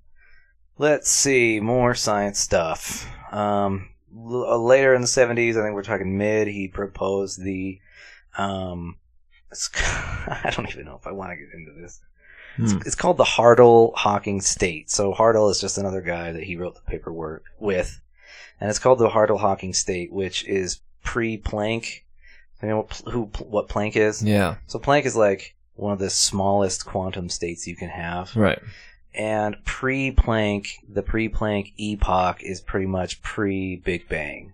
let's 0.78 1.10
see 1.10 1.60
more 1.60 1.96
science 1.96 2.40
stuff. 2.40 3.08
Um, 3.32 3.90
l- 4.16 4.46
uh, 4.46 4.58
later 4.58 4.94
in 4.94 5.02
the 5.02 5.08
seventies, 5.08 5.58
I 5.58 5.64
think 5.64 5.74
we're 5.74 5.84
talking 5.84 6.18
mid. 6.18 6.48
He 6.48 6.68
proposed 6.68 7.42
the, 7.42 7.80
um, 8.38 8.98
it's, 9.52 9.70
I 9.76 10.52
don't 10.56 10.70
even 10.70 10.86
know 10.86 10.98
if 11.00 11.08
I 11.08 11.12
want 11.12 11.32
to 11.32 11.38
get 11.38 11.54
into 11.54 11.72
this. 11.82 12.02
Hmm. 12.58 12.80
It's 12.86 12.96
called 12.96 13.18
the 13.18 13.24
Hartle 13.24 13.94
Hawking 13.96 14.42
state. 14.42 14.90
So 14.90 15.14
Hartle 15.14 15.50
is 15.52 15.62
just 15.62 15.78
another 15.78 16.02
guy 16.02 16.32
that 16.32 16.44
he 16.44 16.56
wrote 16.56 16.76
the 16.76 16.82
paperwork 16.82 17.44
with, 17.60 18.02
and 18.60 18.70
it's 18.70 18.80
called 18.80 19.00
the 19.00 19.10
Hartle 19.10 19.40
Hawking 19.40 19.74
state, 19.74 20.12
which 20.12 20.46
is 20.46 20.82
pre-Planck. 21.04 22.02
You 22.62 22.70
know 22.70 22.88
who 23.12 23.26
what 23.40 23.70
Planck 23.70 23.96
is? 23.96 24.24
Yeah. 24.24 24.56
So 24.66 24.80
Planck 24.80 25.06
is 25.06 25.16
like 25.16 25.56
one 25.76 25.94
of 25.94 26.00
the 26.00 26.10
smallest 26.10 26.86
quantum 26.86 27.30
states 27.30 27.68
you 27.68 27.76
can 27.76 27.90
have. 27.90 28.36
Right. 28.36 28.60
And 29.14 29.56
pre-Planck, 29.64 30.68
the 30.88 31.04
pre-Planck 31.04 31.74
epoch 31.78 32.42
is 32.42 32.62
pretty 32.62 32.88
much 32.88 33.22
pre-Big 33.22 34.08
Bang. 34.10 34.54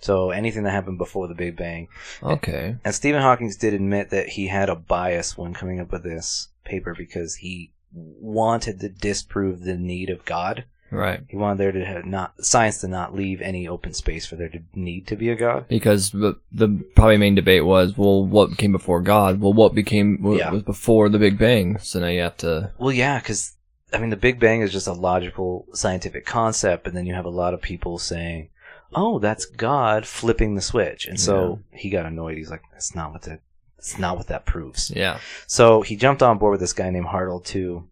So 0.00 0.30
anything 0.30 0.62
that 0.64 0.70
happened 0.70 0.98
before 0.98 1.28
the 1.28 1.34
Big 1.34 1.56
Bang. 1.56 1.88
Okay. 2.22 2.76
And 2.84 2.94
Stephen 2.94 3.22
Hawking 3.22 3.52
did 3.58 3.74
admit 3.74 4.10
that 4.10 4.30
he 4.30 4.46
had 4.46 4.68
a 4.68 4.76
bias 4.76 5.36
when 5.36 5.54
coming 5.54 5.78
up 5.78 5.92
with 5.92 6.02
this 6.02 6.48
paper 6.64 6.94
because 6.96 7.36
he 7.36 7.72
wanted 7.92 8.80
to 8.80 8.88
disprove 8.88 9.60
the 9.60 9.76
need 9.76 10.08
of 10.10 10.24
God. 10.24 10.64
Right. 10.90 11.20
He 11.28 11.36
wanted 11.36 11.58
there 11.58 11.72
to 11.72 11.84
have 11.84 12.04
not 12.04 12.44
science 12.44 12.80
to 12.80 12.88
not 12.88 13.14
leave 13.14 13.40
any 13.40 13.68
open 13.68 13.92
space 13.94 14.26
for 14.26 14.36
there 14.36 14.48
to 14.48 14.60
need 14.74 15.06
to 15.08 15.16
be 15.16 15.28
a 15.30 15.36
God. 15.36 15.68
Because 15.68 16.10
the, 16.10 16.36
the 16.52 16.82
probably 16.96 17.16
main 17.16 17.34
debate 17.34 17.64
was, 17.64 17.96
well, 17.96 18.24
what 18.24 18.58
came 18.58 18.72
before 18.72 19.00
God? 19.00 19.40
Well, 19.40 19.52
what 19.52 19.74
became 19.74 20.22
what 20.22 20.38
Yeah. 20.38 20.50
was 20.50 20.62
before 20.62 21.08
the 21.08 21.18
Big 21.18 21.38
Bang? 21.38 21.78
So 21.78 22.00
now 22.00 22.08
you 22.08 22.22
have 22.22 22.36
to. 22.38 22.72
Well, 22.78 22.92
yeah, 22.92 23.18
because 23.20 23.52
I 23.92 23.98
mean, 23.98 24.10
the 24.10 24.16
Big 24.16 24.40
Bang 24.40 24.60
is 24.62 24.72
just 24.72 24.86
a 24.86 24.92
logical 24.92 25.66
scientific 25.72 26.26
concept, 26.26 26.86
and 26.86 26.96
then 26.96 27.06
you 27.06 27.14
have 27.14 27.24
a 27.24 27.30
lot 27.30 27.54
of 27.54 27.60
people 27.62 27.98
saying, 27.98 28.48
"Oh, 28.94 29.18
that's 29.18 29.44
God 29.44 30.06
flipping 30.06 30.54
the 30.54 30.60
switch," 30.60 31.06
and 31.06 31.18
so 31.18 31.60
he 31.72 31.90
got 31.90 32.06
annoyed. 32.06 32.36
He's 32.38 32.50
like, 32.50 32.62
"That's 32.72 32.94
not 32.94 33.12
what 33.12 33.22
that. 33.22 33.40
That's 33.76 33.98
not 33.98 34.16
what 34.16 34.28
that 34.28 34.44
proves." 34.46 34.90
Yeah. 34.94 35.18
So 35.46 35.82
he 35.82 35.96
jumped 35.96 36.22
on 36.22 36.38
board 36.38 36.52
with 36.52 36.60
this 36.60 36.72
guy 36.72 36.90
named 36.90 37.06
Hartle 37.06 37.44
too. 37.44 37.88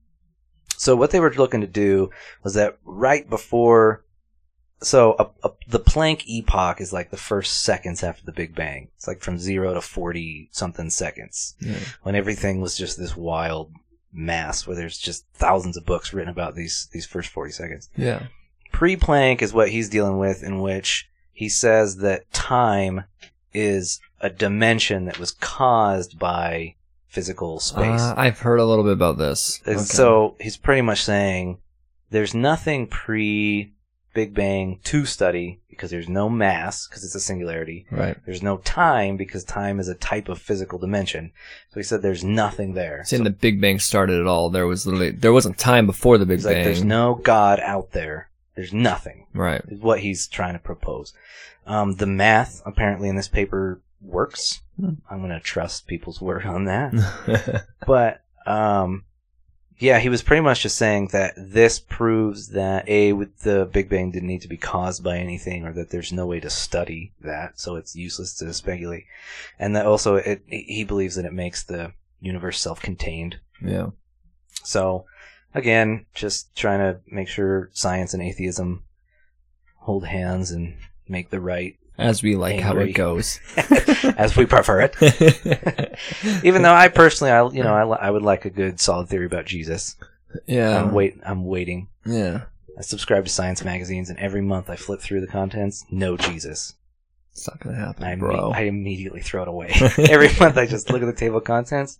So 0.78 0.96
what 0.96 1.10
they 1.10 1.20
were 1.20 1.32
looking 1.34 1.60
to 1.60 1.66
do 1.66 2.10
was 2.42 2.54
that 2.54 2.78
right 2.84 3.28
before, 3.28 4.04
so 4.80 5.14
a, 5.18 5.46
a, 5.46 5.50
the 5.68 5.80
Planck 5.80 6.22
epoch 6.26 6.80
is 6.80 6.92
like 6.92 7.10
the 7.10 7.16
first 7.16 7.62
seconds 7.62 8.02
after 8.02 8.24
the 8.24 8.32
Big 8.32 8.54
Bang. 8.54 8.88
It's 8.96 9.06
like 9.08 9.20
from 9.20 9.38
zero 9.38 9.74
to 9.74 9.80
forty 9.80 10.48
something 10.52 10.88
seconds 10.90 11.56
Yeah. 11.60 11.78
when 12.04 12.14
everything 12.14 12.60
was 12.60 12.76
just 12.78 12.96
this 12.98 13.16
wild 13.16 13.72
mass 14.12 14.66
where 14.66 14.76
there's 14.76 14.96
just 14.98 15.26
thousands 15.34 15.76
of 15.76 15.84
books 15.84 16.14
written 16.14 16.30
about 16.30 16.54
these 16.54 16.88
these 16.92 17.04
first 17.06 17.28
40 17.30 17.52
seconds. 17.52 17.90
Yeah. 17.96 18.26
Pre-Planck 18.72 19.42
is 19.42 19.52
what 19.52 19.70
he's 19.70 19.88
dealing 19.88 20.18
with 20.18 20.42
in 20.42 20.60
which 20.60 21.08
he 21.32 21.48
says 21.48 21.96
that 21.98 22.30
time 22.32 23.04
is 23.52 24.00
a 24.20 24.30
dimension 24.30 25.06
that 25.06 25.18
was 25.18 25.32
caused 25.32 26.18
by 26.18 26.74
physical 27.09 27.59
space. 27.61 28.00
Uh, 28.00 28.14
I've 28.16 28.38
heard 28.38 28.61
a 28.61 28.64
little 28.64 28.84
bit 28.84 28.92
about 28.92 29.18
this. 29.18 29.61
And 29.66 29.76
Okay. 29.76 29.84
So 29.84 30.36
he's 30.40 30.56
pretty 30.56 30.82
much 30.82 31.02
saying 31.02 31.59
there's 32.11 32.34
nothing 32.34 32.86
pre 32.86 33.72
Big 34.14 34.34
Bang 34.34 34.80
to 34.84 35.04
study 35.04 35.61
because 35.70 35.90
there's 35.90 36.09
no 36.09 36.28
mass 36.28 36.88
because 36.88 37.04
it's 37.04 37.14
a 37.14 37.20
singularity. 37.20 37.86
Right. 37.90 38.16
There's 38.26 38.42
no 38.42 38.56
time 38.59 39.16
because 39.16 39.44
time 39.44 39.78
is 39.78 39.86
a 39.88 39.94
type 39.94 40.28
of 40.28 40.40
physical 40.40 40.78
dimension. 40.78 41.30
So 41.70 41.78
he 41.78 41.84
said 41.84 42.02
there's 42.02 42.24
nothing 42.24 42.74
there. 42.74 43.02
Saying 43.04 43.20
So 43.20 43.24
the 43.24 43.30
Big 43.30 43.61
Bang 43.61 43.78
started 43.78 44.20
at 44.20 44.26
all. 44.26 44.50
There 44.50 44.66
was 44.66 44.86
literally 44.86 45.11
there 45.11 45.32
wasn't 45.32 45.59
time 45.59 45.86
before 45.86 46.18
the 46.18 46.26
Big 46.26 46.42
Bang. 46.42 46.54
like, 46.54 46.64
there's 46.64 46.82
no 46.82 47.14
God 47.14 47.61
out 47.61 47.92
there. 47.92 48.28
There's 48.56 48.72
nothing. 48.72 49.26
right. 49.34 49.62
Is 49.68 49.80
what 49.80 50.00
he's 50.00 50.26
trying 50.26 50.54
to 50.54 50.59
propose. 50.59 51.12
Um, 51.64 51.94
the 51.96 52.06
math 52.06 52.61
apparently 52.66 53.09
in 53.09 53.14
this 53.14 53.28
paper 53.28 53.80
works. 54.01 54.62
I'm 54.80 55.18
going 55.18 55.30
to 55.30 55.40
trust 55.40 55.86
people's 55.86 56.20
word 56.20 56.46
on 56.46 56.64
that. 56.66 57.64
but 57.86 58.22
um, 58.46 59.05
yeah, 59.78 59.99
he 60.01 60.09
was 60.09 60.22
pretty 60.22 60.42
much 60.42 60.62
just 60.62 60.76
saying 60.76 61.09
that 61.12 61.34
this 61.36 61.78
proves 61.78 62.49
that 62.49 62.88
a 62.88 63.12
with 63.12 63.40
the 63.40 63.68
Big 63.72 63.88
Bang 63.88 64.11
didn't 64.11 64.28
need 64.28 64.42
to 64.42 64.49
be 64.49 64.57
caused 64.57 65.05
by 65.05 65.18
anything, 65.18 65.64
or 65.64 65.72
that 65.72 65.90
there's 65.90 66.12
no 66.12 66.26
way 66.26 66.40
to 66.40 66.51
study 66.51 67.12
that, 67.20 67.61
so 67.61 67.76
it's 67.76 67.94
useless 67.94 68.34
to 68.34 68.53
speculate, 68.53 69.05
and 69.59 69.76
that 69.76 69.86
also 69.86 70.16
it 70.16 70.42
he 70.49 70.84
believes 70.84 71.14
that 71.14 71.24
it 71.24 71.32
makes 71.32 71.62
the 71.62 71.92
universe 72.20 72.61
self-contained. 72.61 73.38
yeah. 73.62 73.90
So 74.64 75.07
again, 75.55 76.07
just 76.12 76.55
trying 76.57 76.80
to 76.80 77.01
make 77.07 77.28
sure 77.28 77.70
science 77.72 78.12
and 78.12 78.22
atheism 78.22 78.82
hold 79.76 80.07
hands 80.07 80.51
and 80.51 80.76
make 81.09 81.30
the 81.30 81.40
right 81.40 81.78
As 81.99 82.22
we 82.22 82.36
like 82.36 82.61
how 82.61 82.76
it 82.78 82.92
goes. 82.92 83.40
as 84.16 84.36
we 84.36 84.46
prefer 84.46 84.82
it. 84.82 85.99
Even 86.44 86.62
though 86.62 86.72
I 86.72 86.88
personally, 86.88 87.32
I 87.32 87.44
you 87.49 87.64
know, 87.64 87.74
I, 87.74 88.07
I 88.07 88.11
would 88.11 88.22
like 88.22 88.44
a 88.44 88.51
good 88.51 88.78
solid 88.78 89.09
theory 89.09 89.26
about 89.26 89.46
Jesus. 89.46 89.96
yeah. 90.46 90.80
I'm 90.80 90.92
wait, 90.92 91.18
I'm 91.26 91.44
waiting. 91.44 91.88
Yeah. 92.07 92.42
I 92.78 92.82
subscribe 92.82 93.24
to 93.24 93.30
science 93.30 93.64
magazines, 93.64 94.09
and 94.09 94.18
every 94.20 94.40
month 94.42 94.70
I 94.70 94.76
flip 94.76 95.01
through 95.01 95.22
the 95.22 95.26
contents. 95.26 95.84
No 95.90 96.16
Jesus. 96.16 96.74
It's 97.32 97.49
not 97.49 97.59
gonna 97.59 97.76
happen, 97.76 98.05
I, 98.05 98.14
bro. 98.14 98.53
I 98.53 98.62
immediately 98.62 99.20
throw 99.20 99.42
it 99.42 99.49
away. 99.49 99.70
every 99.99 100.28
month 100.38 100.57
I 100.57 100.66
just 100.66 100.90
look 100.90 101.03
at 101.03 101.07
the 101.07 101.12
table 101.12 101.38
of 101.38 101.44
contents. 101.44 101.99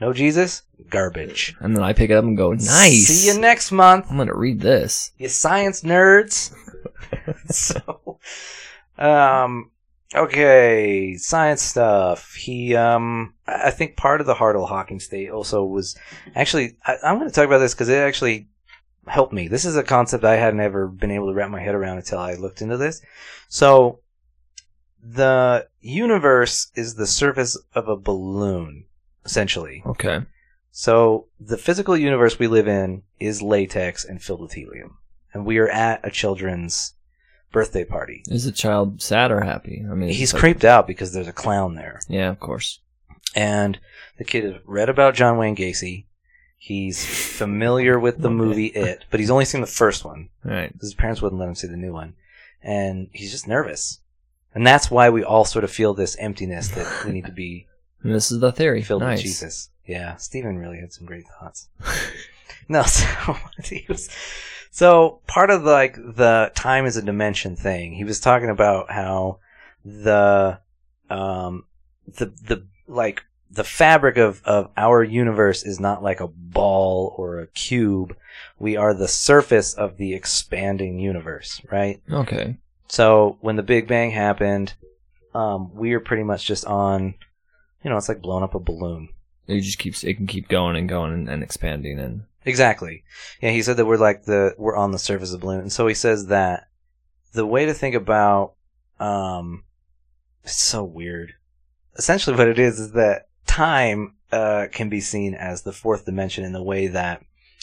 No 0.00 0.12
Jesus. 0.12 0.62
Garbage. 0.88 1.56
and 1.60 1.76
then 1.76 1.82
I 1.82 1.92
pick 1.92 2.10
it 2.10 2.14
up 2.14 2.24
and 2.24 2.36
go, 2.36 2.52
nice. 2.52 3.06
See 3.06 3.26
you 3.26 3.40
next 3.40 3.72
month, 3.72 4.06
I'm 4.10 4.16
gonna 4.16 4.34
read 4.34 4.60
this. 4.60 5.10
you 5.18 5.28
science 5.28 5.82
nerds. 5.82 6.54
so, 7.52 8.18
um, 9.00 9.70
okay, 10.14 11.16
science 11.16 11.62
stuff. 11.62 12.34
He, 12.34 12.74
um, 12.76 13.34
I 13.46 13.70
think 13.70 13.96
part 13.96 14.20
of 14.20 14.26
the 14.26 14.34
Hartle 14.34 14.68
Hawking 14.68 15.00
state 15.00 15.30
also 15.30 15.64
was 15.64 15.96
actually. 16.34 16.76
I, 16.84 16.96
I'm 17.02 17.18
going 17.18 17.28
to 17.28 17.34
talk 17.34 17.46
about 17.46 17.58
this 17.58 17.74
because 17.74 17.88
it 17.88 17.98
actually 17.98 18.48
helped 19.06 19.32
me. 19.32 19.48
This 19.48 19.64
is 19.64 19.76
a 19.76 19.82
concept 19.82 20.24
I 20.24 20.36
hadn't 20.36 20.60
ever 20.60 20.86
been 20.86 21.10
able 21.10 21.28
to 21.28 21.34
wrap 21.34 21.50
my 21.50 21.60
head 21.60 21.74
around 21.74 21.98
until 21.98 22.18
I 22.18 22.34
looked 22.34 22.62
into 22.62 22.76
this. 22.76 23.02
So, 23.48 24.00
the 25.02 25.66
universe 25.80 26.70
is 26.74 26.94
the 26.94 27.06
surface 27.06 27.56
of 27.74 27.88
a 27.88 27.96
balloon, 27.96 28.84
essentially. 29.24 29.82
Okay. 29.86 30.20
So 30.72 31.26
the 31.38 31.56
physical 31.56 31.96
universe 31.96 32.38
we 32.38 32.46
live 32.46 32.68
in 32.68 33.02
is 33.18 33.42
latex 33.42 34.04
and 34.04 34.22
filled 34.22 34.40
with 34.40 34.52
helium. 34.52 34.98
And 35.32 35.44
we 35.44 35.58
are 35.58 35.68
at 35.68 36.00
a 36.04 36.10
children's 36.10 36.94
birthday 37.52 37.84
party. 37.84 38.22
Is 38.28 38.44
the 38.44 38.52
child 38.52 39.02
sad 39.02 39.30
or 39.30 39.40
happy? 39.42 39.84
I 39.90 39.94
mean, 39.94 40.10
He's 40.10 40.32
like- 40.32 40.40
creeped 40.40 40.64
out 40.64 40.86
because 40.86 41.12
there's 41.12 41.28
a 41.28 41.32
clown 41.32 41.74
there. 41.74 42.00
Yeah, 42.08 42.30
of 42.30 42.40
course. 42.40 42.80
And 43.34 43.78
the 44.18 44.24
kid 44.24 44.44
has 44.44 44.54
read 44.64 44.88
about 44.88 45.14
John 45.14 45.36
Wayne 45.38 45.56
Gacy. 45.56 46.06
He's 46.56 47.04
familiar 47.06 47.98
with 47.98 48.18
the 48.18 48.30
movie 48.30 48.66
It, 48.66 49.04
but 49.10 49.18
he's 49.20 49.30
only 49.30 49.44
seen 49.46 49.60
the 49.62 49.66
first 49.66 50.04
one. 50.04 50.28
Right. 50.44 50.72
his 50.80 50.94
parents 50.94 51.22
wouldn't 51.22 51.40
let 51.40 51.48
him 51.48 51.54
see 51.54 51.66
the 51.68 51.76
new 51.76 51.92
one. 51.92 52.14
And 52.62 53.08
he's 53.12 53.30
just 53.30 53.48
nervous. 53.48 54.00
And 54.54 54.66
that's 54.66 54.90
why 54.90 55.08
we 55.10 55.24
all 55.24 55.44
sort 55.44 55.64
of 55.64 55.70
feel 55.70 55.94
this 55.94 56.16
emptiness 56.18 56.68
that 56.70 57.04
we 57.04 57.12
need 57.12 57.24
to 57.26 57.32
be 57.32 57.66
And 58.02 58.12
this 58.14 58.30
is 58.30 58.40
the 58.40 58.52
theory. 58.52 58.82
filled 58.82 59.02
nice. 59.02 59.18
with 59.18 59.22
Jesus. 59.24 59.70
Yeah, 59.86 60.16
Stephen 60.16 60.58
really 60.58 60.78
had 60.78 60.92
some 60.92 61.06
great 61.06 61.24
thoughts. 61.40 61.68
no, 62.68 62.82
so 62.82 63.06
he 63.64 63.86
was, 63.88 64.08
so 64.70 65.20
part 65.26 65.50
of 65.50 65.62
like 65.62 65.96
the 65.96 66.52
time 66.54 66.86
is 66.86 66.96
a 66.96 67.02
dimension 67.02 67.56
thing. 67.56 67.94
He 67.94 68.04
was 68.04 68.20
talking 68.20 68.50
about 68.50 68.90
how 68.90 69.38
the 69.84 70.60
um 71.08 71.64
the 72.06 72.26
the 72.26 72.66
like 72.86 73.22
the 73.50 73.64
fabric 73.64 74.16
of 74.16 74.42
of 74.44 74.70
our 74.76 75.02
universe 75.02 75.64
is 75.64 75.80
not 75.80 76.02
like 76.02 76.20
a 76.20 76.28
ball 76.28 77.14
or 77.16 77.40
a 77.40 77.46
cube. 77.48 78.16
We 78.58 78.76
are 78.76 78.94
the 78.94 79.08
surface 79.08 79.74
of 79.74 79.96
the 79.96 80.14
expanding 80.14 80.98
universe, 80.98 81.60
right? 81.70 82.00
Okay. 82.10 82.56
So 82.88 83.38
when 83.40 83.56
the 83.56 83.62
Big 83.62 83.86
Bang 83.86 84.10
happened, 84.10 84.74
um, 85.34 85.74
we 85.74 85.92
are 85.92 86.00
pretty 86.00 86.24
much 86.24 86.44
just 86.44 86.64
on, 86.64 87.14
you 87.84 87.90
know, 87.90 87.96
it's 87.96 88.08
like 88.08 88.20
blowing 88.20 88.42
up 88.42 88.54
a 88.54 88.60
balloon. 88.60 89.08
It 89.46 89.60
just 89.60 89.78
keeps. 89.78 90.04
It 90.04 90.14
can 90.14 90.26
keep 90.26 90.48
going 90.48 90.76
and 90.76 90.88
going 90.88 91.12
and, 91.12 91.28
and 91.28 91.42
expanding 91.42 91.98
and. 91.98 92.22
Exactly. 92.44 93.04
Yeah, 93.42 93.50
he 93.50 93.62
said 93.62 93.76
that 93.76 93.86
we're 93.86 93.96
like 93.96 94.24
the 94.24 94.54
we're 94.58 94.76
on 94.76 94.92
the 94.92 94.98
surface 94.98 95.32
of 95.32 95.40
the 95.40 95.44
balloon, 95.46 95.60
and 95.60 95.72
so 95.72 95.86
he 95.86 95.94
says 95.94 96.26
that 96.26 96.68
the 97.32 97.46
way 97.46 97.66
to 97.66 97.74
think 97.74 97.94
about 97.94 98.54
um, 98.98 99.64
it's 100.44 100.56
so 100.56 100.82
weird. 100.84 101.34
Essentially, 101.96 102.36
what 102.36 102.48
it 102.48 102.58
is 102.58 102.78
is 102.80 102.92
that 102.92 103.26
time 103.46 104.14
uh, 104.32 104.66
can 104.72 104.88
be 104.88 105.00
seen 105.00 105.34
as 105.34 105.62
the 105.62 105.72
fourth 105.72 106.04
dimension 106.04 106.44
in 106.44 106.52
the 106.52 106.62
way 106.62 106.86
that. 106.86 107.22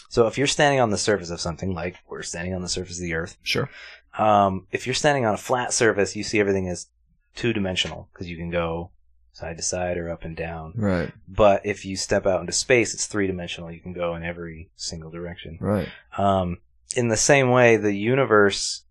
So 0.10 0.28
if 0.28 0.38
you're 0.38 0.48
standing 0.48 0.80
on 0.80 0.90
the 0.90 0.98
surface 0.98 1.30
of 1.30 1.42
something, 1.42 1.74
like 1.74 1.98
we're 2.08 2.24
standing 2.24 2.54
on 2.54 2.62
the 2.62 2.70
surface 2.70 2.98
of 2.98 3.02
the 3.04 3.14
Earth, 3.14 3.38
Sure. 3.42 3.70
um, 4.18 4.68
if 4.72 4.88
you're 4.88 4.94
standing 4.94 5.26
on 5.26 5.34
a 5.34 5.38
flat 5.38 5.74
surface, 5.74 6.16
you 6.16 6.24
see 6.24 6.40
everything 6.40 6.70
as 6.70 6.88
two 7.36 7.52
dimensional 7.52 8.10
because 8.14 8.30
you 8.30 8.38
can 8.38 8.50
go 8.50 8.92
side 9.38 9.56
to 9.58 9.62
side 9.64 9.98
or 9.98 10.10
up 10.10 10.24
and 10.24 10.36
down. 10.36 10.74
Right. 10.76 11.12
But 11.28 11.64
if 11.64 11.86
you 11.86 11.96
step 11.96 12.26
out 12.26 12.42
into 12.42 12.52
space, 12.54 12.96
it's 12.96 13.06
three 13.06 13.28
dimensional. 13.28 13.72
You 13.72 13.80
can 13.80 13.94
go 13.94 14.16
in 14.16 14.24
every 14.24 14.70
single 14.76 15.12
direction. 15.12 15.58
Right. 15.62 15.88
Um, 16.18 16.58
in 16.96 17.10
the 17.10 17.18
same 17.18 17.52
way, 17.52 17.78
the 17.78 17.94
universe 17.94 18.84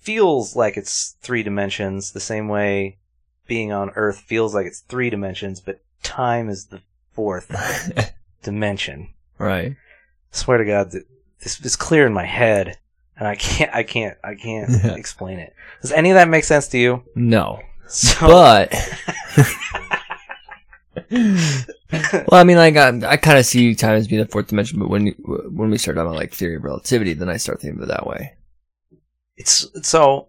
feels 0.00 0.56
like 0.56 0.76
it's 0.76 1.14
three 1.20 1.42
dimensions, 1.44 2.10
the 2.12 2.18
same 2.20 2.48
way 2.48 2.98
being 3.46 3.70
on 3.72 3.90
Earth 3.90 4.18
feels 4.18 4.52
like 4.54 4.66
it's 4.66 4.80
three 4.80 5.10
dimensions, 5.10 5.60
but 5.60 5.80
time 6.02 6.48
is 6.48 6.66
the 6.66 6.80
fourth 7.12 7.50
dimension. 8.42 9.08
right. 9.38 9.72
I 10.32 10.36
swear 10.36 10.58
to 10.58 10.64
God 10.64 10.90
this 11.42 11.60
is 11.64 11.76
clear 11.76 12.06
in 12.06 12.12
my 12.12 12.26
head, 12.26 12.76
and 13.16 13.26
I 13.28 13.34
can't, 13.36 13.74
I 13.74 13.82
can't, 13.84 14.18
I 14.24 14.34
can't 14.34 14.70
Yeah. 14.84 14.94
explain 14.94 15.38
it. 15.38 15.54
Does 15.82 15.92
any 15.92 16.10
of 16.10 16.14
that 16.16 16.28
make 16.28 16.44
sense 16.44 16.66
to 16.68 16.78
you? 16.78 17.02
No. 17.14 17.60
So, 17.88 18.26
But. 18.26 18.72
well, 21.10 22.26
I 22.32 22.44
mean, 22.44 22.56
like 22.56 22.76
I, 22.76 22.88
I 23.12 23.16
kind 23.16 23.38
of 23.38 23.46
see 23.46 23.74
time 23.74 23.94
as 23.94 24.08
being 24.08 24.20
the 24.22 24.28
fourth 24.28 24.48
dimension, 24.48 24.78
but 24.78 24.90
when 24.90 25.06
you, 25.06 25.12
when 25.52 25.70
we 25.70 25.78
start 25.78 25.96
talking 25.96 26.08
about 26.08 26.18
like 26.18 26.32
theory 26.34 26.56
of 26.56 26.64
relativity, 26.64 27.14
then 27.14 27.28
I 27.28 27.36
start 27.36 27.60
thinking 27.60 27.78
of 27.80 27.84
it 27.88 27.92
that 27.92 28.06
way. 28.06 28.34
it's 29.36 29.66
so, 29.88 30.28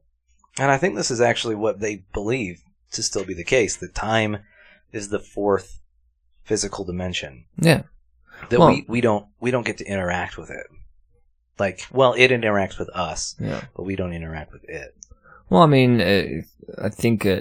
and 0.60 0.72
I 0.72 0.78
think 0.78 0.95
this 0.95 1.12
is 1.12 1.22
actually 1.22 1.55
what 1.55 1.80
they 1.80 2.03
believe 2.14 2.62
to 2.91 3.03
still 3.03 3.26
be 3.26 3.34
the 3.34 3.43
case. 3.43 3.76
That 3.78 3.95
time 3.95 4.38
is 4.91 5.10
the 5.10 5.20
fourth 5.20 5.82
physical 6.43 6.86
dimension. 6.86 7.45
Yeah. 7.60 7.84
That 8.49 8.60
Well- 8.60 8.70
we, 8.70 8.86
we 8.88 9.01
don't 9.01 9.28
we 9.39 9.51
don't 9.51 9.66
get 9.66 9.78
to 9.80 9.86
interact 9.86 10.38
with 10.38 10.49
it. 10.49 10.68
Like, 11.57 11.86
well, 11.91 12.14
it 12.14 12.30
interacts 12.32 12.80
with 12.80 12.89
us, 12.91 13.36
Yeah. 13.38 13.62
but 13.76 13.84
we 13.84 13.97
don't 13.97 14.14
interact 14.14 14.53
with 14.53 14.64
it. 14.70 14.95
Well, 15.50 15.62
I 15.62 15.66
mean, 15.68 16.02
uh, 16.02 16.26
I 16.84 16.89
think 16.89 17.26
uh, 17.26 17.39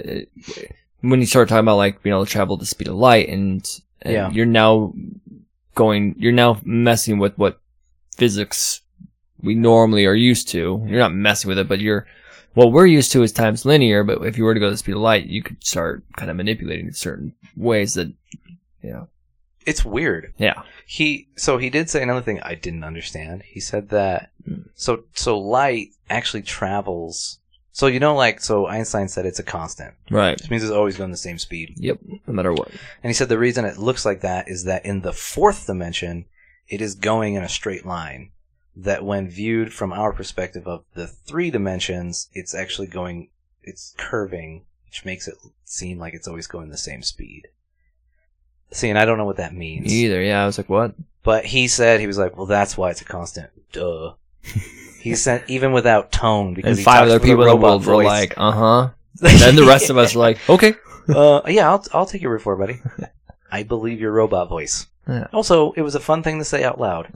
when 1.01 1.21
you 1.21 1.27
start 1.27 1.49
talking 1.49 1.61
about 1.65 1.77
like 1.77 2.03
being 2.03 2.15
able 2.15 2.25
to 2.27 2.31
travel 2.33 2.57
the 2.57 2.67
speed 2.67 2.89
of 2.89 2.95
light, 2.97 3.29
and, 3.29 3.69
and 4.03 4.15
Yeah. 4.15 4.31
you're 4.31 4.47
now 4.47 4.93
going, 5.75 6.15
you're 6.19 6.33
now 6.33 6.61
messing 6.65 7.19
with 7.19 7.37
what 7.39 7.61
physics 8.17 8.81
we 9.43 9.55
normally 9.55 10.07
are 10.07 10.15
used 10.15 10.49
to. 10.49 10.85
You're 10.89 10.99
not 10.99 11.13
messing 11.15 11.49
with 11.49 11.59
it, 11.59 11.69
but 11.69 11.81
you're 11.81 12.07
what 12.55 12.73
we're 12.73 12.87
used 12.87 13.13
to 13.13 13.23
is 13.23 13.31
time's 13.31 13.65
linear. 13.65 14.03
But 14.03 14.23
if 14.27 14.37
you 14.37 14.45
were 14.45 14.55
to 14.55 14.59
go 14.61 14.67
to 14.67 14.71
the 14.73 14.77
speed 14.79 14.97
of 14.97 15.01
light, 15.03 15.27
you 15.27 15.43
could 15.43 15.63
start 15.63 16.03
kind 16.17 16.31
of 16.31 16.37
manipulating 16.37 16.87
in 16.89 16.93
certain 16.95 17.35
ways 17.57 17.95
that, 17.95 18.09
you 18.83 18.91
know, 18.91 19.09
It's 19.67 19.85
weird. 19.85 20.33
yeah, 20.39 20.63
He 20.87 21.29
so 21.37 21.59
he 21.59 21.71
did 21.71 21.89
say 21.91 22.03
another 22.03 22.23
thing 22.23 22.41
I 22.43 22.55
didn't 22.57 22.83
understand. 22.85 23.43
He 23.45 23.61
said 23.61 23.91
that 23.91 24.31
Hmm. 24.45 24.63
so 24.75 25.05
so 25.15 25.39
light 25.39 25.91
actually 26.11 26.43
travels. 26.43 27.39
So 27.79 27.87
you 27.87 28.01
know, 28.01 28.17
like 28.17 28.41
so 28.41 28.67
Einstein 28.67 29.07
said 29.07 29.25
it's 29.25 29.39
a 29.39 29.45
constant, 29.45 29.95
right, 30.11 30.37
which 30.37 30.51
means 30.51 30.65
it's 30.65 30.73
always 30.73 30.97
going 30.97 31.13
the 31.13 31.17
same 31.17 31.39
speed. 31.39 31.75
yep, 31.77 32.01
no 32.27 32.33
matter 32.35 32.53
what. 32.53 32.71
And 32.71 33.09
he 33.09 33.13
said 33.13 33.29
the 33.29 33.39
reason 33.39 33.65
it 33.65 33.79
looks 33.79 34.05
like 34.05 34.21
that 34.23 34.49
is 34.49 34.65
that 34.65 34.85
in 34.85 35.03
the 35.03 35.13
fourth 35.13 35.69
dimension, 35.69 36.25
it 36.67 36.81
is 36.81 36.97
going 36.97 37.35
in 37.35 37.45
a 37.45 37.49
straight 37.49 37.87
line. 37.87 38.33
That 38.75 39.05
when 39.05 39.29
viewed 39.29 39.73
from 39.73 39.93
our 39.93 40.13
perspective 40.13 40.67
of 40.67 40.87
the 40.95 41.07
three 41.07 41.53
dimensions, 41.53 42.29
it's 42.33 42.53
actually 42.53 42.89
going, 42.89 43.29
it's 43.63 43.95
curving, 43.97 44.65
which 44.87 45.05
makes 45.05 45.29
it 45.29 45.37
seem 45.65 46.01
like 46.01 46.15
it's 46.15 46.27
always 46.27 46.49
going 46.49 46.71
the 46.71 46.77
same 46.77 47.05
speed. 47.05 47.47
See, 48.73 48.89
and 48.89 48.99
I 48.99 49.05
don't 49.05 49.19
know 49.19 49.25
what 49.25 49.37
that 49.37 49.55
means. 49.55 49.87
Me 49.87 49.93
either. 50.05 50.21
Yeah, 50.21 50.43
I 50.43 50.47
was 50.47 50.59
like, 50.59 50.69
what? 50.69 50.95
But 51.23 51.45
he 51.45 51.69
said 51.69 52.01
he 52.01 52.09
was 52.09 52.19
like, 52.19 52.37
well, 52.37 52.47
that's 52.47 52.77
why 52.77 52.91
it's 52.91 53.03
a 53.03 53.05
constant. 53.05 53.51
Duh. 53.71 54.15
He 54.99 55.15
sent 55.15 55.45
even 55.49 55.73
without 55.73 56.11
tone 56.13 56.55
because 56.55 56.71
and 56.71 56.79
he 56.79 56.85
five 56.85 57.09
other 57.09 57.21
people 57.21 57.43
in 57.43 57.49
the 57.49 57.57
world 57.57 57.87
were 57.87 58.03
like, 58.03 58.35
uh 58.37 58.53
huh. 58.53 58.91
Then 59.15 59.57
the 59.57 59.65
rest 59.65 59.91
of 59.91 59.99
us 59.99 60.15
are 60.15 60.19
like, 60.19 60.49
okay. 60.49 60.75
uh, 61.09 61.43
yeah, 61.47 61.71
I'll 61.71 61.85
I'll 61.93 62.07
take 62.07 62.23
your 62.23 62.33
word 62.33 62.43
for 62.43 62.55
it, 62.55 62.59
buddy. 62.59 62.81
I 63.51 63.63
believe 63.63 64.01
your 64.01 64.13
robot 64.13 64.49
voice. 64.49 64.87
Yeah. 65.09 65.27
Also, 65.33 65.73
it 65.73 65.83
was 65.83 65.95
a 65.95 66.01
fun 66.01 66.23
thing 66.23 66.39
to 66.39 66.45
say 66.45 66.63
out 66.65 66.79
loud. 66.79 67.11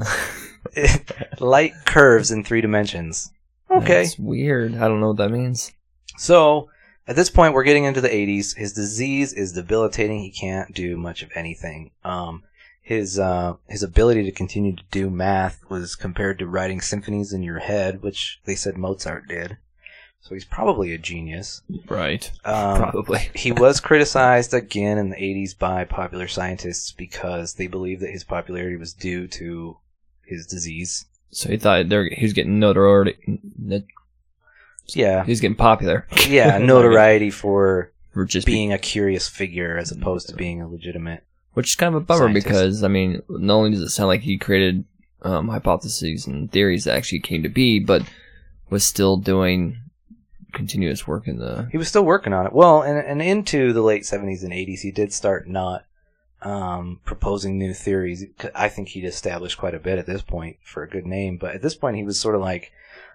Light 1.40 1.72
curves 1.84 2.30
in 2.30 2.42
three 2.42 2.62
dimensions. 2.62 3.30
Okay. 3.70 4.02
That's 4.02 4.18
weird. 4.18 4.74
I 4.74 4.88
don't 4.88 5.00
know 5.00 5.08
what 5.08 5.18
that 5.18 5.30
means. 5.30 5.72
So, 6.16 6.70
at 7.06 7.16
this 7.16 7.30
point, 7.30 7.52
we're 7.52 7.64
getting 7.64 7.84
into 7.84 8.00
the 8.00 8.08
80s. 8.08 8.56
His 8.56 8.72
disease 8.72 9.32
is 9.32 9.52
debilitating. 9.52 10.20
He 10.20 10.30
can't 10.30 10.74
do 10.74 10.96
much 10.96 11.22
of 11.22 11.30
anything. 11.34 11.90
Um, 12.04 12.44
his 12.82 13.18
uh, 13.18 13.54
his 13.68 13.82
ability 13.82 14.24
to 14.24 14.32
continue 14.32 14.74
to 14.74 14.82
do 14.90 15.08
math 15.08 15.60
was 15.70 15.94
compared 15.94 16.38
to 16.40 16.46
writing 16.46 16.80
symphonies 16.80 17.32
in 17.32 17.42
your 17.42 17.60
head, 17.60 18.02
which 18.02 18.40
they 18.44 18.56
said 18.56 18.76
Mozart 18.76 19.28
did. 19.28 19.56
So 20.20 20.34
he's 20.34 20.44
probably 20.44 20.92
a 20.92 20.98
genius. 20.98 21.62
Right. 21.88 22.30
Um, 22.44 22.76
Probably. 22.76 23.28
he 23.34 23.50
was 23.50 23.80
criticized 23.80 24.54
again 24.54 24.96
in 24.96 25.10
the 25.10 25.16
80s 25.16 25.58
by 25.58 25.84
popular 25.84 26.28
scientists 26.28 26.92
because 26.92 27.54
they 27.54 27.66
believed 27.66 28.02
that 28.02 28.10
his 28.10 28.22
popularity 28.22 28.76
was 28.76 28.92
due 28.92 29.26
to 29.26 29.78
his 30.24 30.46
disease. 30.46 31.06
So 31.30 31.48
he 31.48 31.56
thought 31.56 31.88
they're, 31.88 32.08
he 32.08 32.24
was 32.24 32.34
getting 32.34 32.60
notoriety. 32.60 33.16
Yeah. 34.94 35.24
he's 35.24 35.40
getting 35.40 35.56
popular. 35.56 36.06
Yeah, 36.28 36.58
notoriety 36.62 37.30
for 37.30 37.92
For 38.12 38.24
just 38.24 38.46
being, 38.46 38.68
being 38.68 38.72
a 38.72 38.78
curious 38.78 39.28
figure 39.28 39.76
as 39.76 39.90
opposed 39.90 40.28
to 40.28 40.36
being 40.36 40.62
a 40.62 40.68
legitimate. 40.68 41.24
Which 41.54 41.68
is 41.70 41.74
kind 41.74 41.94
of 41.94 42.02
a 42.02 42.04
bummer 42.04 42.26
Scientist. 42.26 42.46
because 42.46 42.84
I 42.84 42.88
mean, 42.88 43.22
not 43.28 43.54
only 43.54 43.70
does 43.70 43.80
it 43.80 43.90
sound 43.90 44.08
like 44.08 44.22
he 44.22 44.38
created 44.38 44.84
um, 45.22 45.48
hypotheses 45.48 46.26
and 46.26 46.50
theories 46.50 46.84
that 46.84 46.96
actually 46.96 47.20
came 47.20 47.42
to 47.42 47.48
be, 47.48 47.78
but 47.78 48.02
was 48.70 48.84
still 48.84 49.16
doing 49.16 49.78
continuous 50.52 51.06
work 51.06 51.28
in 51.28 51.38
the. 51.38 51.68
He 51.70 51.78
was 51.78 51.88
still 51.88 52.04
working 52.04 52.32
on 52.32 52.46
it. 52.46 52.52
Well, 52.52 52.82
and, 52.82 52.98
and 52.98 53.22
into 53.22 53.72
the 53.72 53.82
late 53.82 54.02
70s 54.02 54.42
and 54.42 54.52
80s, 54.52 54.80
he 54.80 54.90
did 54.90 55.12
start 55.12 55.48
not 55.48 55.84
um, 56.42 57.00
proposing 57.04 57.58
new 57.58 57.74
theories. 57.74 58.24
I 58.54 58.68
think 58.68 58.88
he'd 58.88 59.04
established 59.04 59.58
quite 59.58 59.74
a 59.74 59.80
bit 59.80 59.98
at 59.98 60.06
this 60.06 60.22
point 60.22 60.56
for 60.62 60.82
a 60.82 60.88
good 60.88 61.06
name, 61.06 61.36
but 61.36 61.54
at 61.54 61.62
this 61.62 61.74
point, 61.74 61.96
he 61.96 62.04
was 62.04 62.18
sort 62.18 62.34
of 62.34 62.40
like, 62.40 62.72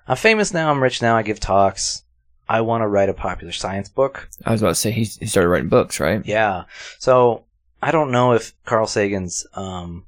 I'm 0.07 0.17
famous 0.17 0.53
now, 0.53 0.71
I'm 0.71 0.81
rich 0.81 1.01
now, 1.01 1.17
I 1.17 1.23
give 1.23 1.39
talks. 1.39 2.03
I 2.49 2.61
want 2.61 2.81
to 2.81 2.87
write 2.87 3.09
a 3.09 3.13
popular 3.13 3.51
science 3.51 3.89
book. 3.89 4.29
I 4.45 4.53
was 4.53 4.61
about 4.61 4.69
to 4.69 4.75
say 4.75 4.91
he 4.91 5.03
he 5.03 5.25
started 5.25 5.49
writing 5.49 5.67
books, 5.67 5.99
right? 5.99 6.25
Yeah. 6.25 6.63
So 6.97 7.43
I 7.81 7.91
don't 7.91 8.11
know 8.11 8.33
if 8.33 8.53
Carl 8.65 8.87
Sagan's 8.87 9.45
um, 9.53 10.05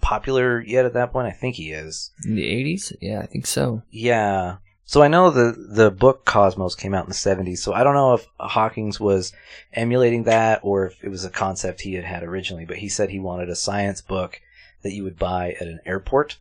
popular 0.00 0.60
yet 0.60 0.84
at 0.84 0.94
that 0.94 1.12
point. 1.12 1.26
I 1.26 1.32
think 1.32 1.56
he 1.56 1.72
is. 1.72 2.12
In 2.24 2.36
the 2.36 2.46
eighties, 2.46 2.92
yeah, 3.00 3.20
I 3.20 3.26
think 3.26 3.46
so. 3.46 3.82
Yeah. 3.90 4.58
So 4.84 5.02
I 5.02 5.08
know 5.08 5.30
the 5.30 5.52
the 5.68 5.90
book 5.90 6.24
Cosmos 6.24 6.76
came 6.76 6.94
out 6.94 7.04
in 7.04 7.08
the 7.08 7.14
70s. 7.14 7.58
So 7.58 7.72
I 7.72 7.82
don't 7.82 7.94
know 7.94 8.14
if 8.14 8.26
Hawkins 8.38 9.00
was 9.00 9.32
emulating 9.72 10.22
that 10.24 10.60
or 10.62 10.86
if 10.86 11.02
it 11.02 11.08
was 11.08 11.24
a 11.24 11.30
concept 11.30 11.80
he 11.80 11.94
had 11.94 12.04
had 12.04 12.22
originally. 12.22 12.64
But 12.64 12.78
he 12.78 12.88
said 12.88 13.10
he 13.10 13.18
wanted 13.18 13.50
a 13.50 13.56
science 13.56 14.00
book 14.00 14.40
that 14.82 14.92
you 14.92 15.02
would 15.02 15.18
buy 15.18 15.56
at 15.60 15.66
an 15.66 15.80
airport. 15.84 16.36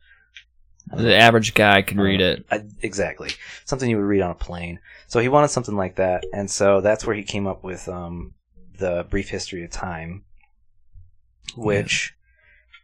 The 0.94 1.16
average 1.16 1.56
guy 1.56 1.82
could 1.82 1.98
read 1.98 2.22
it. 2.22 2.46
I, 2.52 2.64
exactly. 2.84 3.32
Something 3.66 3.90
you 3.90 3.98
would 3.98 4.06
read 4.06 4.22
on 4.22 4.30
a 4.30 4.36
plane. 4.36 4.80
So 5.08 5.20
he 5.20 5.30
wanted 5.30 5.50
something 5.50 5.76
like 5.76 5.96
that, 5.96 6.24
and 6.32 6.50
so 6.50 6.82
that's 6.82 7.06
where 7.06 7.16
he 7.16 7.24
came 7.24 7.48
up 7.48 7.64
with 7.64 7.90
um, 7.90 8.36
the 8.78 9.06
Brief 9.10 9.30
History 9.30 9.64
of 9.64 9.72
Time, 9.72 10.24
which 11.56 12.16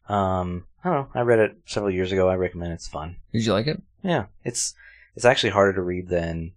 um, 0.09 0.65
I 0.83 0.89
don't 0.89 0.97
know. 0.99 1.19
I 1.19 1.23
read 1.23 1.39
it 1.39 1.57
several 1.65 1.91
years 1.91 2.11
ago. 2.11 2.29
I 2.29 2.35
recommend 2.35 2.71
it. 2.71 2.75
It's 2.75 2.87
fun. 2.87 3.17
Did 3.31 3.45
you 3.45 3.53
like 3.53 3.67
it? 3.67 3.81
Yeah, 4.03 4.25
it's 4.43 4.73
it's 5.15 5.25
actually 5.25 5.51
harder 5.51 5.73
to 5.73 5.81
read 5.81 6.09
than 6.09 6.53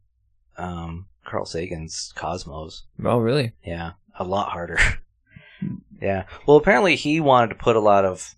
um, 0.57 1.07
Carl 1.25 1.47
Sagan's 1.47 2.13
Cosmos. 2.15 2.85
Oh, 3.05 3.19
really? 3.19 3.53
Yeah, 3.65 3.93
a 4.19 4.25
lot 4.25 4.51
harder. 4.51 4.79
yeah. 6.01 6.25
Well, 6.47 6.57
apparently 6.57 6.97
he 6.97 7.21
wanted 7.21 7.49
to 7.49 7.55
put 7.57 7.77
a 7.77 7.81
lot 7.81 8.05
of 8.05 8.35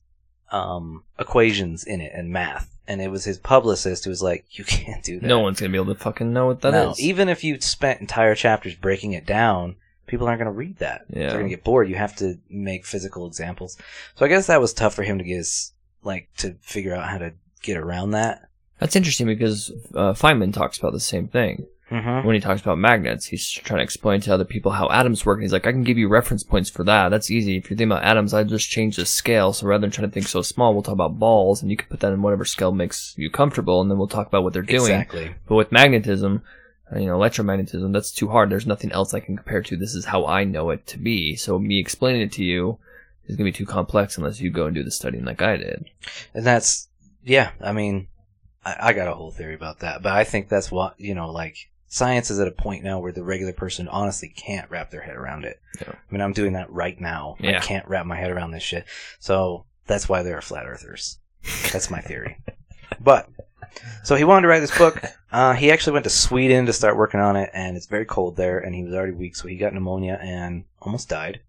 um, 0.50 1.04
equations 1.18 1.84
in 1.84 2.00
it 2.00 2.12
and 2.14 2.30
math, 2.30 2.76
and 2.86 3.00
it 3.00 3.10
was 3.10 3.24
his 3.24 3.38
publicist 3.38 4.04
who 4.04 4.10
was 4.10 4.22
like, 4.22 4.44
"You 4.58 4.64
can't 4.64 5.02
do 5.04 5.20
that." 5.20 5.26
No 5.26 5.40
one's 5.40 5.60
gonna 5.60 5.72
be 5.72 5.78
able 5.78 5.94
to 5.94 6.00
fucking 6.00 6.32
know 6.32 6.46
what 6.46 6.62
that 6.62 6.74
is. 6.74 6.74
no, 6.74 6.94
even 6.98 7.28
if 7.28 7.44
you 7.44 7.60
spent 7.60 8.00
entire 8.00 8.34
chapters 8.34 8.74
breaking 8.74 9.12
it 9.12 9.26
down, 9.26 9.76
people 10.06 10.26
aren't 10.26 10.40
going 10.40 10.52
to 10.52 10.56
read 10.56 10.78
that. 10.78 11.06
Yeah. 11.08 11.28
They're 11.28 11.38
going 11.38 11.50
to 11.50 11.56
get 11.56 11.64
bored. 11.64 11.88
You 11.88 11.96
have 11.96 12.16
to 12.16 12.38
make 12.48 12.86
physical 12.86 13.26
examples. 13.26 13.76
So 14.14 14.24
I 14.24 14.28
guess 14.28 14.46
that 14.46 14.60
was 14.60 14.72
tough 14.72 14.94
for 14.94 15.02
him 15.02 15.18
to 15.18 15.24
get 15.24 15.36
his, 15.36 15.72
like, 16.02 16.28
to 16.38 16.56
figure 16.60 16.94
out 16.94 17.08
how 17.08 17.18
to 17.18 17.34
get 17.62 17.76
around 17.76 18.12
that. 18.12 18.48
That's 18.78 18.96
interesting 18.96 19.26
because 19.26 19.70
uh, 19.94 20.12
Feynman 20.12 20.52
talks 20.52 20.78
about 20.78 20.92
the 20.92 21.00
same 21.00 21.28
thing. 21.28 21.66
Mm-hmm. 21.90 22.26
When 22.26 22.34
he 22.34 22.40
talks 22.40 22.60
about 22.60 22.78
magnets, 22.78 23.26
he's 23.26 23.48
trying 23.48 23.78
to 23.78 23.84
explain 23.84 24.20
to 24.22 24.34
other 24.34 24.44
people 24.44 24.72
how 24.72 24.90
atoms 24.90 25.24
work. 25.24 25.36
And 25.36 25.44
he's 25.44 25.52
like, 25.52 25.68
I 25.68 25.72
can 25.72 25.84
give 25.84 25.96
you 25.96 26.08
reference 26.08 26.42
points 26.42 26.68
for 26.68 26.82
that. 26.82 27.10
That's 27.10 27.30
easy. 27.30 27.56
If 27.56 27.70
you're 27.70 27.78
thinking 27.78 27.92
about 27.92 28.02
atoms, 28.02 28.34
I 28.34 28.42
just 28.42 28.68
change 28.68 28.96
the 28.96 29.06
scale. 29.06 29.52
So 29.52 29.68
rather 29.68 29.82
than 29.82 29.92
trying 29.92 30.08
to 30.08 30.12
think 30.12 30.26
so 30.26 30.42
small, 30.42 30.74
we'll 30.74 30.82
talk 30.82 30.94
about 30.94 31.20
balls, 31.20 31.62
and 31.62 31.70
you 31.70 31.76
can 31.76 31.88
put 31.88 32.00
that 32.00 32.12
in 32.12 32.22
whatever 32.22 32.44
scale 32.44 32.72
makes 32.72 33.14
you 33.16 33.30
comfortable, 33.30 33.80
and 33.80 33.88
then 33.88 33.98
we'll 33.98 34.08
talk 34.08 34.26
about 34.26 34.42
what 34.42 34.52
they're 34.52 34.62
doing. 34.62 34.80
Exactly. 34.80 35.34
But 35.46 35.54
with 35.54 35.70
magnetism, 35.70 36.42
you 36.94 37.06
know, 37.06 37.18
electromagnetism, 37.18 37.92
that's 37.92 38.12
too 38.12 38.28
hard. 38.28 38.50
There's 38.50 38.66
nothing 38.66 38.92
else 38.92 39.12
I 39.12 39.20
can 39.20 39.36
compare 39.36 39.62
to. 39.62 39.76
This 39.76 39.94
is 39.94 40.04
how 40.04 40.26
I 40.26 40.44
know 40.44 40.70
it 40.70 40.86
to 40.88 40.98
be. 40.98 41.34
So 41.34 41.58
me 41.58 41.78
explaining 41.78 42.22
it 42.22 42.32
to 42.32 42.44
you 42.44 42.78
is 43.26 43.36
going 43.36 43.50
to 43.50 43.52
be 43.52 43.64
too 43.64 43.66
complex 43.66 44.16
unless 44.16 44.40
you 44.40 44.50
go 44.50 44.66
and 44.66 44.74
do 44.74 44.84
the 44.84 44.90
studying 44.90 45.24
like 45.24 45.42
I 45.42 45.56
did. 45.56 45.86
And 46.32 46.46
that's, 46.46 46.88
yeah, 47.24 47.50
I 47.60 47.72
mean, 47.72 48.06
I, 48.64 48.76
I 48.80 48.92
got 48.92 49.08
a 49.08 49.14
whole 49.14 49.32
theory 49.32 49.54
about 49.54 49.80
that, 49.80 50.02
but 50.02 50.12
I 50.12 50.24
think 50.24 50.48
that's 50.48 50.70
what, 50.70 50.94
you 50.98 51.14
know, 51.14 51.30
like, 51.30 51.56
science 51.88 52.30
is 52.30 52.38
at 52.38 52.48
a 52.48 52.52
point 52.52 52.84
now 52.84 52.98
where 53.00 53.12
the 53.12 53.24
regular 53.24 53.52
person 53.52 53.88
honestly 53.88 54.28
can't 54.28 54.70
wrap 54.70 54.90
their 54.90 55.00
head 55.00 55.16
around 55.16 55.44
it. 55.44 55.60
Yeah. 55.80 55.92
I 55.92 56.12
mean, 56.12 56.20
I'm 56.20 56.32
doing 56.32 56.52
that 56.52 56.70
right 56.70 57.00
now. 57.00 57.36
I 57.40 57.58
can't 57.60 57.88
wrap 57.88 58.06
my 58.06 58.16
head 58.16 58.30
around 58.30 58.50
this 58.50 58.62
shit. 58.62 58.84
So 59.18 59.64
that's 59.86 60.08
why 60.08 60.22
there 60.22 60.36
are 60.36 60.42
flat 60.42 60.66
earthers. 60.66 61.18
That's 61.72 61.90
my 61.90 62.00
theory. 62.00 62.38
but, 63.00 63.28
so 64.02 64.14
he 64.14 64.24
wanted 64.24 64.42
to 64.42 64.48
write 64.48 64.60
this 64.60 64.76
book. 64.76 65.02
Uh, 65.32 65.52
he 65.52 65.70
actually 65.70 65.92
went 65.92 66.04
to 66.04 66.10
Sweden 66.10 66.66
to 66.66 66.72
start 66.72 66.96
working 66.96 67.20
on 67.20 67.36
it, 67.36 67.50
and 67.52 67.76
it's 67.76 67.86
very 67.86 68.04
cold 68.04 68.36
there, 68.36 68.58
and 68.58 68.74
he 68.74 68.82
was 68.82 68.94
already 68.94 69.12
weak, 69.12 69.36
so 69.36 69.48
he 69.48 69.56
got 69.56 69.74
pneumonia 69.74 70.18
and 70.22 70.64
almost 70.80 71.08
died. 71.08 71.40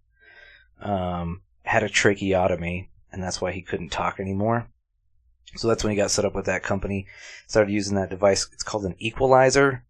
Um, 0.81 1.41
had 1.63 1.83
a 1.83 1.89
tracheotomy, 1.89 2.89
and 3.11 3.21
that's 3.21 3.39
why 3.41 3.51
he 3.51 3.61
couldn't 3.61 3.89
talk 3.89 4.19
anymore. 4.19 4.67
So 5.55 5.67
that's 5.67 5.83
when 5.83 5.91
he 5.91 5.97
got 5.97 6.11
set 6.11 6.25
up 6.25 6.35
with 6.35 6.45
that 6.45 6.63
company. 6.63 7.07
Started 7.47 7.71
using 7.71 7.95
that 7.95 8.09
device. 8.09 8.47
It's 8.51 8.63
called 8.63 8.85
an 8.85 8.95
equalizer. 8.99 9.83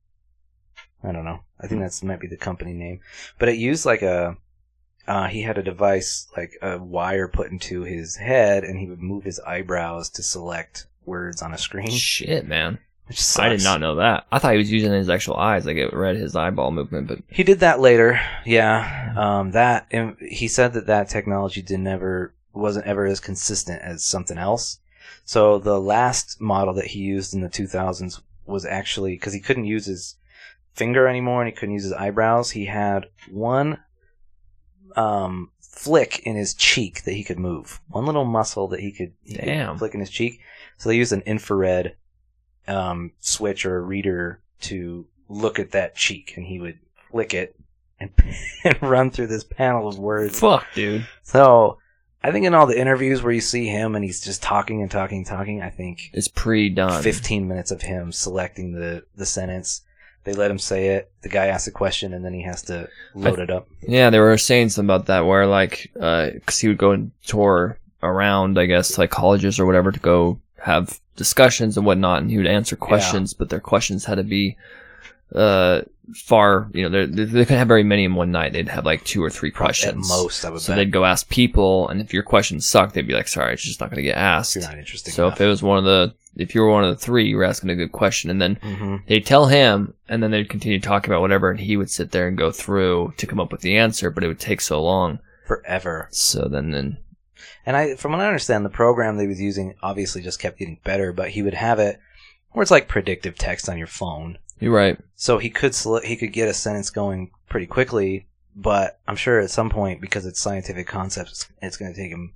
I 1.03 1.11
don't 1.11 1.26
know. 1.26 1.39
I 1.59 1.68
think 1.68 1.82
that's 1.82 2.03
might 2.03 2.20
be 2.20 2.28
the 2.28 2.38
company 2.38 2.74
name, 2.74 2.99
but 3.39 3.49
it 3.49 3.57
used 3.57 3.86
like 3.86 4.01
a. 4.01 4.38
Uh, 5.07 5.28
he 5.28 5.41
had 5.43 5.57
a 5.57 5.63
device 5.63 6.28
like 6.36 6.57
a 6.61 6.78
wire 6.78 7.30
put 7.30 7.49
into 7.49 7.84
his 7.84 8.18
head, 8.18 8.63
and 8.63 8.78
he 8.78 8.88
would 8.88 9.01
move 9.01 9.24
his 9.24 9.39
eyebrows 9.39 10.09
to 10.09 10.22
select 10.22 10.88
words 11.08 11.41
on 11.41 11.53
a 11.53 11.58
screen. 11.58 11.89
Shit, 11.89 12.47
man. 12.47 12.80
Which 13.08 13.22
sucks. 13.22 13.45
I 13.45 13.49
did 13.49 13.64
not 13.64 13.80
know 13.80 13.95
that. 13.95 14.26
I 14.32 14.39
thought 14.39 14.51
he 14.51 14.58
was 14.58 14.72
using 14.72 14.91
his 14.91 15.10
actual 15.10 15.38
eyes, 15.38 15.66
like 15.66 15.78
it 15.78 15.93
read 15.93 16.18
his 16.18 16.36
eyeball 16.36 16.72
movement, 16.72 17.08
but 17.08 17.20
He 17.30 17.43
did 17.43 17.62
that 17.62 17.80
later. 17.80 18.20
Yeah. 18.45 19.14
Um, 19.16 19.51
that 19.51 19.88
he 20.20 20.47
said 20.49 20.74
that 20.74 20.88
that 20.88 21.08
technology 21.08 21.62
did 21.62 21.80
never 21.80 22.34
wasn't 22.53 22.86
ever 22.86 23.05
as 23.05 23.20
consistent 23.22 23.82
as 23.82 24.03
something 24.03 24.38
else. 24.38 24.80
So 25.24 25.58
the 25.58 25.80
last 25.80 26.41
model 26.41 26.74
that 26.76 26.88
he 26.88 26.99
used 26.99 27.34
in 27.34 27.41
the 27.41 27.49
2000s 27.49 28.22
was 28.45 28.66
actually 28.66 29.14
because 29.14 29.34
he 29.34 29.39
couldn't 29.39 29.66
use 29.66 29.86
his 29.86 30.16
finger 30.74 31.08
anymore 31.08 31.41
and 31.41 31.49
he 31.51 31.55
couldn't 31.58 31.74
use 31.76 31.84
his 31.84 31.93
eyebrows. 31.93 32.51
He 32.51 32.66
had 32.66 33.08
one 33.30 33.80
um, 34.95 35.51
flick 35.62 36.20
in 36.26 36.36
his 36.36 36.53
cheek 36.53 37.03
that 37.03 37.14
he 37.14 37.24
could 37.24 37.39
move. 37.39 37.80
One 37.89 38.05
little 38.05 38.26
muscle 38.26 38.68
that 38.70 38.80
he 38.80 38.91
could, 38.91 39.14
he 39.24 39.36
could 39.36 39.45
Damn. 39.45 39.78
flick 39.78 39.93
in 39.93 39.99
his 39.99 40.10
cheek. 40.10 40.39
So 40.78 40.90
they 40.90 40.96
used 40.96 41.14
an 41.14 41.22
infrared 41.22 41.96
um, 42.68 43.12
switch 43.20 43.66
or 43.66 43.78
a 43.78 43.82
reader 43.82 44.42
to 44.62 45.06
look 45.30 45.60
at 45.60 45.72
that 45.72 45.96
cheek, 45.96 46.34
and 46.36 46.46
he 46.46 46.60
would 46.60 46.80
flick 47.12 47.34
it 47.34 47.56
and, 48.00 48.12
and 48.64 48.82
run 48.82 49.10
through 49.12 49.28
this 49.28 49.44
panel 49.44 49.88
of 49.88 49.98
words. 49.98 50.40
fuck, 50.40 50.66
dude. 50.74 51.06
So 51.24 51.78
I 52.24 52.32
think 52.32 52.46
in 52.46 52.54
all 52.54 52.66
the 52.68 52.80
interviews 52.80 53.22
where 53.24 53.34
you 53.34 53.42
see 53.42 53.68
him 53.68 53.96
and 53.96 54.04
he's 54.04 54.22
just 54.22 54.42
talking 54.44 54.82
and 54.82 54.92
talking, 54.92 55.20
and 55.20 55.26
talking, 55.28 55.62
I 55.62 55.70
think 55.70 56.10
It's 56.14 56.28
pre-done. 56.28 57.02
15 57.04 57.48
minutes 57.48 57.72
of 57.72 57.82
him 57.82 58.12
selecting 58.12 58.74
the, 58.74 59.04
the 59.16 59.26
sentence. 59.26 59.82
They 60.24 60.34
let 60.34 60.52
him 60.52 60.60
say 60.60 60.88
it. 60.90 61.10
The 61.22 61.30
guy 61.30 61.46
asks 61.48 61.68
a 61.68 61.72
question, 61.72 62.14
and 62.14 62.26
then 62.26 62.34
he 62.34 62.42
has 62.44 62.62
to 62.64 62.90
load 63.16 63.40
it 63.40 63.50
up. 63.50 63.68
Yeah, 63.82 64.10
they 64.10 64.20
were 64.20 64.38
saying 64.38 64.70
something 64.70 64.94
about 64.94 65.06
that 65.06 65.26
where 65.26 65.48
like, 65.48 65.90
uh 66.00 66.32
'cause 66.46 66.60
he 66.60 66.68
would 66.68 66.78
go 66.78 66.92
and 66.92 67.12
tour 67.26 67.80
around, 68.04 68.60
I 68.60 68.66
guess, 68.66 68.98
like 68.98 69.10
colleges 69.10 69.58
or 69.58 69.66
whatever 69.66 69.92
to 69.94 70.00
go 70.02 70.42
have 70.68 70.99
discussions 71.15 71.78
and 71.78 71.86
whatnot, 71.86 72.22
and 72.22 72.30
he 72.32 72.38
would 72.38 72.45
answer 72.59 72.76
questions, 72.76 73.34
but 73.34 73.49
their 73.49 73.59
questions 73.59 74.05
had 74.05 74.15
to 74.15 74.24
be 74.24 74.55
uh, 75.36 75.82
far, 76.15 76.70
you 76.74 76.84
know, 76.84 76.89
they're- 76.89 77.05
they 77.05 77.26
they 77.26 77.43
couldn't 77.43 77.57
have 77.59 77.68
very 77.68 77.84
many 77.84 78.05
in 78.05 78.15
one 78.15 78.32
night. 78.32 78.53
They'd 78.53 78.70
have 78.70 78.86
like 78.86 79.03
two 79.03 79.22
or 79.22 79.30
three 79.30 79.51
questions 79.51 80.09
At 80.09 80.18
most, 80.18 80.45
I 80.45 80.49
would 80.49 80.61
So 80.61 80.72
bet. 80.72 80.78
they'd 80.78 80.91
go 80.91 81.03
ask 81.03 81.28
people, 81.30 81.89
and 81.89 81.99
if 81.99 82.13
your 82.13 82.24
questions 82.24 82.65
sucked, 82.65 82.93
they'd 82.93 83.05
be 83.07 83.13
like, 83.13 83.28
"Sorry, 83.28 83.53
it's 83.53 83.63
just 83.63 83.82
not 83.82 83.89
going 83.89 83.97
to 83.97 84.03
get 84.11 84.15
asked." 84.18 84.55
You're 84.55 84.63
not 84.63 84.78
interesting. 84.78 85.13
So 85.13 85.28
if 85.28 85.41
it 85.41 85.45
was 85.47 85.61
one 85.61 85.78
of 85.78 85.84
the, 85.84 86.13
if 86.38 86.55
you 86.55 86.61
were 86.61 86.70
one 86.72 86.86
of 86.86 86.91
the 86.97 87.03
three, 87.05 87.26
you 87.28 87.36
were 87.36 87.43
asking 87.43 87.70
a 87.72 87.76
good 87.76 87.91
question, 87.91 88.30
and 88.30 88.41
then 88.41 88.55
hmm 88.63 88.95
they'd 89.07 89.26
tell 89.26 89.47
him, 89.47 89.93
and 90.07 90.24
then 90.24 90.32
they'd 90.32 90.47
continue 90.49 90.80
talking 90.80 91.11
about 91.11 91.22
whatever, 91.22 91.51
and 91.51 91.59
he 91.59 91.76
would 91.76 91.89
sit 91.91 92.11
there 92.11 92.28
and 92.30 92.38
go 92.38 92.49
through 92.51 93.13
to 93.18 93.28
come 93.28 93.39
up 93.41 93.51
with 93.51 93.61
the 93.61 93.76
answer, 93.78 94.09
but 94.09 94.24
it 94.24 94.28
would 94.28 94.39
take 94.39 94.61
so 94.61 94.82
long. 94.82 95.20
forever. 95.45 96.07
So 96.11 96.47
then, 96.49 96.72
then 96.72 96.97
And 97.66 97.76
I, 97.76 97.96
from 97.96 98.12
what 98.12 98.22
I 98.22 98.28
understand, 98.28 98.66
the 98.66 98.70
program 98.70 99.18
that 99.18 99.24
he 99.24 99.28
was 99.28 99.42
using 99.42 99.76
obviously 99.82 100.22
just 100.22 100.40
kept 100.40 100.60
getting 100.60 100.80
better, 100.84 101.12
but 101.14 101.30
he 101.30 101.42
would 101.42 101.54
have 101.54 101.80
it 101.80 102.00
where 102.52 102.62
it's 102.62 102.72
like 102.72 102.88
predictive 102.88 103.38
text 103.38 103.70
on 103.70 103.78
your 103.78 103.88
phone. 103.88 104.38
you're 104.60 104.74
right. 104.74 104.98
So 105.16 105.38
he 105.38 105.50
could 105.50 105.76
he 106.04 106.16
could 106.16 106.34
get 106.34 106.50
a 106.50 106.54
sentence 106.54 106.90
going 106.90 107.32
pretty 107.50 107.68
quickly, 107.68 108.28
but 108.56 109.00
I'm 109.08 109.16
sure 109.16 109.40
at 109.40 109.52
some 109.52 109.70
point 109.70 110.02
because 110.02 110.26
it's 110.26 110.40
scientific 110.40 110.88
concepts, 110.88 111.48
it's 111.62 111.78
going 111.78 111.94
to 111.94 112.00
take 112.00 112.12
him 112.12 112.34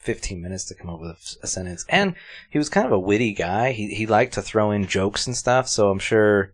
15 0.00 0.40
minutes 0.42 0.64
to 0.66 0.74
come 0.74 0.90
up 0.90 1.00
with 1.00 1.36
a 1.42 1.46
sentence. 1.46 1.84
And 1.88 2.14
he 2.50 2.58
was 2.58 2.68
kind 2.68 2.86
of 2.86 2.92
a 2.92 2.98
witty 2.98 3.32
guy. 3.32 3.72
He 3.72 3.94
he 3.94 4.06
liked 4.06 4.34
to 4.34 4.42
throw 4.42 4.70
in 4.70 4.86
jokes 4.86 5.26
and 5.26 5.36
stuff, 5.36 5.68
so 5.68 5.90
I'm 5.90 5.98
sure 5.98 6.52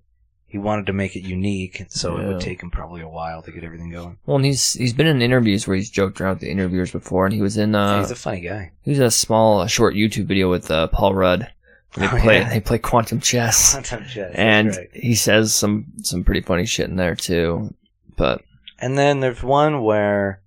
he 0.55 0.59
wanted 0.59 0.87
to 0.87 0.93
make 0.93 1.17
it 1.17 1.23
unique. 1.25 1.85
So 1.89 2.17
it 2.17 2.29
would 2.29 2.41
take 2.41 2.63
him 2.63 2.71
probably 2.71 3.01
a 3.01 3.09
while 3.09 3.43
to 3.43 3.51
get 3.51 3.65
everything 3.65 3.91
going. 3.91 4.19
Well, 4.25 4.37
and 4.37 4.45
he's 4.45 4.75
he's 4.75 4.93
been 4.93 5.09
in 5.09 5.21
interviews 5.21 5.67
where 5.67 5.77
he's 5.77 5.91
joked 5.91 6.21
around 6.21 6.35
with 6.35 6.41
the 6.43 6.51
interviewers 6.53 6.93
before, 6.93 7.27
and 7.27 7.35
he 7.35 7.43
was 7.43 7.57
in 7.57 7.75
uh 7.75 7.99
He's 7.99 8.13
a 8.13 8.15
funny 8.15 8.41
guy. 8.41 8.71
he 8.83 8.91
was 8.93 9.01
in 9.01 9.07
a 9.07 9.11
small, 9.11 9.63
a 9.63 9.69
short 9.69 9.95
YouTube 9.97 10.27
video 10.27 10.49
with 10.49 10.71
uh, 10.71 10.87
Paul 10.87 11.13
Rudd. 11.15 11.51
They 11.97 12.07
Oh, 12.07 12.09
play 12.21 12.39
yeah. 12.39 12.49
they 12.51 12.61
play 12.61 12.79
quantum 12.79 13.19
chess, 13.21 13.73
Quantum 13.73 14.05
chess, 14.05 14.15
that's 14.15 14.39
and 14.39 14.69
right. 14.77 14.91
he 14.93 15.17
says 15.17 15.53
some 15.53 15.87
some 16.03 16.23
pretty 16.23 16.43
funny 16.43 16.67
shit 16.67 16.89
in 16.89 16.95
there 16.95 17.17
too. 17.17 17.75
But 18.17 18.43
And 18.79 18.97
then 18.97 19.19
there's 19.19 19.43
one 19.43 19.83
where 19.83 20.41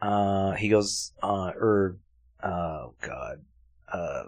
uh, 0.00 0.52
he 0.52 0.68
goes, 0.68 1.10
uh, 1.20 1.50
or, 1.58 1.96
oh 2.44 2.94
god, 3.00 3.40
uh, 3.92 4.22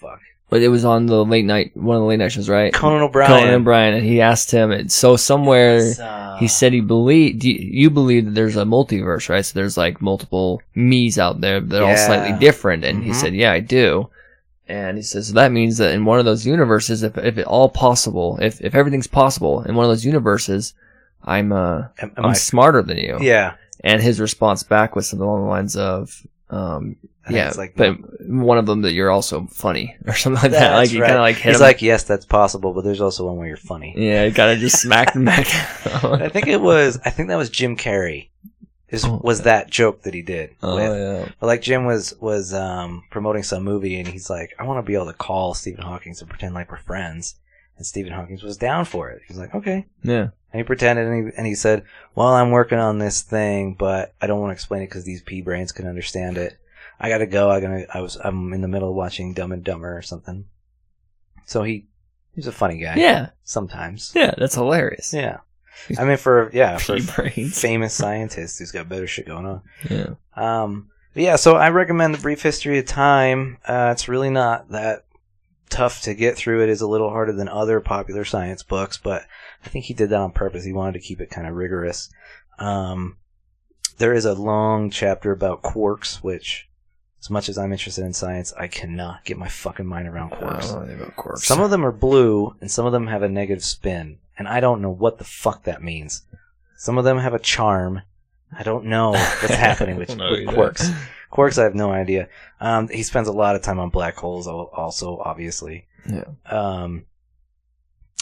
fuck. 0.00 0.20
But 0.52 0.60
it 0.60 0.68
was 0.68 0.84
on 0.84 1.06
the 1.06 1.24
late 1.24 1.46
night 1.46 1.74
one 1.74 1.96
of 1.96 2.02
the 2.02 2.06
late 2.06 2.18
night 2.18 2.30
shows, 2.30 2.46
right? 2.48 2.74
Conan 2.74 3.00
O'Brien. 3.00 3.26
Conan 3.30 3.54
O'Brien, 3.54 3.94
and 3.94 4.04
he 4.04 4.20
asked 4.20 4.50
him. 4.50 4.70
and 4.70 4.92
So 4.92 5.16
somewhere 5.16 5.78
It's, 5.78 5.98
uh, 5.98 6.36
he 6.38 6.46
said 6.46 6.74
he 6.74 6.80
believed. 6.82 7.38
Do 7.40 7.50
you, 7.50 7.58
you 7.82 7.88
believe 7.88 8.26
that 8.26 8.34
there's 8.34 8.56
a 8.58 8.64
multiverse, 8.64 9.30
right? 9.30 9.44
So 9.46 9.58
there's 9.58 9.78
like 9.78 10.02
multiple 10.02 10.60
me's 10.74 11.18
out 11.18 11.40
there 11.40 11.58
that 11.60 11.80
are 11.82 11.88
all 11.88 11.96
slightly 11.96 12.32
different. 12.34 12.84
And 12.84 13.02
he 13.02 13.12
Mhm. 13.12 13.14
said, 13.14 13.34
"Yeah, 13.34 13.52
I 13.52 13.60
do." 13.60 14.10
And 14.68 14.96
he 14.98 15.02
says 15.02 15.28
so 15.28 15.34
that 15.34 15.52
means 15.52 15.78
that 15.78 15.92
in 15.94 16.04
one 16.04 16.18
of 16.18 16.26
those 16.26 16.46
universes, 16.46 17.02
if 17.02 17.16
if 17.16 17.38
it 17.38 17.46
all 17.46 17.70
possible, 17.70 18.38
if 18.42 18.60
if 18.60 18.74
everything's 18.74 19.06
possible 19.22 19.62
in 19.62 19.74
one 19.74 19.84
of 19.86 19.90
those 19.90 20.04
universes, 20.04 20.74
I'm 21.24 21.50
uh 21.52 21.78
am, 22.02 22.12
am 22.18 22.24
I'm 22.26 22.30
I- 22.32 22.34
smarter 22.50 22.82
than 22.82 22.98
you. 22.98 23.16
yeah. 23.22 23.54
And 23.84 24.02
his 24.02 24.20
response 24.20 24.62
back 24.62 24.94
was 24.94 25.08
something 25.08 25.26
along 25.26 25.42
the 25.44 25.48
lines 25.56 25.76
of, 25.76 26.24
um, 26.50 26.96
Think 27.24 27.36
yeah, 27.36 27.48
it's 27.48 27.58
like, 27.58 27.76
but 27.76 27.96
one 28.26 28.58
of 28.58 28.66
them 28.66 28.82
that 28.82 28.92
you're 28.94 29.10
also 29.10 29.46
funny 29.46 29.96
or 30.06 30.14
something 30.14 30.42
like 30.42 30.52
that. 30.52 30.74
Like 30.74 30.90
you 30.92 31.00
right. 31.00 31.06
kind 31.08 31.18
of 31.18 31.22
like 31.22 31.36
hit 31.36 31.52
He's 31.52 31.60
him. 31.60 31.62
like, 31.66 31.80
yes, 31.82 32.02
that's 32.04 32.24
possible, 32.26 32.72
but 32.72 32.82
there's 32.84 33.00
also 33.00 33.26
one 33.26 33.36
where 33.36 33.46
you're 33.48 33.56
funny. 33.56 33.94
yeah, 33.96 34.24
you 34.24 34.32
kind 34.32 34.52
of 34.52 34.58
just 34.58 34.80
smacked 34.82 35.14
him 35.14 35.24
back. 35.24 35.46
I 36.04 36.28
think 36.28 36.48
it 36.48 36.60
was, 36.60 36.98
I 37.04 37.10
think 37.10 37.28
that 37.28 37.36
was 37.36 37.48
Jim 37.50 37.76
Carrey. 37.76 38.28
Is, 38.88 39.04
Oh, 39.06 39.20
was 39.24 39.42
that 39.42 39.70
joke 39.70 40.02
that 40.02 40.12
he 40.12 40.20
did? 40.20 40.54
oh 40.62 40.74
with. 40.74 40.98
yeah. 41.26 41.32
But 41.40 41.46
like 41.46 41.62
Jim 41.62 41.86
was 41.86 42.12
was 42.20 42.52
um, 42.52 43.04
promoting 43.10 43.42
some 43.42 43.62
movie, 43.64 43.98
and 43.98 44.06
he's 44.06 44.28
like, 44.28 44.50
"I 44.58 44.64
want 44.64 44.78
to 44.84 44.86
be 44.86 44.94
able 44.94 45.06
to 45.06 45.14
call 45.14 45.54
Stephen 45.54 45.82
Hawking 45.82 46.14
and 46.20 46.28
pretend 46.28 46.52
like 46.54 46.70
we're 46.70 46.76
friends." 46.76 47.36
And 47.78 47.86
Stephen 47.86 48.12
Hawking 48.12 48.38
was 48.44 48.58
down 48.58 48.84
for 48.84 49.08
it. 49.08 49.22
He's 49.26 49.38
like, 49.38 49.54
"Okay." 49.54 49.86
Yeah. 50.02 50.28
And 50.52 50.60
he 50.60 50.62
pretended, 50.64 51.06
and 51.06 51.28
he 51.30 51.36
and 51.38 51.46
he 51.46 51.54
said, 51.54 51.84
"Well, 52.14 52.28
I'm 52.34 52.50
working 52.50 52.76
on 52.78 52.98
this 52.98 53.22
thing, 53.22 53.76
but 53.78 54.12
I 54.20 54.26
don't 54.26 54.40
want 54.40 54.50
to 54.50 54.54
explain 54.54 54.82
it 54.82 54.88
because 54.90 55.04
these 55.04 55.22
pea 55.22 55.40
brains 55.40 55.72
can 55.72 55.86
understand 55.86 56.36
it. 56.36 56.58
I 57.02 57.08
gotta 57.08 57.26
go. 57.26 57.50
I 57.50 57.60
gotta. 57.60 57.86
I 57.94 58.00
was. 58.00 58.16
I'm 58.16 58.52
in 58.52 58.62
the 58.62 58.68
middle 58.68 58.88
of 58.88 58.94
watching 58.94 59.34
Dumb 59.34 59.52
and 59.52 59.64
Dumber 59.64 59.96
or 59.96 60.02
something." 60.02 60.46
So 61.46 61.62
he 61.64 61.88
he's 62.34 62.46
a 62.46 62.52
funny 62.52 62.78
guy. 62.78 62.94
Yeah. 62.96 63.30
Sometimes. 63.44 64.12
Yeah, 64.14 64.34
that's 64.38 64.54
hilarious. 64.54 65.12
Yeah. 65.12 65.38
I 65.98 66.04
mean, 66.04 66.16
for 66.16 66.50
yeah, 66.54 66.76
for 66.78 66.98
brains. 67.00 67.60
famous 67.60 67.92
scientists 67.92 68.58
who's 68.58 68.72
got 68.72 68.88
better 68.88 69.06
shit 69.06 69.26
going 69.26 69.46
on. 69.46 69.62
Yeah. 69.90 70.14
Um, 70.36 70.88
but 71.14 71.22
yeah, 71.22 71.36
so 71.36 71.56
I 71.56 71.70
recommend 71.70 72.14
the 72.14 72.22
Brief 72.22 72.42
History 72.42 72.78
of 72.78 72.86
Time. 72.86 73.58
Uh, 73.66 73.90
it's 73.92 74.08
really 74.08 74.30
not 74.30 74.70
that 74.70 75.04
tough 75.68 76.02
to 76.02 76.14
get 76.14 76.36
through. 76.36 76.62
It 76.62 76.68
is 76.68 76.80
a 76.80 76.86
little 76.86 77.10
harder 77.10 77.32
than 77.32 77.48
other 77.48 77.80
popular 77.80 78.24
science 78.24 78.62
books, 78.62 78.98
but 78.98 79.24
I 79.64 79.68
think 79.68 79.86
he 79.86 79.94
did 79.94 80.10
that 80.10 80.20
on 80.20 80.32
purpose. 80.32 80.64
He 80.64 80.72
wanted 80.72 80.94
to 81.00 81.06
keep 81.06 81.20
it 81.20 81.30
kind 81.30 81.46
of 81.46 81.54
rigorous. 81.54 82.10
Um, 82.58 83.16
there 83.98 84.14
is 84.14 84.24
a 84.24 84.34
long 84.34 84.90
chapter 84.90 85.32
about 85.32 85.62
quarks, 85.62 86.16
which, 86.16 86.68
as 87.22 87.30
much 87.30 87.48
as 87.48 87.56
I'm 87.56 87.72
interested 87.72 88.04
in 88.04 88.12
science, 88.12 88.52
I 88.58 88.66
cannot 88.66 89.24
get 89.24 89.38
my 89.38 89.46
fucking 89.46 89.86
mind 89.86 90.08
around 90.08 90.32
quarks. 90.32 90.74
Oh, 90.74 90.84
they 90.84 90.96
got 90.96 91.14
quirks. 91.14 91.44
Some 91.44 91.60
of 91.60 91.70
them 91.70 91.86
are 91.86 91.92
blue, 91.92 92.56
and 92.60 92.68
some 92.68 92.84
of 92.84 92.90
them 92.90 93.06
have 93.06 93.22
a 93.22 93.28
negative 93.28 93.62
spin, 93.62 94.18
and 94.36 94.48
I 94.48 94.58
don't 94.58 94.82
know 94.82 94.90
what 94.90 95.18
the 95.18 95.24
fuck 95.24 95.62
that 95.62 95.84
means. 95.84 96.22
Some 96.76 96.98
of 96.98 97.04
them 97.04 97.18
have 97.18 97.32
a 97.32 97.38
charm. 97.38 98.02
I 98.52 98.64
don't 98.64 98.86
know 98.86 99.12
what's 99.12 99.54
happening 99.54 99.96
with, 99.96 100.16
know 100.16 100.32
with 100.32 100.40
either. 100.40 100.52
quarks. 100.52 100.96
Quarks, 101.30 101.58
I 101.58 101.62
have 101.62 101.76
no 101.76 101.92
idea. 101.92 102.28
Um, 102.60 102.88
he 102.88 103.04
spends 103.04 103.28
a 103.28 103.32
lot 103.32 103.54
of 103.54 103.62
time 103.62 103.78
on 103.78 103.90
black 103.90 104.16
holes, 104.16 104.48
also, 104.48 105.22
obviously. 105.24 105.86
Yeah. 106.10 106.24
Um, 106.46 107.06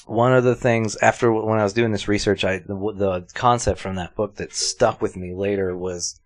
one 0.05 0.35
of 0.35 0.45
the 0.45 0.55
things 0.55 0.97
after 0.97 1.33
when 1.33 1.59
I 1.59 1.65
was 1.65 1.73
doing 1.73 1.91
this 1.91 2.07
research, 2.07 2.45
I 2.45 2.59
the, 2.59 2.75
the 2.75 3.27
concept 3.33 3.81
from 3.81 3.97
that 3.97 4.15
book 4.15 4.37
that 4.37 4.53
stuck 4.53 5.01
with 5.01 5.17
me 5.17 5.33
later 5.33 5.75
was, 5.75 6.21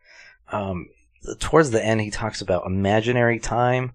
um, 0.51 0.89
towards 1.39 1.70
the 1.70 1.85
end 1.85 2.01
he 2.01 2.11
talks 2.11 2.41
about 2.41 2.66
imaginary 2.66 3.39
time, 3.39 3.93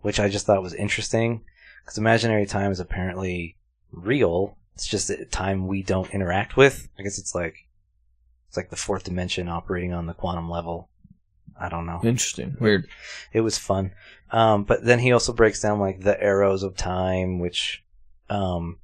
which 0.00 0.20
I 0.20 0.28
just 0.28 0.46
thought 0.46 0.62
was 0.62 0.74
interesting 0.74 1.44
because 1.84 1.98
imaginary 1.98 2.46
time 2.46 2.70
is 2.72 2.80
apparently 2.80 3.56
real. 3.90 4.56
It's 4.74 4.86
just 4.86 5.10
a 5.10 5.24
time 5.26 5.66
we 5.66 5.82
don't 5.82 6.12
interact 6.14 6.56
with. 6.56 6.88
I 6.98 7.02
guess 7.02 7.18
it's 7.18 7.34
like 7.34 7.66
it's 8.48 8.56
like 8.56 8.70
the 8.70 8.76
fourth 8.76 9.04
dimension 9.04 9.48
operating 9.48 9.92
on 9.92 10.06
the 10.06 10.14
quantum 10.14 10.50
level. 10.50 10.88
I 11.60 11.68
don't 11.68 11.86
know 11.86 12.00
Interesting. 12.02 12.56
Weird. 12.58 12.88
it 13.32 13.42
was 13.42 13.58
fun. 13.58 13.92
Um, 14.30 14.64
but 14.64 14.84
then 14.84 14.98
he 14.98 15.12
also 15.12 15.32
breaks 15.32 15.60
down 15.60 15.78
like 15.78 16.00
the 16.00 16.20
arrows 16.20 16.62
of 16.62 16.76
time, 16.76 17.38
which 17.38 17.84
um, 18.30 18.78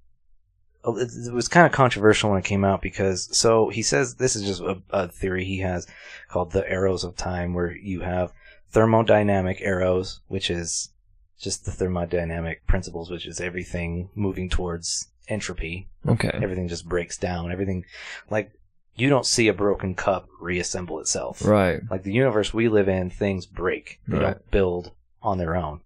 it, 0.97 1.11
it 1.27 1.33
was 1.33 1.49
kind 1.49 1.67
of 1.67 1.73
controversial 1.73 2.31
when 2.31 2.39
it 2.39 2.45
came 2.45 2.65
out 2.65 2.81
because 2.83 3.29
so 3.37 3.69
he 3.69 3.83
says 3.83 4.15
this 4.15 4.35
is 4.37 4.43
just 4.45 4.61
a, 4.63 4.81
a 4.91 5.09
theory 5.09 5.45
he 5.45 5.59
has 5.59 5.87
called 6.29 6.53
the 6.53 6.69
arrows 6.69 7.05
of 7.05 7.17
time, 7.17 7.53
where 7.55 7.77
you 7.77 8.01
have 8.01 8.33
thermodynamic 8.73 9.59
arrows, 9.61 10.21
which 10.29 10.51
is 10.51 10.91
just 11.39 11.65
the 11.65 11.71
thermodynamic 11.71 12.57
principles, 12.67 13.11
which 13.11 13.27
is 13.27 13.41
everything 13.41 14.09
moving 14.15 14.49
towards 14.49 15.09
entropy. 15.29 15.89
Okay. 16.07 16.31
Everything 16.43 16.69
just 16.69 16.89
breaks 16.89 17.17
down. 17.17 17.53
Everything 17.53 17.85
like 18.31 18.53
you 18.97 19.09
don't 19.09 19.27
see 19.27 19.47
a 19.49 19.53
broken 19.53 19.95
cup 19.95 20.29
reassemble 20.41 20.99
itself. 21.01 21.45
Right. 21.45 21.81
Like 21.91 22.03
the 22.03 22.13
universe 22.13 22.53
we 22.53 22.69
live 22.69 22.89
in, 22.89 23.11
things 23.11 23.47
break. 23.47 24.01
They 24.09 24.17
Right. 24.19 24.23
don't 24.25 24.51
build 24.51 24.93
on 25.23 25.39
their 25.39 25.55
own. 25.57 25.81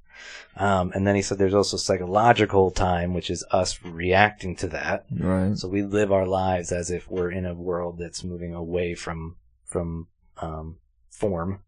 Um, 0.56 0.92
and 0.94 1.06
then 1.06 1.14
he 1.14 1.22
said 1.22 1.38
there's 1.38 1.54
also 1.54 1.76
psychological 1.76 2.70
time, 2.70 3.14
which 3.14 3.30
is 3.30 3.44
us 3.50 3.82
reacting 3.82 4.54
to 4.56 4.68
that. 4.68 5.06
Right. 5.10 5.56
So 5.56 5.68
we 5.68 5.82
live 5.82 6.12
our 6.12 6.26
lives 6.26 6.72
as 6.72 6.90
if 6.90 7.10
we're 7.10 7.30
in 7.30 7.46
a 7.46 7.54
world 7.54 7.98
that's 7.98 8.22
moving 8.22 8.54
away 8.54 8.94
from 8.94 9.36
from 9.64 10.08
um, 10.42 10.76
form, 11.08 11.60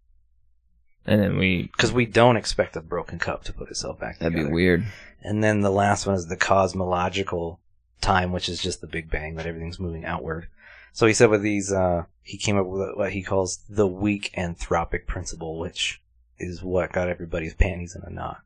And 1.07 1.23
then 1.23 1.39
we. 1.39 1.71
because 1.73 1.93
we 1.93 2.05
don't 2.07 2.37
expect 2.37 2.77
a 2.77 2.81
broken 2.83 3.19
cup 3.19 3.45
to 3.45 3.53
put 3.53 3.71
itself 3.71 3.99
back 3.99 4.19
That'd 4.19 4.33
together. 4.35 4.49
be 4.49 4.55
weird. 4.55 4.85
And 5.23 5.43
then 5.43 5.61
the 5.61 5.71
last 5.71 6.07
one 6.07 6.15
is 6.17 6.27
the 6.27 6.37
cosmological 6.37 7.61
time, 8.03 8.33
which 8.33 8.49
is 8.51 8.61
just 8.61 8.83
the 8.83 8.87
Big 8.87 9.09
Bang, 9.11 9.37
that 9.37 9.47
everything's 9.47 9.81
moving 9.81 10.05
outward. 10.05 10.49
So 10.93 11.07
he 11.07 11.15
said 11.15 11.31
with 11.31 11.41
these, 11.43 11.73
uh, 11.73 12.05
he 12.23 12.37
came 12.37 12.59
up 12.59 12.67
with 12.67 12.97
what 12.97 13.13
he 13.13 13.23
calls 13.23 13.65
the 13.69 13.87
weak 13.87 14.31
anthropic 14.37 15.07
principle, 15.07 15.59
which 15.59 16.03
is 16.45 16.63
what 16.63 16.93
got 16.93 17.09
everybody's 17.09 17.55
panties 17.55 17.97
in 17.97 18.03
a 18.05 18.11
knot. 18.11 18.39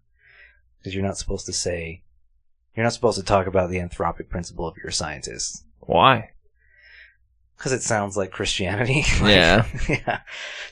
Because 0.79 0.95
you're 0.95 1.05
not 1.05 1.19
supposed 1.19 1.47
to 1.47 1.53
say, 1.53 2.03
you're 2.75 2.85
not 2.85 2.93
supposed 2.93 3.19
to 3.19 3.25
talk 3.25 3.47
about 3.47 3.71
the 3.71 3.79
anthropic 3.79 4.29
principle 4.29 4.69
if 4.69 4.77
you're 4.77 4.89
a 4.89 4.93
scientist. 4.93 5.65
Why? 5.81 6.31
Because 7.57 7.73
it 7.73 7.83
sounds 7.83 8.17
like 8.17 8.31
Christianity. 8.31 9.05
Like, 9.21 9.31
Yeah. 9.35 9.67
yeah. 9.89 10.21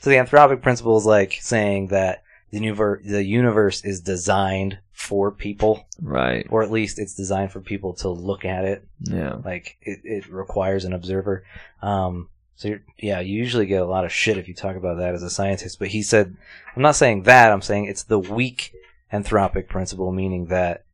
So 0.00 0.10
the 0.10 0.16
anthropic 0.16 0.62
principle 0.62 0.96
is 0.96 1.04
like 1.06 1.32
saying 1.40 1.88
that 1.88 2.22
the 2.50 2.60
universe, 2.60 3.02
the 3.04 3.24
universe 3.24 3.84
is 3.84 4.00
designed 4.00 4.78
for 4.92 5.30
people 5.32 5.84
Right. 6.00 6.46
or 6.48 6.62
at 6.62 6.70
least 6.70 6.98
it's 7.00 7.14
designed 7.14 7.50
for 7.50 7.60
people 7.60 7.94
to 7.94 8.08
look 8.08 8.44
at 8.44 8.64
it. 8.64 8.86
Yeah. 9.00 9.38
Like 9.44 9.76
it, 9.82 10.00
it 10.04 10.28
requires 10.28 10.84
an 10.84 10.92
observer. 10.92 11.44
Um, 11.82 12.28
so 12.56 12.68
you're, 12.68 12.80
yeah, 12.98 13.20
you 13.20 13.36
usually 13.36 13.66
get 13.66 13.82
a 13.82 13.86
lot 13.86 14.04
of 14.04 14.12
shit 14.12 14.38
if 14.38 14.48
you 14.48 14.54
talk 14.54 14.76
about 14.76 14.96
that 14.98 15.14
as 15.14 15.22
a 15.22 15.30
scientist. 15.30 15.78
But 15.78 15.88
he 15.88 16.02
said, 16.02 16.36
I'm 16.74 16.82
not 16.82 16.96
saying 16.96 17.22
that. 17.24 17.52
I'm 17.52 17.62
saying 17.62 17.84
it's 17.84 18.02
the 18.02 18.18
weak 18.18 18.72
anthropic 19.12 19.68
principle, 19.68 20.10
meaning 20.10 20.46
that 20.46 20.84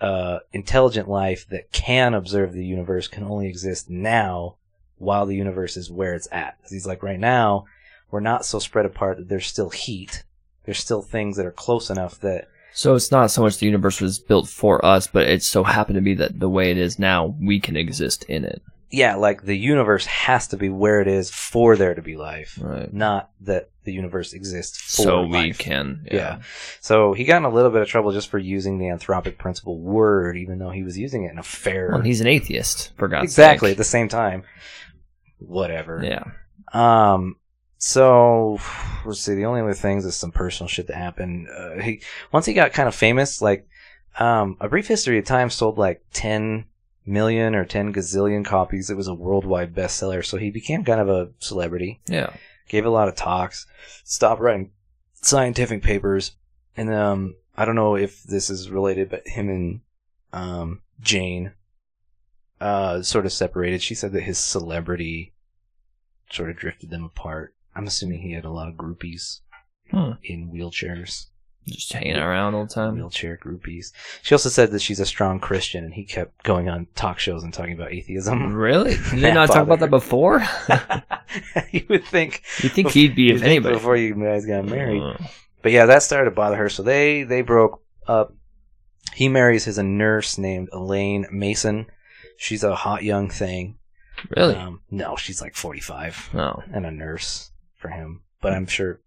uh, 0.00 0.38
intelligent 0.52 1.08
life 1.08 1.46
that 1.50 1.72
can 1.72 2.14
observe 2.14 2.52
the 2.52 2.64
universe 2.64 3.08
can 3.08 3.24
only 3.24 3.48
exist 3.48 3.90
now 3.90 4.54
while 4.98 5.26
the 5.26 5.34
universe 5.36 5.76
is 5.76 5.90
where 5.90 6.14
it's 6.14 6.28
at. 6.30 6.56
'Cause 6.62 6.70
he's 6.70 6.86
like, 6.86 7.02
right 7.02 7.18
now, 7.20 7.66
we're 8.10 8.20
not 8.20 8.44
so 8.46 8.58
spread 8.58 8.86
apart 8.86 9.16
that 9.18 9.28
there's 9.28 9.46
still 9.46 9.70
heat. 9.70 10.22
There's 10.64 10.78
still 10.78 11.02
things 11.02 11.36
that 11.36 11.46
are 11.46 11.50
close 11.52 11.90
enough 11.90 12.20
that 12.20 12.48
So 12.72 12.94
it's 12.94 13.10
not 13.10 13.30
so 13.30 13.42
much 13.42 13.58
the 13.58 13.66
universe 13.66 14.00
was 14.00 14.18
built 14.18 14.48
for 14.48 14.84
us, 14.84 15.06
but 15.06 15.26
it 15.26 15.42
so 15.42 15.64
happened 15.64 15.96
to 15.96 16.02
be 16.02 16.14
that 16.14 16.38
the 16.40 16.48
way 16.48 16.70
it 16.70 16.76
is 16.76 16.98
now, 16.98 17.34
we 17.40 17.58
can 17.58 17.76
exist 17.76 18.22
in 18.24 18.44
it. 18.44 18.62
Yeah, 18.90 19.16
like 19.16 19.42
the 19.42 19.56
universe 19.56 20.06
has 20.06 20.48
to 20.48 20.56
be 20.56 20.68
where 20.68 21.00
it 21.00 21.08
is 21.08 21.30
for 21.30 21.76
there 21.76 21.94
to 21.94 22.02
be 22.02 22.16
life, 22.16 22.58
Right. 22.62 22.92
not 22.92 23.30
that 23.42 23.70
the 23.84 23.92
universe 23.92 24.32
exists 24.32 24.78
for 24.78 25.02
So 25.02 25.26
we 25.26 25.52
can. 25.52 26.06
Yeah. 26.06 26.14
Yeah. 26.14 26.38
So 26.80 27.12
he 27.12 27.24
got 27.24 27.38
in 27.38 27.44
a 27.44 27.50
little 27.50 27.70
bit 27.70 27.82
of 27.82 27.88
trouble 27.88 28.12
just 28.12 28.28
for 28.28 28.38
using 28.38 28.78
the 28.78 28.86
anthropic 28.86 29.38
principle 29.38 29.78
word, 29.78 30.36
even 30.36 30.58
though 30.58 30.70
he 30.70 30.82
was 30.82 30.96
using 30.98 31.24
it 31.24 31.32
in 31.32 31.38
a 31.38 31.42
fair. 31.42 31.90
Well, 31.92 32.00
he's 32.02 32.20
an 32.20 32.26
atheist, 32.26 32.92
for 32.96 33.08
God's 33.08 33.24
exactly 33.24 33.72
at 33.72 33.76
the 33.76 33.84
same 33.84 34.08
time. 34.08 34.44
Whatever. 35.38 36.00
Yeah. 36.02 36.24
Um. 36.72 37.36
So 37.78 38.58
let's 39.04 39.20
see. 39.20 39.34
The 39.34 39.44
only 39.44 39.60
other 39.60 39.74
things 39.74 40.04
is 40.04 40.16
some 40.16 40.32
personal 40.32 40.68
shit 40.68 40.86
that 40.86 40.96
happened. 40.96 41.46
Uh, 41.48 41.80
he 41.82 42.02
once 42.32 42.46
he 42.46 42.54
got 42.54 42.72
kind 42.72 42.88
of 42.88 42.94
famous, 42.94 43.42
like 43.42 43.68
um, 44.18 44.56
a 44.60 44.68
brief 44.68 44.86
history 44.88 45.18
of 45.18 45.24
time 45.26 45.50
sold 45.50 45.76
like 45.76 46.02
ten 46.12 46.64
million 47.06 47.54
or 47.54 47.64
ten 47.64 47.92
gazillion 47.92 48.44
copies. 48.44 48.90
It 48.90 48.96
was 48.96 49.08
a 49.08 49.14
worldwide 49.14 49.74
bestseller, 49.74 50.24
so 50.24 50.36
he 50.36 50.50
became 50.50 50.84
kind 50.84 51.00
of 51.00 51.08
a 51.08 51.30
celebrity. 51.38 52.00
Yeah. 52.08 52.30
Gave 52.68 52.84
a 52.84 52.90
lot 52.90 53.08
of 53.08 53.14
talks. 53.14 53.66
Stopped 54.04 54.40
writing 54.40 54.72
scientific 55.22 55.82
papers, 55.82 56.32
and 56.76 56.92
um, 56.92 57.36
I 57.56 57.64
don't 57.64 57.74
know 57.76 57.94
if 57.96 58.22
this 58.24 58.50
is 58.50 58.70
related, 58.70 59.08
but 59.10 59.26
him 59.26 59.48
and 59.48 59.80
um 60.32 60.82
Jane 61.00 61.52
uh 62.60 63.02
sort 63.02 63.26
of 63.26 63.32
separated. 63.32 63.82
She 63.82 63.94
said 63.94 64.12
that 64.12 64.22
his 64.22 64.38
celebrity 64.38 65.32
sort 66.30 66.50
of 66.50 66.56
drifted 66.56 66.90
them 66.90 67.04
apart. 67.04 67.54
I'm 67.74 67.86
assuming 67.86 68.20
he 68.20 68.32
had 68.32 68.44
a 68.44 68.50
lot 68.50 68.68
of 68.68 68.74
groupies 68.74 69.40
Hmm. 69.90 70.12
in 70.24 70.50
wheelchairs, 70.52 71.26
Just 71.68 71.92
hanging 71.92 72.16
around 72.16 72.54
all 72.54 72.64
the 72.66 72.72
time. 72.72 72.94
wheelchair 72.94 73.36
groupies. 73.42 73.92
She 74.22 74.34
also 74.34 74.48
said 74.48 74.70
that 74.70 74.80
she's 74.80 75.00
a 75.00 75.06
strong 75.06 75.40
Christian, 75.40 75.84
and 75.84 75.92
he 75.94 76.04
kept 76.04 76.44
going 76.44 76.68
on 76.68 76.86
talk 76.94 77.18
shows 77.18 77.42
and 77.42 77.52
talking 77.52 77.72
about 77.72 77.92
atheism. 77.92 78.54
Really? 78.54 78.96
Did 79.10 79.18
Yeah, 79.18 79.32
not 79.34 79.48
talk 79.48 79.64
about 79.64 79.80
that 79.80 79.90
before? 79.90 80.44
you 81.72 81.84
would 81.88 82.04
think, 82.04 82.42
You 82.62 82.68
think 82.68 82.90
he'd 82.90 83.16
be, 83.16 83.32
if 83.32 83.42
anybody. 83.42 83.74
before 83.74 83.96
you 83.96 84.14
guys 84.14 84.46
got 84.46 84.64
married. 84.64 85.02
Uh, 85.02 85.16
But 85.62 85.72
yeah, 85.72 85.86
that 85.86 86.02
started 86.04 86.30
to 86.30 86.36
bother 86.36 86.56
her, 86.56 86.68
so 86.68 86.82
they 86.84 87.24
they 87.24 87.42
broke 87.42 87.82
up. 88.06 88.32
He 89.14 89.28
marries 89.28 89.64
his 89.64 89.78
a 89.78 89.82
nurse 89.82 90.38
named 90.38 90.68
Elaine 90.72 91.26
Mason. 91.32 91.86
She's 92.36 92.62
a 92.62 92.74
hot 92.76 93.02
young 93.02 93.28
thing. 93.30 93.78
really? 94.36 94.54
Um, 94.54 94.82
no, 94.90 95.16
she's 95.16 95.40
like 95.40 95.56
45 95.56 96.30
oh, 96.34 96.62
and 96.72 96.86
a 96.86 96.90
nurse 96.92 97.50
for 97.74 97.88
him. 97.88 98.22
But 98.40 98.52
I'm 98.52 98.66
sure. 98.66 99.00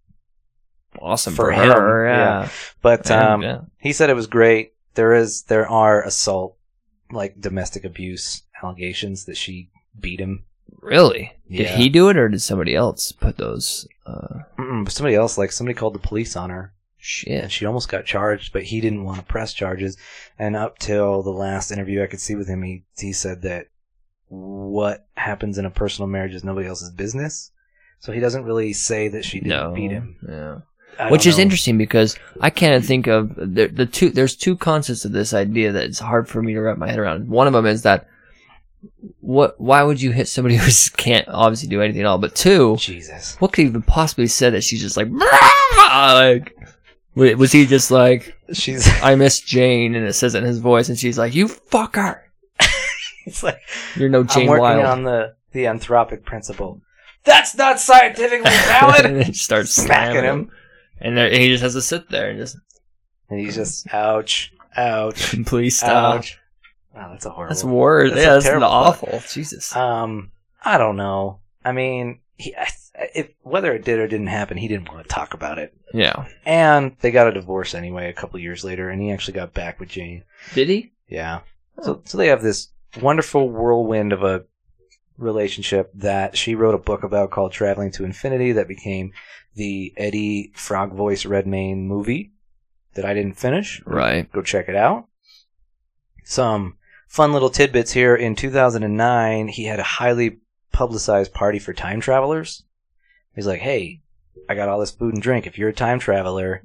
Awesome 0.99 1.34
For 1.36 1.45
for, 1.45 1.52
him, 1.52 1.70
her. 1.72 2.07
yeah. 2.07 2.41
Yeah. 2.44 2.49
But 2.82 3.10
And, 3.11 3.24
um, 3.28 3.41
yeah. 3.41 3.61
he 3.80 3.94
said 3.94 4.10
it 4.10 4.16
was 4.16 4.28
great. 4.28 4.74
There 4.95 5.14
is 5.14 5.44
there 5.44 5.68
are 5.68 6.02
assault, 6.03 6.57
like 7.11 7.40
domestic 7.40 7.84
abuse 7.86 8.44
allegations 8.64 9.26
that 9.26 9.38
she 9.38 9.70
beat 9.99 10.20
him. 10.20 10.45
Really? 10.82 11.34
Did 11.49 11.68
he 11.68 11.90
do 11.90 12.10
it, 12.10 12.18
or 12.18 12.30
did 12.30 12.41
somebody 12.41 12.76
else 12.76 13.11
put 13.11 13.38
those? 13.38 13.88
Uh, 14.06 14.40
somebody 14.88 15.16
else, 15.16 15.38
like 15.38 15.52
somebody 15.52 15.74
called 15.78 15.94
the 15.94 15.99
police 15.99 16.36
on 16.36 16.49
her. 16.49 16.74
shit. 16.98 17.44
and 17.44 17.52
she 17.52 17.66
almost 17.66 17.90
got 17.90 18.06
charged, 18.06 18.53
but 18.53 18.64
he 18.64 18.80
didn't 18.82 19.03
want 19.03 19.20
to 19.20 19.26
press 19.26 19.53
charges. 19.53 19.98
And 20.38 20.56
up 20.56 20.80
till 20.80 21.22
the 21.24 21.32
last 21.32 21.72
interview 21.72 22.02
I 22.03 22.07
could 22.07 22.20
see 22.22 22.36
with 22.36 22.48
him, 22.48 22.61
he 22.64 22.86
he 22.98 23.14
said 23.14 23.41
that 23.44 23.68
what 24.28 25.07
happens 25.16 25.57
in 25.57 25.66
a 25.66 25.72
personal 25.72 26.07
marriage 26.07 26.34
is 26.36 26.44
nobody 26.44 26.68
else's 26.68 26.91
business. 26.91 27.52
So 27.99 28.11
he 28.14 28.20
doesn't 28.20 28.45
really 28.45 28.74
say 28.74 29.07
that 29.10 29.26
she 29.26 29.40
didn't 29.40 29.49
No. 29.49 29.74
beat 29.74 29.91
him. 29.91 30.18
Yeah. 30.28 30.57
Which 31.10 31.24
don't 31.24 31.30
is 31.30 31.38
know. 31.38 31.44
interesting 31.44 31.78
because 31.78 32.18
I 32.41 32.49
can't 32.49 32.84
think 32.84 33.07
of 33.07 33.34
the, 33.36 33.68
the 33.68 33.86
two. 33.86 34.10
There's 34.10 34.36
two 34.36 34.57
concepts 34.57 35.06
of 35.06 35.11
this 35.14 35.34
idea 35.34 35.72
that 35.72 35.86
it's 35.86 35.99
hard 35.99 36.28
for 36.28 36.41
me 36.41 36.53
to 36.53 36.60
wrap 36.61 36.78
my 36.78 36.90
head 36.90 36.99
around. 36.99 37.30
One 37.30 37.48
of 37.48 37.53
them 37.53 37.66
is 37.66 37.84
that 37.84 38.07
what? 39.22 39.60
Why 39.61 39.84
would 39.84 40.02
you 40.02 40.11
hit 40.11 40.28
somebody 40.28 40.56
who 40.57 40.70
can't 40.98 41.28
obviously 41.30 41.70
do 41.70 41.82
anything 41.82 42.02
at 42.02 42.07
all? 42.07 42.18
But 42.18 42.36
two, 42.36 42.76
Jesus. 42.78 43.36
what 43.40 43.53
could 43.53 43.66
even 43.66 43.82
possibly 43.82 44.28
say 44.28 44.49
that 44.49 44.64
she's 44.64 44.82
just 44.82 44.98
like, 44.98 45.07
like, 45.78 46.56
was 47.16 47.52
he 47.52 47.66
just 47.66 47.91
like, 47.91 48.36
She's 48.53 48.88
I 49.03 49.16
miss 49.16 49.40
Jane, 49.40 49.95
and 49.95 50.06
it 50.06 50.14
says 50.14 50.36
it 50.36 50.40
in 50.40 50.45
his 50.45 50.60
voice, 50.60 50.90
and 50.90 50.98
she's 50.98 51.18
like, 51.18 51.34
you 51.36 51.48
fucker, 51.48 52.20
it's 53.26 53.44
like 53.44 53.60
you're 53.95 54.10
no 54.10 54.22
I'm 54.22 54.28
Jane 54.28 54.48
working 54.48 54.61
Wilde, 54.64 54.86
on 54.86 55.03
the 55.03 55.36
the 55.52 55.64
anthropic 55.66 56.24
principle. 56.24 56.82
That's 57.26 57.56
not 57.56 57.80
scientifically 57.80 58.49
valid. 58.49 59.06
and 59.06 59.16
then 59.18 59.26
she 59.26 59.34
starts 59.34 59.72
Smacking 59.72 60.14
slamming 60.14 60.24
him. 60.24 60.40
him, 60.45 60.52
and 61.01 61.17
there, 61.17 61.30
he 61.30 61.47
just 61.49 61.63
has 61.63 61.73
to 61.73 61.81
sit 61.81 62.09
there 62.09 62.30
and 62.30 62.39
just, 62.39 62.57
and 63.30 63.39
he's 63.39 63.55
just 63.55 63.91
ouch, 63.93 64.53
ouch, 64.76 65.35
please 65.45 65.77
stop. 65.77 66.17
ouch. 66.19 66.39
Wow, 66.95 67.09
that's 67.11 67.26
a 67.26 67.30
horrible. 67.30 67.49
That's 67.53 67.63
worse. 67.63 68.11
That's 68.11 68.21
yeah, 68.26 68.34
that's 68.34 68.45
terrible 68.45 68.67
awful. 68.67 69.21
Jesus. 69.30 69.76
Um, 69.76 70.31
I 70.63 70.77
don't 70.77 70.97
know. 70.97 71.39
I 71.63 71.71
mean, 71.71 72.19
he, 72.38 72.55
I- 72.55 72.67
if 73.15 73.30
whether 73.43 73.73
it 73.73 73.85
did 73.85 73.97
or 73.99 74.07
didn't 74.09 74.27
happen, 74.27 74.57
he 74.57 74.67
didn't 74.67 74.89
want 74.91 75.03
to 75.07 75.13
talk 75.13 75.34
about 75.34 75.57
it. 75.57 75.73
yeah. 75.93 76.26
And 76.45 76.97
they 76.99 77.11
got 77.11 77.27
a 77.27 77.31
divorce 77.31 77.73
anyway 77.73 78.09
a 78.09 78.13
couple 78.13 78.38
years 78.41 78.65
later, 78.65 78.89
and 78.89 79.01
he 79.01 79.09
actually 79.11 79.35
got 79.35 79.53
back 79.53 79.80
with 79.80 79.88
Jane. 79.88 80.23
Did 80.53 80.67
he? 80.67 80.91
Yeah. 81.07 81.39
So, 81.81 82.01
so 82.03 82.17
they 82.17 82.27
have 82.27 82.41
this 82.41 82.67
wonderful 83.01 83.49
whirlwind 83.49 84.11
of 84.11 84.23
a 84.23 84.43
relationship 85.20 85.91
that 85.94 86.38
she 86.38 86.56
wrote 86.56 86.76
a 86.76 86.80
book 86.80 87.04
about 87.04 87.32
called 87.32 87.52
Traveling 87.52 87.91
to 87.91 88.06
Infinity 88.06 88.54
that 88.54 88.68
became 88.68 89.12
the 89.56 89.94
Eddie 89.98 90.52
Frog 90.56 90.94
Voice 90.94 91.26
Redmayne 91.26 91.88
movie 91.88 92.32
that 92.94 93.06
I 93.06 93.14
didn't 93.14 93.38
finish. 93.38 93.82
Right. 93.86 94.32
Go 94.32 94.41
check 94.41 94.70
it 94.70 94.76
out. 94.76 95.08
Some 96.24 96.78
fun 97.08 97.34
little 97.34 97.50
tidbits 97.50 97.91
here. 97.91 98.16
In 98.16 98.36
2009, 98.36 99.48
he 99.50 99.66
had 99.66 99.80
a 99.80 99.84
highly 99.84 100.40
publicized 100.72 101.34
party 101.34 101.60
for 101.60 101.74
time 101.74 102.02
travelers. 102.02 102.64
He's 103.36 103.48
like, 103.48 103.62
hey, 103.62 104.02
I 104.48 104.56
got 104.56 104.70
all 104.70 104.80
this 104.80 104.91
food 104.91 105.14
and 105.14 105.24
drink. 105.24 105.48
If 105.48 105.58
you're 105.58 105.70
a 105.70 105.74
time 105.74 106.00
traveler, 106.00 106.64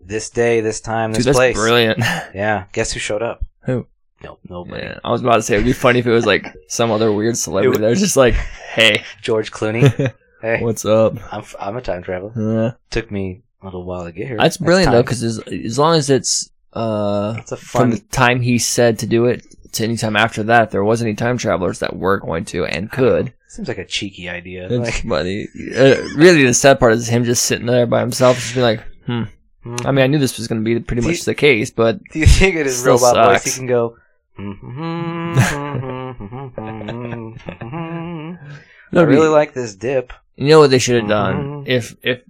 this 0.00 0.30
day, 0.30 0.60
this 0.60 0.80
time, 0.80 1.12
this 1.12 1.24
Dude, 1.24 1.34
place. 1.34 1.56
brilliant. 1.56 1.98
Yeah. 2.34 2.64
Guess 2.72 2.92
who 2.92 3.00
showed 3.00 3.22
up? 3.22 3.44
Who? 3.62 3.86
Nope, 4.22 4.40
nobody. 4.48 4.82
Yeah, 4.82 4.98
I 5.04 5.10
was 5.10 5.20
about 5.20 5.36
to 5.36 5.42
say 5.42 5.54
it'd 5.54 5.66
be 5.66 5.72
funny 5.72 5.98
if 5.98 6.06
it 6.06 6.10
was 6.12 6.26
like 6.26 6.46
some 6.68 6.90
other 6.90 7.12
weird 7.12 7.36
celebrity 7.36 7.84
It- 7.84 7.88
was 7.88 8.00
just 8.00 8.16
like, 8.16 8.34
"Hey, 8.34 9.02
George 9.22 9.50
Clooney. 9.52 10.12
hey, 10.42 10.62
what's 10.62 10.84
up?" 10.84 11.14
I'm, 11.32 11.44
I'm 11.60 11.76
a 11.76 11.82
time 11.82 12.02
traveler. 12.02 12.32
Uh, 12.68 12.72
Took 12.90 13.10
me 13.10 13.42
a 13.62 13.66
little 13.66 13.84
while 13.84 14.04
to 14.04 14.12
get 14.12 14.26
here. 14.28 14.36
that's 14.38 14.56
brilliant 14.56 14.92
though, 14.92 15.02
because 15.02 15.22
as, 15.22 15.38
as 15.40 15.78
long 15.78 15.96
as 15.96 16.08
it's 16.10 16.50
uh 16.72 17.34
it's 17.38 17.52
a 17.52 17.56
from 17.56 17.90
the 17.90 17.98
time 18.10 18.40
he 18.40 18.58
said 18.58 18.98
to 19.00 19.06
do 19.06 19.26
it 19.26 19.44
to 19.72 19.84
any 19.84 19.96
time 19.96 20.16
after 20.16 20.42
that, 20.44 20.64
if 20.64 20.70
there 20.70 20.84
was 20.84 21.02
any 21.02 21.14
time 21.14 21.36
travelers 21.36 21.80
that 21.80 21.94
were 21.96 22.18
going 22.18 22.44
to 22.46 22.64
and 22.64 22.90
could. 22.90 23.32
seems 23.48 23.68
like 23.68 23.78
a 23.78 23.84
cheeky 23.84 24.28
idea. 24.30 24.66
It's 24.70 24.74
Like, 24.74 25.06
funny. 25.06 25.46
Uh, 25.76 25.96
really, 26.16 26.44
the 26.46 26.54
sad 26.54 26.78
part 26.80 26.92
is 26.94 27.06
him 27.08 27.24
just 27.24 27.44
sitting 27.44 27.66
there 27.66 27.86
by 27.86 28.00
himself, 28.00 28.38
just 28.38 28.54
being 28.54 28.64
like, 28.64 28.82
"Hmm." 29.04 29.22
hmm. 29.62 29.76
I 29.84 29.92
mean, 29.92 30.02
I 30.04 30.06
knew 30.06 30.18
this 30.18 30.38
was 30.38 30.48
going 30.48 30.62
to 30.62 30.64
be 30.64 30.80
pretty 30.80 31.02
Do 31.02 31.08
much 31.08 31.18
you- 31.18 31.24
the 31.24 31.34
case, 31.34 31.70
but 31.70 32.02
Do 32.12 32.18
you 32.18 32.26
think 32.26 32.56
it 32.56 32.66
is 32.66 32.82
robot 32.86 33.14
voice 33.14 33.44
he 33.44 33.50
can 33.58 33.66
go? 33.66 33.98
I 38.92 39.02
really 39.02 39.28
like 39.28 39.52
this 39.54 39.74
dip. 39.74 40.12
You 40.36 40.48
know 40.48 40.60
what 40.60 40.70
they 40.70 40.78
should 40.78 41.00
have 41.00 41.08
done 41.08 41.64
Mhm. 41.64 41.68
if 41.68 41.96
if 42.02 42.20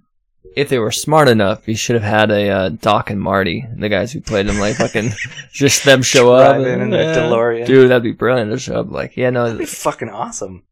if 0.55 0.69
they 0.69 0.79
were 0.79 0.91
smart 0.91 1.27
enough, 1.27 1.67
you 1.67 1.75
should 1.75 1.93
have 1.95 2.03
had 2.09 2.31
a 2.31 2.49
uh, 2.49 2.69
Doc 2.69 3.09
and 3.11 3.21
Marty, 3.21 3.65
the 3.77 3.89
guys 3.89 4.11
who 4.11 4.21
played 4.21 4.47
them, 4.47 4.57
like 4.59 4.75
fucking 4.77 5.11
just 5.51 5.83
them 5.85 6.01
show 6.01 6.33
up 6.33 6.55
Drive 6.55 6.67
in 6.67 6.81
in 6.81 6.89
the 6.89 6.97
yeah. 6.97 7.15
DeLorean. 7.15 7.65
Dude, 7.67 7.91
that'd 7.91 8.01
be 8.01 8.11
brilliant 8.13 8.51
to 8.51 8.57
show 8.59 8.79
up. 8.79 8.89
Like, 8.91 9.15
yeah, 9.17 9.29
no, 9.29 9.43
That'd 9.45 9.59
be 9.59 9.65
fucking 9.65 10.09
awesome. 10.09 10.63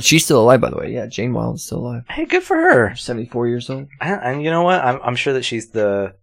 she's 0.00 0.24
still 0.24 0.40
alive, 0.40 0.60
by 0.60 0.70
the 0.70 0.76
way. 0.78 0.92
Yeah, 0.92 1.06
Jane 1.06 1.32
Wilde 1.32 1.56
is 1.56 1.62
still 1.64 1.78
alive, 1.78 2.04
Hey, 2.08 2.24
good 2.24 2.42
for 2.42 2.56
her. 2.56 2.94
seventy 2.96 3.26
four 3.28 3.46
years 3.46 3.68
old. 3.70 3.86
And, 4.00 4.20
and 4.22 4.42
you 4.42 4.50
know 4.50 4.62
what? 4.62 4.82
I'm, 4.82 4.98
I'm 5.04 5.16
sure 5.16 5.34
that 5.34 5.44
she's 5.44 5.68
the 5.70 6.14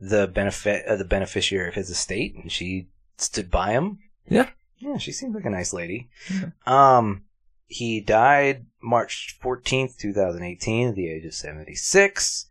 the 0.00 0.26
benefit 0.26 0.86
uh, 0.86 0.96
the 0.96 1.04
beneficiary 1.04 1.68
of 1.68 1.74
his 1.74 1.90
estate, 1.90 2.34
and 2.36 2.50
she 2.50 2.88
stood 3.18 3.50
by 3.50 3.72
him. 3.72 3.98
Yeah. 4.28 4.48
yeah. 4.78 4.96
She 4.98 5.12
seems 5.12 5.34
like 5.34 5.44
a 5.44 5.50
nice 5.50 5.72
lady. 5.72 6.08
Yeah. 6.32 6.50
Um, 6.66 7.22
he 7.66 8.00
died 8.00 8.66
March 8.82 9.36
fourteenth, 9.40 9.98
two 9.98 10.12
thousand 10.12 10.42
eighteen, 10.44 10.88
at 10.88 10.94
the 10.94 11.08
age 11.08 11.24
of 11.24 11.34
seventy 11.34 11.74
six. 11.74 12.46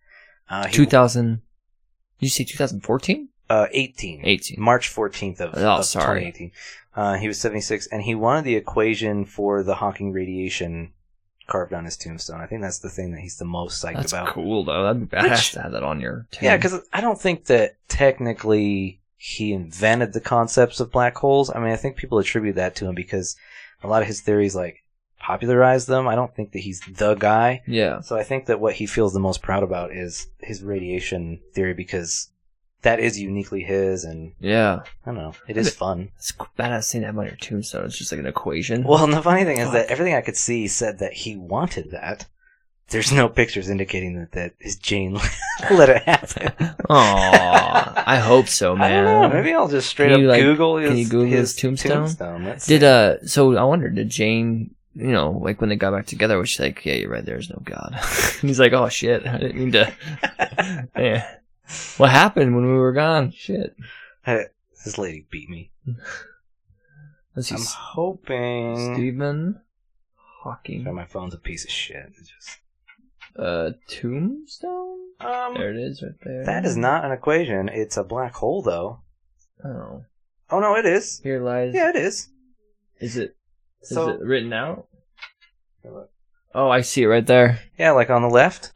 Uh, 0.49 0.67
he- 0.67 0.73
Two 0.73 0.85
thousand. 0.85 1.41
Did 2.19 2.25
you 2.27 2.29
say 2.29 2.43
two 2.43 2.57
thousand 2.57 2.81
fourteen? 2.81 3.29
uh, 3.49 3.67
18. 3.71 4.21
Eighteen. 4.25 4.59
March 4.59 4.89
14th 4.93 5.39
of, 5.39 5.53
Oh, 5.55 5.67
of 5.77 5.85
sorry. 5.85 6.21
2018. 6.31 6.51
Uh, 6.95 7.13
he 7.17 7.27
was 7.27 7.39
76, 7.39 7.85
and 7.87 8.01
he 8.01 8.15
wanted 8.15 8.43
the 8.45 8.55
equation 8.55 9.23
for 9.23 9.61
the 9.61 9.75
Hawking 9.75 10.11
radiation 10.11 10.93
carved 11.45 11.71
on 11.71 11.85
his 11.85 11.95
tombstone. 11.95 12.41
I 12.41 12.47
think 12.47 12.63
that's 12.63 12.79
the 12.79 12.89
thing 12.89 13.11
that 13.11 13.19
he's 13.19 13.37
the 13.37 13.45
most 13.45 13.83
psyched 13.83 13.97
That's 13.97 14.13
about. 14.13 14.29
cool 14.29 14.63
though. 14.63 14.81
That'd 14.83 15.07
be 15.09 15.15
badass 15.15 15.29
Which- 15.29 15.51
to 15.51 15.61
have 15.61 15.73
that 15.73 15.83
on 15.83 15.99
your. 16.01 16.25
Tomb. 16.31 16.45
Yeah, 16.45 16.57
because 16.57 16.81
I 16.91 17.01
don't 17.01 17.21
think 17.21 17.45
that 17.45 17.75
technically 17.87 18.99
he 19.27 19.53
invented 19.53 20.13
the 20.13 20.21
concepts 20.21 20.79
of 20.79 20.91
black 20.91 21.17
holes. 21.17 21.49
I 21.49 21.57
mean, 21.59 21.71
I 21.71 21.77
think 21.77 21.95
people 21.95 22.19
attribute 22.19 22.57
that 22.57 22.75
to 22.75 22.85
him 22.85 22.93
because 22.93 23.35
a 23.81 23.87
lot 23.87 24.03
of 24.03 24.07
his 24.07 24.21
theories 24.21 24.55
like 24.55 24.83
popularized 25.17 25.87
them. 25.87 26.07
I 26.07 26.13
don't 26.13 26.35
think 26.35 26.51
that 26.51 26.59
he's 26.59 26.79
the 26.81 27.15
guy. 27.15 27.63
Yeah. 27.65 28.01
So 28.01 28.15
I 28.15 28.21
think 28.21 28.45
that 28.45 28.59
what 28.59 28.75
he 28.75 28.85
feels 28.85 29.13
the 29.13 29.19
most 29.19 29.41
proud 29.41 29.63
about 29.63 29.91
is 29.91 30.27
his 30.41 30.61
radiation 30.61 31.41
theory 31.55 31.73
because 31.73 32.29
that 32.83 32.99
is 32.99 33.19
uniquely 33.19 33.63
his, 33.63 34.03
and 34.03 34.33
Yeah. 34.39 34.83
I 35.03 35.05
don't 35.07 35.15
know, 35.15 35.33
it 35.47 35.57
is 35.57 35.73
fun. 35.73 36.11
It's 36.17 36.31
badass 36.31 36.83
seeing 36.83 37.01
that 37.01 37.17
on 37.17 37.25
your 37.25 37.35
tombstone. 37.35 37.85
It's 37.85 37.97
just 37.97 38.11
like 38.11 38.19
an 38.19 38.27
equation. 38.27 38.83
Well, 38.83 39.03
and 39.03 39.11
the 39.11 39.23
funny 39.23 39.43
thing 39.43 39.57
is 39.57 39.71
that 39.71 39.87
everything 39.87 40.13
I 40.13 40.21
could 40.21 40.37
see 40.37 40.67
said 40.67 40.99
that 40.99 41.13
he 41.13 41.35
wanted 41.35 41.89
that. 41.89 42.27
There's 42.89 43.11
no 43.11 43.27
pictures 43.27 43.69
indicating 43.69 44.19
that 44.19 44.31
that 44.33 44.53
is 44.59 44.75
Jane 44.75 45.13
let 45.71 45.89
it 45.89 46.03
happen. 46.03 46.75
Aw, 46.89 48.03
I 48.05 48.17
hope 48.19 48.47
so, 48.47 48.75
I 48.75 48.89
don't 48.89 49.05
man. 49.05 49.21
know. 49.29 49.29
Maybe 49.35 49.53
I'll 49.53 49.67
just 49.67 49.89
straight 49.89 50.07
Can 50.07 50.13
up 50.15 50.19
you, 50.21 50.27
like- 50.27 50.41
Google 50.41 50.77
his, 50.77 50.89
can 50.89 50.97
you 50.97 51.07
Google 51.07 51.25
his 51.37 51.55
tombstone? 51.55 52.43
Let's 52.43 52.67
Did 52.67 52.81
see. 52.81 52.87
uh? 52.87 53.15
So 53.25 53.55
I 53.57 53.63
wonder, 53.63 53.89
did 53.89 54.09
Jane? 54.09 54.75
You 54.97 55.11
know, 55.11 55.31
like 55.31 55.59
when 55.59 55.69
they 55.69 55.75
got 55.75 55.91
back 55.91 56.05
together, 56.05 56.37
was 56.37 56.47
she 56.49 56.63
like, 56.63 56.85
"Yeah, 56.85 56.93
you're 56.93 57.09
right. 57.09 57.25
There's 57.25 57.49
no 57.49 57.59
God." 57.65 57.91
and 58.41 58.47
he's 58.49 58.61
like, 58.61 58.71
"Oh 58.71 58.87
shit, 58.87 59.27
I 59.27 59.39
didn't 59.39 59.57
mean 59.57 59.71
to." 59.73 59.91
yeah. 60.97 61.35
What 61.97 62.11
happened 62.11 62.55
when 62.55 62.65
we 62.65 62.77
were 62.77 62.93
gone? 62.93 63.31
Shit. 63.31 63.75
I- 64.25 64.45
this 64.85 64.97
lady 64.97 65.25
beat 65.29 65.49
me. 65.49 65.71
Let's 67.35 67.49
see. 67.49 67.55
I'm 67.55 67.61
hoping. 67.65 68.93
Stephen 68.95 69.59
Hawking. 70.15 70.83
Sorry, 70.83 70.95
my 70.95 71.05
phone's 71.05 71.33
a 71.33 71.39
piece 71.39 71.65
of 71.65 71.71
shit. 71.71 72.13
It's 72.17 72.29
just 72.29 72.59
Uh, 73.37 73.71
tombstone. 73.89 74.97
um, 75.19 75.53
There 75.55 75.71
it 75.71 75.77
is, 75.77 76.01
right 76.01 76.11
there. 76.23 76.45
that 76.45 76.65
is 76.65 76.77
not 76.77 77.03
an 77.05 77.11
equation. 77.11 77.69
It's 77.69 77.97
a 77.97 78.03
black 78.03 78.33
hole, 78.33 78.61
though. 78.61 79.01
Oh, 79.63 80.03
Oh 80.49 80.59
no, 80.59 80.75
it 80.75 80.85
is. 80.85 81.19
here 81.23 81.41
lies. 81.41 81.73
Yeah, 81.73 81.89
it 81.89 81.95
is. 81.95 82.29
Is 82.99 83.17
it? 83.17 83.35
Is 83.81 83.89
So 83.89 84.09
it 84.09 84.21
written 84.21 84.53
out? 84.53 84.87
Oh, 86.53 86.69
I 86.69 86.81
see 86.81 87.03
it 87.03 87.07
right 87.07 87.25
there. 87.25 87.59
yeah, 87.77 87.91
like 87.91 88.09
on 88.09 88.21
the 88.21 88.29
left. 88.29 88.71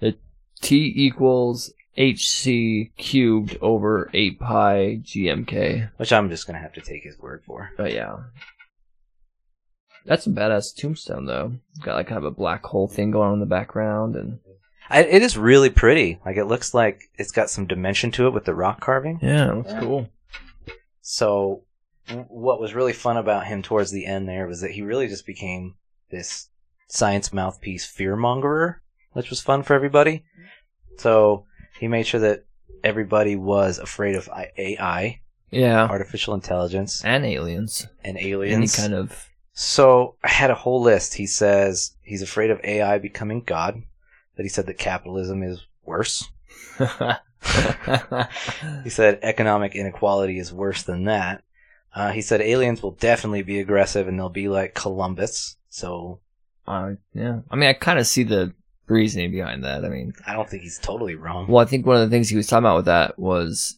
T 0.62 0.94
equals 0.96 1.72
hc 1.98 2.92
cubed 2.98 3.58
over 3.62 4.10
8 4.14 4.40
pi 4.40 5.00
gmk. 5.04 5.90
Which 5.98 6.12
I'm 6.14 6.30
just 6.30 6.48
gonna 6.48 6.60
have 6.60 6.74
to 6.74 6.82
take 6.82 7.04
his 7.04 7.18
word 7.20 7.44
for. 7.46 7.72
Oh 7.80 7.86
yeah. 7.86 8.18
That's 10.06 10.28
a 10.28 10.30
badass 10.32 10.76
tombstone 10.76 11.26
though. 11.26 11.54
Got 11.82 11.96
like 11.96 12.08
kind 12.08 12.18
of 12.18 12.24
a 12.26 12.32
black 12.32 12.64
hole 12.66 12.88
thing 12.88 13.12
going 13.12 13.28
on 13.30 13.34
in 13.36 13.40
the 13.40 13.46
background 13.46 14.16
and 14.16 14.40
I, 14.90 15.04
it 15.04 15.22
is 15.22 15.38
really 15.38 15.70
pretty. 15.70 16.20
Like 16.26 16.38
it 16.38 16.46
looks 16.46 16.74
like 16.74 17.04
it's 17.18 17.32
got 17.32 17.50
some 17.50 17.68
dimension 17.68 18.12
to 18.12 18.28
it 18.28 18.34
with 18.34 18.46
the 18.46 18.56
rock 18.56 18.80
carving. 18.82 19.20
yeah, 19.22 19.54
that's 19.56 19.74
Yeah. 19.74 19.80
cool. 19.82 20.10
So, 21.02 21.64
w- 22.08 22.26
what 22.30 22.60
was 22.60 22.74
really 22.74 22.94
fun 22.94 23.18
about 23.18 23.48
him 23.48 23.62
towards 23.62 23.92
the 23.92 24.06
end 24.06 24.28
there 24.28 24.48
was 24.48 24.62
that 24.62 24.72
he 24.72 24.82
really 24.82 25.08
just 25.08 25.26
became 25.26 25.76
this 26.12 26.50
science 26.88 27.32
mouthpiece 27.34 27.86
fearmongerer, 27.92 28.76
which 29.14 29.30
was 29.30 29.42
fun 29.42 29.64
for 29.64 29.74
everybody. 29.74 30.24
So, 30.98 31.46
he 31.80 31.88
made 31.88 32.08
sure 32.08 32.20
that 32.22 32.46
everybody 32.84 33.36
was 33.36 33.78
afraid 33.80 34.16
of 34.16 34.30
AI, 34.58 35.22
Yeah. 35.52 35.86
artificial 35.88 36.34
intelligence, 36.34 37.04
And 37.06 37.26
aliens. 37.26 37.88
and 38.04 38.18
aliens, 38.18 38.78
Any 38.78 38.88
kind 38.90 38.94
of 39.00 39.28
So, 39.54 40.16
I 40.24 40.30
had 40.30 40.52
a 40.52 40.56
whole 40.56 40.82
list. 40.82 41.16
He 41.16 41.28
says 41.28 41.92
he's 42.02 42.22
afraid 42.22 42.50
of 42.50 42.62
AI 42.64 42.98
becoming 42.98 43.42
God, 43.42 43.82
that 44.40 44.44
he 44.44 44.50
said 44.50 44.68
that 44.68 44.78
capitalism 44.78 45.44
is 45.44 45.68
worse. 45.84 46.24
He 48.84 48.90
said 48.90 49.20
economic 49.22 49.76
inequality 49.76 50.40
is 50.40 50.54
worse 50.54 50.84
than 50.84 51.04
that. 51.06 51.44
Uh, 51.94 52.12
he 52.12 52.22
said 52.22 52.40
aliens 52.40 52.82
will 52.82 52.92
definitely 52.92 53.42
be 53.42 53.60
aggressive 53.60 54.08
and 54.08 54.18
they'll 54.18 54.30
be 54.30 54.48
like 54.48 54.74
Columbus. 54.74 55.58
So 55.68 56.22
uh, 56.66 56.92
yeah. 57.14 57.40
I 57.52 57.56
mean, 57.58 57.70
I 57.70 57.74
kind 57.74 58.00
of 58.00 58.08
see 58.08 58.24
the 58.24 58.54
reasoning 58.88 59.32
behind 59.32 59.66
that. 59.66 59.84
I 59.84 59.90
mean, 59.90 60.14
I 60.26 60.34
don't 60.34 60.50
think 60.50 60.64
he's 60.64 60.80
totally 60.80 61.16
wrong. 61.16 61.48
Well, 61.48 61.62
I 61.62 61.68
think 61.68 61.86
one 61.86 61.98
of 61.98 62.02
the 62.02 62.16
things 62.16 62.30
he 62.30 62.38
was 62.38 62.48
talking 62.48 62.64
about 62.64 62.78
with 62.78 62.86
that 62.86 63.20
was 63.20 63.78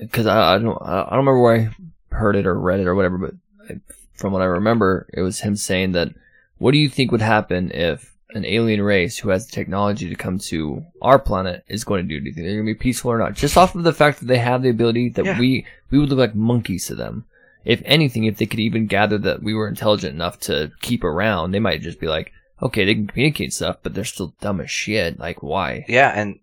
because 0.00 0.26
I, 0.26 0.54
I 0.54 0.58
don't 0.58 0.80
I 0.80 1.00
don't 1.10 1.18
remember 1.18 1.42
where 1.42 1.74
I 2.10 2.14
heard 2.14 2.36
it 2.36 2.46
or 2.46 2.58
read 2.58 2.80
it 2.80 2.86
or 2.86 2.94
whatever, 2.94 3.18
but 3.18 3.34
I, 3.68 3.80
from 4.14 4.32
what 4.32 4.40
I 4.40 4.46
remember, 4.46 5.06
it 5.12 5.20
was 5.20 5.40
him 5.40 5.54
saying 5.54 5.92
that 5.92 6.08
what 6.56 6.72
do 6.72 6.78
you 6.78 6.88
think 6.88 7.12
would 7.12 7.20
happen 7.20 7.70
if 7.72 8.15
an 8.36 8.44
alien 8.44 8.82
race 8.82 9.18
who 9.18 9.30
has 9.30 9.46
the 9.46 9.52
technology 9.52 10.08
to 10.08 10.14
come 10.14 10.38
to 10.38 10.84
our 11.02 11.18
planet 11.18 11.64
is 11.68 11.84
going 11.84 12.06
to 12.06 12.08
do? 12.08 12.20
Do 12.20 12.26
you 12.26 12.32
think 12.34 12.46
they're 12.46 12.56
going 12.56 12.66
to 12.66 12.74
be 12.74 12.78
peaceful 12.78 13.10
or 13.10 13.18
not? 13.18 13.34
Just 13.34 13.56
off 13.56 13.74
of 13.74 13.82
the 13.82 13.92
fact 13.92 14.20
that 14.20 14.26
they 14.26 14.38
have 14.38 14.62
the 14.62 14.70
ability 14.70 15.08
that 15.10 15.24
Yeah. 15.24 15.38
we 15.38 15.66
we 15.90 15.98
would 15.98 16.08
look 16.10 16.18
like 16.18 16.34
monkeys 16.34 16.86
to 16.86 16.94
them. 16.94 17.24
If 17.64 17.82
anything, 17.84 18.24
if 18.24 18.36
they 18.36 18.46
could 18.46 18.60
even 18.60 18.86
gather 18.86 19.18
that 19.18 19.42
we 19.42 19.52
were 19.54 19.66
intelligent 19.68 20.14
enough 20.14 20.38
to 20.40 20.70
keep 20.82 21.02
around, 21.02 21.50
they 21.50 21.58
might 21.60 21.80
just 21.82 21.98
be 21.98 22.06
like, 22.06 22.32
okay, 22.62 22.84
they 22.84 22.94
can 22.94 23.06
communicate 23.08 23.52
stuff, 23.52 23.78
but 23.82 23.92
they're 23.94 24.04
still 24.04 24.34
dumb 24.40 24.60
as 24.60 24.70
shit. 24.70 25.18
Like, 25.18 25.42
why? 25.42 25.84
Yeah, 25.88 26.12
and 26.14 26.38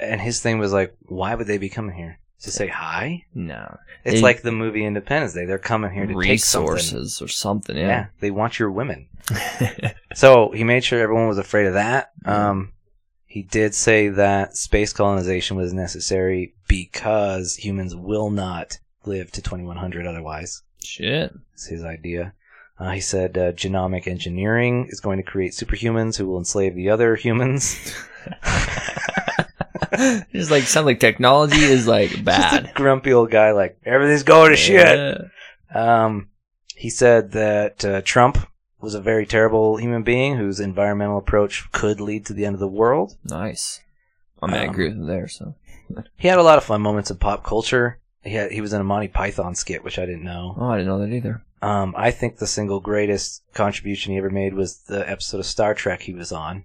and 0.00 0.20
his 0.20 0.40
thing 0.40 0.58
was 0.58 0.72
like, 0.72 0.94
why 1.06 1.34
would 1.34 1.46
they 1.46 1.58
be 1.58 1.68
coming 1.68 1.96
here 1.96 2.18
to 2.42 2.50
say 2.50 2.68
hi? 2.68 3.24
No. 3.34 3.78
It's 4.04 4.16
They- 4.16 4.20
like 4.22 4.42
the 4.42 4.52
movie 4.52 4.84
Independence 4.84 5.34
Day. 5.34 5.44
They're 5.44 5.58
coming 5.58 5.92
here 5.92 6.06
to 6.06 6.14
take 6.22 6.40
something. 6.40 6.72
resources 6.72 7.20
or 7.22 7.28
something. 7.28 7.76
Yeah. 7.76 7.86
Yeah. 7.88 8.06
they 8.20 8.30
want 8.30 8.58
your 8.58 8.70
women. 8.70 9.08
So 10.14 10.50
he 10.52 10.64
made 10.64 10.82
sure 10.82 11.00
everyone 11.00 11.28
was 11.28 11.38
afraid 11.38 11.66
of 11.66 11.74
that. 11.74 12.10
Um, 12.24 12.72
he 13.26 13.42
did 13.42 13.74
say 13.74 14.08
that 14.08 14.56
space 14.56 14.92
colonization 14.92 15.56
was 15.56 15.72
necessary 15.72 16.54
because 16.66 17.54
humans 17.56 17.94
will 17.94 18.30
not 18.30 18.78
live 19.04 19.30
to 19.32 19.42
2100 19.42 20.06
otherwise. 20.06 20.62
Shit. 20.82 21.32
It's 21.52 21.66
his 21.66 21.84
idea. 21.84 22.32
Uh, 22.80 22.90
he 22.92 23.00
said 23.00 23.36
uh, 23.36 23.52
genomic 23.52 24.08
engineering 24.08 24.86
is 24.88 25.00
going 25.00 25.18
to 25.18 25.22
create 25.22 25.52
superhumans 25.52 26.16
who 26.16 26.26
will 26.26 26.38
enslave 26.38 26.74
the 26.74 26.88
other 26.90 27.14
humans. 27.14 27.94
Just 30.32 30.50
like 30.50 30.64
sounds 30.64 30.86
like 30.86 31.00
technology 31.00 31.62
is 31.62 31.86
like 31.86 32.24
bad. 32.24 32.72
grumpy 32.74 33.12
old 33.12 33.30
guy 33.30 33.52
like 33.52 33.78
everything's 33.84 34.22
going 34.22 34.50
to 34.50 34.56
shit. 34.56 35.20
Um, 35.74 36.28
he 36.76 36.90
said 36.90 37.32
that 37.32 37.84
uh, 37.84 38.02
Trump 38.04 38.38
was 38.80 38.94
a 38.94 39.00
very 39.00 39.26
terrible 39.26 39.76
human 39.76 40.02
being 40.02 40.36
whose 40.36 40.60
environmental 40.60 41.18
approach 41.18 41.70
could 41.72 42.00
lead 42.00 42.24
to 42.26 42.32
the 42.32 42.44
end 42.44 42.54
of 42.54 42.60
the 42.60 42.68
world. 42.68 43.16
Nice. 43.24 43.80
I 44.40 44.46
mean, 44.46 44.56
I 44.56 44.64
Um, 44.64 44.70
agree 44.70 44.88
with 44.88 44.96
him 44.98 45.06
there. 45.06 45.26
So 45.28 45.54
He 46.16 46.28
had 46.28 46.38
a 46.38 46.42
lot 46.44 46.58
of 46.58 46.64
fun 46.64 46.80
moments 46.80 47.10
in 47.10 47.16
pop 47.16 47.42
culture. 47.44 47.98
He 48.22 48.30
had, 48.34 48.52
he 48.52 48.60
was 48.60 48.72
in 48.72 48.80
a 48.80 48.84
Monty 48.84 49.08
Python 49.08 49.54
skit, 49.54 49.82
which 49.82 49.98
I 49.98 50.06
didn't 50.06 50.22
know. 50.24 50.54
oh, 50.58 50.68
I 50.70 50.76
didn't 50.76 50.88
know 50.88 51.00
that 51.00 51.12
either. 51.12 51.42
Um, 51.60 51.92
I 51.96 52.12
think 52.12 52.36
the 52.38 52.46
single 52.46 52.78
greatest 52.78 53.42
contribution 53.52 54.12
he 54.12 54.18
ever 54.18 54.30
made 54.30 54.54
was 54.54 54.78
the 54.84 55.08
episode 55.10 55.38
of 55.40 55.46
Star 55.46 55.74
Trek 55.74 56.02
he 56.02 56.14
was 56.14 56.30
on. 56.30 56.62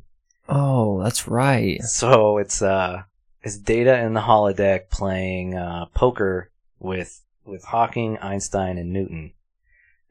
Oh, 0.48 1.02
that's 1.02 1.28
right. 1.28 1.82
So 1.82 2.38
it's 2.38 2.62
uh, 2.62 3.04
it's 3.44 3.58
Data 3.58 4.00
in 4.00 4.14
the 4.14 4.22
holodeck 4.22 4.90
playing 4.90 5.56
uh, 5.56 5.86
poker 5.94 6.50
with 6.80 7.22
with 7.46 7.64
Hawking, 7.66 8.18
Einstein, 8.20 8.78
and 8.78 8.94
Newton, 8.94 9.34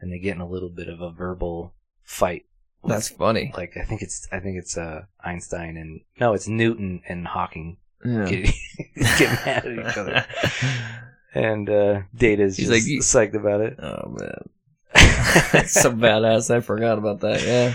and 0.00 0.12
they 0.12 0.18
get 0.18 0.34
in 0.34 0.40
a 0.42 0.48
little 0.48 0.68
bit 0.68 0.88
of 0.88 1.00
a 1.00 1.10
verbal 1.10 1.72
fight. 2.02 2.44
with- 2.82 2.92
That's 2.92 3.08
funny. 3.08 3.52
like 3.56 3.76
I 3.76 3.84
think 3.84 4.02
it's 4.02 4.28
I 4.30 4.40
think 4.40 4.58
it's 4.58 4.76
uh, 4.76 5.04
Einstein 5.24 5.76
and 5.76 6.00
no, 6.20 6.34
it's 6.34 6.46
Newton 6.48 7.02
and 7.08 7.26
Hawking 7.26 7.78
Yeah. 8.04 8.24
get, 8.26 8.54
get 9.18 9.46
mad 9.46 9.64
at 9.66 9.78
each 9.90 9.96
other, 9.96 10.26
and 11.34 11.70
uh, 11.70 12.00
Data's 12.14 12.56
He's 12.56 12.68
just 12.68 13.14
like, 13.14 13.30
psyched 13.30 13.34
about 13.40 13.60
it. 13.62 13.78
Oh 13.82 14.08
man, 14.18 14.48
that's 15.52 15.72
so 15.72 15.92
badass. 15.92 16.54
I 16.54 16.60
forgot 16.60 16.98
about 16.98 17.20
that. 17.20 17.42
Yeah. 17.42 17.74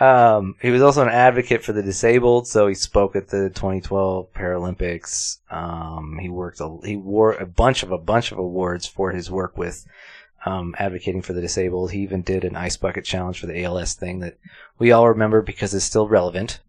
Um, 0.00 0.56
he 0.60 0.70
was 0.70 0.82
also 0.82 1.02
an 1.02 1.08
advocate 1.08 1.62
for 1.62 1.72
the 1.72 1.82
disabled, 1.82 2.48
so 2.48 2.66
he 2.66 2.74
spoke 2.74 3.14
at 3.14 3.28
the 3.28 3.50
2012 3.50 4.32
Paralympics. 4.32 5.38
Um, 5.50 6.18
he 6.20 6.28
worked 6.28 6.60
a, 6.60 6.78
he 6.84 6.96
wore 6.96 7.32
a 7.34 7.46
bunch 7.46 7.82
of 7.82 7.92
a 7.92 7.98
bunch 7.98 8.32
of 8.32 8.38
awards 8.38 8.86
for 8.86 9.12
his 9.12 9.30
work 9.30 9.56
with 9.56 9.86
um, 10.44 10.74
advocating 10.78 11.22
for 11.22 11.34
the 11.34 11.40
disabled. 11.40 11.92
He 11.92 12.00
even 12.00 12.22
did 12.22 12.44
an 12.44 12.56
ice 12.56 12.76
bucket 12.76 13.04
challenge 13.04 13.38
for 13.38 13.46
the 13.46 13.62
ALS 13.62 13.94
thing 13.94 14.20
that 14.20 14.38
we 14.78 14.92
all 14.92 15.08
remember 15.08 15.42
because 15.42 15.74
it's 15.74 15.84
still 15.84 16.08
relevant. 16.08 16.60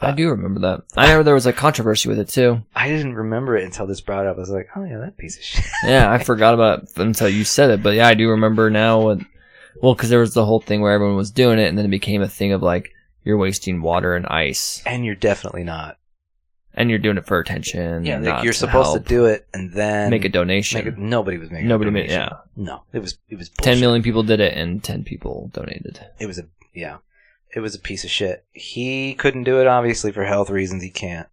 I 0.00 0.12
do 0.12 0.30
remember 0.30 0.60
that. 0.60 0.82
I 0.96 1.06
remember 1.06 1.24
there 1.24 1.34
was 1.34 1.46
a 1.46 1.52
controversy 1.52 2.08
with 2.08 2.20
it 2.20 2.28
too. 2.28 2.62
I 2.74 2.88
didn't 2.88 3.16
remember 3.16 3.56
it 3.56 3.64
until 3.64 3.86
this 3.86 4.00
brought 4.00 4.26
up. 4.26 4.36
I 4.36 4.40
was 4.40 4.50
like, 4.50 4.68
oh 4.76 4.84
yeah, 4.84 4.98
that 4.98 5.16
piece 5.16 5.36
of 5.36 5.42
shit. 5.44 5.64
Yeah, 5.82 6.10
I 6.10 6.22
forgot 6.22 6.54
about 6.54 6.84
it 6.84 6.96
until 6.96 7.28
you 7.28 7.44
said 7.44 7.70
it. 7.70 7.82
But 7.82 7.94
yeah, 7.94 8.06
I 8.06 8.14
do 8.14 8.28
remember 8.30 8.70
now. 8.70 9.00
What, 9.00 9.18
well, 9.80 9.94
because 9.94 10.10
there 10.10 10.20
was 10.20 10.34
the 10.34 10.44
whole 10.44 10.60
thing 10.60 10.80
where 10.80 10.92
everyone 10.92 11.16
was 11.16 11.30
doing 11.30 11.58
it, 11.58 11.68
and 11.68 11.76
then 11.78 11.84
it 11.84 11.90
became 11.90 12.22
a 12.22 12.28
thing 12.28 12.52
of 12.52 12.62
like 12.62 12.90
you're 13.24 13.36
wasting 13.38 13.82
water 13.82 14.14
and 14.14 14.26
ice, 14.26 14.82
And 14.86 15.04
you're 15.04 15.14
definitely 15.14 15.64
not. 15.64 15.98
and 16.74 16.90
you're 16.90 16.98
doing 16.98 17.16
it 17.18 17.26
for 17.26 17.38
attention. 17.38 18.04
Yeah, 18.04 18.18
like 18.20 18.44
you're 18.44 18.52
to 18.52 18.58
supposed 18.58 18.86
help. 18.92 19.02
to 19.02 19.08
do 19.08 19.26
it 19.26 19.46
and 19.52 19.72
then 19.72 20.10
make 20.10 20.24
a 20.24 20.28
donation. 20.28 20.78
make 20.78 20.86
it- 20.86 20.98
nobody 20.98 21.36
was 21.38 21.50
making. 21.50 21.68
Nobody 21.68 21.88
a 21.88 21.92
made. 21.92 22.10
Yeah, 22.10 22.30
No, 22.56 22.82
it 22.92 23.00
was 23.00 23.18
it 23.28 23.36
was 23.36 23.48
ten 23.48 23.72
bullshit. 23.72 23.80
million 23.80 24.02
people 24.02 24.22
did 24.22 24.40
it, 24.40 24.54
and 24.56 24.82
ten 24.82 25.04
people 25.04 25.50
donated. 25.52 26.00
It 26.18 26.26
was 26.26 26.38
a 26.38 26.46
yeah, 26.74 26.98
it 27.54 27.60
was 27.60 27.74
a 27.74 27.80
piece 27.80 28.04
of 28.04 28.10
shit. 28.10 28.44
He 28.52 29.14
couldn't 29.14 29.44
do 29.44 29.60
it 29.60 29.66
obviously 29.66 30.12
for 30.12 30.24
health 30.24 30.50
reasons. 30.50 30.82
He 30.82 30.90
can't 30.90 31.28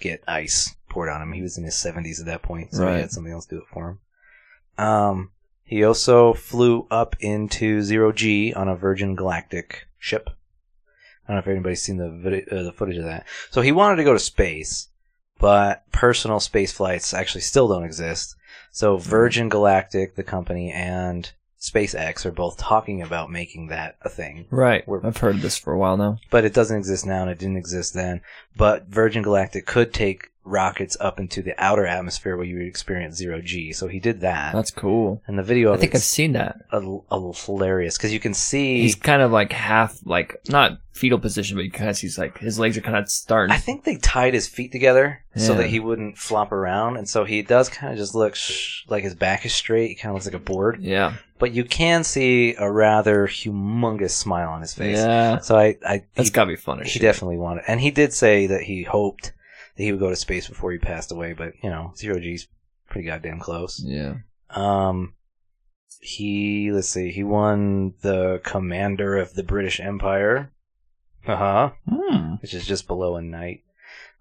get 0.00 0.22
ice 0.26 0.74
poured 0.90 1.08
on 1.08 1.22
him. 1.22 1.32
He 1.32 1.42
was 1.42 1.56
in 1.58 1.64
his 1.64 1.76
seventies 1.76 2.18
at 2.20 2.26
that 2.26 2.42
point, 2.42 2.74
so 2.74 2.84
Right. 2.84 2.94
he 2.96 3.00
had 3.02 3.10
somebody 3.12 3.32
else 3.34 3.46
do 3.46 3.58
it 3.58 3.64
for 3.72 3.90
him. 4.78 4.84
Um, 4.84 5.30
he 5.68 5.84
also 5.84 6.32
flew 6.32 6.86
up 6.90 7.14
into 7.20 7.82
zero 7.82 8.10
G 8.10 8.54
on 8.54 8.68
a 8.68 8.74
Virgin 8.74 9.14
Galactic 9.14 9.86
ship. 9.98 10.30
I 11.26 11.32
don't 11.32 11.36
know 11.36 11.40
if 11.40 11.48
anybody's 11.48 11.82
seen 11.82 11.98
the 11.98 12.10
video, 12.10 12.44
uh, 12.50 12.62
the 12.62 12.72
footage 12.72 12.96
of 12.96 13.04
that. 13.04 13.26
So 13.50 13.60
he 13.60 13.70
wanted 13.70 13.96
to 13.96 14.04
go 14.04 14.14
to 14.14 14.18
space, 14.18 14.88
but 15.38 15.84
personal 15.92 16.40
space 16.40 16.72
flights 16.72 17.12
actually 17.12 17.42
still 17.42 17.68
don't 17.68 17.84
exist. 17.84 18.34
So 18.70 18.96
Virgin 18.96 19.50
Galactic, 19.50 20.14
the 20.16 20.22
company, 20.22 20.72
and 20.72 21.30
SpaceX 21.60 22.24
are 22.24 22.30
both 22.32 22.56
talking 22.56 23.02
about 23.02 23.30
making 23.30 23.66
that 23.66 23.96
a 24.00 24.08
thing. 24.08 24.46
Right. 24.50 24.88
We're- 24.88 25.02
I've 25.04 25.18
heard 25.18 25.40
this 25.40 25.58
for 25.58 25.74
a 25.74 25.78
while 25.78 25.98
now. 25.98 26.18
But 26.30 26.44
it 26.46 26.54
doesn't 26.54 26.78
exist 26.78 27.04
now 27.04 27.22
and 27.22 27.30
it 27.30 27.38
didn't 27.38 27.56
exist 27.58 27.92
then. 27.92 28.22
But 28.56 28.86
Virgin 28.86 29.22
Galactic 29.22 29.66
could 29.66 29.92
take 29.92 30.30
rockets 30.48 30.96
up 31.00 31.20
into 31.20 31.42
the 31.42 31.54
outer 31.62 31.86
atmosphere 31.86 32.36
where 32.36 32.46
you 32.46 32.56
would 32.56 32.66
experience 32.66 33.16
zero 33.16 33.40
G. 33.40 33.72
So 33.72 33.88
he 33.88 34.00
did 34.00 34.20
that. 34.20 34.54
That's 34.54 34.70
cool. 34.70 35.22
and 35.26 35.38
the 35.38 35.42
video 35.42 35.72
I 35.72 35.76
think 35.76 35.94
I've 35.94 36.02
seen 36.02 36.32
that. 36.32 36.62
a, 36.72 36.78
a 36.78 36.80
little 36.80 37.34
hilarious 37.34 37.96
because 37.96 38.12
you 38.12 38.20
can 38.20 38.34
see. 38.34 38.80
He's 38.82 38.94
kind 38.94 39.22
of 39.22 39.30
like 39.30 39.52
half, 39.52 39.98
like 40.04 40.40
not 40.48 40.78
fetal 40.92 41.18
position, 41.18 41.56
but 41.56 41.64
you 41.64 41.70
kind 41.70 41.88
of 41.88 41.96
see 41.96 42.10
like 42.20 42.38
his 42.38 42.58
legs 42.58 42.76
are 42.76 42.80
kind 42.80 42.96
of 42.96 43.08
starting. 43.08 43.54
I 43.54 43.58
think 43.58 43.84
they 43.84 43.96
tied 43.96 44.34
his 44.34 44.48
feet 44.48 44.72
together 44.72 45.22
so 45.36 45.54
that 45.54 45.68
he 45.68 45.78
wouldn't 45.78 46.18
flop 46.18 46.50
around, 46.50 46.96
and 46.96 47.08
so 47.08 47.24
he 47.24 47.42
does 47.42 47.68
kind 47.68 47.92
of 47.92 47.98
just 47.98 48.12
look 48.16 48.34
sh- 48.34 48.82
like 48.88 49.04
his 49.04 49.14
back 49.14 49.46
is 49.46 49.54
straight. 49.54 49.88
He 49.88 49.94
kind 49.94 50.10
of 50.10 50.14
looks 50.14 50.26
like 50.26 50.34
a 50.34 50.40
board, 50.40 50.82
yeah. 50.82 51.14
but 51.38 51.52
you 51.52 51.62
can 51.64 52.02
see 52.02 52.56
a 52.56 52.68
rather 52.68 53.28
humongous 53.28 54.10
smile 54.10 54.48
on 54.50 54.60
his 54.60 54.74
face. 54.74 54.96
Yeah. 54.98 55.38
So 55.38 55.56
I, 55.56 55.76
I 55.86 56.02
That's 56.16 56.30
he, 56.30 56.32
gotta 56.32 56.48
be 56.48 56.56
fun 56.56 56.80
as 56.80 56.86
he 56.86 56.94
shit. 56.94 57.02
definitely 57.02 57.38
wanted, 57.38 57.62
and 57.68 57.80
he 57.80 57.92
did 57.92 58.12
say 58.12 58.48
that 58.48 58.62
he 58.62 58.82
hoped 58.82 59.32
that 59.78 59.82
he 59.84 59.90
would 59.92 60.00
go 60.00 60.10
to 60.10 60.16
space 60.16 60.46
before 60.48 60.72
he 60.72 60.78
passed 60.78 61.10
away. 61.12 61.32
But 61.32 61.54
you 61.62 61.70
know, 61.70 61.92
zero 61.96 62.18
G's 62.18 62.46
pretty 62.90 63.06
goddamn 63.06 63.38
close. 63.40 63.80
Yeah. 63.82 64.16
Um, 64.50 65.14
he 66.00 66.70
let's 66.72 66.88
see, 66.88 67.10
he 67.10 67.22
won 67.24 67.94
the 68.02 68.40
commander 68.44 69.16
of 69.16 69.32
the 69.34 69.42
British 69.42 69.80
Empire. 69.80 70.52
Uh 71.26 71.36
huh. 71.36 71.70
Hmm. 71.88 72.34
Which 72.42 72.54
is 72.54 72.66
just 72.66 72.86
below 72.86 73.16
a 73.16 73.22
knight. 73.22 73.62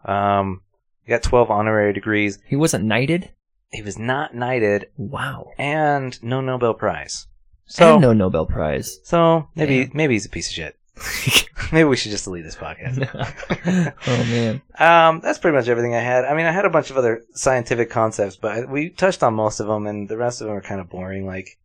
Um, 0.05 0.61
he 1.03 1.09
got 1.09 1.23
twelve 1.23 1.49
honorary 1.51 1.93
degrees. 1.93 2.39
He 2.47 2.55
wasn't 2.55 2.85
knighted? 2.85 3.31
He 3.71 3.81
was 3.81 3.99
not 3.99 4.33
knighted, 4.33 4.87
Wow. 4.97 5.51
and 5.57 6.21
no 6.23 6.39
Nobel 6.39 6.73
Prize. 6.73 7.27
So, 7.65 7.93
and 7.93 8.01
no 8.01 8.13
Nobel 8.13 8.45
Prize. 8.45 8.99
so 9.03 9.49
maybe 9.55 9.91
maybe 9.93 10.13
he's 10.15 10.25
a 10.25 10.29
piece 10.29 10.47
of 10.47 10.53
shit. 10.53 10.77
maybe 11.71 11.85
we 11.85 11.95
should 11.95 12.11
just 12.11 12.25
delete 12.25 12.43
this 12.43 12.55
podcast. 12.55 13.93
oh 14.07 14.23
man. 14.25 14.61
Um, 14.77 15.21
that's 15.21 15.39
pretty 15.39 15.57
much 15.57 15.67
everything 15.67 15.95
I 15.95 15.99
had. 15.99 16.25
I 16.25 16.33
mean, 16.35 16.45
I 16.45 16.51
had 16.51 16.65
a 16.65 16.69
bunch 16.69 16.89
of 16.89 16.97
other 16.97 17.23
scientific 17.33 17.89
concepts, 17.89 18.35
but 18.35 18.51
I, 18.51 18.65
we 18.65 18.89
touched 18.89 19.23
on 19.23 19.33
most 19.33 19.59
of 19.59 19.67
them, 19.67 19.87
and 19.87 20.07
the 20.07 20.17
rest 20.17 20.41
of 20.41 20.47
them 20.47 20.55
are 20.55 20.61
kind 20.61 20.81
of 20.81 20.89
boring, 20.89 21.25
like 21.25 21.57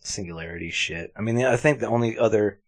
singularity 0.00 0.70
shit. 0.70 1.12
I 1.16 1.22
mean, 1.22 1.44
I 1.44 1.56
think 1.56 1.80
the 1.80 1.88
only 1.88 2.18
other 2.18 2.60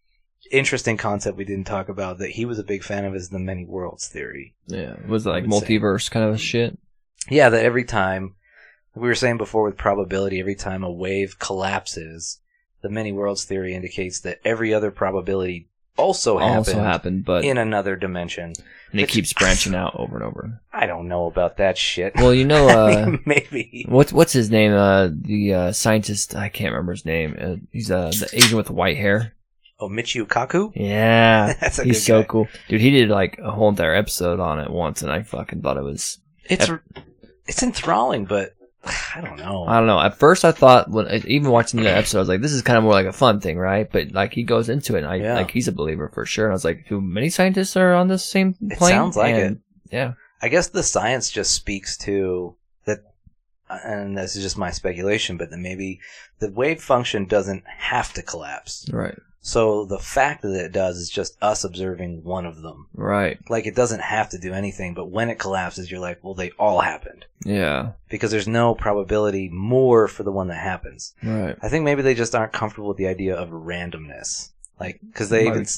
interesting 0.51 0.97
concept 0.97 1.37
we 1.37 1.45
didn't 1.45 1.65
talk 1.65 1.89
about 1.89 2.19
that 2.19 2.31
he 2.31 2.45
was 2.45 2.59
a 2.59 2.63
big 2.63 2.83
fan 2.83 3.05
of 3.05 3.15
is 3.15 3.29
the 3.29 3.39
many 3.39 3.65
worlds 3.65 4.07
theory. 4.07 4.55
Yeah. 4.67 4.95
Was 5.07 5.25
it 5.25 5.29
like 5.29 5.45
would 5.45 5.53
say. 5.53 5.79
multiverse 5.79 6.09
kind 6.09 6.29
of 6.29 6.39
shit? 6.39 6.77
Yeah, 7.29 7.49
that 7.49 7.65
every 7.65 7.83
time 7.83 8.35
we 8.93 9.07
were 9.07 9.15
saying 9.15 9.37
before 9.37 9.63
with 9.63 9.77
probability, 9.77 10.39
every 10.39 10.55
time 10.55 10.83
a 10.83 10.91
wave 10.91 11.39
collapses, 11.39 12.39
the 12.81 12.89
many 12.89 13.11
worlds 13.11 13.43
theory 13.43 13.73
indicates 13.73 14.19
that 14.21 14.39
every 14.45 14.73
other 14.73 14.91
probability 14.91 15.69
also 15.97 16.37
happened 16.37 16.57
Also 16.57 16.79
happened, 16.83 17.25
but 17.25 17.43
in 17.45 17.57
another 17.57 17.95
dimension. 17.95 18.53
and 18.91 18.99
it 19.01 19.09
keeps 19.09 19.33
branching 19.33 19.75
out 19.75 19.95
over 19.95 20.15
and 20.17 20.25
over. 20.25 20.61
I 20.73 20.85
don't 20.85 21.07
know 21.07 21.25
about 21.27 21.57
that 21.57 21.77
shit. 21.77 22.15
Well, 22.15 22.33
you 22.33 22.45
know, 22.45 22.67
I 22.69 23.01
uh, 23.01 23.05
mean, 23.07 23.23
maybe. 23.25 23.85
what's 23.87 24.11
what's 24.13 24.33
his 24.33 24.49
name? 24.49 24.73
Uh, 24.73 25.09
the 25.11 25.53
uh, 25.53 25.71
scientist. 25.71 26.35
I 26.35 26.49
can't 26.49 26.71
remember 26.71 26.93
his 26.93 27.05
name. 27.05 27.35
Uh, 27.39 27.55
he's 27.71 27.89
uh, 27.91 28.09
the 28.11 28.29
Asian 28.33 28.57
with 28.57 28.67
the 28.67 28.73
white 28.73 28.97
hair. 28.97 29.33
Oh, 29.77 29.89
Michio 29.89 30.25
Kaku? 30.25 30.71
Yeah, 30.73 31.53
That's 31.59 31.79
a 31.79 31.83
he's 31.83 32.05
so 32.05 32.21
guy. 32.21 32.27
cool, 32.27 32.47
dude. 32.69 32.79
He 32.79 32.91
did 32.91 33.09
like 33.09 33.37
a 33.39 33.51
whole 33.51 33.67
entire 33.69 33.93
episode 33.93 34.39
on 34.39 34.59
it 34.59 34.69
once, 34.69 35.01
and 35.01 35.11
I 35.11 35.23
fucking 35.23 35.61
thought 35.61 35.77
it 35.77 35.83
was. 35.83 36.19
It's 36.45 36.69
it's 37.45 37.61
enthralling, 37.63 38.25
but 38.25 38.53
I 39.15 39.21
don't 39.21 39.37
know. 39.37 39.65
I 39.67 39.77
don't 39.77 39.87
know. 39.87 39.99
At 39.99 40.17
first, 40.17 40.45
I 40.45 40.51
thought 40.51 40.89
when 40.89 41.07
even 41.27 41.49
watching 41.51 41.81
the 41.81 41.89
episode, 41.95 42.19
I 42.19 42.21
was 42.21 42.29
like, 42.29 42.41
"This 42.41 42.51
is 42.51 42.61
kind 42.61 42.77
of 42.77 42.83
more 42.83 42.93
like 42.93 43.05
a 43.07 43.13
fun 43.13 43.39
thing, 43.39 43.57
right?" 43.57 43.89
But 43.91 44.11
like 44.11 44.33
he 44.33 44.43
goes 44.43 44.69
into 44.69 44.95
it, 44.95 44.99
and 44.99 45.07
I 45.07 45.15
Yeah. 45.15 45.35
like 45.35 45.51
he's 45.51 45.67
a 45.67 45.71
believer 45.71 46.09
for 46.13 46.25
sure. 46.25 46.45
And 46.45 46.51
I 46.51 46.55
was 46.55 46.65
like, 46.65 46.87
"Do 46.87 47.01
many 47.01 47.29
scientists 47.29 47.75
are 47.77 47.93
on 47.93 48.07
the 48.07 48.17
same 48.19 48.53
plane?" 48.53 48.71
It 48.71 48.77
plane?" 48.77 48.91
sounds 48.91 49.17
like 49.17 49.35
And, 49.35 49.59
Yeah, 49.91 50.13
I 50.41 50.49
guess 50.49 50.67
the 50.67 50.83
science 50.83 51.29
just 51.31 51.53
speaks 51.53 51.97
to 51.99 52.55
that, 52.85 52.99
and 53.69 54.17
this 54.17 54.35
is 54.35 54.43
just 54.43 54.57
my 54.57 54.71
speculation, 54.71 55.37
but 55.37 55.49
that 55.49 55.57
maybe 55.57 55.99
the 56.39 56.51
wave 56.51 56.81
function 56.81 57.25
doesn't 57.25 57.63
have 57.65 58.13
to 58.13 58.21
collapse. 58.21 58.87
right, 58.91 59.17
So 59.47 59.85
the 59.85 59.99
fact 59.99 60.41
that 60.41 60.55
it 60.65 60.71
does 60.71 60.97
is 60.97 61.07
just 61.07 61.37
us 61.39 61.63
observing 61.63 62.23
one 62.23 62.47
of 62.47 62.63
them. 62.63 62.87
right, 62.95 63.37
Like 63.47 63.67
it 63.67 63.75
doesn't 63.75 64.01
have 64.01 64.27
to 64.31 64.39
do 64.39 64.53
anything, 64.53 64.95
but 64.95 65.11
when 65.11 65.29
it 65.29 65.37
collapses, 65.37 65.91
you're 65.91 65.99
like, 65.99 66.23
well, 66.23 66.33
they 66.33 66.49
all 66.57 66.79
happened 66.79 67.25
yeah, 67.45 67.91
because 68.09 68.31
there's 68.31 68.47
no 68.47 68.73
probability 68.73 69.49
more 69.49 70.07
for 70.07 70.23
the 70.23 70.31
one 70.31 70.47
that 70.47 70.57
happens. 70.57 71.13
right. 71.21 71.55
I 71.61 71.69
think 71.69 71.85
maybe 71.85 72.01
they 72.01 72.15
just 72.15 72.33
aren't 72.33 72.53
comfortable 72.53 72.87
with 72.87 72.97
the 72.97 73.05
idea 73.07 73.35
of 73.35 73.49
randomness. 73.49 74.49
Like, 74.79 74.99
because 75.05 75.29
they 75.29 75.45
even, 75.45 75.59
Like- 75.59 75.69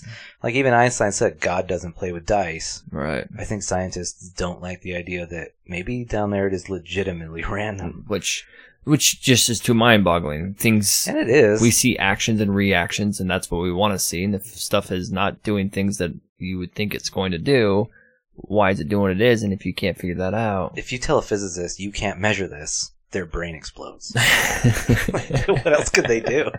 like 0.42 0.56
even 0.56 0.74
Einstein 0.74 1.12
said, 1.12 1.42
God 1.42 1.68
doesn't 1.68 1.98
play 1.98 2.14
with 2.14 2.26
dice. 2.26 2.84
Right. 2.90 3.28
I 3.38 3.44
think 3.44 3.64
scientists 3.64 4.30
don't 4.30 4.62
like 4.62 4.80
the 4.82 4.96
idea 4.96 5.26
that 5.26 5.50
maybe 5.68 6.06
down 6.06 6.32
there 6.32 6.48
it 6.48 6.54
is 6.54 6.70
legitimately 6.70 7.44
random, 7.50 8.06
Which, 8.08 8.48
which 8.88 9.22
just 9.22 9.50
is 9.50 9.60
too 9.60 9.74
mind-boggling. 9.74 10.54
Things 10.54 11.08
and 11.08 11.18
it 11.18 11.30
is. 11.30 11.62
we 11.62 11.72
see 11.72 11.98
actions 11.98 12.40
and 12.40 12.56
reactions, 12.56 13.20
and 13.20 13.30
that's 13.30 13.52
what 13.52 13.62
we 13.62 13.72
want 13.72 13.94
to 13.94 14.00
see. 14.00 14.24
And 14.24 14.34
if 14.34 14.46
stuff 14.46 14.92
is 14.92 15.12
not 15.12 15.44
doing 15.44 15.70
things 15.70 15.98
that 15.98 16.14
you 16.38 16.58
would 16.58 16.74
think 16.74 16.96
it's 16.96 17.10
going 17.10 17.32
to 17.32 17.38
do, 17.38 17.90
why 18.36 18.72
is 18.72 18.80
it 18.80 18.88
doing 18.88 19.02
what 19.02 19.12
it 19.12 19.22
is? 19.22 19.44
And 19.44 19.52
if 19.52 19.66
you 19.66 19.74
can't 19.74 19.98
figure 19.98 20.16
that 20.16 20.34
out, 20.34 20.78
if 20.78 20.92
you 20.92 20.98
tell 20.98 21.18
a 21.18 21.22
physicist 21.22 21.80
you 21.80 21.92
can't 21.92 22.20
measure 22.20 22.48
this, 22.48 22.92
their 23.12 23.26
brain 23.26 23.56
explodes. 23.56 24.14
what 25.48 25.74
else 25.74 25.90
could 25.90 26.06
they 26.06 26.20
do? 26.20 26.50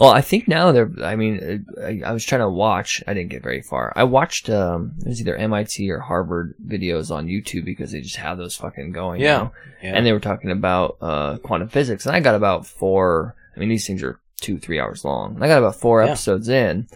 well, 0.00 0.10
I 0.10 0.20
think 0.20 0.46
now 0.48 0.72
they're. 0.72 0.90
I 1.02 1.16
mean, 1.16 1.66
I, 1.82 2.02
I 2.04 2.12
was 2.12 2.24
trying 2.24 2.40
to 2.40 2.48
watch. 2.48 3.02
I 3.06 3.14
didn't 3.14 3.30
get 3.30 3.42
very 3.42 3.62
far. 3.62 3.92
I 3.96 4.04
watched. 4.04 4.48
Um, 4.48 4.94
it 5.00 5.08
was 5.08 5.20
either 5.20 5.36
MIT 5.36 5.90
or 5.90 5.98
Harvard 6.00 6.54
videos 6.64 7.10
on 7.10 7.26
YouTube 7.26 7.64
because 7.64 7.92
they 7.92 8.00
just 8.00 8.16
have 8.16 8.38
those 8.38 8.54
fucking 8.56 8.92
going. 8.92 9.20
Yeah. 9.20 9.48
Yeah. 9.82 9.96
and 9.96 10.06
they 10.06 10.12
were 10.12 10.20
talking 10.20 10.50
about 10.52 10.96
uh, 11.00 11.38
quantum 11.38 11.68
physics, 11.68 12.06
and 12.06 12.14
I 12.14 12.20
got 12.20 12.34
about 12.36 12.66
four. 12.66 13.34
I 13.56 13.60
mean, 13.60 13.68
these 13.68 13.86
things 13.86 14.02
are 14.02 14.20
two, 14.40 14.58
three 14.58 14.78
hours 14.80 15.04
long. 15.04 15.42
I 15.42 15.48
got 15.48 15.58
about 15.58 15.76
four 15.76 16.02
Yeah. 16.02 16.10
episodes 16.10 16.48
in, 16.48 16.86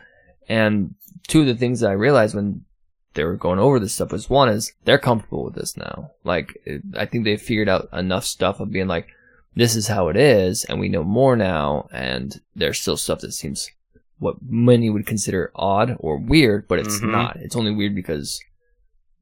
and 0.48 0.94
two 1.26 1.40
of 1.40 1.46
the 1.46 1.54
things 1.56 1.80
that 1.80 1.90
I 1.90 1.94
realized 1.94 2.34
when 2.36 2.64
they 3.16 3.24
were 3.24 3.36
going 3.36 3.58
over 3.58 3.80
this 3.80 3.94
stuff 3.94 4.12
was 4.12 4.30
one 4.30 4.48
is 4.48 4.72
they're 4.84 4.98
comfortable 4.98 5.44
with 5.44 5.54
this 5.54 5.76
now. 5.76 6.12
Like, 6.22 6.56
I 6.96 7.06
think 7.06 7.24
they 7.24 7.36
figured 7.36 7.68
out 7.68 7.88
enough 7.92 8.24
stuff 8.24 8.60
of 8.60 8.70
being 8.70 8.86
like, 8.86 9.08
this 9.56 9.74
is 9.74 9.88
how 9.88 10.08
it 10.08 10.16
is, 10.16 10.64
and 10.64 10.78
we 10.78 10.88
know 10.88 11.02
more 11.02 11.34
now. 11.34 11.88
And 11.92 12.40
there's 12.54 12.78
still 12.80 12.96
stuff 12.96 13.20
that 13.20 13.32
seems 13.32 13.68
what 14.18 14.36
many 14.42 14.88
would 14.90 15.06
consider 15.06 15.50
odd 15.56 15.96
or 15.98 16.18
weird, 16.18 16.68
but 16.68 16.78
it's 16.78 17.00
Mhm. 17.00 17.10
not. 17.10 17.36
It's 17.36 17.56
only 17.56 17.74
weird 17.74 17.94
because 17.94 18.40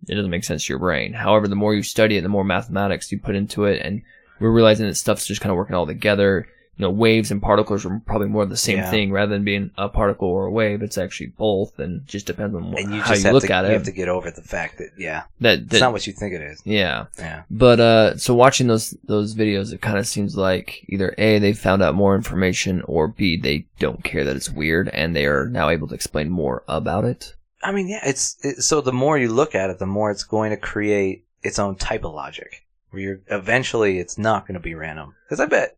it 0.09 0.15
doesn't 0.15 0.31
make 0.31 0.45
sense 0.45 0.67
to 0.67 0.73
your 0.73 0.79
brain. 0.81 1.15
However, 1.15 1.49
the 1.49 1.57
more 1.57 1.75
you 1.75 1.83
study 1.83 2.17
it, 2.17 2.23
the 2.23 2.29
more 2.29 2.45
mathematics 2.45 3.11
you 3.11 3.19
put 3.19 3.35
into 3.37 3.65
it, 3.65 3.81
and 3.85 4.03
we're 4.41 4.51
realizing 4.51 4.87
that 4.87 4.97
stuff's 4.97 5.27
just 5.27 5.41
kind 5.41 5.51
of 5.51 5.57
working 5.57 5.75
all 5.77 5.87
together. 5.87 6.47
You 6.77 6.83
know, 6.83 6.91
waves 6.91 7.31
and 7.31 7.41
particles 7.41 7.87
are 7.87 8.03
probably 8.05 8.27
more 8.27 8.47
the 8.47 8.57
same 8.57 8.79
Yeah. 8.79 8.91
thing 8.91 9.13
rather 9.13 9.31
than 9.33 9.45
being 9.45 9.71
a 9.79 9.89
particle 9.89 10.29
or 10.29 10.47
a 10.47 10.51
wave. 10.51 10.83
It's 10.83 10.99
actually 10.99 11.29
both, 11.29 11.79
and 11.79 12.05
just 12.07 12.27
depends 12.27 12.55
on 12.57 12.73
what, 12.73 12.83
and 12.83 12.93
you 12.95 13.01
how 13.01 13.15
you 13.15 13.31
look 13.31 13.45
to, 13.45 13.53
at 13.55 13.65
you 13.67 13.71
have 13.73 13.85
to 13.85 13.93
get 13.93 14.09
over 14.09 14.31
the 14.31 14.43
fact 14.43 14.79
that 14.79 14.91
yeah, 14.99 15.23
that, 15.41 15.61
it's 15.61 15.81
not 15.81 15.93
what 15.93 16.07
you 16.07 16.13
think 16.13 16.35
it 16.35 16.43
is. 16.43 16.61
yeah, 16.65 17.07
Yeah. 17.19 17.43
but 17.51 17.79
uh, 17.79 18.17
so 18.17 18.35
watching 18.35 18.67
those 18.67 18.91
those 19.05 19.35
videos, 19.37 19.73
it 19.73 19.81
kind 19.83 19.99
of 19.99 20.07
seems 20.07 20.37
like 20.37 20.85
either 20.89 21.15
a 21.17 21.39
they 21.39 21.53
found 21.53 21.81
out 21.81 21.95
more 21.95 22.17
information, 22.17 22.83
or 22.87 23.07
b 23.07 23.37
they 23.37 23.67
don't 23.79 24.03
care 24.03 24.25
that 24.25 24.35
it's 24.35 24.51
weird, 24.51 24.89
and 24.89 25.15
they 25.15 25.27
are 25.27 25.47
now 25.49 25.69
able 25.69 25.87
to 25.89 25.95
explain 25.95 26.29
more 26.29 26.65
about 26.67 27.05
it. 27.05 27.35
I 27.63 27.71
mean, 27.73 27.89
yeah, 27.89 28.01
it's 28.05 28.37
it, 28.43 28.63
so 28.63 28.81
the 28.81 28.93
more 28.93 29.17
you 29.17 29.33
look 29.33 29.55
at 29.55 29.71
it, 29.71 29.79
the 29.79 29.87
more 29.87 30.11
it's 30.11 30.25
going 30.25 30.51
to 30.51 30.57
create 30.57 31.25
its 31.43 31.59
own 31.59 31.77
type 31.77 32.05
of 32.05 32.13
logic. 32.15 32.63
Where 32.91 33.03
you're 33.03 33.21
eventually, 33.31 33.99
it's 33.99 34.19
not 34.19 34.47
going 34.47 34.55
to 34.55 34.61
be 34.61 34.75
random. 34.75 35.15
Because 35.25 35.41
I 35.41 35.47
bet 35.47 35.77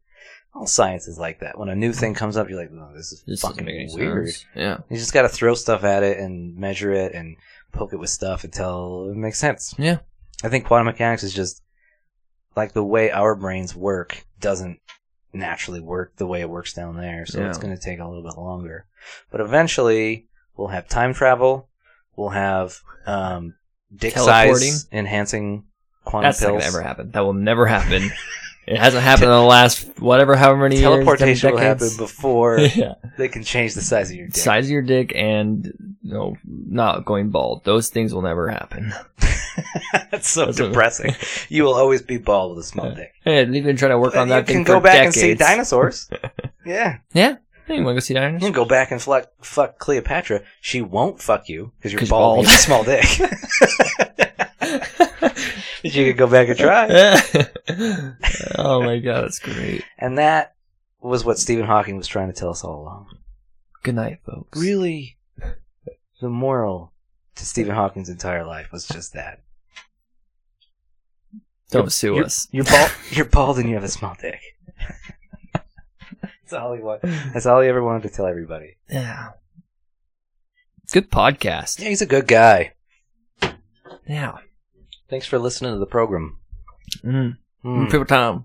all 0.56 0.66
science 0.66 1.06
is 1.06 1.18
like 1.18 1.40
that. 1.40 1.58
When 1.58 1.68
a 1.68 1.74
new 1.76 1.92
thing 1.92 2.14
comes 2.14 2.36
up, 2.36 2.48
you're 2.48 2.58
like, 2.58 2.70
"Oh, 2.72 2.92
this 2.94 3.12
is 3.12 3.22
This 3.26 3.42
fucking 3.42 3.66
weird." 3.66 4.28
sense. 4.28 4.44
Yeah, 4.54 4.78
You 4.88 4.96
just 4.96 5.12
got 5.12 5.22
to 5.22 5.28
throw 5.28 5.54
stuff 5.54 5.84
at 5.84 6.02
it 6.02 6.18
and 6.18 6.56
measure 6.56 6.92
it 6.92 7.12
and 7.14 7.36
poke 7.72 7.92
it 7.92 7.96
with 7.98 8.10
stuff 8.10 8.44
until 8.44 9.10
it 9.10 9.16
makes 9.16 9.38
sense. 9.38 9.74
Yeah. 9.78 9.98
I 10.42 10.48
think 10.48 10.66
quantum 10.66 10.86
mechanics 10.86 11.22
is 11.22 11.34
just 11.34 11.62
like 12.56 12.72
the 12.72 12.84
way 12.84 13.10
our 13.10 13.34
brains 13.34 13.74
work 13.76 14.24
doesn't 14.40 14.80
naturally 15.32 15.80
work 15.80 16.16
the 16.16 16.26
way 16.26 16.40
it 16.40 16.48
works 16.48 16.72
down 16.72 16.96
there, 16.96 17.26
so 17.26 17.40
Yeah. 17.40 17.48
it's 17.48 17.58
going 17.58 17.76
to 17.76 17.82
take 17.82 17.98
a 18.00 18.06
little 18.06 18.22
bit 18.22 18.38
longer. 18.38 18.86
But 19.30 19.40
eventually, 19.42 20.28
we'll 20.56 20.68
have 20.68 20.88
time 20.88 21.12
travel. 21.12 21.68
We'll 22.16 22.30
have 22.30 22.78
um, 23.06 23.54
dick 23.94 24.14
size 24.16 24.88
enhancing 24.90 25.64
quantum 26.04 26.28
that's 26.28 26.40
not 26.40 26.48
pills. 26.48 26.62
gonna 26.64 26.76
ever 26.78 26.82
happen. 26.82 27.10
That 27.10 27.20
will 27.20 27.34
never 27.34 27.66
happen. 27.66 28.10
It 28.66 28.78
hasn't 28.78 29.04
happened 29.04 29.26
in 29.26 29.36
the 29.36 29.42
last 29.42 30.00
whatever, 30.00 30.34
however 30.34 30.62
many 30.62 30.76
years. 30.76 30.90
Teleportation 30.90 31.50
years. 31.50 31.54
will 31.54 31.60
happen 31.60 31.88
before 31.96 32.58
yeah. 32.74 32.94
they 33.16 33.28
can 33.28 33.44
change 33.44 33.74
the 33.74 33.80
size 33.80 34.10
of 34.10 34.16
your 34.16 34.26
dick. 34.26 34.36
Size 34.36 34.66
of 34.66 34.70
your 34.70 34.82
dick 34.82 35.12
and 35.14 35.96
you 36.02 36.12
know 36.12 36.36
not 36.44 37.04
going 37.04 37.30
bald. 37.30 37.62
Those 37.64 37.90
things 37.90 38.12
will 38.12 38.22
never 38.22 38.48
happen. 38.48 38.92
That's 40.10 40.28
so 40.28 40.46
That's 40.46 40.56
depressing. 40.56 41.14
you 41.48 41.62
will 41.62 41.74
always 41.74 42.02
be 42.02 42.18
bald 42.18 42.56
with 42.56 42.64
a 42.64 42.68
small 42.68 42.90
dick. 42.90 43.12
Hey, 43.22 43.44
they've 43.44 43.62
been 43.62 43.76
trying 43.76 43.92
to 43.92 43.98
work 44.00 44.16
on 44.16 44.26
you 44.26 44.34
that 44.34 44.46
can 44.46 44.56
thing 44.56 44.64
go 44.64 44.80
back 44.80 44.94
decades. 44.94 45.16
and 45.16 45.22
see 45.22 45.34
dinosaurs. 45.34 46.10
yeah. 46.64 46.98
Yeah. 47.12 47.36
You 47.68 47.82
want 47.84 47.88
to 47.88 47.94
go 47.94 48.00
see 48.00 48.14
dinosaurs? 48.14 48.42
You 48.42 48.48
can 48.48 48.54
go 48.54 48.64
back 48.64 48.90
and 48.90 49.00
fuck, 49.00 49.30
fuck 49.42 49.78
Cleopatra. 49.78 50.42
She 50.60 50.82
won't 50.82 51.20
fuck 51.20 51.48
you 51.48 51.72
because 51.78 51.92
you're 51.92 52.00
bald. 52.06 52.46
bald. 52.46 52.46
You 52.46 52.52
small 52.52 52.82
dick. 52.82 53.04
you 55.94 56.06
could 56.06 56.18
go 56.18 56.26
back 56.26 56.48
and 56.48 56.58
try. 56.58 56.88
oh 58.58 58.82
my 58.82 58.98
god, 58.98 59.22
that's 59.22 59.38
great. 59.38 59.84
And 59.98 60.18
that 60.18 60.54
was 61.00 61.24
what 61.24 61.38
Stephen 61.38 61.66
Hawking 61.66 61.96
was 61.96 62.08
trying 62.08 62.28
to 62.28 62.32
tell 62.32 62.50
us 62.50 62.64
all 62.64 62.82
along. 62.82 63.18
Good 63.82 63.94
night, 63.94 64.18
folks. 64.24 64.60
Really, 64.60 65.16
the 66.20 66.28
moral 66.28 66.92
to 67.36 67.46
Stephen 67.46 67.74
Hawking's 67.74 68.08
entire 68.08 68.44
life 68.44 68.72
was 68.72 68.88
just 68.88 69.12
that. 69.12 69.42
Don't 71.70 71.92
sue 71.92 72.14
you're, 72.14 72.24
us. 72.24 72.48
You're 72.50 72.64
bald. 72.64 72.90
You're 73.10 73.24
bald 73.24 73.58
and 73.58 73.68
you 73.68 73.74
have 73.74 73.84
a 73.84 73.88
small 73.88 74.16
dick. 74.20 74.40
that's 75.52 76.52
all 76.52 76.74
he 76.74 76.80
want. 76.80 77.02
That's 77.02 77.46
all 77.46 77.60
he 77.60 77.68
ever 77.68 77.82
wanted 77.82 78.02
to 78.02 78.08
tell 78.08 78.26
everybody. 78.26 78.76
Yeah. 78.88 79.30
Good 80.92 81.10
podcast. 81.10 81.80
Yeah, 81.80 81.88
he's 81.88 82.02
a 82.02 82.06
good 82.06 82.28
guy. 82.28 82.72
Yeah. 84.06 84.36
Thanks 85.08 85.26
for 85.26 85.38
listening 85.38 85.72
to 85.72 85.78
the 85.78 85.86
program. 85.86 86.38
Mm. 87.04 87.36
Hmm. 87.62 87.86
People 87.86 88.04
time. 88.04 88.44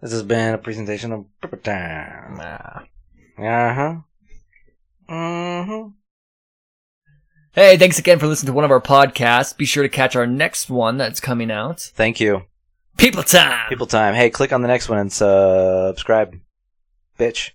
This 0.00 0.12
has 0.12 0.22
been 0.22 0.54
a 0.54 0.58
presentation 0.58 1.12
of 1.12 1.24
Pepper 1.40 1.56
Time. 1.56 2.40
Uh 2.40 3.74
huh. 3.74 3.96
Mm-hmm. 5.08 5.88
Hey, 7.52 7.76
thanks 7.76 7.98
again 7.98 8.18
for 8.18 8.26
listening 8.26 8.48
to 8.48 8.52
one 8.52 8.64
of 8.64 8.70
our 8.70 8.80
podcasts. 8.80 9.56
Be 9.56 9.64
sure 9.64 9.82
to 9.82 9.88
catch 9.88 10.16
our 10.16 10.26
next 10.26 10.68
one 10.68 10.96
that's 10.96 11.20
coming 11.20 11.50
out. 11.50 11.80
Thank 11.94 12.20
you. 12.20 12.42
People 12.96 13.22
time. 13.22 13.68
People 13.68 13.86
time. 13.86 14.14
Hey, 14.14 14.30
click 14.30 14.52
on 14.52 14.62
the 14.62 14.68
next 14.68 14.88
one 14.88 14.98
and 14.98 15.12
subscribe. 15.12 16.38
Bitch. 17.18 17.52